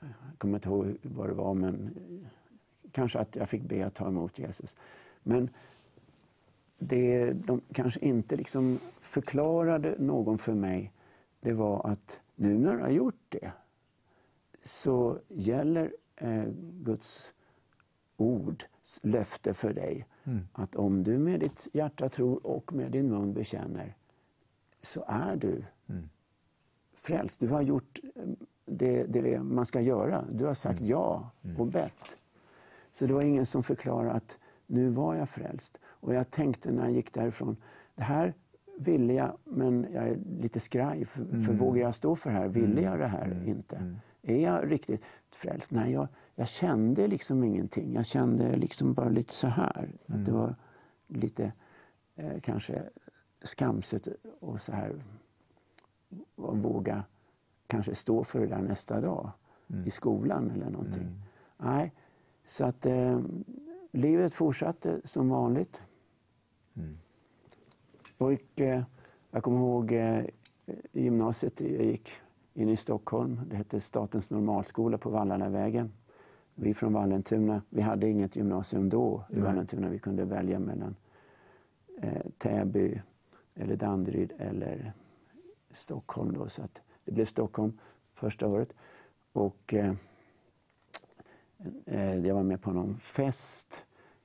Jag 0.00 0.38
kommer 0.38 0.54
inte 0.54 0.68
ihåg 0.68 0.96
vad 1.02 1.28
det 1.28 1.34
var, 1.34 1.54
men 1.54 1.94
kanske 2.92 3.18
att 3.18 3.36
jag 3.36 3.48
fick 3.48 3.62
be 3.62 3.86
att 3.86 3.94
ta 3.94 4.08
emot 4.08 4.38
Jesus. 4.38 4.76
Men 5.22 5.50
det 6.78 7.32
de 7.32 7.60
kanske 7.72 8.00
inte 8.00 8.36
liksom 8.36 8.78
förklarade 9.00 9.94
någon 9.98 10.38
för 10.38 10.54
mig, 10.54 10.92
det 11.40 11.52
var 11.52 11.86
att 11.86 12.20
nu 12.34 12.58
när 12.58 12.76
du 12.76 12.82
har 12.82 12.90
gjort 12.90 13.20
det 13.28 13.52
så 14.64 15.18
gäller 15.28 15.92
eh, 16.16 16.44
Guds 16.82 17.32
ords 18.16 18.66
löfte 19.02 19.54
för 19.54 19.72
dig. 19.72 20.06
Att 20.52 20.76
om 20.76 21.02
du 21.04 21.18
med 21.18 21.40
ditt 21.40 21.68
hjärta 21.72 22.08
tror 22.08 22.46
och 22.46 22.72
med 22.72 22.92
din 22.92 23.08
mun 23.08 23.34
bekänner 23.34 23.96
så 24.80 25.04
är 25.08 25.36
du 25.36 25.64
frälst. 26.94 27.40
Du 27.40 27.48
har 27.48 27.62
gjort 27.62 27.98
eh, 28.14 28.22
det, 28.64 29.04
det 29.04 29.40
man 29.42 29.66
ska 29.66 29.80
göra. 29.80 30.24
Du 30.32 30.44
har 30.44 30.54
sagt 30.54 30.80
ja 30.80 31.30
och 31.58 31.66
bett. 31.66 32.18
Så 32.92 33.06
det 33.06 33.12
var 33.14 33.22
ingen 33.22 33.46
som 33.46 33.62
förklarade 33.62 34.12
att 34.12 34.38
nu 34.66 34.88
var 34.88 35.14
jag 35.14 35.28
frälst. 35.28 35.80
Och 35.84 36.14
jag 36.14 36.30
tänkte 36.30 36.72
när 36.72 36.82
jag 36.82 36.92
gick 36.92 37.12
därifrån, 37.12 37.56
det 37.94 38.02
här 38.02 38.34
ville 38.78 39.12
jag, 39.12 39.38
men 39.44 39.86
jag 39.92 40.08
är 40.08 40.18
lite 40.40 40.60
skraj. 40.60 41.04
För, 41.04 41.24
för 41.24 41.52
vågar 41.52 41.82
jag 41.82 41.94
stå 41.94 42.16
för 42.16 42.30
det 42.30 42.36
här? 42.36 42.48
Ville 42.48 42.80
jag 42.80 42.98
det 42.98 43.06
här? 43.06 43.42
Inte. 43.46 43.94
Är 44.26 44.38
jag 44.38 44.70
riktigt 44.70 45.00
frälst? 45.30 45.70
Nej, 45.70 45.92
jag, 45.92 46.08
jag 46.34 46.48
kände 46.48 47.08
liksom 47.08 47.44
ingenting. 47.44 47.92
Jag 47.94 48.06
kände 48.06 48.56
liksom 48.56 48.94
bara 48.94 49.08
lite 49.08 49.32
så 49.32 49.46
här. 49.46 49.88
Att 50.06 50.26
det 50.26 50.32
var 50.32 50.54
lite 51.06 51.52
eh, 52.16 52.40
kanske 52.40 52.82
skamset 53.42 54.08
och 54.40 54.60
så 54.60 54.72
här 54.72 55.04
och 56.34 56.58
våga 56.58 57.04
kanske 57.66 57.94
stå 57.94 58.24
för 58.24 58.40
det 58.40 58.46
där 58.46 58.62
nästa 58.62 59.00
dag 59.00 59.30
i 59.86 59.90
skolan 59.90 60.50
eller 60.50 60.70
någonting. 60.70 61.06
Nej, 61.56 61.92
så 62.44 62.64
att 62.64 62.86
eh, 62.86 63.20
livet 63.90 64.32
fortsatte 64.34 65.00
som 65.04 65.28
vanligt. 65.28 65.82
Och 68.18 68.60
eh, 68.60 68.82
jag 69.30 69.42
kommer 69.42 69.58
ihåg 69.58 69.92
eh, 69.92 70.24
i 70.92 71.02
gymnasiet, 71.02 71.60
jag 71.60 71.84
gick 71.84 72.10
in 72.54 72.68
i 72.68 72.76
Stockholm. 72.76 73.40
Det 73.50 73.56
hette 73.56 73.80
Statens 73.80 74.30
normalskola 74.30 74.98
på 74.98 75.10
Vallalavägen. 75.10 75.92
Vi 76.54 76.74
från 76.74 76.92
Vallentuna, 76.92 77.62
vi 77.68 77.80
hade 77.80 78.08
inget 78.08 78.36
gymnasium 78.36 78.88
då 78.88 79.24
i 79.28 79.40
Vallentuna. 79.40 79.88
Vi 79.88 79.98
kunde 79.98 80.24
välja 80.24 80.58
mellan 80.58 80.96
eh, 82.02 82.22
Täby 82.38 83.00
eller 83.54 83.76
Danderyd 83.76 84.32
eller 84.38 84.92
Stockholm. 85.70 86.32
Då, 86.32 86.48
så 86.48 86.62
att 86.62 86.82
det 87.04 87.12
blev 87.12 87.26
Stockholm 87.26 87.78
första 88.14 88.48
året. 88.48 88.74
Och 89.32 89.74
eh, 89.74 89.94
eh, 91.86 92.26
jag 92.26 92.34
var 92.34 92.42
med 92.42 92.62
på 92.62 92.72
någon 92.72 92.94
fest 92.94 93.84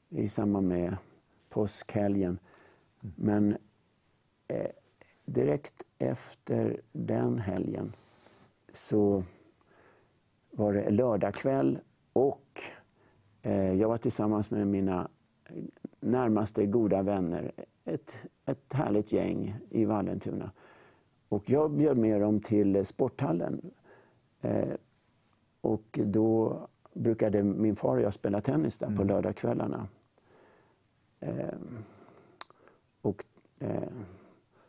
i 0.10 0.30
samband 0.30 0.68
med 0.68 0.97
påskhelgen. 1.49 2.39
Men 2.99 3.57
eh, 4.47 4.72
direkt 5.26 5.84
efter 5.97 6.81
den 6.91 7.39
helgen 7.39 7.93
så 8.71 9.23
var 10.51 10.73
det 10.73 10.89
lördagkväll 10.89 11.79
och 12.13 12.61
eh, 13.41 13.73
jag 13.73 13.87
var 13.87 13.97
tillsammans 13.97 14.51
med 14.51 14.67
mina 14.67 15.09
närmaste 15.99 16.65
goda 16.65 17.01
vänner. 17.01 17.51
Ett, 17.85 18.25
ett 18.45 18.73
härligt 18.73 19.11
gäng 19.11 19.55
i 19.69 19.85
Vallentuna. 19.85 20.51
Och 21.29 21.49
jag 21.49 21.71
bjöd 21.71 21.97
med 21.97 22.21
dem 22.21 22.41
till 22.41 22.85
sporthallen. 22.85 23.71
Eh, 24.41 24.73
och 25.61 25.99
då 26.03 26.59
brukade 26.93 27.43
min 27.43 27.75
far 27.75 27.97
och 27.97 28.03
jag 28.03 28.13
spela 28.13 28.41
tennis 28.41 28.77
där 28.77 28.95
på 28.95 29.03
lördagskvällarna. 29.03 29.87
Eh, 31.19 31.57
och 33.01 33.25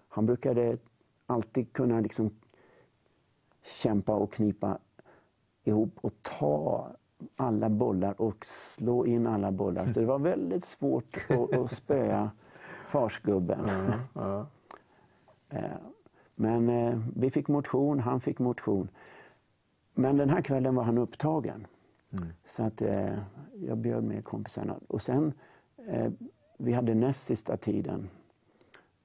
han 0.09 0.27
brukade 0.27 0.79
alltid 1.27 1.73
kunna 1.73 2.01
liksom 2.01 2.31
kämpa 3.63 4.15
och 4.15 4.33
knipa 4.33 4.79
ihop 5.65 5.99
och 6.01 6.13
ta 6.23 6.91
alla 7.37 7.69
bollar 7.69 8.21
och 8.21 8.45
slå 8.45 9.07
in 9.07 9.27
alla 9.27 9.53
bollar. 9.53 9.87
Så 9.93 10.01
det 10.01 10.07
var 10.07 10.19
väldigt 10.19 10.65
svårt 10.65 11.27
att, 11.29 11.59
att 11.59 11.73
spöa 11.73 12.31
farsgubben. 12.87 13.61
Eh, 15.49 15.71
Men 16.35 16.69
eh, 16.69 17.01
vi 17.17 17.31
fick 17.31 17.49
motion, 17.49 18.01
han 18.01 18.21
fick 18.21 18.39
motion. 18.39 18.89
Men 19.95 20.17
den 20.17 20.31
här 20.31 20.43
kvällen 20.43 20.75
var 20.75 20.83
han 20.83 20.99
upptagen. 20.99 21.67
Så 22.45 22.63
att 22.63 22.83
eh, 22.83 23.19
jag 23.55 23.79
bjöd 23.79 24.05
med 24.05 24.25
kompisarna. 24.25 24.75
Och 24.89 25.03
sen, 25.03 25.33
vi 26.59 26.73
hade 26.73 26.95
näst 26.95 27.25
sista 27.25 27.57
tiden. 27.57 28.09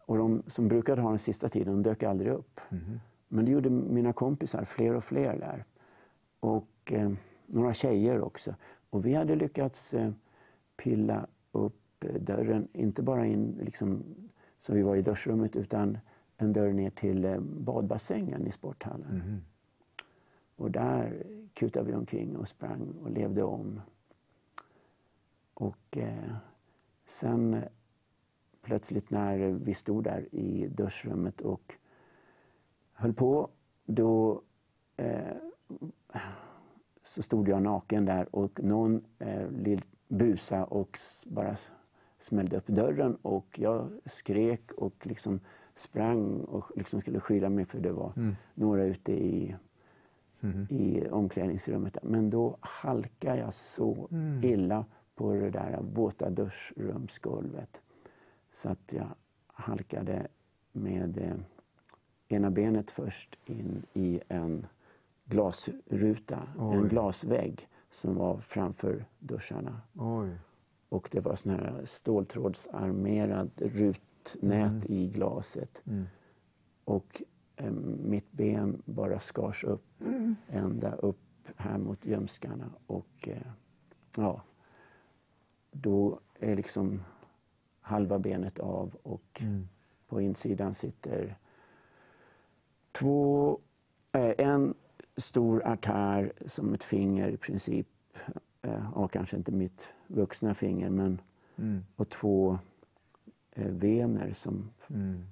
Och 0.06 0.18
de 0.18 0.44
som 0.48 0.68
brukade 0.68 1.02
ha 1.02 1.10
den 1.10 1.20
sista 1.20 1.50
tiden 1.50 1.74
de 1.74 1.90
dök 1.90 2.04
aldrig 2.04 2.32
upp. 2.32 2.62
Men 3.28 3.46
det 3.46 3.52
gjorde 3.52 3.70
mina 3.70 4.14
kompisar, 4.14 4.64
fler 4.64 4.96
och 4.96 5.04
fler 5.04 5.40
där. 5.40 5.66
Och 6.40 6.92
eh, 6.92 7.12
några 7.46 7.74
tjejer 7.74 8.22
också. 8.22 8.56
Och 8.90 9.06
vi 9.06 9.14
hade 9.14 9.36
lyckats 9.36 9.94
eh, 9.94 10.12
pilla 10.78 11.28
upp 11.52 12.04
eh, 12.04 12.14
dörren, 12.14 12.68
inte 12.74 13.04
bara 13.04 13.26
in 13.26 13.60
liksom, 13.62 14.04
så 14.58 14.74
vi 14.74 14.82
var 14.82 14.96
i 14.96 15.02
duschrummet, 15.02 15.56
utan 15.56 15.98
en 16.38 16.54
dörr 16.54 16.74
ner 16.74 16.90
till 16.90 17.26
eh, 17.26 17.40
badbassängen 17.40 18.48
i 18.48 18.52
sporthallen. 18.52 19.42
Och 20.56 20.72
där 20.72 21.24
kutade 21.54 21.86
vi 21.86 21.96
omkring 21.96 22.38
och 22.38 22.48
sprang 22.48 22.94
och 23.04 23.12
levde 23.12 23.44
om. 23.44 23.82
Och 25.54 25.98
eh, 25.98 26.36
sen 27.06 27.54
eh, 27.54 27.64
plötsligt 28.62 29.10
när 29.10 29.38
vi 29.38 29.74
stod 29.74 30.04
där 30.04 30.36
i 30.36 30.68
duschrummet 30.68 31.42
och 31.42 31.76
höll 32.96 33.14
på, 33.14 33.50
då 33.86 34.42
eh, 34.98 35.36
så 37.02 37.24
stod 37.24 37.48
jag 37.50 37.62
naken 37.62 38.06
där 38.06 38.36
och 38.36 38.64
någon 38.64 39.06
eh, 39.20 39.52
lill 39.52 39.82
busa 40.08 40.64
och 40.64 41.00
bara 41.28 41.56
smällde 42.20 42.58
upp 42.58 42.68
dörren 42.68 43.16
och 43.22 43.60
jag 43.60 43.90
skrek 44.06 44.72
och 44.72 45.08
liksom 45.08 45.40
sprang 45.74 46.42
och 46.42 46.72
liksom 46.76 47.02
skulle 47.02 47.20
skydda 47.20 47.50
mig 47.50 47.66
för 47.66 47.80
det 47.80 47.92
var 47.92 48.14
några 48.54 48.84
ute 48.84 49.12
i, 49.14 49.56
i 50.70 51.08
omklädningsrummet. 51.10 51.98
Men 52.04 52.30
då 52.30 52.58
halkade 52.60 53.38
jag 53.40 53.54
så 53.54 54.08
illa 54.44 54.86
på 55.16 55.34
det 55.34 55.50
där 55.50 55.80
våta 55.82 56.30
duschrumsgolvet 56.30 57.82
så 58.52 58.70
att 58.70 58.94
jag 58.94 59.08
halkade 59.48 60.28
med 60.72 61.18
eh, 61.18 61.36
ena 62.36 62.52
benet 62.52 62.92
först 62.92 63.38
in 63.46 63.86
i 63.94 64.22
en 64.28 64.68
glasruta, 65.26 66.48
Oj. 66.58 66.76
en 66.76 66.88
glasvägg 66.88 67.68
som 67.90 68.16
var 68.16 68.38
framför 68.38 69.06
duscharna. 69.20 69.82
Oj. 69.94 70.30
Och 70.90 71.10
det 71.12 71.20
var 71.20 71.36
sån 71.36 71.52
här 71.52 71.82
ståltrådsarmerad 71.86 73.52
rutnät 73.56 74.86
i 74.86 75.08
glaset. 75.08 75.82
Mm. 75.86 76.06
Och 76.84 77.24
eh, 77.56 77.72
mitt 78.04 78.32
ben 78.32 78.82
bara 78.86 79.20
skars 79.20 79.64
upp 79.64 79.86
ända 80.50 80.96
upp 80.96 81.18
här 81.56 81.78
mot 81.78 82.06
ljumskarna. 82.06 82.70
Och 82.88 83.28
eh, 83.28 83.52
ja, 84.18 84.42
då 85.72 86.20
är 86.40 86.56
liksom 86.56 87.02
halva 87.82 88.20
benet 88.20 88.60
av 88.60 88.96
och 89.04 89.42
Mm. 89.42 89.68
på 90.08 90.22
insidan 90.22 90.74
sitter 90.74 91.38
två, 93.00 93.60
eh, 94.12 94.34
en 94.38 94.74
stor 95.18 95.68
artär 95.68 96.34
som 96.46 96.74
ett 96.74 96.84
finger 96.84 97.28
i 97.30 97.38
princip. 97.38 97.88
Eh, 98.62 98.90
ja, 98.96 99.08
kanske 99.08 99.38
inte 99.38 99.52
mitt 99.52 99.90
vuxna 100.08 100.54
finger, 100.54 100.90
men 100.90 101.22
Mm. 101.58 101.84
och 101.96 102.10
två 102.10 102.60
eh, 103.52 103.72
vener 103.72 104.34
som 104.34 104.70
Mm. 104.90 105.24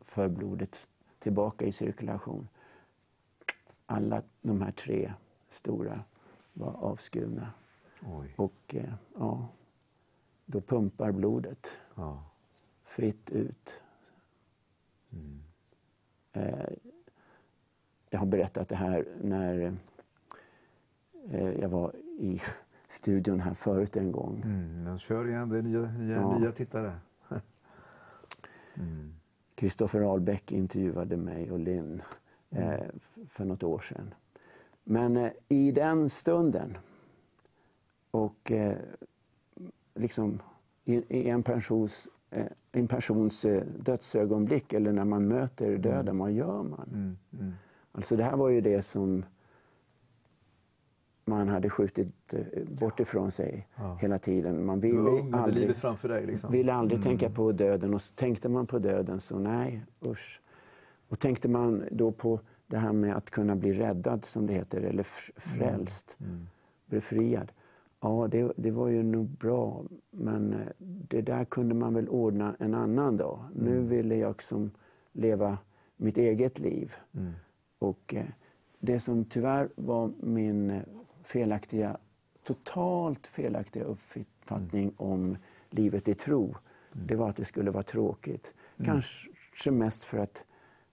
för 0.00 0.28
blodet 0.28 0.88
tillbaka 1.18 1.66
i 1.66 1.72
cirkulation. 1.72 2.48
Alla 3.86 4.22
de 4.42 4.62
här 4.62 4.72
tre 4.72 5.12
stora 5.48 6.04
var 6.52 6.72
avskurna. 6.72 7.52
Oj. 8.02 8.34
Och 8.36 8.74
ja, 9.18 9.48
då 10.46 10.60
pumpar 10.60 11.12
blodet 11.12 11.78
Ja. 11.94 12.24
fritt 12.82 13.30
ut. 13.30 13.78
Mm. 15.12 15.42
Eh, 16.32 16.68
jag 18.16 18.20
har 18.20 18.26
berättat 18.26 18.68
det 18.68 18.76
här 18.76 19.04
när 19.22 19.76
eh, 21.30 21.50
jag 21.60 21.68
var 21.68 21.92
i 22.18 22.40
studion 22.88 23.40
här 23.40 23.54
förut 23.54 23.96
en 23.96 24.12
gång. 24.12 24.42
Mm. 24.44 24.82
Men 24.84 24.98
kör 24.98 25.28
igen, 25.28 25.48
det 25.48 25.58
är 25.58 25.62
nya, 25.62 25.80
nya, 25.80 26.16
Ja. 26.16 26.38
nya 26.38 26.52
tittare. 26.52 26.92
mm. 28.74 29.14
Kristoffer 29.54 30.00
Ahlbäck 30.00 30.52
intervjuade 30.52 31.16
mig 31.16 31.50
och 31.50 31.58
Linn 31.58 32.02
eh, 32.50 32.84
för 33.28 33.44
något 33.44 33.62
år 33.62 33.78
sedan. 33.78 34.14
Men 34.84 35.16
eh, 35.16 35.32
i 35.48 35.72
den 35.72 36.10
stunden 36.10 36.78
och 38.10 38.52
eh, 38.52 38.76
liksom 39.94 40.42
i, 40.84 40.94
i 41.18 41.28
en 41.28 41.42
persons, 41.42 42.08
en 42.72 42.88
persons 42.88 43.46
dödsögonblick 43.78 44.72
eller 44.72 44.92
när 44.92 45.04
man 45.04 45.28
möter 45.28 45.78
döden, 45.78 46.18
vad 46.18 46.32
gör 46.32 46.62
man? 46.62 47.18
Mm. 47.96 47.98
Mm. 47.98 47.98
Alltså 47.98 48.16
det 48.16 48.22
här 48.24 48.36
var 48.36 48.48
ju 48.48 48.60
det 48.60 48.82
som 48.82 49.24
man 51.24 51.48
hade 51.48 51.70
skjutit 51.70 52.34
eh, 52.34 52.64
bort 52.80 53.00
ifrån 53.00 53.30
sig 53.30 53.68
Ja. 53.76 53.94
hela 54.00 54.18
tiden. 54.18 54.64
Man 54.66 54.80
ville 54.80 54.98
ung, 54.98 55.34
aldrig, 55.34 55.76
dig. 56.08 56.26
Liksom. 56.26 56.52
ville 56.52 56.72
aldrig 56.72 57.02
tänka 57.02 57.30
på 57.30 57.52
döden 57.52 57.94
och 57.94 58.00
tänkte 58.14 58.48
man 58.48 58.66
på 58.66 58.78
döden 58.78 59.20
så 59.20 59.38
nej, 59.38 59.84
usch. 60.06 60.40
Och 61.08 61.18
tänkte 61.18 61.48
man 61.48 61.84
då 61.90 62.12
på 62.12 62.40
det 62.66 62.78
här 62.78 62.92
med 62.92 63.16
att 63.16 63.30
kunna 63.30 63.56
bli 63.56 63.72
räddad 63.72 64.24
som 64.24 64.46
det 64.46 64.52
heter, 64.54 64.80
eller 64.82 65.00
f- 65.00 65.30
frälst, 65.36 66.16
Mm. 66.20 66.46
befriad. 66.86 67.52
Ja, 68.00 68.28
det, 68.30 68.52
det 68.56 68.70
var 68.70 68.88
ju 68.88 69.02
nog 69.02 69.26
bra, 69.28 69.84
men 70.10 70.52
eh, 70.52 70.58
det 70.78 71.22
där 71.22 71.44
kunde 71.44 71.74
man 71.74 71.94
väl 71.94 72.08
ordna 72.08 72.56
en 72.58 72.74
annan 72.74 73.16
dag. 73.16 73.44
Nu 73.54 73.80
ville 73.80 74.16
jag 74.16 74.42
som 74.42 74.70
leva 75.12 75.58
mitt 75.96 76.18
eget 76.18 76.58
liv. 76.58 76.94
Mm. 77.80 77.90
Och 77.90 78.14
eh, 78.14 78.26
det 78.78 79.00
som 79.00 79.24
tyvärr 79.24 79.68
var 79.76 80.12
min 80.20 80.70
eh, 80.70 80.82
felaktiga, 81.24 81.96
totalt 82.42 83.26
felaktiga 83.26 83.84
uppfattning 83.84 84.92
om 84.96 85.36
livet 85.70 86.08
i 86.08 86.14
tro, 86.14 86.56
det 86.92 87.14
var 87.14 87.28
att 87.28 87.36
det 87.36 87.44
skulle 87.44 87.70
vara 87.70 87.82
tråkigt. 87.82 88.54
Kanske 88.84 89.70
mest 89.70 90.04
för 90.04 90.18
att 90.18 90.44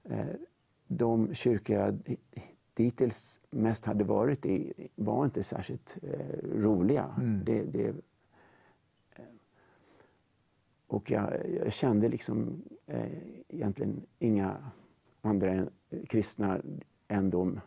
eh, 0.03 0.25
de 0.87 1.33
kyrkor 1.33 1.75
jag 1.75 1.93
di- 1.93 2.17
dittills 2.73 3.41
mest 3.49 3.85
hade 3.85 4.03
varit 4.03 4.45
i 4.45 4.73
var 4.95 5.25
inte 5.25 5.43
särskilt 5.43 5.97
eh, 6.01 6.49
roliga. 6.55 7.15
Mm. 7.17 7.41
Det, 7.45 7.63
det, 7.63 7.95
och 10.87 11.11
jag, 11.11 11.33
jag 11.63 11.73
kände 11.73 12.09
liksom 12.09 12.63
eh, 12.85 13.17
egentligen 13.47 14.05
inga 14.19 14.71
andra 15.23 15.65
kristna 16.09 16.61
än 17.07 17.29
de, 17.29 17.59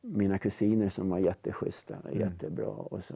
mina 0.00 0.38
kusiner 0.38 0.88
som 0.88 1.08
var 1.10 1.18
jätteschyssta, 1.18 1.96
jättebra 2.12 2.66
och 2.68 3.04
så. 3.04 3.14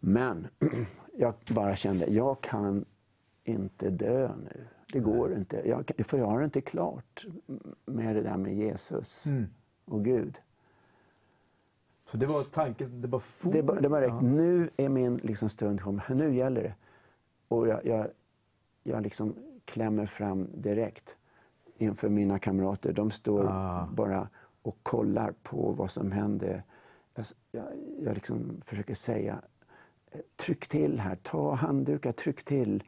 Men 0.00 0.46
jag 1.18 1.34
bara 1.50 1.76
kände, 1.76 2.06
jag 2.06 2.40
kan 2.40 2.84
inte 3.44 3.90
dö 3.90 4.30
nu. 4.36 4.66
Det 4.92 5.00
går 5.00 5.34
inte. 5.34 5.62
Jag, 5.68 5.90
för 6.06 6.18
jag 6.18 6.26
har 6.26 6.42
inte 6.44 6.60
klart 6.60 7.26
med 7.86 8.16
det 8.16 8.22
där 8.22 8.36
med 8.36 8.54
Jesus 8.54 9.26
Mm. 9.26 9.46
och 9.84 10.04
Gud. 10.04 10.40
Så 12.10 12.16
det 12.16 12.26
var 12.26 12.42
tanken, 12.52 13.00
det 13.00 13.08
bara 13.08 13.20
for? 13.20 13.52
Det, 13.52 13.62
det 13.62 13.88
var 13.88 14.00
direkt, 14.00 14.14
Ja. 14.14 14.20
nu 14.20 14.70
är 14.76 14.88
min 14.88 15.16
liksom 15.16 15.48
stund 15.48 15.80
kom, 15.80 16.00
nu 16.08 16.34
gäller 16.34 16.62
det. 16.62 16.74
Och 17.48 17.68
jag, 17.68 17.86
jag, 17.86 18.06
jag 18.82 19.02
liksom 19.02 19.34
klämmer 19.64 20.06
fram 20.06 20.48
direkt 20.54 21.16
inför 21.82 22.08
mina 22.08 22.38
kamrater. 22.38 22.92
De 22.92 23.10
står 23.10 23.44
Ah. 23.48 23.86
bara 23.92 24.28
och 24.62 24.78
kollar 24.82 25.34
på 25.42 25.72
vad 25.72 25.90
som 25.90 26.12
händer. 26.12 26.62
Jag, 27.14 27.26
jag, 27.52 27.64
jag 28.00 28.14
liksom 28.14 28.60
försöker 28.60 28.94
säga, 28.94 29.42
tryck 30.36 30.66
till 30.68 31.00
här, 31.00 31.16
ta 31.16 31.54
handdukar, 31.54 32.12
tryck 32.12 32.44
till 32.44 32.82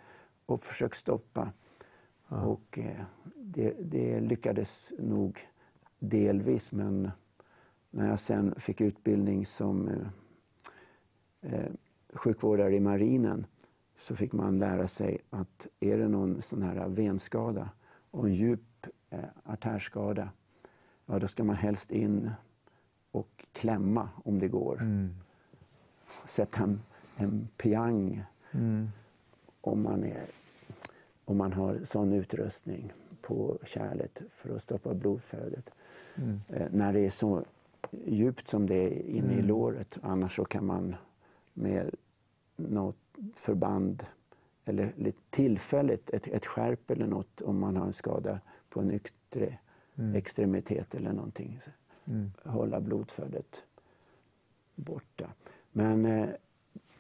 och 0.46 0.60
försök 0.60 0.94
stoppa. 0.94 1.52
Och 2.28 2.78
eh, 2.78 3.04
det, 3.36 3.74
det 3.80 4.20
lyckades 4.20 4.92
nog 4.98 5.38
delvis, 5.98 6.72
men 6.72 7.10
när 7.90 8.08
jag 8.08 8.20
sen 8.20 8.54
fick 8.58 8.80
utbildning 8.80 9.46
som 9.46 9.88
eh, 9.88 10.06
eh, 11.52 11.70
sjukvårdare 12.14 12.74
i 12.74 12.80
marinen 12.80 13.46
så 13.96 14.16
fick 14.16 14.32
man 14.32 14.58
lära 14.58 14.88
sig 14.88 15.18
att 15.30 15.66
är 15.80 15.98
det 15.98 16.08
någon 16.08 16.42
sån 16.42 16.62
här 16.62 16.88
venskada 16.88 17.70
och 18.10 18.26
en 18.26 18.34
djup 18.34 18.60
artärskada, 19.44 20.28
ja 21.06 21.18
då 21.18 21.28
ska 21.28 21.44
man 21.44 21.56
helst 21.56 21.92
in 21.92 22.30
och 23.10 23.46
klämma 23.52 24.08
om 24.24 24.38
det 24.38 24.48
går. 24.48 24.80
Mm. 24.80 25.14
Sätta 26.24 26.62
en, 26.62 26.80
en 27.16 27.48
piang 27.56 28.24
Mm. 28.54 28.88
om 29.60 29.82
man, 29.82 30.04
är, 30.04 30.24
om 31.24 31.36
man 31.36 31.52
har 31.52 31.80
sån 31.82 32.12
utrustning 32.12 32.92
på 33.22 33.58
kärlet 33.64 34.22
för 34.30 34.56
att 34.56 34.62
stoppa 34.62 34.94
blodflödet. 34.94 35.70
Mm. 36.14 36.40
Eh, 36.48 36.66
när 36.70 36.92
det 36.92 37.00
är 37.00 37.10
så 37.10 37.44
djupt 38.04 38.48
som 38.48 38.66
det 38.66 38.74
är 38.74 39.02
inne 39.02 39.34
i 39.34 39.42
låret. 39.42 39.98
Annars 40.02 40.36
så 40.36 40.44
kan 40.44 40.66
man 40.66 40.96
med 41.52 41.94
något 42.56 42.96
förband 43.34 44.04
eller 44.64 45.12
tillfälligt, 45.30 46.10
ett, 46.10 46.26
ett 46.26 46.46
skärp 46.46 46.90
eller 46.90 47.06
något 47.06 47.40
om 47.40 47.58
man 47.58 47.76
har 47.76 47.86
en 47.86 47.92
skada 47.92 48.40
på 48.74 48.80
en 48.80 48.90
yttre 48.90 49.58
extremitet 50.14 50.94
eller 50.94 51.12
någonting. 51.12 51.58
Mm. 52.04 52.30
Hålla 52.44 52.80
blodflödet 52.80 53.62
borta. 54.74 55.30
Men 55.72 56.06
eh, 56.06 56.28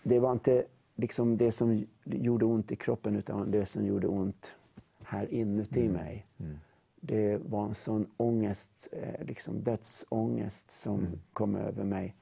det 0.02 0.18
var 0.18 0.32
inte 0.32 0.64
liksom 0.94 1.36
det 1.36 1.52
som 1.52 1.86
gjorde 2.04 2.44
ont 2.44 2.72
i 2.72 2.76
kroppen 2.76 3.16
utan 3.16 3.50
det 3.50 3.66
som 3.66 3.86
gjorde 3.86 4.06
ont 4.06 4.54
här 5.02 5.34
inuti 5.34 5.88
mig. 5.88 6.26
Mm. 6.38 6.58
Det 7.00 7.36
var 7.36 7.64
en 7.64 7.74
sån 7.74 8.06
ångest, 8.16 8.88
eh, 8.92 9.26
liksom 9.26 9.62
dödsångest 9.62 10.70
som 10.70 11.06
kom 11.32 11.56
över 11.56 11.84
mig 11.84 12.14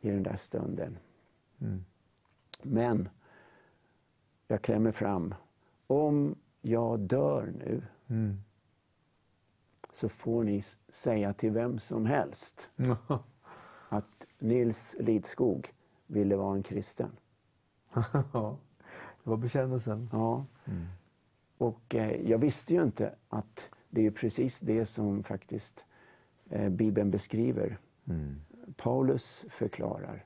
i 0.00 0.10
den 0.10 0.22
där 0.22 0.36
stunden. 0.36 0.98
Mm. 1.60 1.84
Men 2.62 3.08
jag 4.48 4.62
klämmer 4.62 4.92
fram. 4.92 5.34
Om 5.86 6.34
jag 6.62 7.00
dör 7.00 7.52
nu 7.58 7.82
Mm. 8.06 8.40
Så 9.94 10.08
får 10.08 10.44
ni 10.44 10.62
säga 10.88 11.32
till 11.32 11.50
vem 11.50 11.78
som 11.78 12.06
helst 12.06 12.70
att 13.88 14.26
Nils 14.38 14.96
Lidskog 15.00 15.72
ville 16.06 16.36
vara 16.36 16.56
en 16.56 16.62
kristen. 16.62 17.10
ja. 18.32 18.58
Det 19.24 19.30
var 19.30 19.36
bekännelsen. 19.36 20.08
Ja. 20.12 20.46
Och 21.58 21.94
eh, 21.94 22.30
jag 22.30 22.38
visste 22.38 22.74
ju 22.74 22.82
inte 22.82 23.14
att 23.28 23.70
det 23.90 24.06
är 24.06 24.10
precis 24.10 24.60
det 24.60 24.86
som 24.86 25.22
faktiskt 25.22 25.84
eh, 26.50 26.68
Bibeln 26.68 27.10
beskriver. 27.10 27.78
Mm. 28.08 28.40
Paulus 28.76 29.46
förklarar 29.48 30.24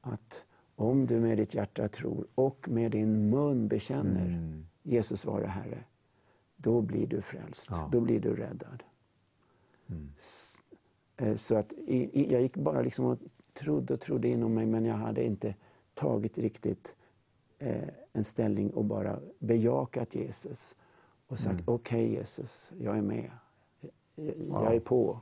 att 0.00 0.44
om 0.76 1.06
du 1.06 1.20
med 1.20 1.36
ditt 1.36 1.54
hjärta 1.54 1.88
tror 1.88 2.26
och 2.34 2.68
med 2.68 2.90
din 2.90 3.30
mun 3.30 3.68
bekänner 3.68 4.26
Mm. 4.26 4.66
Jesus 4.82 5.24
vara 5.24 5.46
Herre, 5.46 5.84
då 6.56 6.80
blir 6.80 7.06
du 7.06 7.20
frälst. 7.22 7.68
Ja. 7.70 7.88
Då 7.92 8.00
blir 8.00 8.20
du 8.20 8.36
räddad. 8.36 8.84
Mm. 9.88 10.12
Eh, 11.16 11.34
så 11.34 11.56
att 11.56 11.72
jag 12.12 12.42
gick 12.42 12.56
bara 12.56 12.82
liksom 12.82 13.04
och 13.04 13.18
trodde 13.52 13.94
och 13.94 14.00
trodde 14.00 14.28
inom 14.28 14.54
mig 14.54 14.66
men 14.66 14.84
jag 14.84 14.94
hade 14.94 15.24
inte 15.24 15.54
tagit 15.94 16.38
riktigt 16.38 16.94
eh, 17.58 17.88
en 18.12 18.24
ställning 18.24 18.70
och 18.70 18.84
bara 18.84 19.18
bejakat 19.38 20.14
Jesus 20.14 20.76
och 21.26 21.38
sagt 21.38 21.62
okej 21.64 22.04
okay, 22.04 22.18
Jesus, 22.18 22.70
jag 22.78 22.98
är 22.98 23.02
med. 23.02 23.30
Jag, 24.14 24.34
jag 24.48 24.74
är 24.74 24.80
på. 24.80 25.20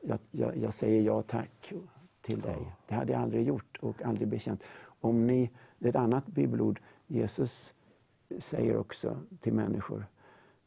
Jag, 0.00 0.18
jag, 0.30 0.56
jag 0.56 0.74
säger 0.74 1.02
ja 1.02 1.22
tack 1.22 1.72
till 2.20 2.40
dig. 2.40 2.72
Det 2.88 2.94
hade 2.94 3.12
jag 3.12 3.22
aldrig 3.22 3.46
gjort 3.46 3.78
och 3.80 4.02
aldrig 4.02 4.28
bekänt. 4.28 4.62
Om 4.82 5.26
ni, 5.26 5.50
det 5.78 5.86
är 5.86 5.90
ett 5.90 5.96
annat 5.96 6.26
bibelord, 6.26 6.80
Jesus 7.06 7.74
säger 8.38 8.76
också 8.76 9.16
till 9.40 9.52
människor, 9.52 10.06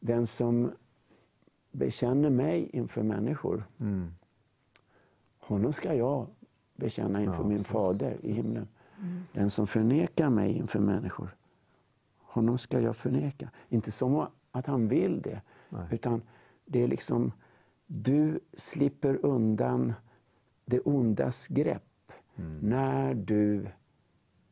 den 0.00 0.26
som 0.26 0.72
bekänner 1.74 2.30
mig 2.30 2.70
inför 2.72 3.02
människor, 3.02 3.64
mm. 3.80 4.14
honom 5.38 5.72
ska 5.72 5.94
jag 5.94 6.26
bekänna 6.76 7.22
inför 7.22 7.42
ja, 7.42 7.48
min 7.48 7.58
precis. 7.58 7.72
fader 7.72 8.16
i 8.22 8.32
himlen. 8.32 8.68
Mm. 9.00 9.22
Den 9.32 9.50
som 9.50 9.66
förnekar 9.66 10.30
mig 10.30 10.52
inför 10.52 10.80
människor, 10.80 11.36
honom 12.18 12.58
ska 12.58 12.80
jag 12.80 12.96
förneka. 12.96 13.50
Inte 13.68 13.90
som 13.90 14.26
att 14.50 14.66
han 14.66 14.88
vill 14.88 15.22
det, 15.22 15.40
Nej. 15.68 15.86
utan 15.90 16.22
det 16.64 16.82
är 16.82 16.88
liksom, 16.88 17.32
du 17.86 18.40
slipper 18.54 19.26
undan 19.26 19.92
det 20.64 20.80
ondas 20.80 21.48
grepp 21.48 22.12
mm. 22.36 22.58
när 22.58 23.14
du 23.14 23.66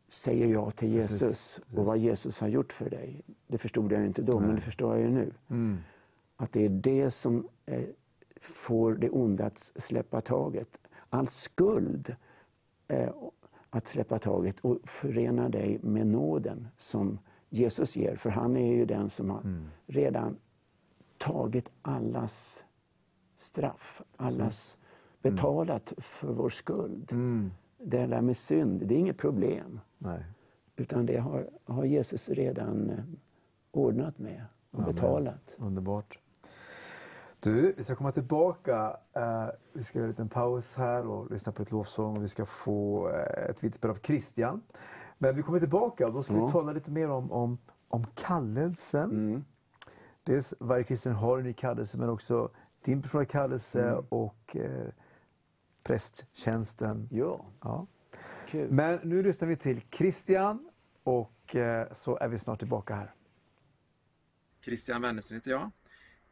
säger 0.09 0.47
ja 0.47 0.71
till 0.71 0.89
Jesus 0.89 1.21
precis, 1.21 1.57
precis. 1.57 1.79
och 1.79 1.85
vad 1.85 1.99
Jesus 1.99 2.41
har 2.41 2.49
gjort 2.49 2.73
för 2.73 2.91
dig. 2.91 3.23
Det 3.47 3.59
förstod 3.59 3.93
jag 3.93 4.07
inte 4.07 4.23
då, 4.23 4.39
Nej. 4.39 4.47
men 4.47 4.57
det 4.57 4.63
förstår 4.63 4.97
jag 4.97 5.01
ju 5.01 5.11
nu. 5.11 5.33
Mm. 5.51 5.79
Att 6.43 6.53
det 6.53 6.65
är 6.65 6.69
det 6.69 7.11
som 7.11 7.49
eh, 7.67 7.85
får 8.41 8.95
det 8.95 9.11
onda 9.11 9.47
att 9.47 9.59
släppa 9.59 10.21
taget. 10.21 10.81
All 11.11 11.27
skuld 11.27 12.17
eh, 12.89 13.11
att 13.71 13.87
släppa 13.87 14.19
taget 14.19 14.61
och 14.61 14.79
förena 14.85 15.49
dig 15.49 15.79
med 15.83 16.07
nåden 16.07 16.69
som 16.77 17.19
Jesus 17.51 17.97
ger. 17.97 18.17
För 18.17 18.31
han 18.31 18.57
är 18.57 18.73
ju 18.73 18.85
den 18.85 19.11
som 19.11 19.31
har 19.31 19.41
mm. 19.41 19.69
redan 19.87 20.37
tagit 21.19 21.71
allas 21.83 22.65
straff, 23.35 24.03
allas 24.17 24.79
mm. 25.23 25.35
betalat 25.37 25.93
för 25.99 26.33
vår 26.33 26.49
skuld. 26.49 27.13
Mm. 27.13 27.51
Det 27.79 28.07
där 28.07 28.21
med 28.21 28.37
synd, 28.37 28.87
det 28.87 28.95
är 28.95 28.99
inget 28.99 29.19
problem. 29.19 29.81
Nej. 29.99 30.25
Utan 30.77 31.07
det 31.07 31.17
har, 31.17 31.51
har 31.65 31.85
Jesus 31.85 32.29
redan 32.29 32.91
eh, 32.91 33.05
ordnat 33.71 34.19
med 34.19 34.45
och 34.71 34.79
Amen. 34.79 34.95
betalat. 34.95 35.55
Underbart. 35.57 36.19
Du, 37.43 37.75
vi 37.77 37.85
ska 37.85 37.97
komma 37.97 38.13
tillbaka. 38.13 38.97
Uh, 39.17 39.49
vi 39.73 39.85
ska 39.85 39.99
göra 39.99 40.07
en 40.07 40.11
liten 40.11 40.29
paus 40.29 40.77
här 40.77 41.07
och 41.07 41.31
lyssna 41.31 41.53
på 41.53 41.63
ett 41.63 41.71
lovsång 41.71 42.17
och 42.17 42.23
vi 42.23 42.29
ska 42.29 42.47
få 42.47 43.09
uh, 43.09 43.51
ett 43.51 43.65
vittnesbörd 43.65 43.91
av 43.91 43.99
Christian. 44.03 44.63
Men 45.19 45.37
vi 45.37 45.43
kommer 45.43 45.59
tillbaka 45.59 46.07
och 46.07 46.13
då 46.13 46.23
ska 46.23 46.33
mm. 46.33 46.47
vi 46.47 46.53
tala 46.53 46.73
lite 46.73 46.91
mer 46.91 47.11
om, 47.11 47.33
om, 47.33 47.59
om 47.89 48.05
kallelsen. 48.05 49.11
Mm. 49.11 49.45
Dels 50.25 50.55
varje 50.59 50.85
kristen 50.85 51.13
har 51.13 51.39
en 51.39 51.45
ny 51.45 51.53
kallelse 51.53 51.99
men 51.99 52.09
också 52.09 52.51
din 52.85 53.03
personliga 53.03 53.31
kallelse 53.31 53.89
mm. 53.89 54.05
och 54.09 54.57
uh, 54.57 54.89
prästtjänsten. 55.83 57.09
Ja. 57.11 57.45
ja. 57.63 57.87
Kul. 58.49 58.71
Men 58.71 58.99
nu 59.03 59.23
lyssnar 59.23 59.49
vi 59.49 59.57
till 59.57 59.81
Christian 59.91 60.71
och 61.03 61.57
så 61.93 62.17
är 62.17 62.29
vi 62.29 62.39
snart 62.39 62.59
tillbaka 62.59 62.95
här. 62.95 63.15
Christian 64.61 65.03
Wennersen 65.03 65.37
heter 65.37 65.51
jag 65.51 65.71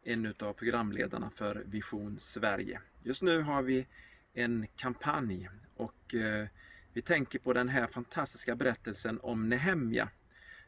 en 0.05 0.35
av 0.40 0.52
programledarna 0.52 1.31
för 1.31 1.62
Vision 1.66 2.18
Sverige. 2.18 2.81
Just 3.02 3.22
nu 3.22 3.43
har 3.43 3.62
vi 3.62 3.86
en 4.35 4.66
kampanj 4.77 5.48
och 5.77 6.14
eh, 6.14 6.47
vi 6.93 7.02
tänker 7.02 7.39
på 7.39 7.52
den 7.52 7.68
här 7.68 7.86
fantastiska 7.86 8.55
berättelsen 8.55 9.20
om 9.22 9.48
Nehemja. 9.48 10.09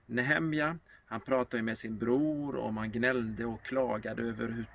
Nehemja, 0.06 0.78
han 1.06 1.20
pratade 1.20 1.62
med 1.62 1.78
sin 1.78 1.98
bror 1.98 2.56
och 2.56 2.74
man 2.74 2.92
gnällde 2.92 3.44
och 3.44 3.62
klagade 3.62 4.22
över 4.22 4.48
hur 4.48 4.66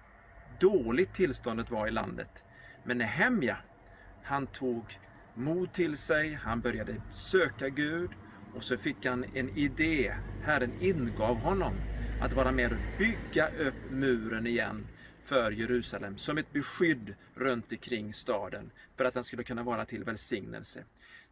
dåligt 0.59 1.13
tillståndet 1.13 1.71
var 1.71 1.87
i 1.87 1.91
landet. 1.91 2.45
Men 2.83 2.97
Nehemja, 2.97 3.57
han 4.23 4.47
tog 4.47 4.83
mod 5.33 5.73
till 5.73 5.97
sig, 5.97 6.33
han 6.33 6.61
började 6.61 7.01
söka 7.13 7.69
Gud 7.69 8.09
och 8.53 8.63
så 8.63 8.77
fick 8.77 9.05
han 9.05 9.25
en 9.33 9.57
idé. 9.57 10.13
Herren 10.43 10.71
ingav 10.81 11.35
honom 11.35 11.73
att 12.21 12.33
vara 12.33 12.51
med 12.51 12.71
och 12.71 12.77
bygga 12.97 13.47
upp 13.47 13.91
muren 13.91 14.47
igen 14.47 14.87
för 15.23 15.51
Jerusalem 15.51 16.17
som 16.17 16.37
ett 16.37 16.53
beskydd 16.53 17.15
runt 17.35 17.71
omkring 17.71 18.13
staden 18.13 18.71
för 18.95 19.05
att 19.05 19.13
den 19.13 19.23
skulle 19.23 19.43
kunna 19.43 19.63
vara 19.63 19.85
till 19.85 20.03
välsignelse. 20.03 20.83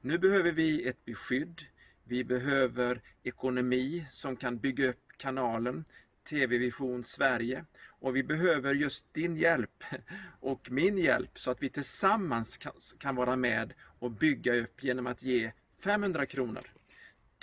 Nu 0.01 0.17
behöver 0.17 0.51
vi 0.51 0.87
ett 0.87 1.05
beskydd. 1.05 1.61
Vi 2.03 2.23
behöver 2.23 3.01
ekonomi 3.23 4.05
som 4.09 4.35
kan 4.35 4.57
bygga 4.57 4.89
upp 4.89 4.99
kanalen 5.17 5.85
TV 6.29 6.57
Vision 6.57 7.03
Sverige 7.03 7.65
och 7.85 8.15
vi 8.15 8.23
behöver 8.23 8.75
just 8.75 9.13
din 9.13 9.35
hjälp 9.35 9.83
och 10.39 10.71
min 10.71 10.97
hjälp 10.97 11.39
så 11.39 11.51
att 11.51 11.63
vi 11.63 11.69
tillsammans 11.69 12.59
kan 12.99 13.15
vara 13.15 13.35
med 13.35 13.73
och 13.99 14.11
bygga 14.11 14.55
upp 14.55 14.83
genom 14.83 15.07
att 15.07 15.23
ge 15.23 15.51
500 15.79 16.25
kronor 16.25 16.67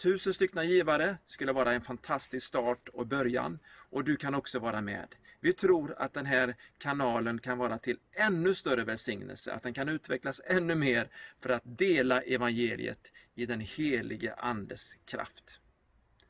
Tusen 0.02 0.34
stycken 0.34 0.68
givare 0.68 1.16
skulle 1.26 1.52
vara 1.52 1.72
en 1.72 1.80
fantastisk 1.80 2.46
start 2.46 2.88
och 2.88 3.06
början 3.06 3.58
och 3.90 4.04
du 4.04 4.16
kan 4.16 4.34
också 4.34 4.58
vara 4.58 4.80
med. 4.80 5.14
Vi 5.40 5.52
tror 5.52 5.94
att 5.98 6.14
den 6.14 6.26
här 6.26 6.56
kanalen 6.78 7.38
kan 7.38 7.58
vara 7.58 7.78
till 7.78 7.98
ännu 8.12 8.54
större 8.54 8.84
välsignelse, 8.84 9.52
att 9.52 9.62
den 9.62 9.74
kan 9.74 9.88
utvecklas 9.88 10.40
ännu 10.44 10.74
mer 10.74 11.10
för 11.40 11.50
att 11.50 11.62
dela 11.64 12.22
evangeliet 12.22 13.12
i 13.34 13.46
den 13.46 13.60
helige 13.60 14.34
Andes 14.34 14.94
kraft. 15.04 15.60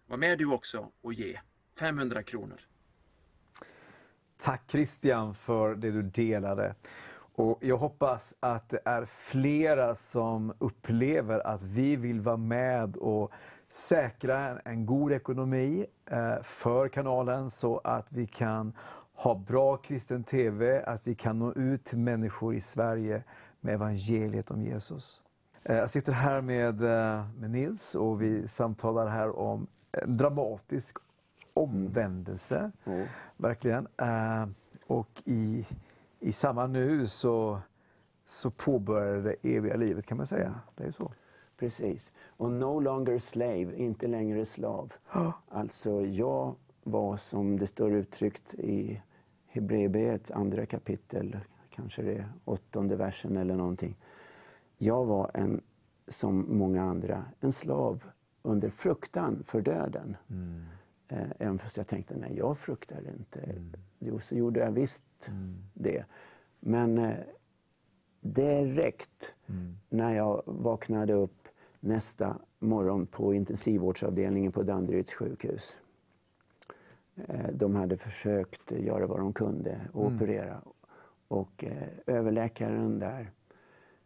Var 0.06 0.16
med 0.16 0.38
du 0.38 0.46
också 0.46 0.92
och 1.00 1.14
ge 1.14 1.40
500 1.78 2.22
kronor. 2.22 2.60
Tack 4.36 4.70
Christian 4.70 5.34
för 5.34 5.74
det 5.74 5.90
du 5.90 6.02
delade. 6.02 6.74
Och 7.34 7.58
jag 7.60 7.76
hoppas 7.76 8.34
att 8.40 8.68
det 8.68 8.80
är 8.84 9.04
flera 9.04 9.94
som 9.94 10.54
upplever 10.58 11.46
att 11.46 11.62
vi 11.62 11.96
vill 11.96 12.20
vara 12.20 12.36
med 12.36 12.96
och 12.96 13.32
säkra 13.72 14.58
en 14.58 14.86
god 14.86 15.12
ekonomi 15.12 15.86
eh, 16.10 16.42
för 16.42 16.88
kanalen 16.88 17.50
så 17.50 17.78
att 17.78 18.12
vi 18.12 18.26
kan 18.26 18.72
ha 19.14 19.34
bra 19.34 19.76
kristen 19.76 20.24
TV, 20.24 20.82
att 20.82 21.06
vi 21.06 21.14
kan 21.14 21.38
nå 21.38 21.52
ut 21.52 21.84
till 21.84 21.98
människor 21.98 22.54
i 22.54 22.60
Sverige 22.60 23.24
med 23.60 23.74
evangeliet 23.74 24.50
om 24.50 24.62
Jesus. 24.62 25.22
Eh, 25.62 25.76
jag 25.76 25.90
sitter 25.90 26.12
här 26.12 26.40
med, 26.40 26.82
eh, 26.82 27.26
med 27.38 27.50
Nils 27.50 27.94
och 27.94 28.22
vi 28.22 28.48
samtalar 28.48 29.06
här 29.06 29.38
om 29.38 29.66
en 29.92 30.16
dramatisk 30.16 30.96
omvändelse. 31.54 32.72
Mm. 32.84 33.06
Verkligen. 33.36 33.88
Och 34.86 35.22
i, 35.24 35.66
i 36.20 36.32
samma 36.32 36.66
nu 36.66 37.06
så, 37.06 37.60
så 38.24 38.50
påbörjade 38.50 39.22
det 39.22 39.56
eviga 39.56 39.76
livet 39.76 40.06
kan 40.06 40.16
man 40.16 40.26
säga. 40.26 40.60
Det 40.76 40.84
är 40.84 40.90
så. 40.90 41.12
Precis. 41.62 42.12
Och 42.26 42.52
no 42.52 42.80
longer 42.80 43.18
slave, 43.18 43.76
inte 43.76 44.06
längre 44.06 44.47
slav. 44.47 44.93
Oh. 45.14 45.30
Alltså, 45.48 46.06
jag 46.06 46.55
var 46.82 47.16
som 47.16 47.59
det 47.59 47.66
står 47.66 47.93
uttryckt 47.93 48.55
i 48.55 49.02
Hebreerbrevets 49.47 50.30
andra 50.30 50.66
kapitel, 50.66 51.39
kanske 51.70 52.02
det 52.02 52.28
åttonde 52.44 52.97
versen 52.97 53.36
eller 53.36 53.56
någonting. 53.56 53.97
Jag 54.78 55.05
var 55.05 55.30
en, 55.34 55.60
som 56.09 56.59
många 56.59 56.82
andra, 56.82 57.24
en 57.40 57.52
slav 57.52 58.05
under 58.43 58.70
fruktan 58.70 59.43
för 59.44 59.60
döden. 59.60 60.16
Mm. 60.30 60.64
Eh, 61.09 61.30
även 61.39 61.59
fast 61.59 61.76
jag 61.76 61.86
tänkte, 61.86 62.16
nej 62.16 62.36
jag 62.36 62.59
fruktar 62.59 63.09
inte. 63.18 63.40
Mm. 63.40 63.72
Jo, 63.98 64.18
så 64.20 64.34
gjorde 64.34 64.60
jag 64.60 64.72
visst 64.72 65.28
mm. 65.28 65.56
det. 65.74 66.05
Men 66.60 66.98
eh, 66.98 67.16
direkt 68.20 69.34
mm. 69.47 69.78
när 69.89 70.12
jag 70.12 70.43
vaknade 70.47 71.12
upp 71.12 71.41
nästa 71.82 72.38
morgon 72.59 73.06
på 73.06 73.34
intensivvårdsavdelningen 73.34 74.52
på 74.52 74.62
Danderyds 74.62 75.14
sjukhus. 75.14 75.78
Eh, 77.16 77.48
de 77.52 77.74
hade 77.74 77.96
försökt 77.96 78.70
göra 78.70 79.06
vad 79.06 79.18
de 79.18 79.32
kunde 79.32 79.80
och 79.92 80.06
mm. 80.06 80.16
operera. 80.16 80.62
Och 81.28 81.64
eh, 81.64 81.88
överläkaren 82.06 82.98
där 82.98 83.30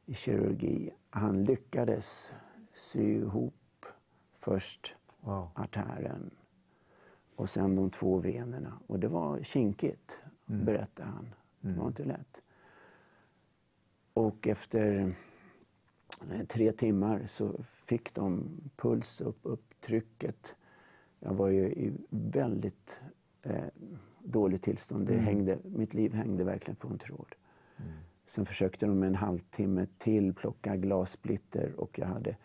i 0.06 0.14
kirurgi, 0.14 0.90
han 1.10 1.44
lyckades 1.44 2.32
sy 2.72 3.18
ihop 3.18 3.86
först 4.38 4.96
wow. 5.20 5.48
artären 5.54 6.30
och 7.36 7.50
sen 7.50 7.76
de 7.76 7.90
två 7.90 8.18
venerna. 8.18 8.78
Och 8.86 8.98
det 8.98 9.08
var 9.08 9.42
kinkigt, 9.42 10.22
mm. 10.48 10.64
berättade 10.64 11.08
han. 11.08 11.34
Det 11.60 11.68
var 11.68 11.74
mm. 11.74 11.86
inte 11.86 12.04
lätt. 12.04 12.42
Och 14.12 14.48
efter 14.48 15.14
tre 16.48 16.72
timmar 16.72 17.22
så 17.26 17.62
fick 17.62 18.14
de 18.14 18.48
puls 18.76 19.20
upp, 19.20 19.38
upp 19.42 19.80
trycket. 19.80 20.56
Jag 21.20 21.34
var 21.34 21.48
ju 21.48 21.64
i 21.64 21.92
väldigt 22.10 23.00
eh, 23.42 23.64
dåligt 24.24 24.62
tillstånd. 24.62 25.06
Det 25.06 25.12
mm. 25.12 25.24
hängde, 25.24 25.58
mitt 25.64 25.94
liv 25.94 26.14
hängde 26.14 26.44
verkligen 26.44 26.76
på 26.76 26.88
en 26.88 26.98
tråd. 26.98 27.34
Mm. 27.76 27.92
Sen 28.26 28.46
försökte 28.46 28.86
de 28.86 29.02
en 29.02 29.14
halvtimme 29.14 29.86
till 29.98 30.34
plocka 30.34 30.76
glassplitter 30.76 31.80
och 31.80 31.98
jag 31.98 32.06
hade 32.06 32.36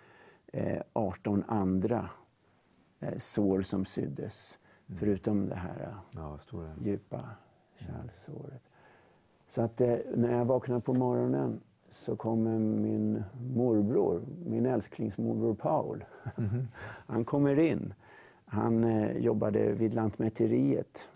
eh, 0.48 0.82
18 0.94 1.44
andra 1.48 2.10
eh, 3.00 3.18
sår 3.18 3.62
som 3.62 3.86
syddes. 3.86 4.60
Förutom 5.00 5.50
det 5.50 5.56
här 5.56 5.82
eh, 5.82 5.98
Ja, 6.16 6.40
djupa 6.82 7.30
kärlsåret. 7.76 8.62
Så 9.48 9.62
att 9.62 9.82
eh, 9.82 9.98
när 10.16 10.38
jag 10.38 10.46
vaknade 10.46 10.82
på 10.82 10.94
morgonen 10.94 11.62
så 11.92 12.16
kommer 12.16 12.60
min 12.60 13.24
morbror, 13.54 14.22
min 14.46 14.66
älsklingsmorbror 14.66 15.54
Paul. 15.54 16.06
Han 17.08 17.26
kommer 17.26 17.60
in. 17.60 17.94
Han 18.46 18.84
eh, 18.84 19.18
jobbade 19.18 19.72
vid 19.74 19.94
Lantmäteriet. 19.94 21.10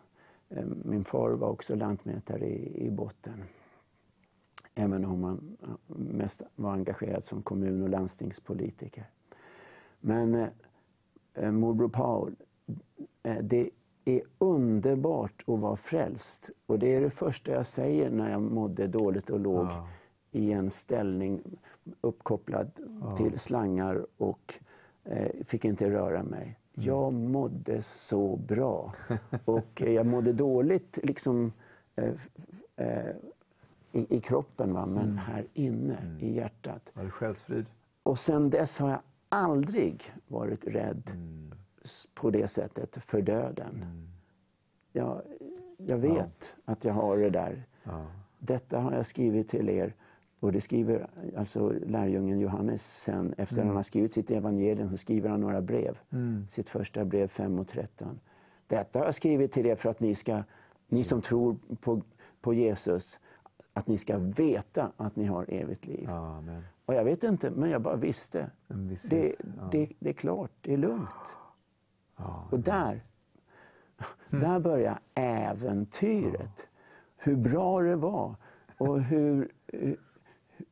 Eh, 0.49 0.65
min 0.65 1.03
far 1.03 1.29
var 1.29 1.49
också 1.49 1.75
lantmätare 1.75 2.45
i, 2.45 2.85
i 2.87 2.91
botten. 2.91 3.43
Även 4.75 5.05
om 5.05 5.23
han 5.23 5.57
mest 5.87 6.41
var 6.55 6.71
engagerad 6.71 7.23
som 7.23 7.41
kommun 7.41 7.83
och 7.83 7.89
landstingspolitiker. 7.89 9.09
Men 9.99 10.35
eh, 10.35 10.47
eh, 11.33 11.51
morbror 11.51 11.89
Paul, 11.89 12.35
eh, 13.23 13.37
det 13.41 13.69
är 14.05 14.21
underbart 14.37 15.43
att 15.47 15.59
vara 15.59 15.75
frälst. 15.75 16.49
Och 16.65 16.79
det 16.79 16.95
är 16.95 17.01
det 17.01 17.09
första 17.09 17.51
jag 17.51 17.65
säger 17.65 18.09
när 18.09 18.31
jag 18.31 18.41
mådde 18.41 18.87
dåligt 18.87 19.29
och 19.29 19.39
låg 19.39 19.65
Ja. 19.65 19.87
I 20.35 20.51
en 20.51 20.69
ställning 20.69 21.41
uppkopplad 22.01 22.71
till 23.17 23.39
slangar 23.39 24.05
och 24.17 24.53
eh, 25.03 25.31
fick 25.45 25.65
inte 25.65 25.89
röra 25.89 26.23
mig. 26.23 26.59
Jag 26.73 27.13
mådde 27.13 27.81
så 27.81 28.35
bra. 28.35 28.93
Och 29.45 29.81
eh, 29.81 29.91
jag 29.93 30.05
mådde 30.05 30.33
dåligt 30.33 30.99
liksom, 31.03 31.53
eh, 31.95 32.13
eh, 32.75 33.15
i, 33.91 34.15
i 34.15 34.19
kroppen, 34.19 34.73
va? 34.73 34.85
men 34.85 35.17
här 35.17 35.45
inne 35.53 36.17
i 36.19 36.35
hjärtat. 36.35 36.91
Var 36.93 37.03
det 37.03 37.09
själsfrid? 37.11 37.65
Och 38.03 38.19
sen 38.19 38.49
dess 38.49 38.79
har 38.79 38.89
jag 38.89 38.99
aldrig 39.29 40.13
varit 40.27 40.67
rädd 40.67 41.11
s- 41.83 42.07
på 42.13 42.29
det 42.29 42.47
sättet 42.47 42.97
för 43.03 43.21
döden. 43.21 43.85
Jag, 44.91 45.21
jag 45.77 45.97
vet 45.97 46.55
att 46.65 46.85
jag 46.85 46.93
har 46.93 47.17
det 47.17 47.29
där. 47.29 47.63
Ja. 47.83 48.05
Detta 48.39 48.79
har 48.79 48.93
jag 48.93 49.05
skrivit 49.05 49.49
till 49.49 49.69
er. 49.69 49.93
Och 50.39 50.51
det 50.51 50.61
skriver 50.61 51.07
alltså 51.37 51.69
lärjungen 51.69 52.39
Johannes 52.39 53.01
sen. 53.03 53.33
Efter 53.37 53.63
han 53.63 53.75
har 53.75 53.83
skrivit 53.83 54.13
sitt 54.13 54.31
evangelium 54.31 54.89
så 54.89 54.97
skriver 54.97 55.29
han 55.29 55.41
några 55.41 55.61
brev. 55.61 55.97
Sitt 56.49 56.69
första 56.69 57.05
brev 57.05 57.27
5 57.27 57.59
och 57.59 57.67
13. 57.67 58.19
Detta 58.67 58.99
har 58.99 59.05
jag 59.05 59.15
skrivit 59.15 59.51
till 59.51 59.65
er 59.65 59.75
för 59.75 59.89
att 59.89 59.99
ni, 59.99 60.15
ska, 60.15 60.43
ni 60.87 61.03
som 61.03 61.21
tror 61.21 61.57
på, 61.81 62.01
på 62.41 62.53
Jesus, 62.53 63.19
att 63.73 63.87
ni 63.87 63.97
ska 63.97 64.17
veta 64.17 64.91
att 64.97 65.15
ni 65.15 65.25
har 65.25 65.45
evigt 65.49 65.85
liv. 65.85 66.05
Ja, 66.07 66.41
men. 66.41 66.63
Och 66.85 66.93
jag 66.93 67.03
vet 67.03 67.23
inte, 67.23 67.51
men 67.51 67.69
jag 67.69 67.81
bara 67.81 67.95
visste. 67.95 68.51
Det, 69.09 69.35
det, 69.71 69.89
det 69.99 70.09
är 70.09 70.13
klart, 70.13 70.51
det 70.61 70.73
är 70.73 70.77
lugnt. 70.77 71.35
Ja, 72.17 72.47
Och 72.51 72.59
där, 72.59 73.03
där 74.29 74.59
börjar 74.59 74.99
äventyret. 75.15 76.67
Hur 77.17 77.35
bra 77.35 77.81
det 77.81 77.95
var 77.95 78.35
och 78.77 79.01
hur, 79.01 79.51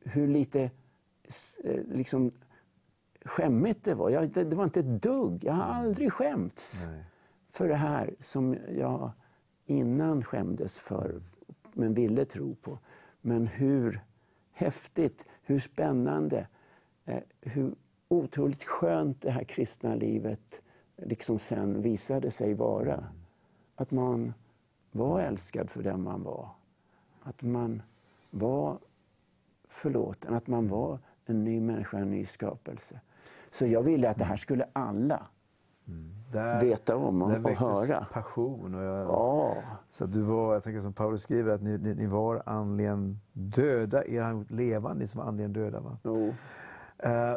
hur, 0.00 0.28
lite 0.28 0.70
eh, 1.64 1.82
liksom, 1.92 2.32
skämmigt 3.24 3.84
det 3.84 3.94
var. 3.94 4.10
Jag, 4.10 4.30
det, 4.30 4.44
det 4.44 4.56
var 4.56 4.64
inte 4.64 4.80
ett 4.80 5.02
dugg. 5.02 5.44
Jag 5.44 5.52
har 5.52 5.64
aldrig 5.64 6.12
skämts 6.12 6.86
Nej. 6.86 7.04
för 7.48 7.68
det 7.68 7.76
här 7.76 8.14
som 8.18 8.56
jag 8.76 9.12
innan 9.66 10.24
skämdes 10.24 10.80
för, 10.80 11.20
men 11.72 11.94
ville 11.94 12.24
tro 12.24 12.54
på. 12.54 12.78
Men 13.20 13.46
hur 13.46 14.00
häftigt, 14.52 15.26
hur 15.42 15.58
spännande, 15.58 16.46
eh, 17.04 17.22
hur 17.40 17.74
otroligt 18.08 18.64
skönt 18.64 19.22
det 19.22 19.30
här 19.30 19.44
kristna 19.44 19.94
livet 19.94 20.62
liksom 20.96 21.38
sen 21.38 21.82
visade 21.82 22.30
sig 22.30 22.54
vara. 22.54 23.04
Att 23.76 23.90
man 23.90 24.34
var 24.92 25.20
älskad 25.20 25.70
för 25.70 25.82
den 25.82 26.02
man 26.02 26.22
var. 26.22 26.48
Att 27.22 27.42
man 27.42 27.82
var 28.30 28.78
förlåten, 29.68 30.34
att 30.34 30.46
man 30.46 30.68
var 30.68 30.98
en 31.26 31.44
ny 31.44 31.60
människa, 31.60 31.98
en 31.98 32.10
ny 32.10 32.24
skapelse. 32.26 33.00
Så 33.50 33.66
jag 33.66 33.82
ville 33.82 34.10
att 34.10 34.18
det 34.18 34.24
här 34.24 34.36
skulle 34.36 34.66
alla 34.72 35.26
Där, 36.32 36.60
veta 36.60 36.96
om 36.96 37.22
och, 37.22 37.30
där 37.30 37.44
och 37.44 37.50
höra. 37.50 38.06
passion. 38.12 38.74
Och 38.74 38.82
jag, 38.82 39.06
Ja, 39.08 39.56
Så 39.90 40.06
du 40.06 40.20
var, 40.22 40.54
jag 40.54 40.62
tänker 40.62 40.80
som 40.80 40.92
Paulus 40.92 41.22
skriver, 41.22 41.54
att 41.54 41.62
ni, 41.62 41.78
ni, 41.78 41.94
ni 41.94 42.06
var 42.06 42.42
andligen 42.46 43.20
döda. 43.32 44.04
Er 44.06 44.22
han 44.22 44.38
gjort 44.38 44.50
levande, 44.50 44.98
ni 44.98 45.06
som 45.06 45.20
var 45.20 45.28
andligen 45.28 45.52
döda. 45.52 45.80
Va? 45.80 45.98
jo, 46.04 46.34
Eh, 46.98 47.34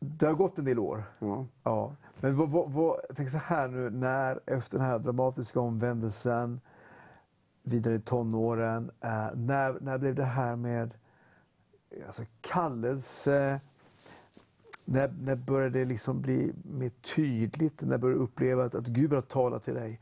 det 0.00 0.26
har 0.26 0.34
gått 0.34 0.58
en 0.58 0.64
del 0.64 0.78
år. 0.78 1.04
ja. 1.18 1.46
Ja. 1.62 1.92
Men 2.20 2.36
vad, 2.36 2.50
vad, 2.50 2.70
vad, 2.72 3.00
jag 3.08 3.16
tänker 3.16 3.30
så 3.32 3.38
här 3.38 3.68
nu, 3.68 3.90
när 3.90 4.40
efter 4.46 4.78
den 4.78 4.86
här 4.86 4.98
dramatiska 4.98 5.60
omvändelsen, 5.60 6.60
vidare 7.62 7.94
i 7.94 8.00
tonåren, 8.00 8.90
eh, 9.00 9.28
när, 9.34 9.80
när 9.80 9.98
blev 9.98 10.14
det 10.14 10.24
här 10.24 10.56
med 10.56 10.94
alltså, 12.06 12.22
kallelse? 12.40 13.60
När, 14.84 15.14
när 15.20 15.36
började 15.36 15.78
det 15.78 15.84
liksom 15.84 16.20
bli 16.20 16.52
mer 16.62 16.90
tydligt? 17.14 17.82
När 17.82 17.98
började 17.98 18.20
du 18.20 18.24
uppleva 18.24 18.64
att, 18.64 18.74
att 18.74 18.86
Gud 18.86 19.12
har 19.12 19.20
talat 19.20 19.62
till 19.62 19.74
dig? 19.74 20.00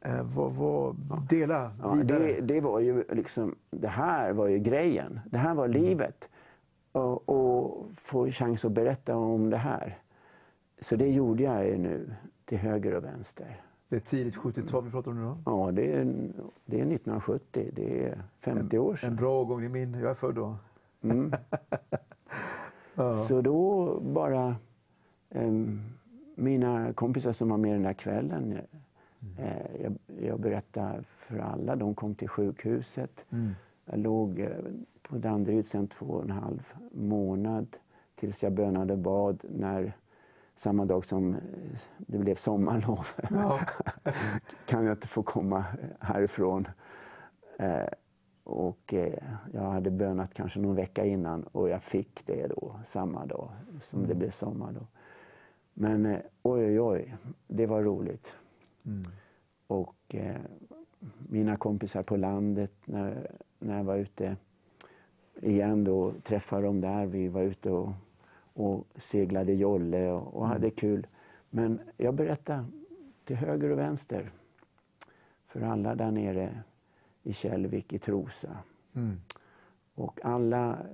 Eh, 0.00 0.22
vad, 0.22 0.52
vad, 0.52 0.96
dela 1.28 1.60
Mm. 1.64 1.76
Ja, 1.82 1.94
vidare. 1.94 2.18
det, 2.18 2.40
det 2.40 2.60
var 2.60 2.80
ju 2.80 3.04
liksom, 3.12 3.54
det 3.70 3.88
här 3.88 4.32
var 4.32 4.48
ju 4.48 4.58
grejen. 4.58 5.20
Det 5.30 5.38
här 5.38 5.54
var 5.54 5.68
livet. 5.68 6.30
Och, 6.92 7.28
och 7.28 7.86
få 7.94 8.30
chans 8.30 8.64
att 8.64 8.72
berätta 8.72 9.16
om 9.16 9.50
det 9.50 9.56
här. 9.56 9.98
Så 10.80 10.96
det 10.96 11.08
gjorde 11.10 11.42
jag 11.42 11.66
ju 11.66 11.78
nu, 11.78 12.14
till 12.44 12.58
höger 12.58 12.94
och 12.94 13.04
vänster. 13.04 13.60
Det 13.88 13.96
är 13.96 14.00
tidigt 14.00 14.36
70-tal 14.36 14.84
vi 14.84 14.90
pratar 14.90 15.10
om 15.10 15.16
nu 15.20 15.24
då. 15.24 15.38
Ja, 15.46 15.70
det 15.72 15.92
är, 15.92 16.04
det 16.66 16.76
är 16.76 16.80
1970, 16.80 17.70
det 17.72 18.04
är 18.08 18.22
50 18.38 18.78
år 18.78 18.90
En 18.90 18.96
sedan. 18.96 19.16
bra 19.16 19.40
årgång, 19.40 19.64
är 19.64 19.68
min. 19.68 19.94
Jag 19.94 20.10
är 20.10 20.14
född 20.14 20.34
då. 20.34 20.56
Mm. 21.04 21.32
Så 23.28 23.40
då 23.40 24.00
bara... 24.00 24.56
em, 25.30 25.80
mina 26.36 26.92
kompisar 26.92 27.32
som 27.32 27.48
var 27.48 27.56
med 27.56 27.72
den 27.72 27.82
där 27.82 27.92
kvällen, 27.92 28.58
eh, 29.38 29.82
jag, 29.82 29.98
jag 30.20 30.40
berättade 30.40 31.02
för 31.02 31.38
alla. 31.38 31.76
De 31.76 31.94
kom 31.94 32.14
till 32.14 32.28
sjukhuset. 32.28 33.26
Jag 33.84 33.98
låg 33.98 34.40
eh, 34.40 34.48
på 35.02 35.16
Danderyd 35.18 35.66
sen 35.66 35.88
två 35.88 36.06
och 36.06 36.22
en 36.22 36.30
halv 36.30 36.72
månad 36.92 37.66
tills 38.14 38.42
jag 38.42 38.52
bönade 38.52 38.96
bad 38.96 39.44
när, 39.48 39.96
samma 40.54 40.84
dag 40.84 41.04
som 41.04 41.34
eh, 41.34 41.40
det 41.98 42.18
blev 42.18 42.34
sommarlov. 42.34 43.06
kan 44.66 44.84
jag 44.84 44.92
inte 44.92 45.08
få 45.08 45.22
komma 45.22 45.64
härifrån? 46.00 46.68
Eh, 47.58 47.88
och 48.44 48.94
eh, 48.94 49.22
jag 49.52 49.60
hade 49.60 49.90
bönat 49.90 50.34
kanske 50.34 50.60
någon 50.60 50.76
vecka 50.76 51.04
innan 51.04 51.42
och 51.42 51.68
jag 51.68 51.82
fick 51.82 52.26
det 52.26 52.46
då 52.46 52.76
samma 52.84 53.26
dag 53.26 53.50
som 53.80 54.06
det 54.06 54.14
blev 54.14 54.30
sommar. 54.30 54.72
Då. 54.72 54.86
Men 55.74 56.06
eh, 56.06 56.18
oj, 56.42 56.64
oj, 56.64 56.80
oj, 56.80 57.16
det 57.46 57.66
var 57.66 57.82
roligt. 57.82 58.36
Och 59.66 60.14
eh, 60.14 60.40
mina 61.28 61.56
kompisar 61.56 62.02
på 62.02 62.16
landet, 62.16 62.72
när, 62.84 63.30
när 63.58 63.76
jag 63.76 63.84
var 63.84 63.96
ute 63.96 64.36
igen 65.42 65.84
då, 65.84 66.12
träffade 66.22 66.62
dem 66.62 66.80
där. 66.80 67.06
Vi 67.06 67.28
var 67.28 67.42
ute 67.42 67.70
och, 67.70 67.92
och 68.52 68.84
seglade 68.96 69.52
jolle 69.52 70.10
och, 70.10 70.34
och 70.34 70.46
hade 70.46 70.70
kul. 70.70 71.06
Men 71.50 71.80
jag 71.96 72.14
berättade 72.14 72.64
till 73.24 73.36
höger 73.36 73.70
och 73.70 73.78
vänster 73.78 74.30
för 75.46 75.60
alla 75.60 75.94
där 75.94 76.10
nere 76.10 76.62
i 77.24 77.32
Källvik, 77.32 77.92
i 77.92 77.98
Trosa. 77.98 78.58
Och 79.94 80.24
alla 80.24 80.86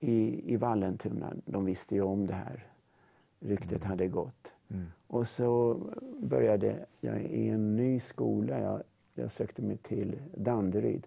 i, 0.00 0.52
i 0.52 0.56
Vallentuna, 0.56 1.32
de 1.44 1.64
visste 1.64 1.94
ju 1.94 2.02
om 2.02 2.26
det 2.26 2.34
här. 2.34 2.66
Ryktet 3.40 3.84
hade 3.84 4.08
gått. 4.08 4.52
Och 5.06 5.28
så 5.28 5.80
började 6.18 6.86
jag 7.00 7.22
i 7.22 7.48
en 7.48 7.76
ny 7.76 8.00
skola. 8.00 8.60
Jag, 8.60 8.82
jag 9.14 9.32
sökte 9.32 9.62
mig 9.62 9.76
till 9.76 10.22
Danderyd. 10.36 11.06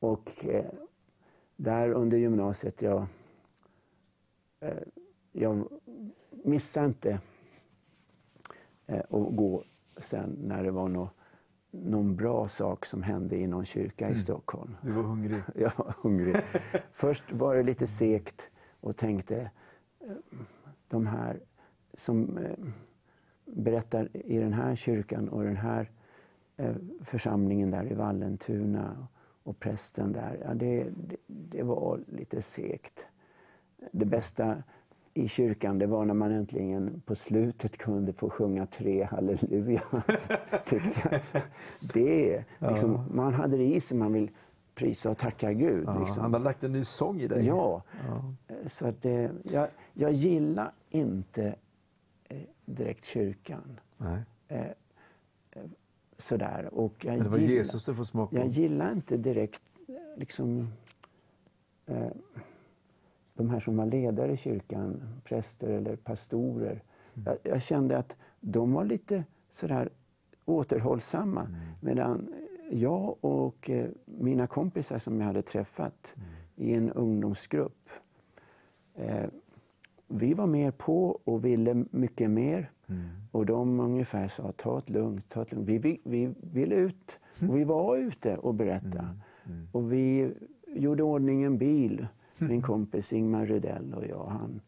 Och 0.00 0.44
eh, 0.44 0.64
där 1.56 1.92
under 1.92 2.18
gymnasiet, 2.18 2.82
jag, 2.82 3.06
eh, 4.60 4.78
jag 5.32 5.68
missade 6.30 6.86
inte 6.86 7.20
eh, 8.86 8.98
att 8.98 9.36
gå 9.36 9.64
sen 9.96 10.38
när 10.42 10.62
det 10.62 10.70
var 10.70 10.88
nå, 10.88 11.10
någon 11.84 12.16
bra 12.16 12.48
sak 12.48 12.86
som 12.86 13.02
hände 13.02 13.36
i 13.36 13.46
någon 13.46 13.64
kyrka 13.64 14.08
i 14.10 14.14
Stockholm. 14.14 14.76
Du 14.82 14.92
var 14.92 15.02
hungrig. 15.02 15.40
Jag 15.54 15.72
var 15.76 15.94
hungrig. 16.02 16.36
Först 16.90 17.32
var 17.32 17.54
det 17.54 17.62
lite 17.62 17.86
segt 17.86 18.50
och 18.80 18.96
tänkte, 18.96 19.50
eh, 20.00 20.10
de 20.88 21.06
här 21.06 21.40
som 21.94 22.38
eh, 22.38 22.58
berättar 23.44 24.08
i 24.12 24.38
den 24.38 24.52
här 24.52 24.74
kyrkan 24.74 25.28
och 25.28 25.44
den 25.44 25.56
här 25.56 25.90
eh, 26.56 26.76
församlingen 27.00 27.70
där 27.70 27.92
i 27.92 27.94
Vallentuna 27.94 29.08
och 29.42 29.60
prästen 29.60 30.12
där, 30.12 30.42
ja, 30.44 30.54
det, 30.54 30.84
det, 30.96 31.16
det 31.26 31.62
var 31.62 32.00
lite 32.06 32.42
segt. 32.42 33.06
Det 33.92 34.04
bästa 34.04 34.62
i 35.18 35.28
kyrkan 35.28 35.78
det 35.78 35.86
var 35.86 36.04
när 36.04 36.14
man 36.14 36.32
äntligen 36.32 37.02
på 37.06 37.14
slutet 37.14 37.76
kunde 37.78 38.12
få 38.12 38.30
sjunga 38.30 38.66
tre 38.66 39.02
halleluja. 39.04 39.82
tyckte 40.66 41.20
jag. 41.32 41.42
Det, 41.94 42.44
liksom, 42.58 43.04
Man 43.14 43.34
hade 43.34 43.56
det 43.56 43.64
i 43.64 43.80
sig, 43.80 43.98
man 43.98 44.12
vill 44.12 44.30
prisa 44.74 45.10
och 45.10 45.18
tacka 45.18 45.52
Gud. 45.52 45.84
Ja, 45.86 45.98
liksom. 46.00 46.22
Han 46.22 46.32
har 46.32 46.40
lagt 46.40 46.64
en 46.64 46.72
ny 46.72 46.84
sång 46.84 47.20
i 47.20 47.28
dig. 47.28 47.46
Ja, 47.46 47.82
Ja. 48.08 48.22
så 48.66 48.86
att 48.86 49.02
det, 49.02 49.30
jag, 49.42 49.68
jag 49.94 50.12
gillar 50.12 50.72
inte 50.90 51.54
eh, 52.28 52.38
direkt 52.64 53.04
kyrkan. 53.04 53.80
Nej. 53.96 54.18
Eh, 54.48 54.60
eh, 54.60 54.66
sådär. 56.16 56.68
Och 56.72 56.94
jag 57.04 57.14
Men 57.14 57.22
det 57.24 57.28
var 57.30 57.38
gillar, 57.38 57.54
Jesus 57.54 57.84
du 57.84 57.94
får 57.94 58.04
smaka 58.04 58.36
jag 58.36 58.44
på. 58.44 58.50
gillar 58.50 58.92
inte 58.92 59.16
direkt 59.16 59.62
eh, 59.88 59.94
liksom 60.16 60.68
eh, 61.86 62.06
de 63.38 63.50
här 63.50 63.60
som 63.60 63.76
var 63.76 63.86
ledare 63.86 64.32
i 64.32 64.36
kyrkan, 64.36 65.02
präster 65.24 65.68
eller 65.68 65.96
pastorer. 65.96 66.82
Mm. 67.14 67.24
Jag, 67.24 67.36
jag 67.52 67.62
kände 67.62 67.98
att 67.98 68.16
de 68.40 68.72
var 68.72 68.84
lite 68.84 69.24
sådär 69.48 69.88
återhållsamma. 70.44 71.40
Mm. 71.40 71.60
Medan 71.80 72.34
jag 72.70 73.16
och 73.20 73.70
eh, 73.70 73.86
mina 74.04 74.46
kompisar 74.46 74.98
som 74.98 75.20
jag 75.20 75.26
hade 75.26 75.42
träffat 75.42 76.14
Mm. 76.16 76.28
i 76.56 76.74
en 76.74 76.90
ungdomsgrupp. 76.92 77.88
Eh, 78.94 79.26
vi 80.08 80.34
var 80.34 80.46
mer 80.46 80.70
på 80.70 81.20
och 81.24 81.44
ville 81.44 81.84
mycket 81.90 82.30
mer. 82.30 82.70
Mm. 82.86 83.08
Och 83.32 83.46
de 83.46 83.80
ungefär 83.80 84.28
sa, 84.28 84.52
ta 84.52 84.80
det 84.86 84.92
lugnt, 84.92 85.28
ta 85.28 85.44
det 85.44 85.52
lugnt. 85.52 85.68
Vi, 85.68 85.78
vi, 85.78 86.00
vi 86.04 86.34
ville 86.40 86.74
ut 86.74 87.18
och 87.48 87.58
vi 87.58 87.64
var 87.64 87.96
ute 87.96 88.36
och 88.36 88.54
berättade. 88.54 89.08
Mm. 89.46 89.68
Och 89.72 89.92
vi 89.92 90.32
gjorde 90.66 91.02
ordning 91.02 91.42
en 91.42 91.58
bil, 91.58 92.06
min 92.40 92.62
kompis 92.62 93.12
Ingmar 93.12 93.46
Rydell 93.46 93.94
och 93.94 94.06
jag. 94.06 94.24
Han, 94.24 94.60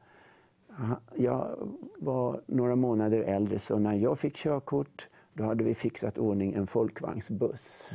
han, 0.69 0.97
jag 1.17 1.69
var 1.99 2.43
några 2.47 2.77
månader 2.77 3.23
äldre 3.23 3.59
så 3.59 3.79
när 3.79 3.95
jag 3.95 4.19
fick 4.19 4.37
körkort 4.37 5.09
då 5.33 5.45
hade 5.45 5.65
vi 5.65 5.75
fixat 5.75 6.19
ordning 6.19 6.53
en 6.53 6.67
folkvagnsbuss. 6.67 7.93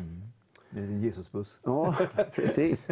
Det 0.69 0.79
är 0.79 0.83
en 0.83 0.99
Jesusbuss. 0.99 1.59
Ja, 1.63 1.95
precis. 2.35 2.89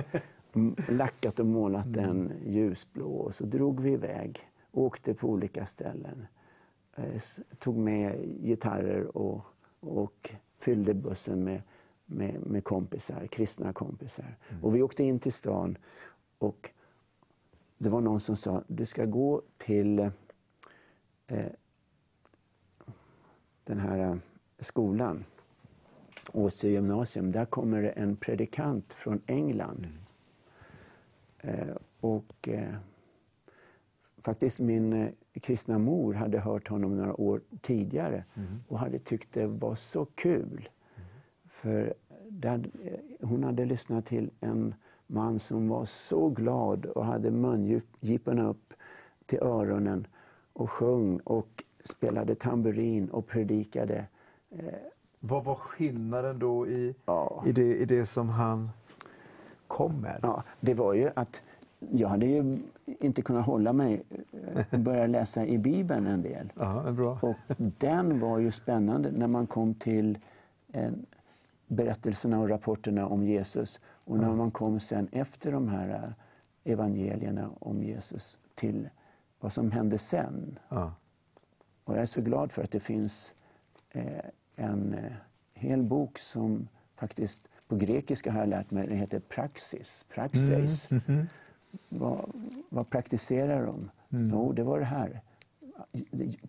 Lackat 0.88 1.40
och 1.40 1.46
målat 1.46 1.94
den 1.94 2.32
ljusblå 2.46 3.08
och 3.08 3.36
så 3.36 3.46
drog 3.46 3.80
vi 3.80 3.92
iväg. 3.92 4.40
Åkte 4.72 5.14
på 5.14 5.28
olika 5.28 5.66
ställen. 5.66 6.26
Eh, 6.96 7.22
Tog 7.60 7.78
med 7.78 8.16
gitarrer 8.44 9.18
och, 9.18 9.42
och 9.80 10.30
fyllde 10.58 10.94
bussen 10.94 11.44
med, 11.44 11.62
med, 12.06 12.42
med 12.46 12.64
kompisar, 12.64 13.28
kristna 13.28 13.74
kompisar. 13.74 14.38
Och 14.62 14.76
vi 14.76 14.82
åkte 14.82 15.04
in 15.04 15.20
till 15.20 15.34
stan 15.34 15.78
och 16.44 16.70
det 17.78 17.90
var 17.90 18.02
någon 18.02 18.20
som 18.20 18.36
sa 18.36 18.64
du 18.68 18.86
ska 18.86 19.06
gå 19.06 19.42
till 19.58 20.00
eh, 21.28 21.46
den 23.64 23.80
här 23.80 23.98
eh, 23.98 24.16
skolan 24.60 25.26
Åsö 26.32 26.68
gymnasium, 26.68 27.32
där 27.32 27.46
kommer 27.46 27.82
det 27.82 27.90
en 27.90 28.16
predikant 28.16 28.94
från 28.94 29.22
England. 29.28 29.88
Eh, 31.40 31.76
och 32.00 32.50
eh, 32.50 32.76
faktiskt 34.18 34.60
min 34.60 34.94
eh, 34.94 35.10
kristna 35.42 35.80
mor 35.80 36.14
hade 36.14 36.40
hört 36.40 36.68
honom 36.68 36.98
några 36.98 37.22
år 37.22 37.42
tidigare 37.62 38.24
och 38.68 38.80
hade 38.80 39.00
tyckt 39.00 39.34
det 39.34 39.48
var 39.48 39.76
så 39.76 40.06
kul. 40.06 40.70
För 41.46 41.94
där, 42.30 42.70
eh, 42.84 43.28
hon 43.28 43.44
hade 43.44 43.66
lyssnat 43.66 44.06
till 44.06 44.32
en 44.40 44.76
man 45.14 45.40
som 45.40 45.68
var 45.70 45.86
så 45.86 46.30
glad 46.30 46.86
och 46.86 47.06
hade 47.06 47.32
mungiporna 47.32 48.50
upp 48.50 48.74
till 49.26 49.40
öronen 49.42 50.08
och 50.54 50.72
sjöng 50.72 51.20
och 51.20 51.64
spelade 51.84 52.36
tamburin 52.36 53.10
och 53.10 53.28
predikade. 53.28 54.06
Vad 55.20 55.44
var 55.44 55.56
skillnaden 55.56 56.40
då 56.40 56.68
i, 56.68 56.96
Ja. 57.06 57.44
i, 57.46 57.52
det, 57.52 57.76
i 57.78 57.86
det 57.86 58.06
som 58.06 58.30
han 58.30 58.70
kom 59.68 60.02
med? 60.02 60.20
Ja, 60.22 60.44
det 60.60 60.74
var 60.74 60.94
ju 60.94 61.10
att 61.16 61.44
jag 61.92 62.08
hade 62.08 62.26
ju 62.26 62.58
inte 62.86 63.22
kunnat 63.22 63.46
hålla 63.46 63.74
mig 63.74 64.04
eh, 64.56 64.64
och 64.72 64.80
börja 64.80 65.08
läsa 65.08 65.46
i 65.46 65.58
Bibeln 65.58 66.08
en 66.08 66.22
del. 66.22 66.52
Ja, 66.60 66.92
bra. 66.92 67.20
Och 67.22 67.36
den 67.58 68.20
var 68.20 68.40
ju 68.40 68.52
spännande 68.52 69.12
när 69.12 69.28
man 69.28 69.48
kom 69.48 69.74
till 69.74 70.18
eh, 70.72 70.92
berättelserna 71.74 72.40
och 72.40 72.50
rapporterna 72.50 73.08
om 73.08 73.24
Jesus. 73.24 73.80
Och 73.86 74.20
när 74.20 74.32
man 74.32 74.52
kom 74.52 74.80
sen 74.80 75.08
efter 75.12 75.52
de 75.52 75.68
här 75.68 75.90
eh, 75.90 76.72
evangelierna 76.74 77.50
om 77.60 77.84
Jesus 77.84 78.40
till 78.56 78.90
vad 79.40 79.54
som 79.54 79.72
hände 79.72 79.98
sen. 79.98 80.60
Ja. 80.70 80.94
Och 81.84 81.94
jag 81.94 82.02
är 82.02 82.06
så 82.06 82.22
glad 82.22 82.52
för 82.52 82.64
att 82.64 82.72
det 82.72 82.80
finns 82.80 83.36
eh, 83.92 84.26
en 84.56 84.94
eh, 84.94 85.14
hel 85.54 85.84
bok 85.84 86.20
som 86.20 86.68
faktiskt 86.96 87.50
på 87.68 87.76
grekiska 87.76 88.32
har 88.32 88.40
jag 88.40 88.50
lärt 88.50 88.72
mig, 88.72 88.88
den 88.88 88.98
heter 88.98 89.20
Praxis. 89.20 90.06
Praxis. 90.14 90.90
Vad, 91.90 92.32
vad 92.70 92.90
praktiserar 92.90 93.66
de? 93.66 93.92
Jo, 94.32 94.52
det 94.54 94.64
var 94.64 94.80
det 94.80 94.86
här. 94.86 95.22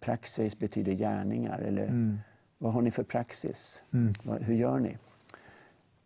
Praxis 0.01 0.59
betyder 0.59 0.93
gärningar. 0.93 1.59
Eller 1.59 2.19
vad 2.59 2.73
har 2.73 2.83
ni 2.83 2.91
för 2.91 3.03
praxis? 3.03 3.83
Vad, 4.23 4.43
hur 4.43 4.55
gör 4.55 4.79
ni? 4.79 4.99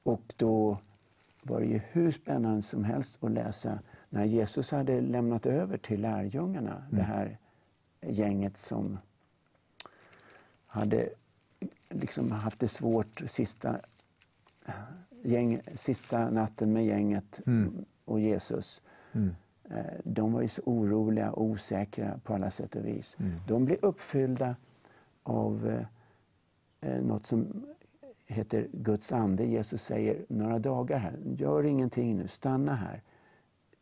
Och 0.08 0.34
då 0.36 0.78
var 1.42 1.60
det 1.60 1.66
ju 1.66 1.80
hur 1.92 2.10
spännande 2.10 2.62
som 2.62 2.84
helst 2.84 3.24
att 3.24 3.30
läsa 3.30 3.78
när 4.08 4.24
Jesus 4.24 4.70
hade 4.70 5.00
lämnat 5.00 5.46
över 5.46 5.78
till 5.78 6.00
lärjungarna, 6.00 6.82
det 6.90 7.02
här 7.02 7.38
gänget 8.00 8.56
som 8.56 8.98
hade 10.66 11.08
liksom 11.88 12.32
haft 12.32 12.58
det 12.60 12.68
svårt 12.68 13.22
sista, 13.26 13.80
gäng, 15.22 15.60
sista 15.74 16.30
natten 16.30 16.72
med 16.72 16.84
gänget 16.84 17.40
och 18.04 18.20
Jesus. 18.20 18.82
Eh, 19.70 19.84
De 20.04 20.32
var 20.32 20.42
ju 20.42 20.48
så 20.48 20.62
oroliga 20.64 21.30
och 21.32 21.42
osäkra 21.42 22.20
på 22.24 22.34
alla 22.34 22.50
sätt 22.50 22.76
och 22.76 22.86
vis. 22.86 23.16
De 23.48 23.64
blev 23.64 23.78
uppfyllda 23.82 24.56
av 25.22 25.68
eh, 26.80 26.90
eh, 26.90 27.02
något 27.02 27.26
som 27.26 27.66
heter 28.28 28.68
Guds 28.72 29.12
ande. 29.12 29.44
Jesus 29.44 29.82
säger 29.82 30.24
några 30.28 30.58
dagar 30.58 30.98
här, 30.98 31.18
gör 31.36 31.64
ingenting 31.64 32.16
nu, 32.16 32.28
stanna 32.28 32.74
här 32.74 33.02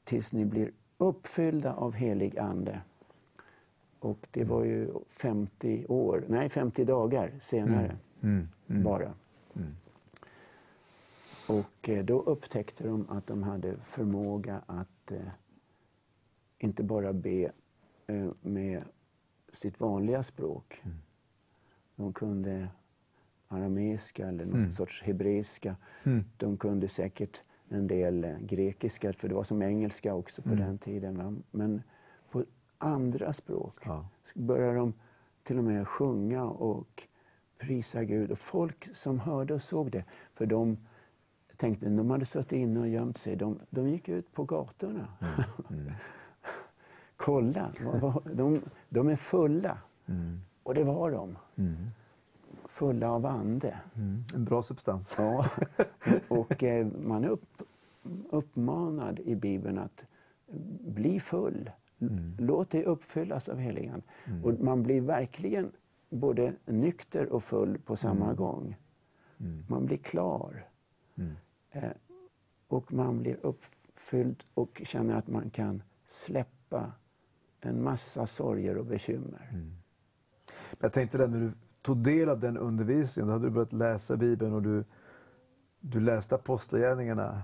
tills 0.05 0.33
ni 0.33 0.45
blir 0.45 0.73
uppfyllda 0.99 1.75
av 1.75 1.93
helig 1.93 2.39
ande. 2.39 2.81
Och 3.99 4.29
det 4.31 4.45
var 4.45 4.65
ju 4.65 4.91
50 5.09 5.87
år, 5.89 6.25
nej 6.29 6.49
50 6.49 6.85
dagar 6.85 7.31
senare 7.39 7.97
bara. 8.67 9.15
Och 11.49 11.89
eh, 11.89 12.05
då 12.05 12.21
upptäckte 12.21 12.85
de 12.85 13.11
att 13.11 13.27
de 13.27 13.43
hade 13.43 13.77
förmåga 13.77 14.63
att 14.67 15.13
eh, 15.13 15.19
inte 16.59 16.83
bara 16.83 17.13
be 17.13 17.53
eh, 18.07 18.31
med 18.41 18.85
sitt 19.53 19.81
vanliga 19.81 20.23
språk. 20.23 20.83
De 21.97 22.13
kunde 22.13 22.69
arameiska 23.49 24.29
eller 24.29 24.45
någon 24.45 24.73
sorts 24.73 25.03
hebreiska. 25.03 25.77
De 26.37 26.57
kunde 26.57 26.89
säkert 26.89 27.43
en 27.69 27.87
del 27.87 28.25
eh, 28.25 28.39
grekiska, 28.41 29.13
för 29.13 29.29
det 29.29 29.35
var 29.35 29.45
som 29.45 29.63
engelska 29.63 30.15
också 30.15 30.43
på 30.43 30.49
den 30.55 30.79
tiden. 30.79 31.17
Va? 31.19 31.35
Men 31.51 31.83
på 32.31 32.45
andra 32.79 33.33
språk 33.33 33.75
Ja. 33.85 34.09
började 34.35 34.75
de 34.79 34.93
till 35.43 35.59
och 35.59 35.65
med 35.65 35.89
sjunga 35.89 36.45
och 36.45 37.03
prisa 37.59 38.05
Gud. 38.05 38.31
Och 38.31 38.39
folk 38.39 38.95
som 38.97 39.21
hörde 39.21 39.55
och 39.55 39.63
såg 39.63 39.91
det, 39.91 40.05
för 40.35 40.47
de 40.47 40.77
tänkte, 41.57 41.89
de 41.89 42.11
hade 42.11 42.25
suttit 42.25 42.53
inne 42.53 42.81
och 42.81 42.89
gömt 42.89 43.19
sig, 43.19 43.37
de, 43.37 43.59
de 43.71 43.89
gick 43.89 44.09
ut 44.09 44.33
på 44.33 44.45
gatorna. 44.45 45.09
Kolla, 47.17 47.73
vad- 47.85 48.01
vad- 48.01 48.37
de, 48.37 48.61
de 48.89 49.09
är 49.09 49.17
fulla. 49.17 49.79
Och 50.63 50.75
det 50.75 50.85
var 50.85 51.11
de. 51.11 51.39
Fulla 52.69 53.11
av 53.11 53.27
ande. 53.27 53.77
Mm. 53.97 54.25
En 54.35 54.45
bra 54.45 54.63
substans. 54.63 55.15
Ja. 55.19 55.47
Och 56.29 56.63
eh, 56.63 56.87
man 56.87 57.25
är 57.25 57.29
upp, 57.29 57.63
uppmanad 58.31 59.21
i 59.21 59.37
Bibeln 59.37 59.79
att 59.79 60.07
bli 60.81 61.21
full. 61.21 61.71
Låt 62.39 62.71
dig 62.71 62.85
uppfyllas 62.85 63.49
av 63.49 63.59
heligan. 63.59 64.03
Och 64.45 64.61
man 64.61 64.83
blir 64.83 65.01
verkligen 65.01 65.73
både 66.11 66.53
nykter 66.65 67.33
och 67.33 67.43
full 67.43 67.79
på 67.79 67.97
samma 67.97 68.35
gång. 68.35 68.77
Man 69.69 69.87
blir 69.87 69.97
klar. 69.97 70.69
Eh, 71.71 71.91
och 72.69 72.93
man 72.93 73.19
blir 73.19 73.39
uppfylld 73.43 74.45
och 74.55 74.83
känner 74.85 75.15
att 75.15 75.29
man 75.29 75.51
kan 75.51 75.83
släppa 76.05 76.93
en 77.61 77.83
massa 77.83 78.27
sorger 78.27 78.79
och 78.79 78.87
bekymmer. 78.87 79.51
Jag 80.81 80.93
tänkte 80.93 81.19
där 81.19 81.29
när 81.29 81.41
du 81.41 81.53
tog 81.87 81.97
del 81.97 82.29
av 82.29 82.39
den 82.41 82.57
undervisningen, 82.57 83.27
då 83.29 83.33
hade 83.33 83.47
du 83.47 83.51
börjat 83.51 83.73
läsa 83.73 84.17
Bibeln 84.17 84.53
och 84.55 84.63
du 84.63 84.85
du 85.81 86.01
läste 86.01 86.35
Apostlagärningarna 86.35 87.43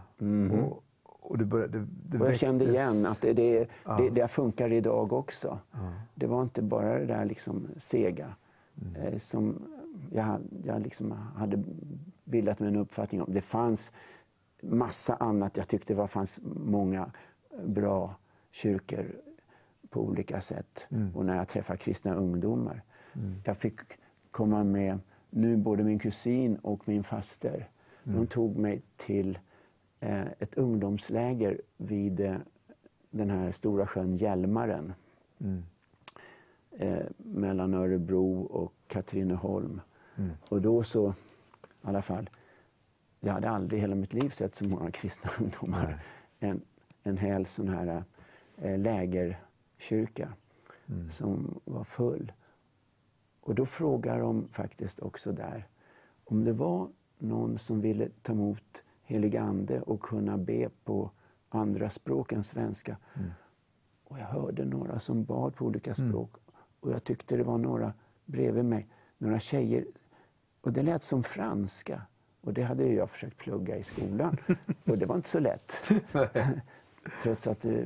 och, 0.52 0.84
och 1.04 1.38
du 1.38 1.44
började, 1.44 1.78
det, 1.78 1.86
det 2.04 2.18
Och 2.20 2.26
jag 2.28 2.36
kände 2.36 2.64
igen 2.64 3.06
att 3.06 3.20
det, 3.20 3.32
det, 3.32 3.68
Ja. 3.84 3.96
det, 3.96 4.10
det 4.10 4.28
funkar 4.28 4.72
idag 4.72 5.12
också. 5.12 5.58
Ja. 5.72 5.92
Det 6.14 6.26
var 6.26 6.42
inte 6.42 6.62
bara 6.62 6.98
det 6.98 7.06
där 7.06 7.24
liksom 7.24 7.68
sega 7.76 8.34
Mm. 8.82 8.96
eh, 9.02 9.18
som 9.18 9.62
jag, 10.10 10.40
jag 10.64 10.82
liksom 10.82 11.12
hade 11.12 11.64
bildat 12.24 12.58
mig 12.58 12.68
en 12.68 12.76
uppfattning 12.76 13.22
om. 13.22 13.32
Det 13.32 13.40
fanns 13.40 13.92
massa 14.62 15.14
annat. 15.16 15.56
Jag 15.56 15.68
tyckte 15.68 15.92
det 15.92 15.98
var, 15.98 16.06
fanns 16.06 16.40
många 16.56 17.10
bra 17.66 18.16
kyrkor 18.50 19.06
på 19.90 20.00
olika 20.00 20.40
sätt. 20.40 20.86
Mm. 20.90 21.16
Och 21.16 21.24
när 21.26 21.36
jag 21.36 21.48
träffade 21.48 21.78
kristna 21.78 22.14
ungdomar. 22.14 22.82
Jag 23.44 23.56
fick 23.56 23.80
komma 24.32 24.64
med, 24.64 24.98
nu 25.30 25.56
både 25.56 25.84
min 25.84 25.98
kusin 25.98 26.56
och 26.56 26.88
min 26.88 27.04
faster, 27.04 27.68
Mm. 28.04 28.18
de 28.20 28.26
tog 28.26 28.56
mig 28.56 28.82
till 28.96 29.38
eh, 30.00 30.26
ett 30.38 30.54
ungdomsläger 30.54 31.60
vid 31.76 32.20
eh, 32.20 32.36
den 33.10 33.30
här 33.30 33.52
stora 33.52 33.86
sjön 33.86 34.14
Hjälmaren 34.16 34.92
Mm. 35.40 35.62
eh, 36.70 37.06
mellan 37.16 37.74
Örebro 37.74 38.40
och 38.42 38.72
Katrineholm. 38.86 39.80
Mm. 40.16 40.30
Och 40.48 40.62
då 40.62 40.82
så, 40.82 41.10
i 41.10 41.14
alla 41.82 42.02
fall, 42.02 42.30
jag 43.20 43.32
hade 43.32 43.50
aldrig 43.50 43.78
i 43.78 43.80
hela 43.80 43.94
mitt 43.94 44.12
liv 44.12 44.28
sett 44.28 44.54
så 44.54 44.64
många 44.64 44.90
kristna 44.90 45.30
ungdomar. 45.40 46.02
En, 46.40 46.60
en 47.02 47.16
hel 47.18 47.46
sån 47.46 47.68
här 47.68 48.04
eh, 48.62 48.78
lägerkyrka 48.78 50.32
Mm. 50.88 51.08
som 51.08 51.60
var 51.64 51.84
full. 51.84 52.32
Och 53.42 53.54
då 53.54 53.66
frågar 53.66 54.20
de 54.20 54.48
faktiskt 54.48 55.00
också 55.00 55.32
där 55.32 55.66
om 56.24 56.44
det 56.44 56.52
var 56.52 56.88
någon 57.18 57.58
som 57.58 57.80
ville 57.80 58.08
ta 58.22 58.32
emot 58.32 58.82
helig 59.02 59.36
ande 59.36 59.80
och 59.80 60.00
kunna 60.00 60.38
be 60.38 60.68
på 60.84 61.10
andra 61.48 61.90
språk 61.90 62.32
än 62.32 62.42
svenska. 62.42 62.96
Och 64.04 64.18
jag 64.18 64.26
hörde 64.26 64.64
några 64.64 64.98
som 64.98 65.24
bad 65.24 65.54
på 65.54 65.64
olika 65.64 65.94
språk. 65.94 66.30
Och 66.80 66.92
jag 66.92 67.04
tyckte 67.04 67.36
det 67.36 67.42
var 67.42 67.58
några 67.58 67.92
bredvid 68.24 68.64
mig, 68.64 68.88
några 69.18 69.38
tjejer. 69.40 69.86
Och 70.60 70.72
det 70.72 70.82
lät 70.82 71.02
som 71.02 71.22
franska. 71.22 72.02
Och 72.40 72.52
det 72.52 72.62
hade 72.62 72.86
jag 72.86 73.10
försökt 73.10 73.36
plugga 73.36 73.76
i 73.76 73.82
skolan. 73.82 74.36
Och 74.84 74.98
det 74.98 75.06
var 75.06 75.16
inte 75.16 75.28
så 75.28 75.40
lätt. 75.40 75.90
Trots 77.22 77.46
att 77.46 77.64
eh, 77.64 77.84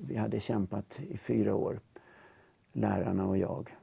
vi 0.00 0.16
hade 0.16 0.40
kämpat 0.40 1.00
i 1.00 1.18
fyra 1.18 1.54
år, 1.54 1.80
lärarna 2.72 3.26
och 3.26 3.38
jag, 3.38 3.76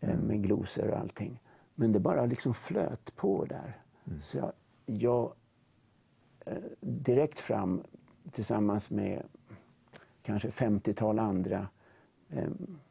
med 0.00 0.42
glosor 0.42 0.90
och 0.90 0.98
allting. 0.98 1.40
Men 1.74 1.92
det 1.92 2.00
bara 2.00 2.26
liksom 2.26 2.54
flöt 2.54 3.16
på 3.16 3.44
där. 3.44 3.76
Så 4.18 4.38
jag, 4.38 4.52
jag 4.86 5.32
eh, 6.46 6.62
direkt 6.80 7.38
fram 7.38 7.82
tillsammans 8.32 8.90
med 8.90 9.22
kanske 10.22 10.48
50-tal 10.48 11.18
andra 11.18 11.68
eh, 12.28 12.50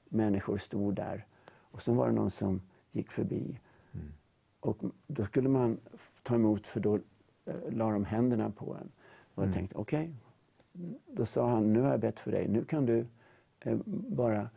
människor 0.10 0.58
stod 0.58 0.96
där. 0.96 1.26
Och 1.50 1.82
sen 1.82 1.96
var 1.96 2.08
det 2.08 2.14
någon 2.14 2.32
som 2.32 2.62
gick 2.92 3.12
förbi. 3.12 3.60
Och 4.60 4.78
då 5.08 5.26
skulle 5.26 5.50
man 5.50 5.80
ta 6.24 6.36
emot 6.36 6.68
för 6.68 6.80
då 6.80 6.96
eh, 7.46 7.54
la 7.70 7.92
de 7.92 8.06
händerna 8.06 8.50
på 8.50 8.74
en. 8.74 8.92
Och 9.36 9.44
jag 9.44 9.54
tänkte, 9.54 9.78
okej. 9.78 10.14
Då 11.08 11.26
sa 11.26 11.50
han, 11.50 11.74
nu 11.74 11.82
har 11.82 11.92
jag 11.92 12.00
bett 12.00 12.20
för 12.20 12.32
dig. 12.32 12.48
Nu 12.48 12.66
kan 12.66 12.86
du 12.86 13.06
eh, 13.60 13.78
bara 13.86 14.50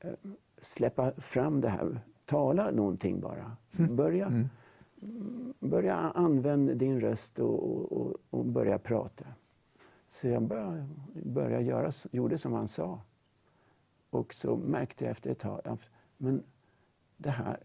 eh, 0.00 0.12
släppa 0.60 1.12
fram 1.12 1.60
det 1.60 1.68
här. 1.68 2.00
Tala 2.24 2.70
någonting 2.70 3.20
bara. 3.20 3.56
Börja, 3.90 4.48
börja 5.60 5.96
använda 5.96 6.74
din 6.74 7.00
röst 7.00 7.38
och, 7.38 7.92
och, 7.92 8.16
och, 8.30 8.44
börja 8.44 8.78
prata. 8.78 9.24
Så 10.06 10.28
jag 10.28 10.42
började, 10.42 10.88
började 11.12 11.64
göra, 11.64 11.92
gjorde 12.10 12.38
som 12.38 12.52
han 12.52 12.68
sa. 12.68 13.00
Och 14.10 14.34
så 14.34 14.56
märkte 14.56 15.04
jag 15.04 15.10
efter 15.10 15.30
ett 15.30 15.38
tag 15.38 15.60
att 15.64 15.90
men 16.16 16.42
det 17.16 17.30
här 17.30 17.58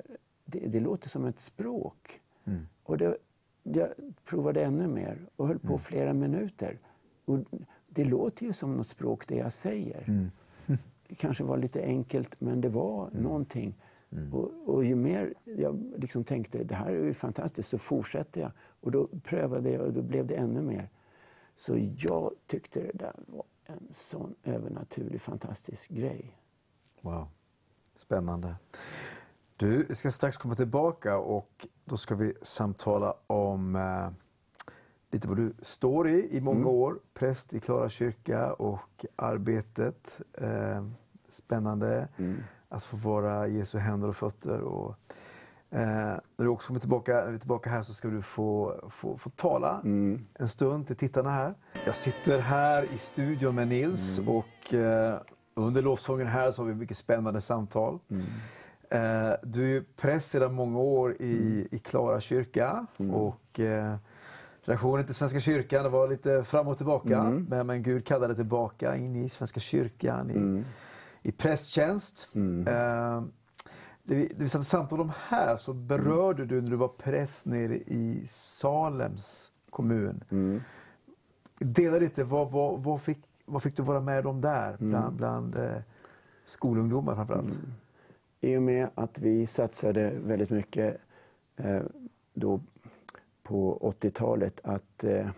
det, 0.45 0.59
det 0.59 0.79
låter 0.79 1.09
som 1.09 1.25
ett 1.25 1.39
språk. 1.39 2.21
Mm. 2.45 2.67
Och 2.83 2.97
det, 2.97 3.17
jag 3.63 3.89
provade 4.25 4.63
ännu 4.63 4.87
mer 4.87 5.17
och 5.35 5.47
höll 5.47 5.59
på 5.59 5.77
flera 5.77 6.13
minuter. 6.13 6.79
Och 7.25 7.39
det 7.87 8.05
låter 8.05 8.45
ju 8.45 8.53
som 8.53 8.73
något 8.73 8.87
språk 8.87 9.27
det 9.27 9.35
jag 9.35 9.53
säger. 9.53 10.31
Mm. 11.07 11.15
Kanske 11.17 11.43
var 11.43 11.57
lite 11.57 11.81
enkelt, 11.81 12.41
men 12.41 12.61
det 12.61 12.69
var 12.69 13.09
någonting. 13.13 13.75
Och, 14.31 14.51
och 14.65 14.85
ju 14.85 14.95
mer 14.95 15.33
jag 15.43 15.93
liksom 15.97 16.23
tänkte 16.23 16.63
det 16.63 16.75
här 16.75 16.89
är 16.89 17.03
ju 17.03 17.13
fantastiskt, 17.13 17.69
så 17.69 17.77
fortsatte 17.77 18.39
jag. 18.39 18.51
Och 18.81 18.91
då 18.91 19.07
prövade 19.23 19.69
jag 19.69 19.81
och 19.81 19.93
då 19.93 20.01
blev 20.01 20.27
det 20.27 20.35
ännu 20.35 20.61
mer. 20.61 20.89
Så 21.55 21.75
jag 21.97 22.33
tyckte 22.47 22.79
det 22.79 22.91
där 22.93 23.13
var 23.27 23.43
en 23.65 23.87
sån 23.89 24.35
övernaturlig, 24.43 25.21
fantastisk 25.21 25.89
grej. 25.89 26.37
Wow, 27.01 27.27
spännande. 27.95 28.55
Du 29.57 29.85
vi 29.89 29.95
ska 29.95 30.11
strax 30.11 30.37
komma 30.37 30.55
tillbaka 30.55 31.17
och 31.17 31.67
då 31.85 31.97
ska 31.97 32.15
vi 32.15 32.33
samtala 32.41 33.15
om 33.27 33.75
eh, 33.75 34.09
lite 35.15 35.27
vad 35.27 35.37
du 35.37 35.53
står 35.61 36.09
i 36.09 36.37
i 36.37 36.41
många 36.41 36.67
år. 36.67 36.99
Präst 37.13 37.53
i 37.53 37.59
Klara 37.59 37.89
kyrka 37.89 38.53
och 38.53 39.05
arbetet. 39.15 40.21
Eh, 40.33 40.85
spännande 41.29 42.07
att 42.69 42.83
få 42.83 42.97
vara 42.97 43.47
Jesu 43.47 43.77
händer 43.77 44.07
och 44.07 44.15
fötter. 44.15 44.61
Och, 44.61 44.95
eh, 45.69 45.79
när 46.37 46.43
du 46.43 46.47
också 46.47 46.67
kommer 46.67 46.79
tillbaka, 46.79 47.13
när 47.13 47.27
vi 47.27 47.33
är 47.33 47.37
tillbaka 47.37 47.69
här 47.69 47.81
så 47.81 47.93
ska 47.93 48.07
du 48.07 48.21
få, 48.21 48.75
få, 48.89 49.17
få 49.17 49.29
tala 49.29 49.81
en 50.33 50.49
stund 50.49 50.87
till 50.87 50.95
tittarna 50.95 51.29
här. 51.31 51.53
Jag 51.85 51.95
sitter 51.95 52.39
här 52.39 52.93
i 52.93 52.97
studion 52.97 53.55
med 53.55 53.67
Nils 53.67 54.19
och 54.27 54.73
eh, 54.73 55.19
under 55.53 55.81
lovsången 55.81 56.27
här 56.27 56.51
så 56.51 56.61
har 56.61 56.67
vi 56.67 56.75
mycket 56.75 56.97
spännande 56.97 57.41
samtal. 57.41 57.99
Eh, 58.89 59.31
du 59.43 59.77
är 59.77 59.83
präst 59.95 60.29
sedan 60.31 60.53
många 60.53 60.79
år 60.79 61.15
i, 61.19 61.67
i 61.71 61.79
Klara 61.79 62.21
kyrka 62.21 62.87
och 63.13 63.59
eh, 63.59 63.95
relationen 64.65 65.05
till 65.05 65.15
Svenska 65.15 65.39
kyrkan 65.39 65.83
det 65.83 65.89
var 65.89 66.07
lite 66.07 66.43
fram 66.43 66.67
och 66.67 66.77
tillbaka. 66.77 67.23
Men, 67.49 67.67
men 67.67 67.83
Gud 67.83 68.05
kallade 68.05 68.35
tillbaka 68.35 68.95
in 68.95 69.15
i 69.15 69.29
Svenska 69.29 69.59
kyrkan, 69.59 70.31
i, 70.31 70.63
i 71.21 71.31
prästtjänst. 71.31 72.29
Eh, 72.67 73.23
det 74.03 74.15
vi, 74.37 74.49
satt 74.49 74.59
och 74.59 74.65
samtalade 74.65 75.03
om 75.03 75.13
här 75.27 75.57
så 75.57 75.73
berörde 75.73 76.45
du 76.45 76.61
när 76.61 76.69
du 76.69 76.75
var 76.75 76.87
präst 76.87 77.45
nere 77.45 77.75
i 77.77 78.23
Salems 78.27 79.51
kommun. 79.69 80.23
Dela 81.59 81.99
lite, 81.99 82.23
vad, 82.23 82.51
vad, 82.51 82.83
vad, 82.83 83.01
fick, 83.01 83.19
vad 83.45 83.63
fick 83.63 83.77
du 83.77 83.83
vara 83.83 84.01
med 84.01 84.25
om 84.27 84.41
där 84.41 84.75
bland, 84.79 85.15
bland 85.15 85.55
eh, 85.55 85.77
skolungdomar 86.45 87.15
framförallt? 87.15 87.49
I 88.41 88.57
och 88.57 88.61
med 88.61 88.89
att 88.95 89.19
vi 89.19 89.47
satsade 89.47 90.13
väldigt 90.23 90.49
mycket 90.49 90.97
eh, 91.55 91.81
då 92.33 92.61
på 93.45 93.79
80-talet 94.01 94.61
att 94.63 95.03
eh, 95.03 95.29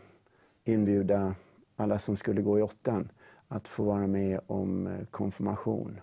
inbjuda 0.64 1.36
alla 1.76 2.00
som 2.00 2.18
skulle 2.18 2.42
gå 2.42 2.60
i 2.60 2.62
åttan 2.62 3.12
att 3.48 3.68
få 3.68 3.84
vara 3.84 4.08
med 4.08 4.40
om 4.48 4.88
eh, 4.88 5.06
konfirmation. 5.06 6.00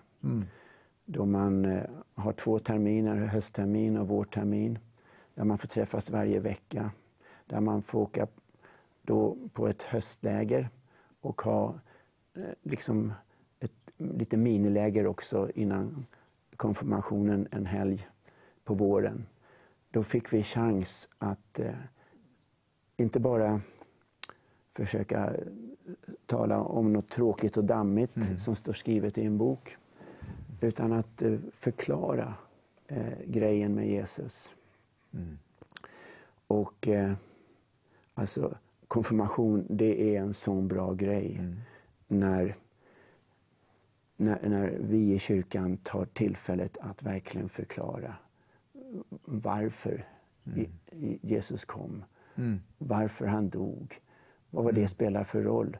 Då 1.05 1.25
man 1.25 1.65
eh, 1.65 1.83
har 2.13 2.33
två 2.33 2.59
terminer, 2.59 3.15
hösttermin 3.15 3.97
och 3.97 4.07
vårtermin, 4.07 4.79
där 5.33 5.43
man 5.43 5.57
får 5.57 5.67
träffas 5.67 6.11
varje 6.11 6.39
vecka. 6.39 6.91
Där 7.45 7.59
man 7.59 7.81
får 7.81 7.99
åka 7.99 8.27
då 9.01 9.37
på 9.53 9.67
ett 9.67 9.83
höstläger 9.83 10.69
och 11.21 11.41
ha 11.41 11.79
liksom 12.63 13.13
ett 13.59 13.93
lite 13.97 14.37
miniläger 14.37 15.07
också 15.07 15.49
innan 15.55 16.05
konfirmationen 16.55 17.47
en 17.51 17.65
helg 17.65 18.07
på 18.63 18.73
våren. 18.73 19.25
Då 19.91 20.03
fick 20.03 20.33
vi 20.33 20.43
chans 20.43 21.09
att 21.17 21.59
inte 22.97 23.19
bara 23.19 23.61
försöka 24.73 25.33
tala 26.25 26.59
om 26.61 26.93
något 26.93 27.09
tråkigt 27.09 27.57
och 27.57 27.63
dammigt 27.63 28.39
som 28.39 28.55
står 28.55 28.73
skrivet 28.73 29.17
i 29.17 29.25
en 29.25 29.37
bok. 29.37 29.77
Utan 30.61 30.93
att 30.93 31.21
eh, 31.21 31.37
förklara 31.53 32.33
eh, 32.87 33.13
grejen 33.25 33.75
med 33.75 33.87
Jesus. 33.89 34.55
Och 36.47 36.87
eh, 36.87 37.13
alltså 38.13 38.57
konfirmation, 38.87 39.65
det 39.69 40.15
är 40.15 40.21
en 40.21 40.33
sån 40.33 40.67
bra 40.67 40.93
grej. 40.93 41.41
När, 42.07 42.55
när, 44.17 44.49
när 44.49 44.77
vi 44.81 45.13
i 45.13 45.19
kyrkan 45.19 45.77
tar 45.77 46.05
tillfället 46.05 46.77
att 46.81 47.03
verkligen 47.03 47.49
förklara 47.49 48.15
varför 49.25 50.07
i- 50.55 51.19
Jesus 51.21 51.65
kom. 51.65 52.03
Varför 52.77 53.25
han 53.25 53.49
dog. 53.49 54.01
Vad 54.49 54.63
var 54.63 54.71
det 54.71 54.87
spelar 54.87 55.23
för 55.23 55.41
roll. 55.41 55.77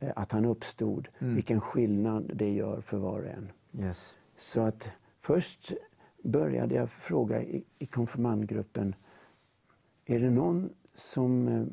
Eh, 0.00 0.12
Att 0.16 0.32
han 0.32 0.44
uppstod. 0.44 1.08
Vilken 1.18 1.60
skillnad 1.60 2.30
det 2.34 2.52
gör 2.52 2.80
för 2.80 2.98
var 2.98 3.20
och 3.20 3.26
en. 3.28 3.52
Yes. 3.78 4.16
Så 4.36 4.60
att 4.60 4.92
först 5.18 5.72
började 6.22 6.74
jag 6.74 6.90
fråga 6.90 7.42
i, 7.42 7.64
i 7.78 7.86
konfirmandgruppen. 7.86 8.94
Är 10.06 10.20
det 10.20 10.30
någon 10.30 10.70
som 10.94 11.48
eh, 11.48 11.66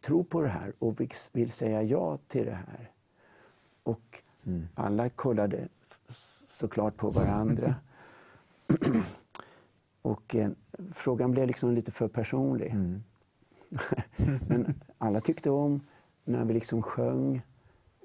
tror 0.00 0.24
på 0.24 0.40
det 0.40 0.48
här 0.48 0.72
och 0.78 1.00
vill, 1.00 1.10
vill 1.32 1.50
säga 1.50 1.82
ja 1.82 2.18
till 2.28 2.44
det 2.46 2.58
här. 2.68 2.90
Och 3.82 4.22
alla 4.74 5.08
kollade 5.08 5.68
såklart 6.48 6.96
på 6.96 7.10
varandra. 7.10 7.74
och 10.02 10.34
eh, 10.36 10.50
frågan 10.92 11.30
blev 11.30 11.46
liksom 11.46 11.74
lite 11.74 11.92
för 11.92 12.08
personlig. 12.08 12.74
Men 14.48 14.74
alla 14.98 15.20
tyckte 15.20 15.50
om 15.50 15.80
när 16.24 16.44
vi 16.44 16.54
liksom 16.54 16.82
sjöng 16.82 17.42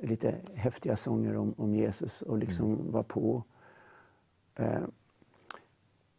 lite 0.02 0.36
häftiga 0.54 0.96
sånger 0.96 1.36
om, 1.38 1.54
om 1.58 1.76
Jesus 1.76 2.22
och 2.22 2.38
liksom 2.38 2.92
var 2.92 3.04
på. 3.04 3.44
Eh, 4.56 4.84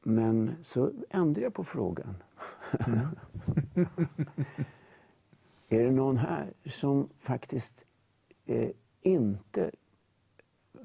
men 0.03 0.55
så 0.61 0.93
ändrade 1.11 1.41
jag 1.41 1.55
på 1.55 1.65
frågan. 1.65 2.23
är 5.69 5.85
det 5.85 5.91
någon 5.91 6.17
här 6.17 6.53
som 6.67 7.09
faktiskt 7.17 7.87
eh, 8.47 8.71
inte, 9.01 9.71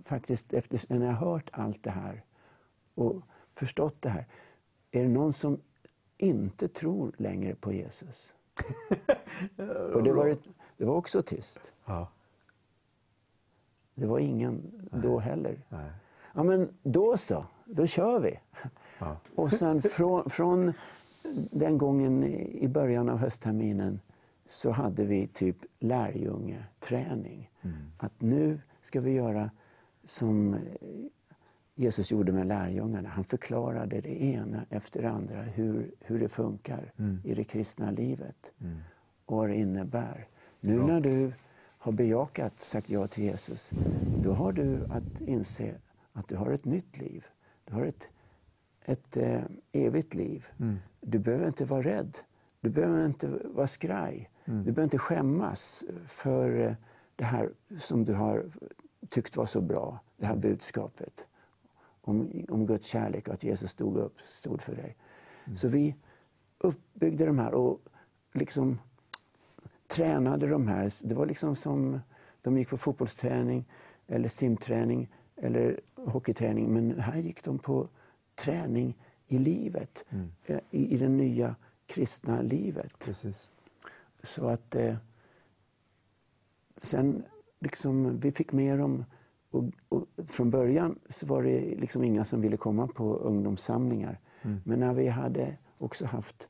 faktiskt 0.03 0.53
efter 0.53 0.97
när 0.97 1.05
jag 1.05 1.13
hört 1.13 1.49
allt 1.53 1.83
det 1.83 1.91
här 1.91 2.23
och 2.95 3.21
förstått 3.53 4.01
det 4.01 4.09
här, 4.09 4.25
är 4.91 5.03
det 5.03 5.09
någon 5.09 5.33
som 5.33 5.59
inte 6.17 6.67
tror 6.67 7.11
längre 7.17 7.55
på 7.55 7.73
Jesus? 7.73 8.35
och 9.93 10.03
det 10.03 10.13
var, 10.13 10.27
ett, 10.27 10.41
det 10.77 10.85
var 10.85 10.95
också 10.95 11.21
tyst. 11.21 11.73
Ja. 11.85 12.07
Det 13.95 14.05
var 14.05 14.19
ingen 14.19 14.71
då 14.91 15.19
heller. 15.19 15.65
Nej. 15.69 15.91
Ja, 16.33 16.43
men 16.43 16.69
då 16.83 17.17
så, 17.17 17.45
då 17.65 17.87
kör 17.87 18.19
vi. 18.19 18.39
Ja. 18.99 19.17
Och 19.35 19.51
sen 19.51 19.81
från, 19.81 20.29
från 20.29 20.73
den 21.51 21.77
gången 21.77 22.23
i 22.23 22.67
början 22.67 23.09
av 23.09 23.17
höstterminen 23.17 23.99
så 24.45 24.71
hade 24.71 25.05
vi 25.05 25.27
typ 25.27 25.57
lärjungeträning. 25.79 27.51
Att 27.97 28.21
nu 28.21 28.59
ska 28.81 29.01
vi 29.01 29.11
göra 29.11 29.51
som 30.03 30.55
Jesus 31.81 32.11
gjorde 32.11 32.31
med 32.31 32.47
lärjungarna. 32.47 33.09
Han 33.09 33.23
förklarade 33.23 34.01
det 34.01 34.23
ena 34.23 34.65
efter 34.69 35.01
det 35.01 35.09
andra 35.09 35.41
hur, 35.41 35.91
hur 35.99 36.19
det 36.19 36.29
funkar 36.29 36.93
i 37.23 37.33
det 37.33 37.43
kristna 37.43 37.91
livet 37.91 38.53
och 39.25 39.37
vad 39.37 39.49
det 39.49 39.55
innebär. 39.55 40.27
Nu 40.59 40.79
när 40.83 41.01
du 41.01 41.33
har 41.77 41.91
bejakat, 41.91 42.61
sagt 42.61 42.89
ja 42.89 43.07
till 43.07 43.23
Jesus, 43.23 43.71
då 44.23 44.33
har 44.33 44.51
du 44.51 44.85
att 44.89 45.21
inse 45.21 45.75
att 46.13 46.27
du 46.27 46.35
har 46.35 46.51
ett 46.51 46.65
nytt 46.65 46.97
liv. 46.97 47.25
Du 47.65 47.73
har 47.73 47.85
ett, 47.85 48.09
ett 48.85 49.17
eh, 49.17 49.41
evigt 49.71 50.13
liv. 50.13 50.47
Du 51.01 51.19
behöver 51.19 51.47
inte 51.47 51.65
vara 51.65 51.81
rädd. 51.81 52.17
Du 52.61 52.69
behöver 52.69 53.05
inte 53.05 53.27
vara 53.43 53.67
skraj. 53.67 54.29
Du 54.45 54.71
behöver 54.71 54.83
inte 54.83 54.97
skämmas 54.97 55.85
för 56.07 56.59
eh, 56.59 56.73
det 57.15 57.25
här 57.25 57.49
som 57.77 58.05
du 58.05 58.13
har 58.13 58.45
tyckt 59.09 59.37
var 59.37 59.45
så 59.45 59.61
bra, 59.61 59.99
det 60.17 60.25
här 60.25 60.35
budskapet 60.35 61.27
om, 62.01 62.45
om 62.49 62.65
Guds 62.65 62.85
kärlek 62.85 63.27
och 63.27 63.33
att 63.33 63.43
Jesus 63.43 63.71
stod 63.71 63.97
upp, 63.97 64.21
stod 64.21 64.61
för 64.61 64.75
dig. 64.75 64.95
Så 65.55 65.67
vi 65.67 65.95
uppbyggde 66.57 67.25
de 67.25 67.39
här 67.39 67.53
och 67.53 67.79
liksom 68.33 68.79
tränade 69.87 70.47
de 70.47 70.67
här. 70.67 71.07
Det 71.07 71.15
var 71.15 71.25
liksom 71.25 71.55
som 71.55 71.99
de 72.41 72.57
gick 72.57 72.69
på 72.69 72.77
fotbollsträning 72.77 73.65
eller 74.07 74.29
simträning 74.29 75.09
eller 75.35 75.79
hockeyträning. 75.95 76.73
Men 76.73 76.99
här 76.99 77.17
gick 77.17 77.43
de 77.43 77.59
på 77.59 77.89
träning 78.35 78.97
i 79.27 79.37
livet, 79.37 80.05
eh, 80.45 80.59
i, 80.71 80.93
i 80.93 80.97
det 80.97 81.09
nya 81.09 81.55
kristna 81.85 82.41
livet. 82.41 82.99
Precis. 83.05 83.49
Så 84.23 84.47
att 84.47 84.75
eh, 84.75 84.95
sen 86.77 87.23
liksom, 87.59 88.19
vi 88.19 88.31
fick 88.31 88.51
med 88.51 88.79
dem 88.79 89.05
och, 89.51 89.63
och 89.89 90.07
från 90.25 90.49
början 90.49 90.99
så 91.09 91.25
var 91.25 91.43
det 91.43 91.59
liksom 91.59 92.03
inga 92.03 92.25
som 92.25 92.41
ville 92.41 92.57
komma 92.57 92.87
på 92.87 93.15
ungdomssamlingar. 93.15 94.19
Men 94.63 94.79
när 94.79 94.93
vi 94.93 95.07
hade 95.07 95.57
också 95.77 96.05
haft, 96.05 96.49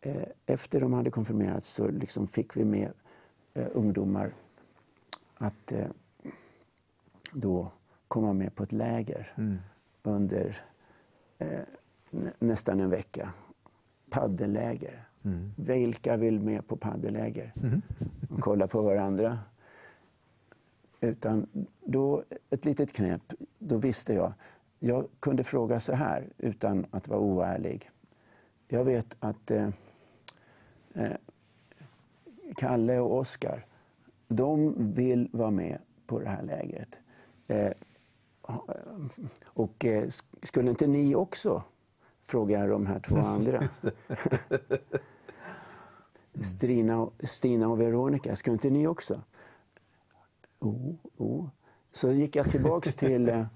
eh, 0.00 0.22
efter 0.46 0.80
de 0.80 0.92
hade 0.92 1.10
konfirmerats 1.10 1.68
så 1.68 1.88
liksom 1.88 2.26
fick 2.26 2.56
vi 2.56 2.64
med 2.64 2.92
eh, 3.54 3.66
ungdomar 3.72 4.34
att 5.34 5.72
eh, 5.72 5.86
då 7.32 7.72
komma 8.08 8.32
med 8.32 8.54
på 8.54 8.62
ett 8.62 8.72
läger 8.72 9.32
under 10.02 10.56
eh, 11.38 11.60
nä, 12.10 12.32
nästan 12.38 12.80
en 12.80 12.90
vecka. 12.90 13.32
Paddelläger. 14.10 15.08
Vilka 15.56 16.16
vill 16.16 16.40
med 16.40 16.66
på 16.66 16.76
paddelläger? 16.76 17.52
Och 18.30 18.40
kolla 18.40 18.66
på 18.66 18.82
varandra. 18.82 19.38
Utan 21.04 21.46
då, 21.84 22.22
ett 22.50 22.64
litet 22.64 22.92
knep, 22.92 23.22
då 23.58 23.76
visste 23.76 24.14
jag. 24.14 24.32
Jag 24.78 25.08
kunde 25.20 25.44
fråga 25.44 25.80
så 25.80 25.92
här 25.92 26.28
utan 26.38 26.86
att 26.90 27.08
vara 27.08 27.20
oärlig. 27.20 27.90
Jag 28.68 28.84
vet 28.84 29.16
att 29.20 29.50
eh, 29.50 29.68
eh, 30.94 31.12
Kalle 32.56 32.98
och 32.98 33.18
Oskar, 33.18 33.66
de 34.28 34.74
vill 34.94 35.28
vara 35.32 35.50
med 35.50 35.78
på 36.06 36.18
det 36.18 36.28
här 36.28 36.42
lägret. 36.42 36.98
Eh, 37.48 37.72
och 39.44 39.84
eh, 39.84 40.02
sk- 40.02 40.24
skulle 40.46 40.70
inte 40.70 40.86
ni 40.86 41.14
också? 41.14 41.62
Frågar 42.22 42.60
jag 42.60 42.68
de 42.70 42.86
här 42.86 43.00
två 43.00 43.16
andra. 43.18 43.68
Stina, 46.40 46.98
och- 47.02 47.12
Stina 47.22 47.68
och 47.68 47.80
Veronica, 47.80 48.36
skulle 48.36 48.52
inte 48.54 48.70
ni 48.70 48.86
också? 48.86 49.20
Oh, 50.64 50.94
oh. 51.16 51.46
Så 51.90 52.12
gick 52.12 52.36
jag 52.36 52.50
tillbaks 52.50 52.94
till 52.94 53.28
eh, 53.28 53.46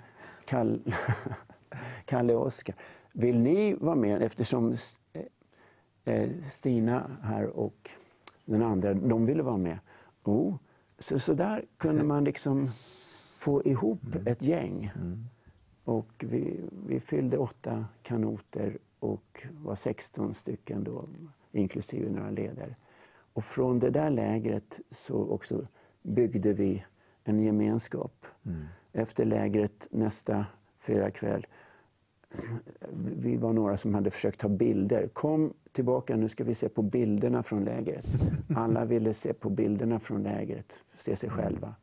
Kall, 0.45 0.83
Kalle 2.05 2.35
och 2.35 2.47
Oskar. 2.47 2.75
Vill 3.13 3.39
ni 3.39 3.75
vara 3.75 3.95
med? 3.95 4.23
Eftersom 4.23 4.75
eh, 5.13 6.15
eh, 6.15 6.29
Stina 6.43 7.17
här 7.23 7.47
och 7.47 7.91
den 8.45 8.63
andra, 8.63 8.95
de 8.95 9.27
ville 9.27 9.43
vara 9.43 9.57
med. 9.57 9.79
Oh. 10.25 10.55
Så, 10.99 11.19
så 11.19 11.35
där 11.35 11.65
kunde 11.77 12.05
man 12.05 12.25
liksom 12.25 12.71
få 13.37 13.63
ihop 13.65 14.15
ett 14.27 14.43
gäng. 14.43 14.91
Och 15.85 16.25
vi, 16.29 16.61
vi 16.87 17.01
fyllde 17.01 17.39
åtta 17.39 17.87
kanoter 18.03 18.79
och 18.99 19.47
var 19.53 19.75
16 19.75 20.35
stycken 20.35 20.85
då, 20.85 21.09
inklusive 21.53 22.11
några 22.11 22.31
ledare. 22.31 22.77
Och 23.33 23.45
från 23.45 23.79
det 23.79 23.91
där 23.91 24.11
lägret 24.11 24.81
så 24.91 25.29
också 25.29 25.67
byggde 26.03 26.53
vi 26.53 26.85
en 27.29 27.43
gemenskap. 27.43 28.27
Efter 28.93 29.25
lägret 29.25 29.89
nästa 29.91 30.47
fredagkväll, 30.79 31.47
vi 33.17 33.37
var 33.37 33.53
några 33.53 33.77
som 33.77 33.95
hade 33.95 34.11
försökt 34.11 34.41
ta 34.41 34.49
bilder. 34.49 35.09
Kom 35.09 35.53
tillbaka, 35.73 36.17
nu 36.17 36.29
ska 36.29 36.45
vi 36.45 36.55
se 36.55 36.69
på 36.69 36.83
bilderna 36.83 37.43
från 37.43 37.65
lägret. 37.65 38.07
Alla 38.57 38.85
ville 38.85 39.15
se 39.15 39.33
på 39.33 39.51
bilderna 39.51 39.99
från 39.99 40.23
lägret, 40.23 40.81
se 40.97 41.17
sig 41.17 41.31
själva. 41.31 41.75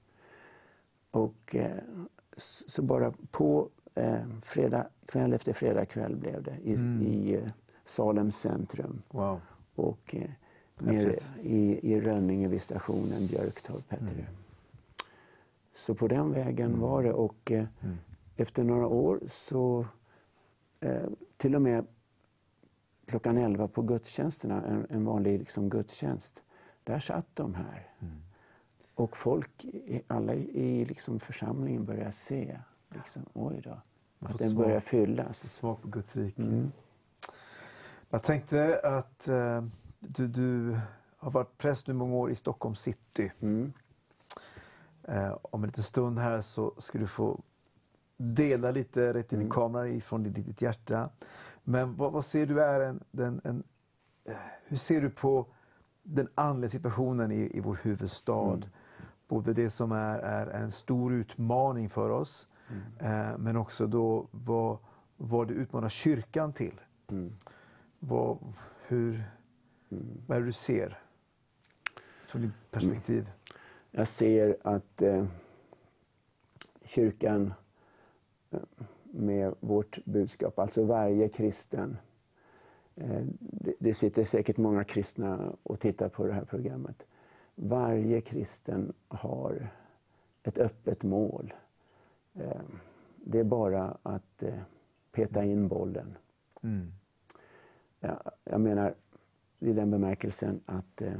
Och 1.11 1.55
eh, 1.55 1.77
så 2.37 2.81
bara 2.81 3.13
på 3.31 3.69
eh, 3.95 4.27
fredag 4.41 4.87
kväll 5.05 5.33
efter 5.33 5.53
fredag 5.53 5.85
kväll 5.85 6.15
blev 6.15 6.43
det 6.43 6.57
i, 6.63 6.73
i 7.01 7.35
eh, 7.35 7.51
Salems 7.85 8.37
centrum. 8.37 9.01
Wow. 9.11 9.41
Och 9.75 10.15
eh, 10.15 10.29
nere 10.79 11.15
i, 11.41 11.93
i 11.93 12.01
Rönninge 12.01 12.47
vid 12.47 12.61
stationen 12.61 13.27
Björktorp 13.27 13.91
hette 13.91 14.13
det. 14.17 14.27
Så 15.75 15.95
på 15.95 16.07
den 16.07 16.31
vägen 16.31 16.79
var 16.79 17.03
det 17.03 17.13
och 17.13 17.51
eh, 17.51 17.65
efter 18.35 18.63
några 18.63 18.87
år 18.87 19.19
så 19.27 19.85
eh, 20.79 21.03
till 21.37 21.55
och 21.55 21.61
med 21.61 21.85
klockan 23.05 23.37
11 23.37 23.67
på 23.67 23.81
gudstjänsterna, 23.81 24.65
en, 24.65 24.87
en 24.89 25.05
vanlig 25.05 25.39
liksom, 25.39 25.69
gudstjänst, 25.69 26.43
där 26.83 26.99
satt 26.99 27.27
de 27.33 27.55
här. 27.55 27.89
Och 28.95 29.17
folk, 29.17 29.65
i- 29.65 30.01
alla 30.07 30.33
i 30.35 30.85
liksom 30.85 31.19
församlingen 31.19 31.85
började 31.85 32.11
se, 32.11 32.59
liksom, 32.89 33.25
oj 33.33 33.61
då, 33.63 33.77
att 34.19 34.39
den 34.39 34.55
börjar 34.55 34.79
fyllas. 34.79 35.53
Smak 35.53 35.81
på 35.81 35.87
Guds 35.87 36.15
rike. 36.15 36.41
Mm. 36.41 36.71
Jag 38.09 38.23
tänkte 38.23 38.79
att 38.83 39.27
eh, 39.27 39.63
du, 39.99 40.27
du 40.27 40.79
har 41.17 41.31
varit 41.31 41.57
präst 41.57 41.87
nu 41.87 41.93
många 41.93 42.15
år 42.15 42.31
i 42.31 42.35
Stockholm 42.35 42.75
city. 42.75 43.31
Mm. 43.41 43.73
Eh, 45.07 45.37
om 45.41 45.63
en 45.63 45.67
liten 45.67 45.83
stund 45.83 46.19
här 46.19 46.41
så 46.41 46.73
ska 46.77 46.97
du 46.97 47.07
få 47.07 47.41
dela 48.17 48.71
lite 48.71 49.13
rätt 49.13 49.33
in 49.33 49.41
i 49.41 49.49
kameran 49.49 49.87
ifrån 49.87 50.23
ditt, 50.23 50.61
hjärta. 50.61 51.09
Men 51.63 51.95
vad, 51.95 52.11
vad 52.11 52.25
ser 52.25 52.45
du 52.45 52.63
är 52.63 52.79
en, 52.79 53.03
den, 53.11 53.41
en, 53.43 53.63
eh, 54.25 54.35
hur 54.65 54.77
ser 54.77 55.01
du 55.01 55.09
på 55.09 55.45
den 56.03 56.27
andliga 56.35 56.69
situationen 56.69 57.31
i, 57.31 57.57
i 57.57 57.59
vår 57.59 57.79
huvudstad? 57.81 58.61
Både 59.27 59.53
det 59.53 59.69
som 59.69 59.91
är, 59.91 60.19
är 60.19 60.47
en 60.47 60.71
stor 60.71 61.13
utmaning 61.13 61.89
för 61.89 62.09
oss, 62.09 62.47
eh, 62.99 63.37
men 63.37 63.57
också 63.57 63.87
då 63.87 64.27
vad, 64.31 64.77
vad 65.17 65.47
det 65.47 65.53
utmanar 65.53 65.89
kyrkan 65.89 66.53
till. 66.53 66.81
Mm. 67.11 67.35
Vad, 67.99 68.37
hur, 68.87 69.23
Vad 70.27 70.37
är 70.37 70.41
det 70.41 70.47
du 70.47 70.51
ser? 70.51 70.99
Från 72.27 72.41
ditt 72.41 72.71
perspektiv. 72.71 73.29
Jag 73.97 74.07
ser 74.07 74.57
att 74.61 75.01
eh, 75.01 75.25
kyrkan 76.85 77.53
eh, 78.51 78.59
med 79.03 79.53
vårt 79.59 80.05
budskap, 80.05 80.59
alltså 80.59 80.83
varje 80.83 81.29
kristen. 81.29 81.97
Eh, 82.95 83.23
det, 83.39 83.73
det 83.79 83.93
sitter 83.93 84.23
säkert 84.23 84.57
många 84.57 84.83
kristna 84.83 85.55
och 85.63 85.79
tittar 85.79 86.09
på 86.09 86.27
det 86.27 86.33
här 86.33 86.45
programmet. 86.45 87.03
Varje 87.55 88.21
kristen 88.21 88.93
har 89.07 89.67
ett 90.43 90.57
öppet 90.57 91.03
mål. 91.03 91.53
Eh, 92.33 92.61
det 93.15 93.39
är 93.39 93.43
bara 93.43 93.97
att 94.03 94.43
eh, 94.43 94.59
peta 95.11 95.43
in 95.43 95.67
bollen. 95.67 96.17
Mm. 96.61 96.91
Jag, 97.99 98.31
jag 98.43 98.61
menar 98.61 98.95
i 99.59 99.73
den 99.73 99.91
bemärkelsen 99.91 100.61
att 100.65 101.01
eh, 101.01 101.13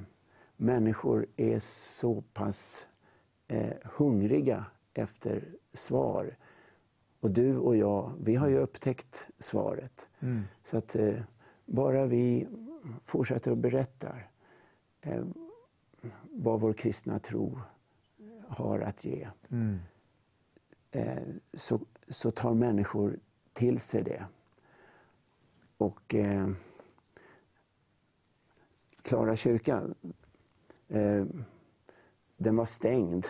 människor 0.58 1.26
är 1.36 1.60
så 1.60 2.22
pass 2.22 2.88
eh, 3.48 3.74
hungriga 3.84 4.66
efter 4.94 5.44
svar. 5.74 6.38
Och 7.20 7.32
du 7.32 7.58
och 7.58 7.76
jag, 7.76 8.14
vi 8.20 8.36
har 8.36 8.48
ju 8.48 8.58
upptäckt 8.58 9.28
svaret. 9.40 10.10
Mm. 10.20 10.44
Så 10.64 10.78
att 10.78 10.96
eh, 10.96 11.22
bara 11.66 12.06
vi 12.06 12.48
fortsätter 13.04 13.52
och 13.52 13.58
berättar 13.58 14.30
eh, 15.02 15.26
vad 16.32 16.62
vår 16.62 16.74
kristna 16.74 17.20
tro 17.20 17.60
har 18.48 18.80
att 18.80 19.06
ge 19.06 19.28
Mm. 19.50 19.80
eh, 20.92 21.24
så, 21.54 21.80
så 22.08 22.32
tar 22.32 22.54
människor 22.54 23.20
till 23.54 23.80
sig 23.80 24.04
det. 24.04 24.26
Och 25.78 26.16
eh, 26.16 26.50
Klara 29.02 29.36
kyrka, 29.36 29.84
eh, 30.90 31.26
den 32.38 32.56
var 32.56 32.66
stängd. 32.66 33.26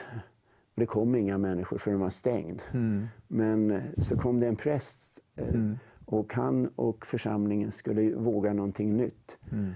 Och 0.75 0.81
det 0.81 0.85
kom 0.85 1.15
inga 1.15 1.37
människor 1.37 1.77
för 1.77 1.91
den 1.91 1.99
var 1.99 2.09
stängd. 2.09 2.61
Mm. 2.73 3.07
Men 3.27 3.71
eh, 3.71 3.83
så 3.97 4.17
kom 4.17 4.39
det 4.39 4.47
en 4.47 4.55
präst 4.55 5.23
eh, 5.35 5.49
Mm. 5.49 5.77
och 6.05 6.33
han 6.33 6.67
och 6.75 7.05
församlingen 7.05 7.71
skulle 7.71 8.15
våga 8.15 8.53
någonting 8.53 8.97
nytt. 8.97 9.37
Mm. 9.51 9.71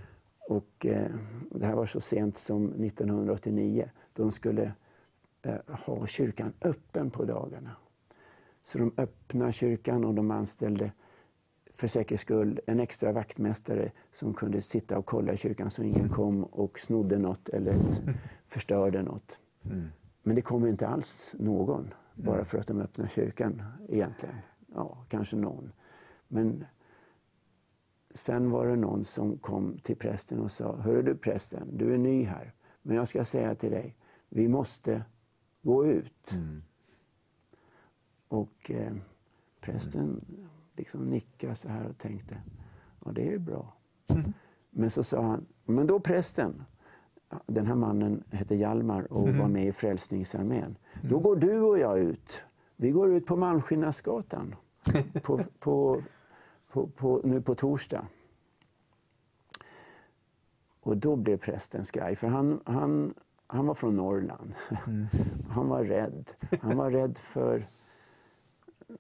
Och, 0.48 0.86
eh, 0.86 1.12
det 1.52 1.66
här 1.66 1.76
var 1.76 1.86
så 1.86 2.00
sent 2.00 2.38
som 2.38 2.66
1989. 2.84 3.90
De 4.14 4.32
skulle 4.32 4.74
eh, 5.42 5.56
ha 5.86 6.08
kyrkan 6.08 6.54
öppen 6.62 7.10
på 7.12 7.26
dagarna. 7.26 7.72
Så 8.62 8.78
de 8.78 8.94
öppnade 8.98 9.52
kyrkan 9.52 10.06
och 10.06 10.14
de 10.14 10.32
anställde 10.32 10.92
för 11.80 11.88
säkerhets 11.88 12.22
skull 12.22 12.60
en 12.68 12.80
extra 12.80 13.12
vaktmästare 13.12 13.92
som 14.12 14.34
kunde 14.34 14.62
sitta 14.62 14.98
och 14.98 15.06
kolla 15.06 15.34
i 15.34 15.38
kyrkan 15.38 15.72
så 15.72 15.84
ingen 15.84 16.10
kom 16.10 16.44
och 16.44 16.80
snodde 16.80 17.18
något 17.18 17.50
eller 17.50 17.76
förstörde 18.48 19.04
något. 19.04 19.40
Mm. 19.66 19.88
Men 20.24 20.36
det 20.36 20.42
kom 20.42 20.68
inte 20.68 20.88
alls 20.88 21.36
någon 21.40 21.94
bara 22.16 22.46
för 22.46 22.58
att 22.58 22.68
de 22.68 22.82
öppnade 22.82 23.10
kyrkan 23.10 23.64
egentligen. 23.90 24.36
Ja, 24.76 25.06
kanske 25.10 25.36
någon. 25.36 25.72
Men 26.28 26.66
sen 28.12 28.52
var 28.52 28.68
det 28.68 28.76
någon 28.76 29.04
som 29.04 29.38
kom 29.38 29.78
till 29.84 29.96
prästen 29.96 30.40
och 30.40 30.52
sa, 30.52 30.76
Hörru 30.76 31.02
du 31.02 31.16
prästen, 31.16 31.78
du 31.78 31.94
är 31.94 31.98
ny 31.98 32.24
här. 32.24 32.54
Men 32.82 32.96
jag 32.96 33.08
ska 33.08 33.26
säga 33.26 33.56
till 33.56 33.72
dig, 33.72 33.96
vi 34.30 34.48
måste 34.48 35.04
gå 35.62 35.86
ut. 35.86 36.32
Mm. 36.34 36.64
Och 38.28 38.72
eh, 38.72 38.94
prästen 39.62 40.26
liksom 40.80 41.10
nickade 41.10 41.56
så 41.56 41.70
här 41.70 41.88
och 41.90 41.98
tänkte, 41.98 42.42
ja 43.06 43.12
det 43.12 43.22
är 43.28 43.32
ju 43.32 43.40
bra. 43.40 43.74
Men 44.70 44.90
så 44.90 45.04
sa 45.04 45.22
han, 45.22 45.46
men 45.66 45.88
då 45.88 46.00
prästen, 46.00 46.64
den 47.46 47.68
här 47.68 47.76
mannen 47.76 48.24
hette 48.32 48.56
Hjalmar 48.56 49.14
och 49.14 49.30
var 49.30 49.48
med 49.48 49.66
i 49.66 49.72
Frälsningsarmén. 49.72 50.78
Då 51.02 51.20
går 51.20 51.36
du 51.36 51.60
och 51.60 51.80
jag 51.80 52.00
ut. 52.00 52.44
Vi 52.76 52.92
går 52.92 53.14
ut 53.14 53.26
på 53.26 53.36
Malmskillnadsgatan 53.36 54.56
på, 55.24 55.40
på, 55.60 56.02
på, 56.72 56.88
på, 56.88 57.22
nu 57.24 57.42
på 57.42 57.56
torsdag. 57.56 58.08
Och 60.82 60.98
då 60.98 61.16
blev 61.16 61.38
prästen 61.38 61.86
skraj, 61.86 62.16
för 62.16 62.28
han, 62.28 62.62
han, 62.66 63.14
han 63.48 63.66
var 63.66 63.74
från 63.74 63.96
Norrland. 63.96 64.54
Han 65.50 65.68
var 65.68 65.84
rädd. 65.84 66.30
Han 66.62 66.78
var 66.78 66.92
rädd 66.92 67.18
för, 67.18 67.68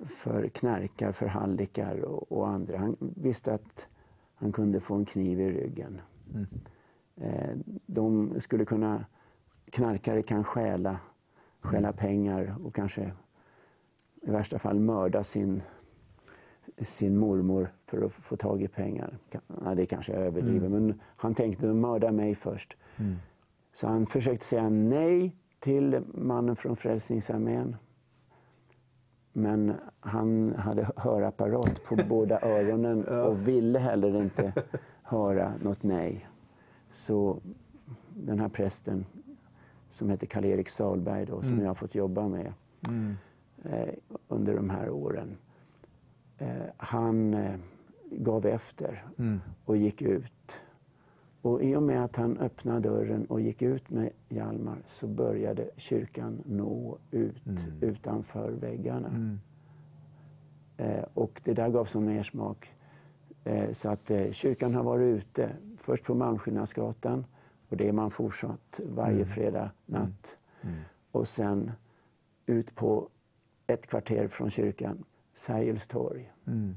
för 0.05 0.47
knarkar, 0.47 1.11
för 1.11 1.25
hallickar 1.27 1.99
och, 1.99 2.31
och 2.31 2.47
andra. 2.47 2.77
Han 2.77 2.95
visste 2.99 3.53
att 3.53 3.87
han 4.35 4.51
kunde 4.51 4.79
få 4.79 4.95
en 4.95 5.05
kniv 5.05 5.41
i 5.41 5.51
ryggen. 5.51 6.01
Eh, 7.15 7.55
de 7.85 8.33
skulle 8.39 8.65
kunna, 8.65 9.05
knarkare 9.71 10.21
kan 10.21 10.43
stjäla, 10.43 10.99
stjäla 11.61 11.93
pengar 11.93 12.55
och 12.63 12.75
kanske 12.75 13.11
i 14.21 14.31
värsta 14.31 14.59
fall 14.59 14.79
mörda 14.79 15.23
sin, 15.23 15.61
sin 16.77 17.17
mormor 17.17 17.73
för 17.85 18.05
att 18.05 18.13
få 18.13 18.37
tag 18.37 18.61
i 18.61 18.67
pengar. 18.67 19.17
Ja, 19.65 19.75
det 19.75 19.85
kanske 19.85 20.13
jag 20.13 20.21
överdriver, 20.21 20.69
men 20.69 21.01
han 21.15 21.35
tänkte 21.35 21.65
mörda 21.65 22.11
mig 22.11 22.35
först. 22.35 22.77
Så 23.71 23.87
han 23.87 24.05
försökte 24.05 24.45
säga 24.45 24.69
nej 24.69 25.35
till 25.59 26.01
mannen 26.13 26.55
från 26.55 26.75
Frälsningsarmén. 26.75 27.75
Men 29.33 29.73
han 29.99 30.55
hade 30.57 30.89
hörapparat 30.95 31.83
på 31.83 31.95
båda 32.09 32.39
öronen 32.41 33.03
och 33.07 33.47
ville 33.47 33.79
heller 33.79 34.21
inte 34.21 34.53
höra 35.03 35.53
något 35.63 35.83
nej. 35.83 36.27
Så 36.89 37.39
den 38.15 38.39
här 38.39 38.49
prästen 38.49 39.05
som 39.87 40.09
heter 40.09 40.27
Karl-Erik 40.27 40.69
Salberg 40.69 41.25
då, 41.25 41.41
som 41.41 41.59
jag 41.59 41.67
har 41.67 41.73
fått 41.73 41.95
jobba 41.95 42.27
med 42.27 42.53
Mm. 42.87 43.15
eh, 43.63 43.89
under 44.27 44.55
de 44.55 44.69
här 44.69 44.89
åren. 44.89 45.37
Eh, 46.37 46.47
han 46.77 47.33
eh, 47.33 47.55
gav 48.11 48.45
efter 48.45 49.05
Mm. 49.19 49.39
och 49.65 49.77
gick 49.77 50.01
ut. 50.01 50.61
Och 51.41 51.63
i 51.63 51.75
och 51.75 51.83
med 51.83 52.03
att 52.03 52.15
han 52.15 52.37
öppnade 52.37 52.89
dörren 52.89 53.25
och 53.25 53.41
gick 53.41 53.61
ut 53.61 53.89
med 53.89 54.09
Hjalmar 54.29 54.81
så 54.85 55.07
började 55.07 55.69
kyrkan 55.77 56.43
nå 56.45 56.97
ut 57.11 57.67
utanför 57.81 58.51
väggarna. 58.51 59.07
Mm. 59.07 59.39
Eh, 60.77 61.05
och 61.13 61.41
det 61.43 61.53
där 61.53 61.69
gav 61.69 61.85
som 61.85 62.05
mer 62.05 62.23
smak. 62.23 62.73
Eh, 63.43 63.71
så 63.71 63.89
att 63.89 64.11
eh, 64.11 64.31
kyrkan 64.31 64.75
har 64.75 64.83
varit 64.83 65.17
ute, 65.17 65.51
först 65.77 66.05
på 66.05 66.15
Malmskillnadsgatan 66.15 67.25
och 67.69 67.77
det 67.77 67.87
är 67.87 67.91
man 67.91 68.11
fortsatt 68.11 68.79
varje 68.85 69.25
fredag 69.25 69.71
natt. 69.85 70.37
Och 71.11 71.27
sen 71.27 71.71
ut 72.45 72.75
på 72.75 73.09
ett 73.67 73.87
kvarter 73.87 74.27
från 74.27 74.49
kyrkan, 74.49 75.03
Sergels 75.33 75.87
torg. 75.87 76.31
Mm. 76.47 76.75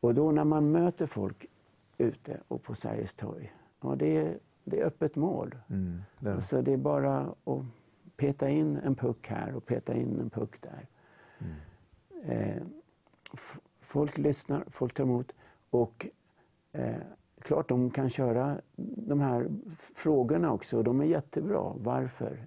Och 0.00 0.14
då 0.14 0.30
när 0.30 0.44
man 0.44 0.72
möter 0.72 1.06
folk 1.06 1.46
ute 1.98 2.40
och 2.48 2.62
på 2.62 2.74
Sergels 2.74 3.14
torg, 3.14 3.52
ja, 3.84 3.94
det, 3.96 4.16
är, 4.16 4.38
det 4.64 4.80
är 4.80 4.84
öppet 4.84 5.16
mål. 5.16 5.54
Mm. 5.68 6.02
Det 6.20 6.30
är 6.30 6.34
det. 6.34 6.40
Så 6.40 6.60
det 6.62 6.72
är 6.72 6.76
bara 6.76 7.20
att 7.44 7.62
peta 8.16 8.48
in 8.48 8.76
en 8.76 8.94
puck 8.94 9.28
här 9.28 9.54
och 9.54 9.66
peta 9.66 9.94
in 9.94 10.20
en 10.20 10.30
puck 10.30 10.60
där. 10.60 10.86
Eh, 12.24 12.62
f- 13.34 13.60
folk 13.80 14.18
lyssnar, 14.18 14.64
folk 14.70 14.94
tar 14.94 15.04
emot 15.04 15.32
och 15.70 16.06
eh, 16.72 16.94
klart 17.40 17.68
de 17.68 17.90
kan 17.90 18.10
köra 18.10 18.60
de 18.76 19.20
här 19.20 19.48
frågorna 19.94 20.52
också 20.52 20.76
och 20.78 20.84
de 20.84 21.00
är 21.00 21.04
jättebra. 21.04 21.72
Varför? 21.76 22.46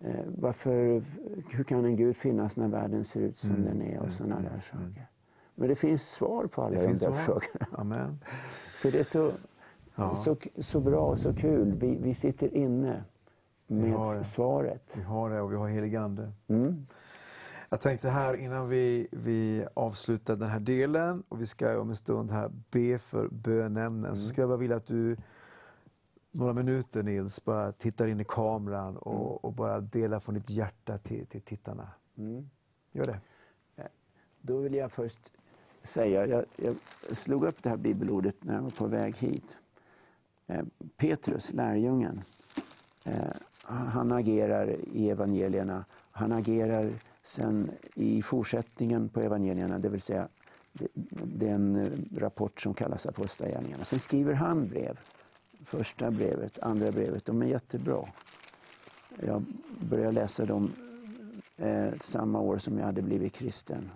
Eh, 0.00 0.24
varför? 0.38 1.02
Hur 1.50 1.64
kan 1.64 1.84
en 1.84 1.96
Gud 1.96 2.16
finnas 2.16 2.56
när 2.56 2.68
världen 2.68 3.04
ser 3.04 3.20
ut 3.20 3.38
som 3.38 3.64
den 3.64 3.82
är 3.82 3.98
och 4.00 4.12
sådana 4.12 4.40
där 4.40 4.60
saker. 4.60 5.06
Men 5.54 5.68
det 5.68 5.74
finns 5.74 6.02
svar 6.10 6.46
på 6.46 6.62
alla 6.62 6.70
Det 6.76 6.86
de 6.86 6.94
där 6.94 7.12
frågorna. 7.12 7.66
Amen. 7.72 8.18
Så 8.74 8.90
det 8.90 8.98
är 8.98 9.02
så, 9.04 9.30
Ja. 9.94 10.14
så, 10.14 10.36
så 10.58 10.80
bra 10.80 11.00
och 11.00 11.18
så 11.18 11.34
kul. 11.34 11.74
Vi, 11.74 11.96
vi 11.96 12.14
sitter 12.14 12.56
inne 12.56 13.04
med 13.66 14.18
det. 14.18 14.24
svaret. 14.24 14.94
Vi 14.96 15.02
har 15.02 15.30
det 15.30 15.40
och 15.40 15.52
vi 15.52 15.56
har 15.56 15.68
helig 15.68 15.96
ande. 15.96 16.32
Mm. 16.48 16.86
Jag 17.68 17.80
tänkte 17.80 18.08
här 18.08 18.34
innan 18.34 18.68
vi, 18.68 19.08
vi 19.12 19.66
avslutar 19.74 20.36
den 20.36 20.48
här 20.48 20.60
delen 20.60 21.22
och 21.28 21.40
vi 21.40 21.46
ska 21.46 21.80
om 21.80 21.90
en 21.90 21.96
stund 21.96 22.30
här 22.30 22.50
be 22.70 22.98
för 22.98 23.28
bönämnen 23.28 24.16
så 24.16 24.28
skulle 24.28 24.42
jag 24.42 24.48
bara 24.48 24.58
vilja 24.58 24.76
att 24.76 24.86
du 24.86 25.16
några 26.30 26.52
minuter 26.52 27.02
Nils 27.02 27.44
bara 27.44 27.72
tittar 27.72 28.06
in 28.06 28.20
i 28.20 28.24
kameran 28.24 28.96
och, 28.96 29.44
och 29.44 29.52
bara 29.52 29.80
delar 29.80 30.20
från 30.20 30.34
ditt 30.34 30.50
hjärta 30.50 30.98
till, 30.98 31.26
till 31.26 31.40
tittarna. 31.40 31.88
Mm. 32.18 32.50
Gör 32.92 33.06
det. 33.06 33.20
Då 34.40 34.58
vill 34.58 34.74
jag 34.74 34.92
först 34.92 35.32
säga, 35.82 36.26
jag, 36.26 36.44
jag 36.56 36.76
slog 37.16 37.44
upp 37.44 37.62
det 37.62 37.70
här 37.70 37.76
bibelordet 37.76 38.44
när 38.44 38.54
jag 38.54 38.62
var 38.62 38.70
på 38.70 38.86
väg 38.86 39.16
hit. 39.16 39.58
Eh, 40.52 40.64
Petrus, 40.96 41.52
lärjungen, 41.52 42.22
eh, 43.04 43.14
han 43.64 44.12
agerar 44.12 44.76
i 44.92 45.10
evangelierna. 45.10 45.84
Han 46.10 46.32
agerar 46.32 46.92
sen 47.22 47.70
i 47.94 48.22
fortsättningen 48.22 49.08
på 49.08 49.20
evangelierna, 49.20 49.78
det 49.78 49.88
vill 49.88 50.00
säga 50.00 50.28
den 51.12 51.76
eh, 51.76 52.18
rapport 52.18 52.60
som 52.60 52.74
kallas 52.74 53.06
Apostlagärningarna. 53.06 53.84
Sen 53.84 53.98
skriver 53.98 54.34
han 54.34 54.68
brev 54.68 54.98
första 55.64 56.10
brevet, 56.10 56.58
andra 56.62 56.90
brevet, 56.92 57.24
de 57.24 57.42
är 57.42 57.46
jättebra. 57.46 58.04
Jag 59.26 59.44
började 59.80 60.12
läsa 60.12 60.44
dem 60.44 60.72
eh, 61.56 61.92
samma 62.00 62.40
år 62.40 62.58
som 62.58 62.78
jag 62.78 62.86
hade 62.86 63.02
blivit 63.02 63.32
kristen 63.32 63.90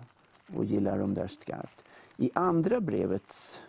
och 0.55 0.65
gillar 0.65 0.99
dem 0.99 1.13
där 1.13 1.27
skarpt. 1.27 1.83
I 2.17 2.31
andra 2.33 2.81
brevets 2.81 3.61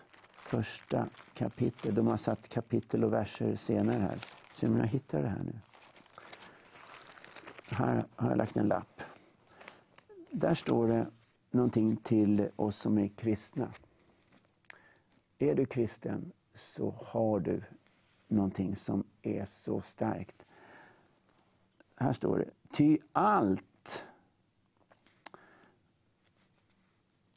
första 0.48 1.08
kapitel, 1.34 1.94
de 1.94 2.06
har 2.06 2.16
satt 2.16 2.48
kapitel 2.48 3.04
och 3.04 3.12
verser 3.12 3.56
senare 3.56 4.00
här. 4.02 4.18
Se 4.50 4.66
om 4.66 4.76
jag 4.76 4.86
hittar 4.86 5.22
det 5.22 5.28
här 5.28 5.42
nu. 5.42 5.58
Här 7.70 8.04
har 8.16 8.28
jag 8.28 8.38
lagt 8.38 8.56
en 8.56 8.68
lapp. 8.68 9.02
Där 10.30 10.54
står 10.54 10.88
det 10.88 11.06
någonting 11.50 11.96
till 11.96 12.48
oss 12.56 12.76
som 12.76 12.98
är 12.98 13.08
kristna. 13.08 13.72
Är 15.38 15.54
du 15.54 15.66
kristen 15.66 16.32
så 16.54 16.94
har 17.06 17.40
du 17.40 17.62
någonting 18.28 18.76
som 18.76 19.04
är 19.22 19.44
så 19.44 19.80
starkt. 19.80 20.46
Här 21.96 22.12
står 22.12 22.38
det, 22.38 22.50
ty 22.70 22.98
allt, 23.12 24.06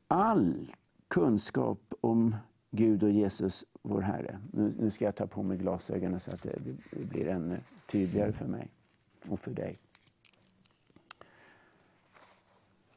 all 0.07 0.67
kunskap 1.07 1.93
om 2.01 2.35
Gud 2.71 3.03
och 3.03 3.11
Jesus, 3.11 3.65
vår 3.81 4.01
Herre. 4.01 4.39
Nu, 4.51 4.73
nu 4.79 4.89
ska 4.89 5.05
jag 5.05 5.15
ta 5.15 5.27
på 5.27 5.43
mig 5.43 5.57
glasögonen 5.57 6.19
så 6.19 6.31
att 6.31 6.43
det, 6.43 6.59
blir 6.91 7.27
ännu 7.27 7.59
tydligare 7.87 8.31
för 8.31 8.45
mig 8.45 8.67
och 9.27 9.39
för 9.39 9.51
dig. 9.51 9.79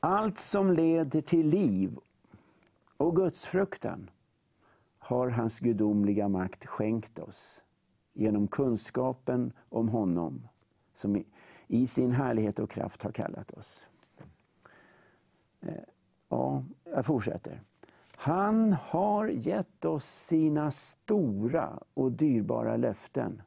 Allt 0.00 0.38
som 0.38 0.72
leder 0.72 1.20
till 1.20 1.46
liv 1.48 1.98
och 2.96 3.16
gudsfruktan 3.16 4.10
har 4.98 5.28
hans 5.28 5.60
gudomliga 5.60 6.28
makt 6.28 6.66
skänkt 6.66 7.18
oss 7.18 7.62
genom 8.12 8.48
kunskapen 8.48 9.52
om 9.68 9.88
honom 9.88 10.48
som 10.94 11.24
i 11.66 11.86
sin 11.86 12.12
härlighet 12.12 12.58
och 12.58 12.70
kraft 12.70 13.02
har 13.02 13.12
kallat 13.12 13.50
oss. 13.50 13.88
Eh, 15.60 15.74
ja, 16.28 16.64
jag 16.84 17.06
fortsätter. 17.06 17.62
Han 18.24 18.72
har 18.72 19.28
gett 19.28 19.84
oss 19.84 20.04
sina 20.04 20.70
stora 20.70 21.78
och 21.94 22.12
dyrbara 22.12 22.76
löften 22.76 23.42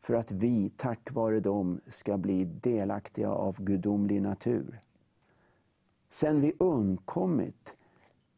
för 0.00 0.14
att 0.14 0.32
vi 0.32 0.70
tack 0.76 1.12
vare 1.12 1.40
dem 1.40 1.80
ska 1.86 2.16
bli 2.16 2.44
delaktiga 2.44 3.30
av 3.30 3.62
gudomlig 3.62 4.22
natur. 4.22 4.80
Sen 6.08 6.40
vi 6.40 6.52
undkommit 6.58 7.76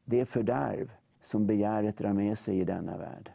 det 0.04 0.26
fördärv 0.26 0.90
som 1.20 1.46
begäret 1.46 1.96
drar 1.96 2.12
med 2.12 2.38
sig 2.38 2.58
i 2.58 2.64
denna 2.64 2.96
värld. 2.96 3.32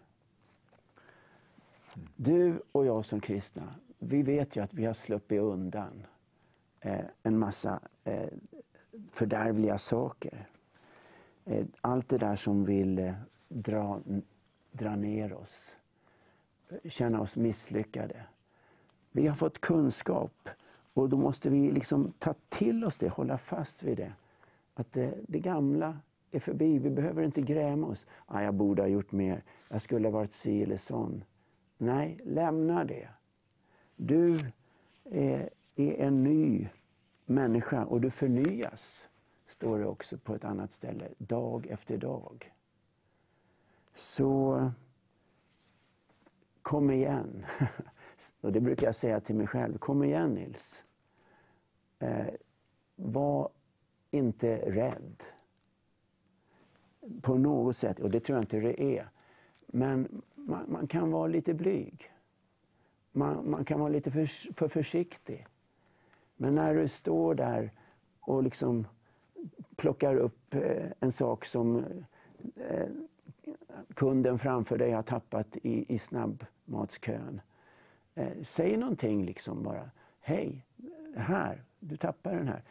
Du 2.15 2.61
och 2.71 2.85
jag 2.85 3.05
som 3.05 3.19
kristna, 3.19 3.75
vi 3.99 4.23
vet 4.23 4.55
ju 4.55 4.63
att 4.63 4.73
vi 4.73 4.85
har 4.85 4.93
sluppit 4.93 5.41
undan 5.41 6.05
eh, 6.79 7.05
en 7.23 7.39
massa 7.39 7.79
eh, 8.03 8.29
fördärvliga 9.11 9.77
saker. 9.77 10.49
Eh, 11.49 11.65
allt 11.81 12.09
det 12.09 12.17
där 12.17 12.35
som 12.35 12.65
vill 12.65 12.99
eh, 12.99 13.13
dra, 13.47 14.01
dra 14.71 14.95
ner 14.95 15.33
oss, 15.33 15.77
känna 16.83 17.21
oss 17.21 17.37
misslyckade. 17.37 18.15
Vi 19.11 19.27
har 19.27 19.35
fått 19.35 19.61
kunskap 19.61 20.49
och 20.93 21.09
då 21.09 21.17
måste 21.17 21.49
vi 21.49 21.71
liksom 21.71 22.13
ta 22.19 22.33
till 22.49 22.85
oss 22.85 22.97
det, 22.97 23.09
hålla 23.09 23.37
fast 23.37 23.83
vid 23.83 23.97
det. 23.97 24.13
Att 24.73 24.91
det, 24.91 25.13
det 25.27 25.39
gamla 25.39 25.97
är 26.31 26.39
förbi. 26.39 26.79
Vi 26.79 26.89
behöver 26.89 27.23
inte 27.23 27.41
gräma 27.41 27.87
oss. 27.87 28.05
Ah, 28.25 28.41
jag 28.41 28.53
borde 28.53 28.81
ha 28.81 28.87
gjort 28.87 29.11
mer. 29.11 29.43
Jag 29.69 29.81
skulle 29.81 30.07
ha 30.07 30.11
varit 30.11 30.31
si 30.31 30.63
eller 30.63 30.77
sån. 30.77 31.23
Nej, 31.77 32.19
lämna 32.23 32.83
det. 32.83 33.09
Du 33.95 34.39
är, 35.03 35.49
är 35.75 35.93
en 35.93 36.23
ny 36.23 36.69
människa 37.25 37.85
och 37.85 38.01
du 38.01 38.09
förnyas, 38.09 39.09
står 39.49 39.79
det 39.79 39.85
också 39.85 40.17
på 40.17 40.35
ett 40.35 40.45
annat 40.45 40.71
ställe, 40.71 41.09
dag 41.17 41.67
efter 41.67 41.97
dag. 41.97 42.53
Så 43.91 44.71
kom 46.61 46.91
igen. 46.91 47.45
och 48.41 48.51
det 48.51 48.61
brukar 48.61 48.87
jag 48.87 48.95
säga 48.95 49.19
till 49.19 49.35
mig 49.35 49.47
själv. 49.47 49.77
Kom 49.77 50.03
igen 50.03 50.33
Nils. 50.33 50.83
Eh, 51.99 52.27
var 52.95 53.49
inte 54.11 54.57
rädd 54.57 55.23
på 57.21 57.37
något 57.37 57.75
sätt, 57.75 57.99
och 57.99 58.11
det 58.11 58.19
tror 58.19 58.35
jag 58.35 58.43
inte 58.43 58.59
det 58.59 58.97
är. 58.97 59.09
Men 59.67 60.21
man, 60.35 60.71
man 60.71 60.87
kan 60.87 61.11
vara 61.11 61.27
lite 61.27 61.53
blyg. 61.53 62.11
Man, 63.11 63.49
man, 63.49 63.65
kan 63.65 63.79
vara 63.79 63.89
lite 63.89 64.11
för, 64.11 64.53
för 64.53 64.67
försiktig. 64.67 65.47
Men 66.35 66.55
när 66.55 66.75
du 66.75 66.87
står 66.87 67.35
där 67.35 67.71
och 68.19 68.43
liksom 68.43 68.87
plockar 69.79 70.15
upp 70.15 70.55
eh, 70.55 70.87
en 70.99 71.11
sak 71.11 71.45
som 71.45 71.85
eh, 72.55 72.87
kunden 73.93 74.39
framför 74.39 74.77
dig 74.77 74.91
har 74.91 75.03
tappat 75.03 75.57
i, 75.63 75.93
i 75.93 75.97
snabbmatskön. 75.97 77.41
Eh, 78.15 78.41
säg 78.41 78.77
någonting 78.77 79.25
liksom 79.25 79.63
bara. 79.63 79.91
Hej, 80.19 80.65
här, 81.15 81.63
du 81.79 81.97
tappar 81.97 82.35
den 82.35 82.47
här. 82.47 82.63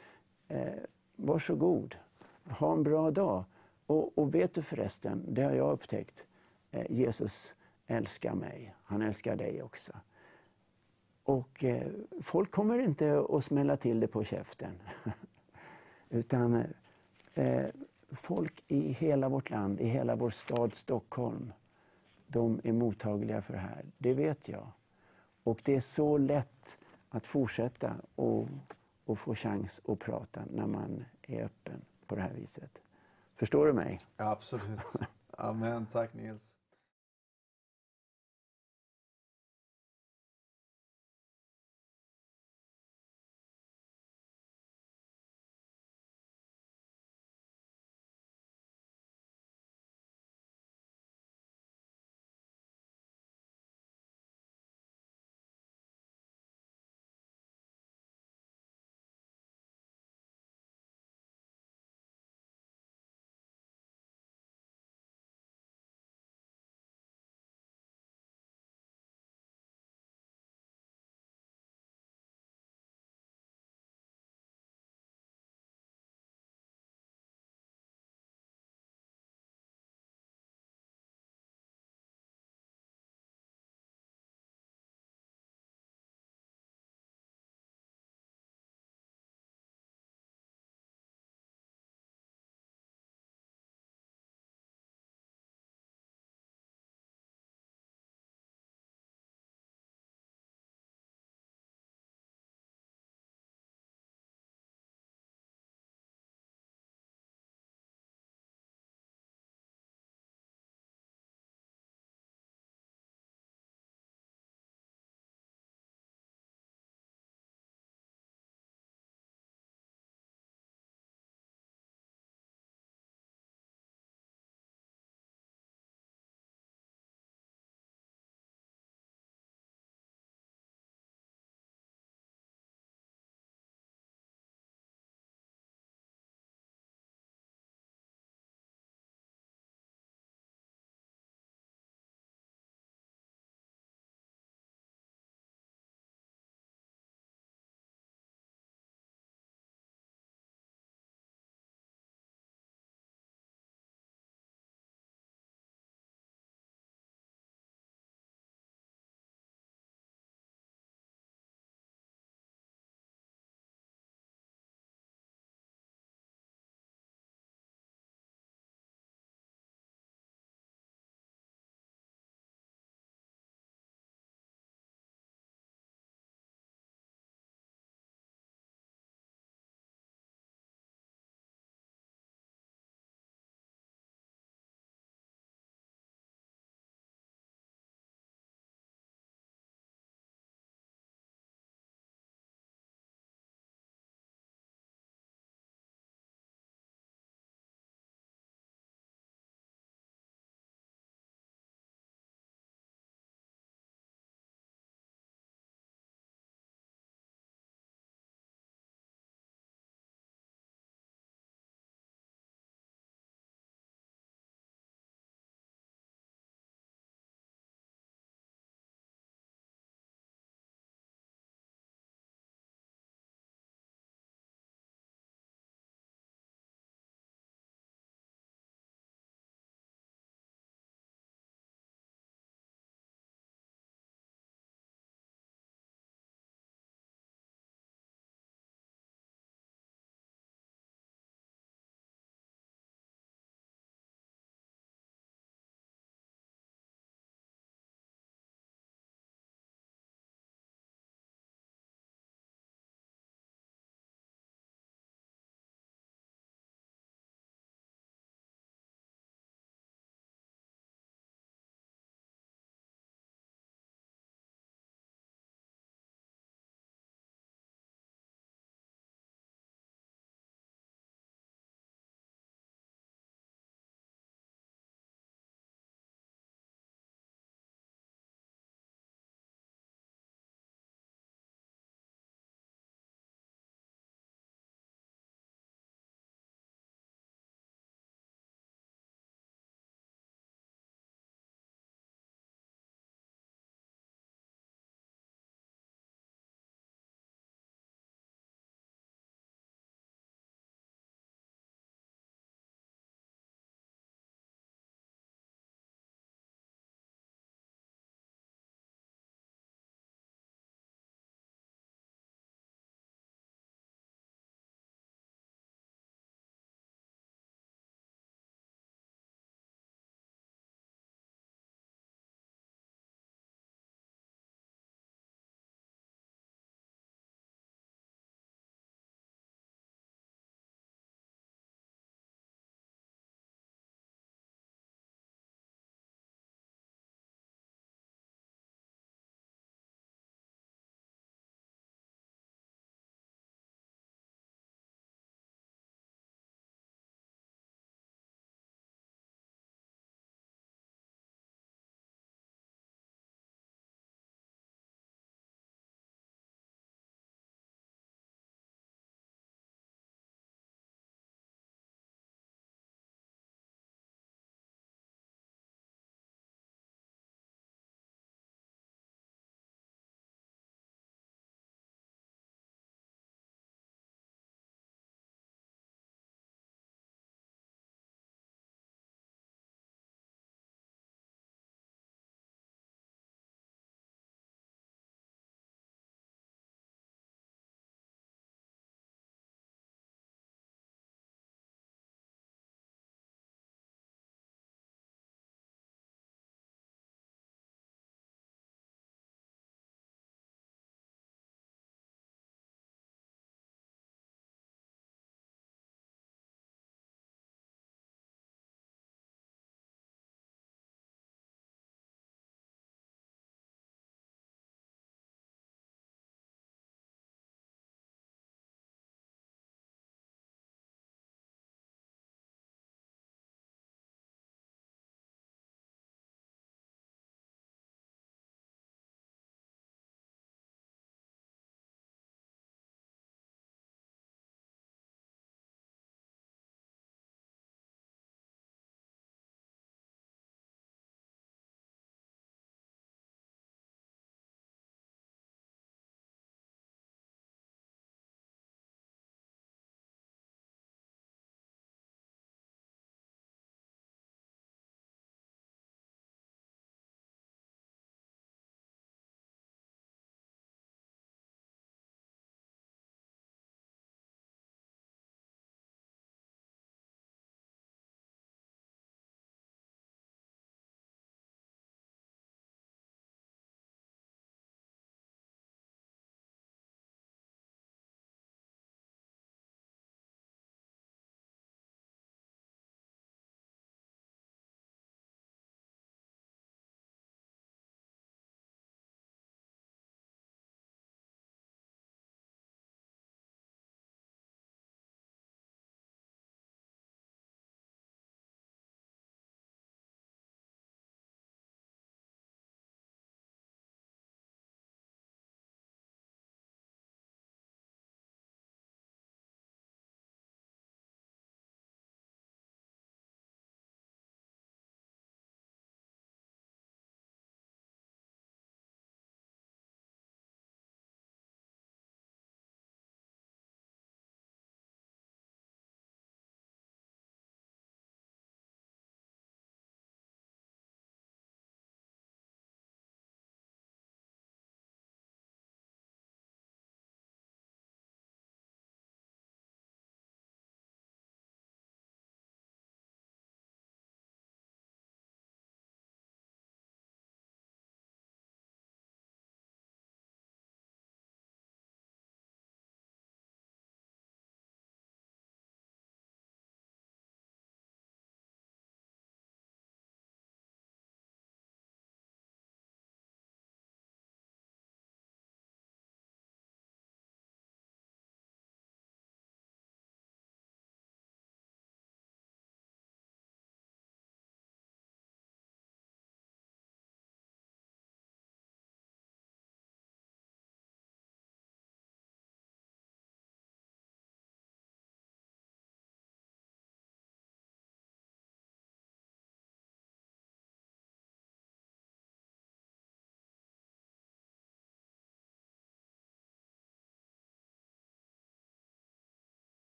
Varsågod, 1.17 1.97
ha 2.45 2.73
en 2.73 2.83
bra 2.83 3.11
dag. 3.11 3.45
Och, 3.87 4.19
och 4.19 4.35
vet 4.35 4.55
du 4.55 4.63
förresten, 4.63 5.25
det 5.29 5.43
har 5.43 5.53
jag 5.53 5.73
upptäckt, 5.73 6.25
Jesus 6.89 7.55
älskar 7.87 8.35
mig. 8.35 8.75
Han 8.83 9.03
älskar 9.03 9.37
dig 9.37 9.63
också. 9.63 9.93
Och 11.29 11.65
eh, 11.65 11.87
folk 12.21 12.51
kommer 12.51 12.79
inte 12.79 13.25
att 13.31 13.45
smälla 13.45 13.77
till 13.77 14.01
det 14.01 14.09
på 14.09 14.25
käften. 14.25 14.73
Utan 16.11 16.65
eh, 17.39 17.67
folk 18.11 18.65
i 18.69 18.93
hela 18.93 19.29
vårt 19.29 19.51
land, 19.51 19.81
i 19.81 19.87
hela 19.87 20.17
vår 20.17 20.31
stad 20.31 20.75
Stockholm, 20.75 21.53
de 22.27 22.61
är 22.65 22.73
mottagliga 22.73 23.43
för 23.43 23.53
det 23.53 23.59
här. 23.59 23.85
Det 23.99 24.15
vet 24.15 24.49
jag. 24.49 24.67
Och 25.43 25.61
det 25.65 25.77
är 25.77 25.81
så 25.81 26.19
lätt 26.19 26.79
att 27.09 27.27
fortsätta 27.27 27.97
och, 28.15 28.49
och 29.05 29.19
få 29.19 29.35
chans 29.35 29.81
att 29.89 29.99
prata 29.99 30.43
när 30.51 30.67
man 30.67 31.05
är 31.23 31.45
öppen 31.45 31.85
på 32.07 32.15
det 32.15 32.23
här 32.23 32.33
viset. 32.35 32.83
Förstår 33.35 33.67
du 33.67 33.73
mig? 33.73 33.99
Ja, 34.17 34.31
absolut. 34.31 34.93
Amen. 35.31 35.87
Tack 35.93 36.15
Nils. 36.15 36.57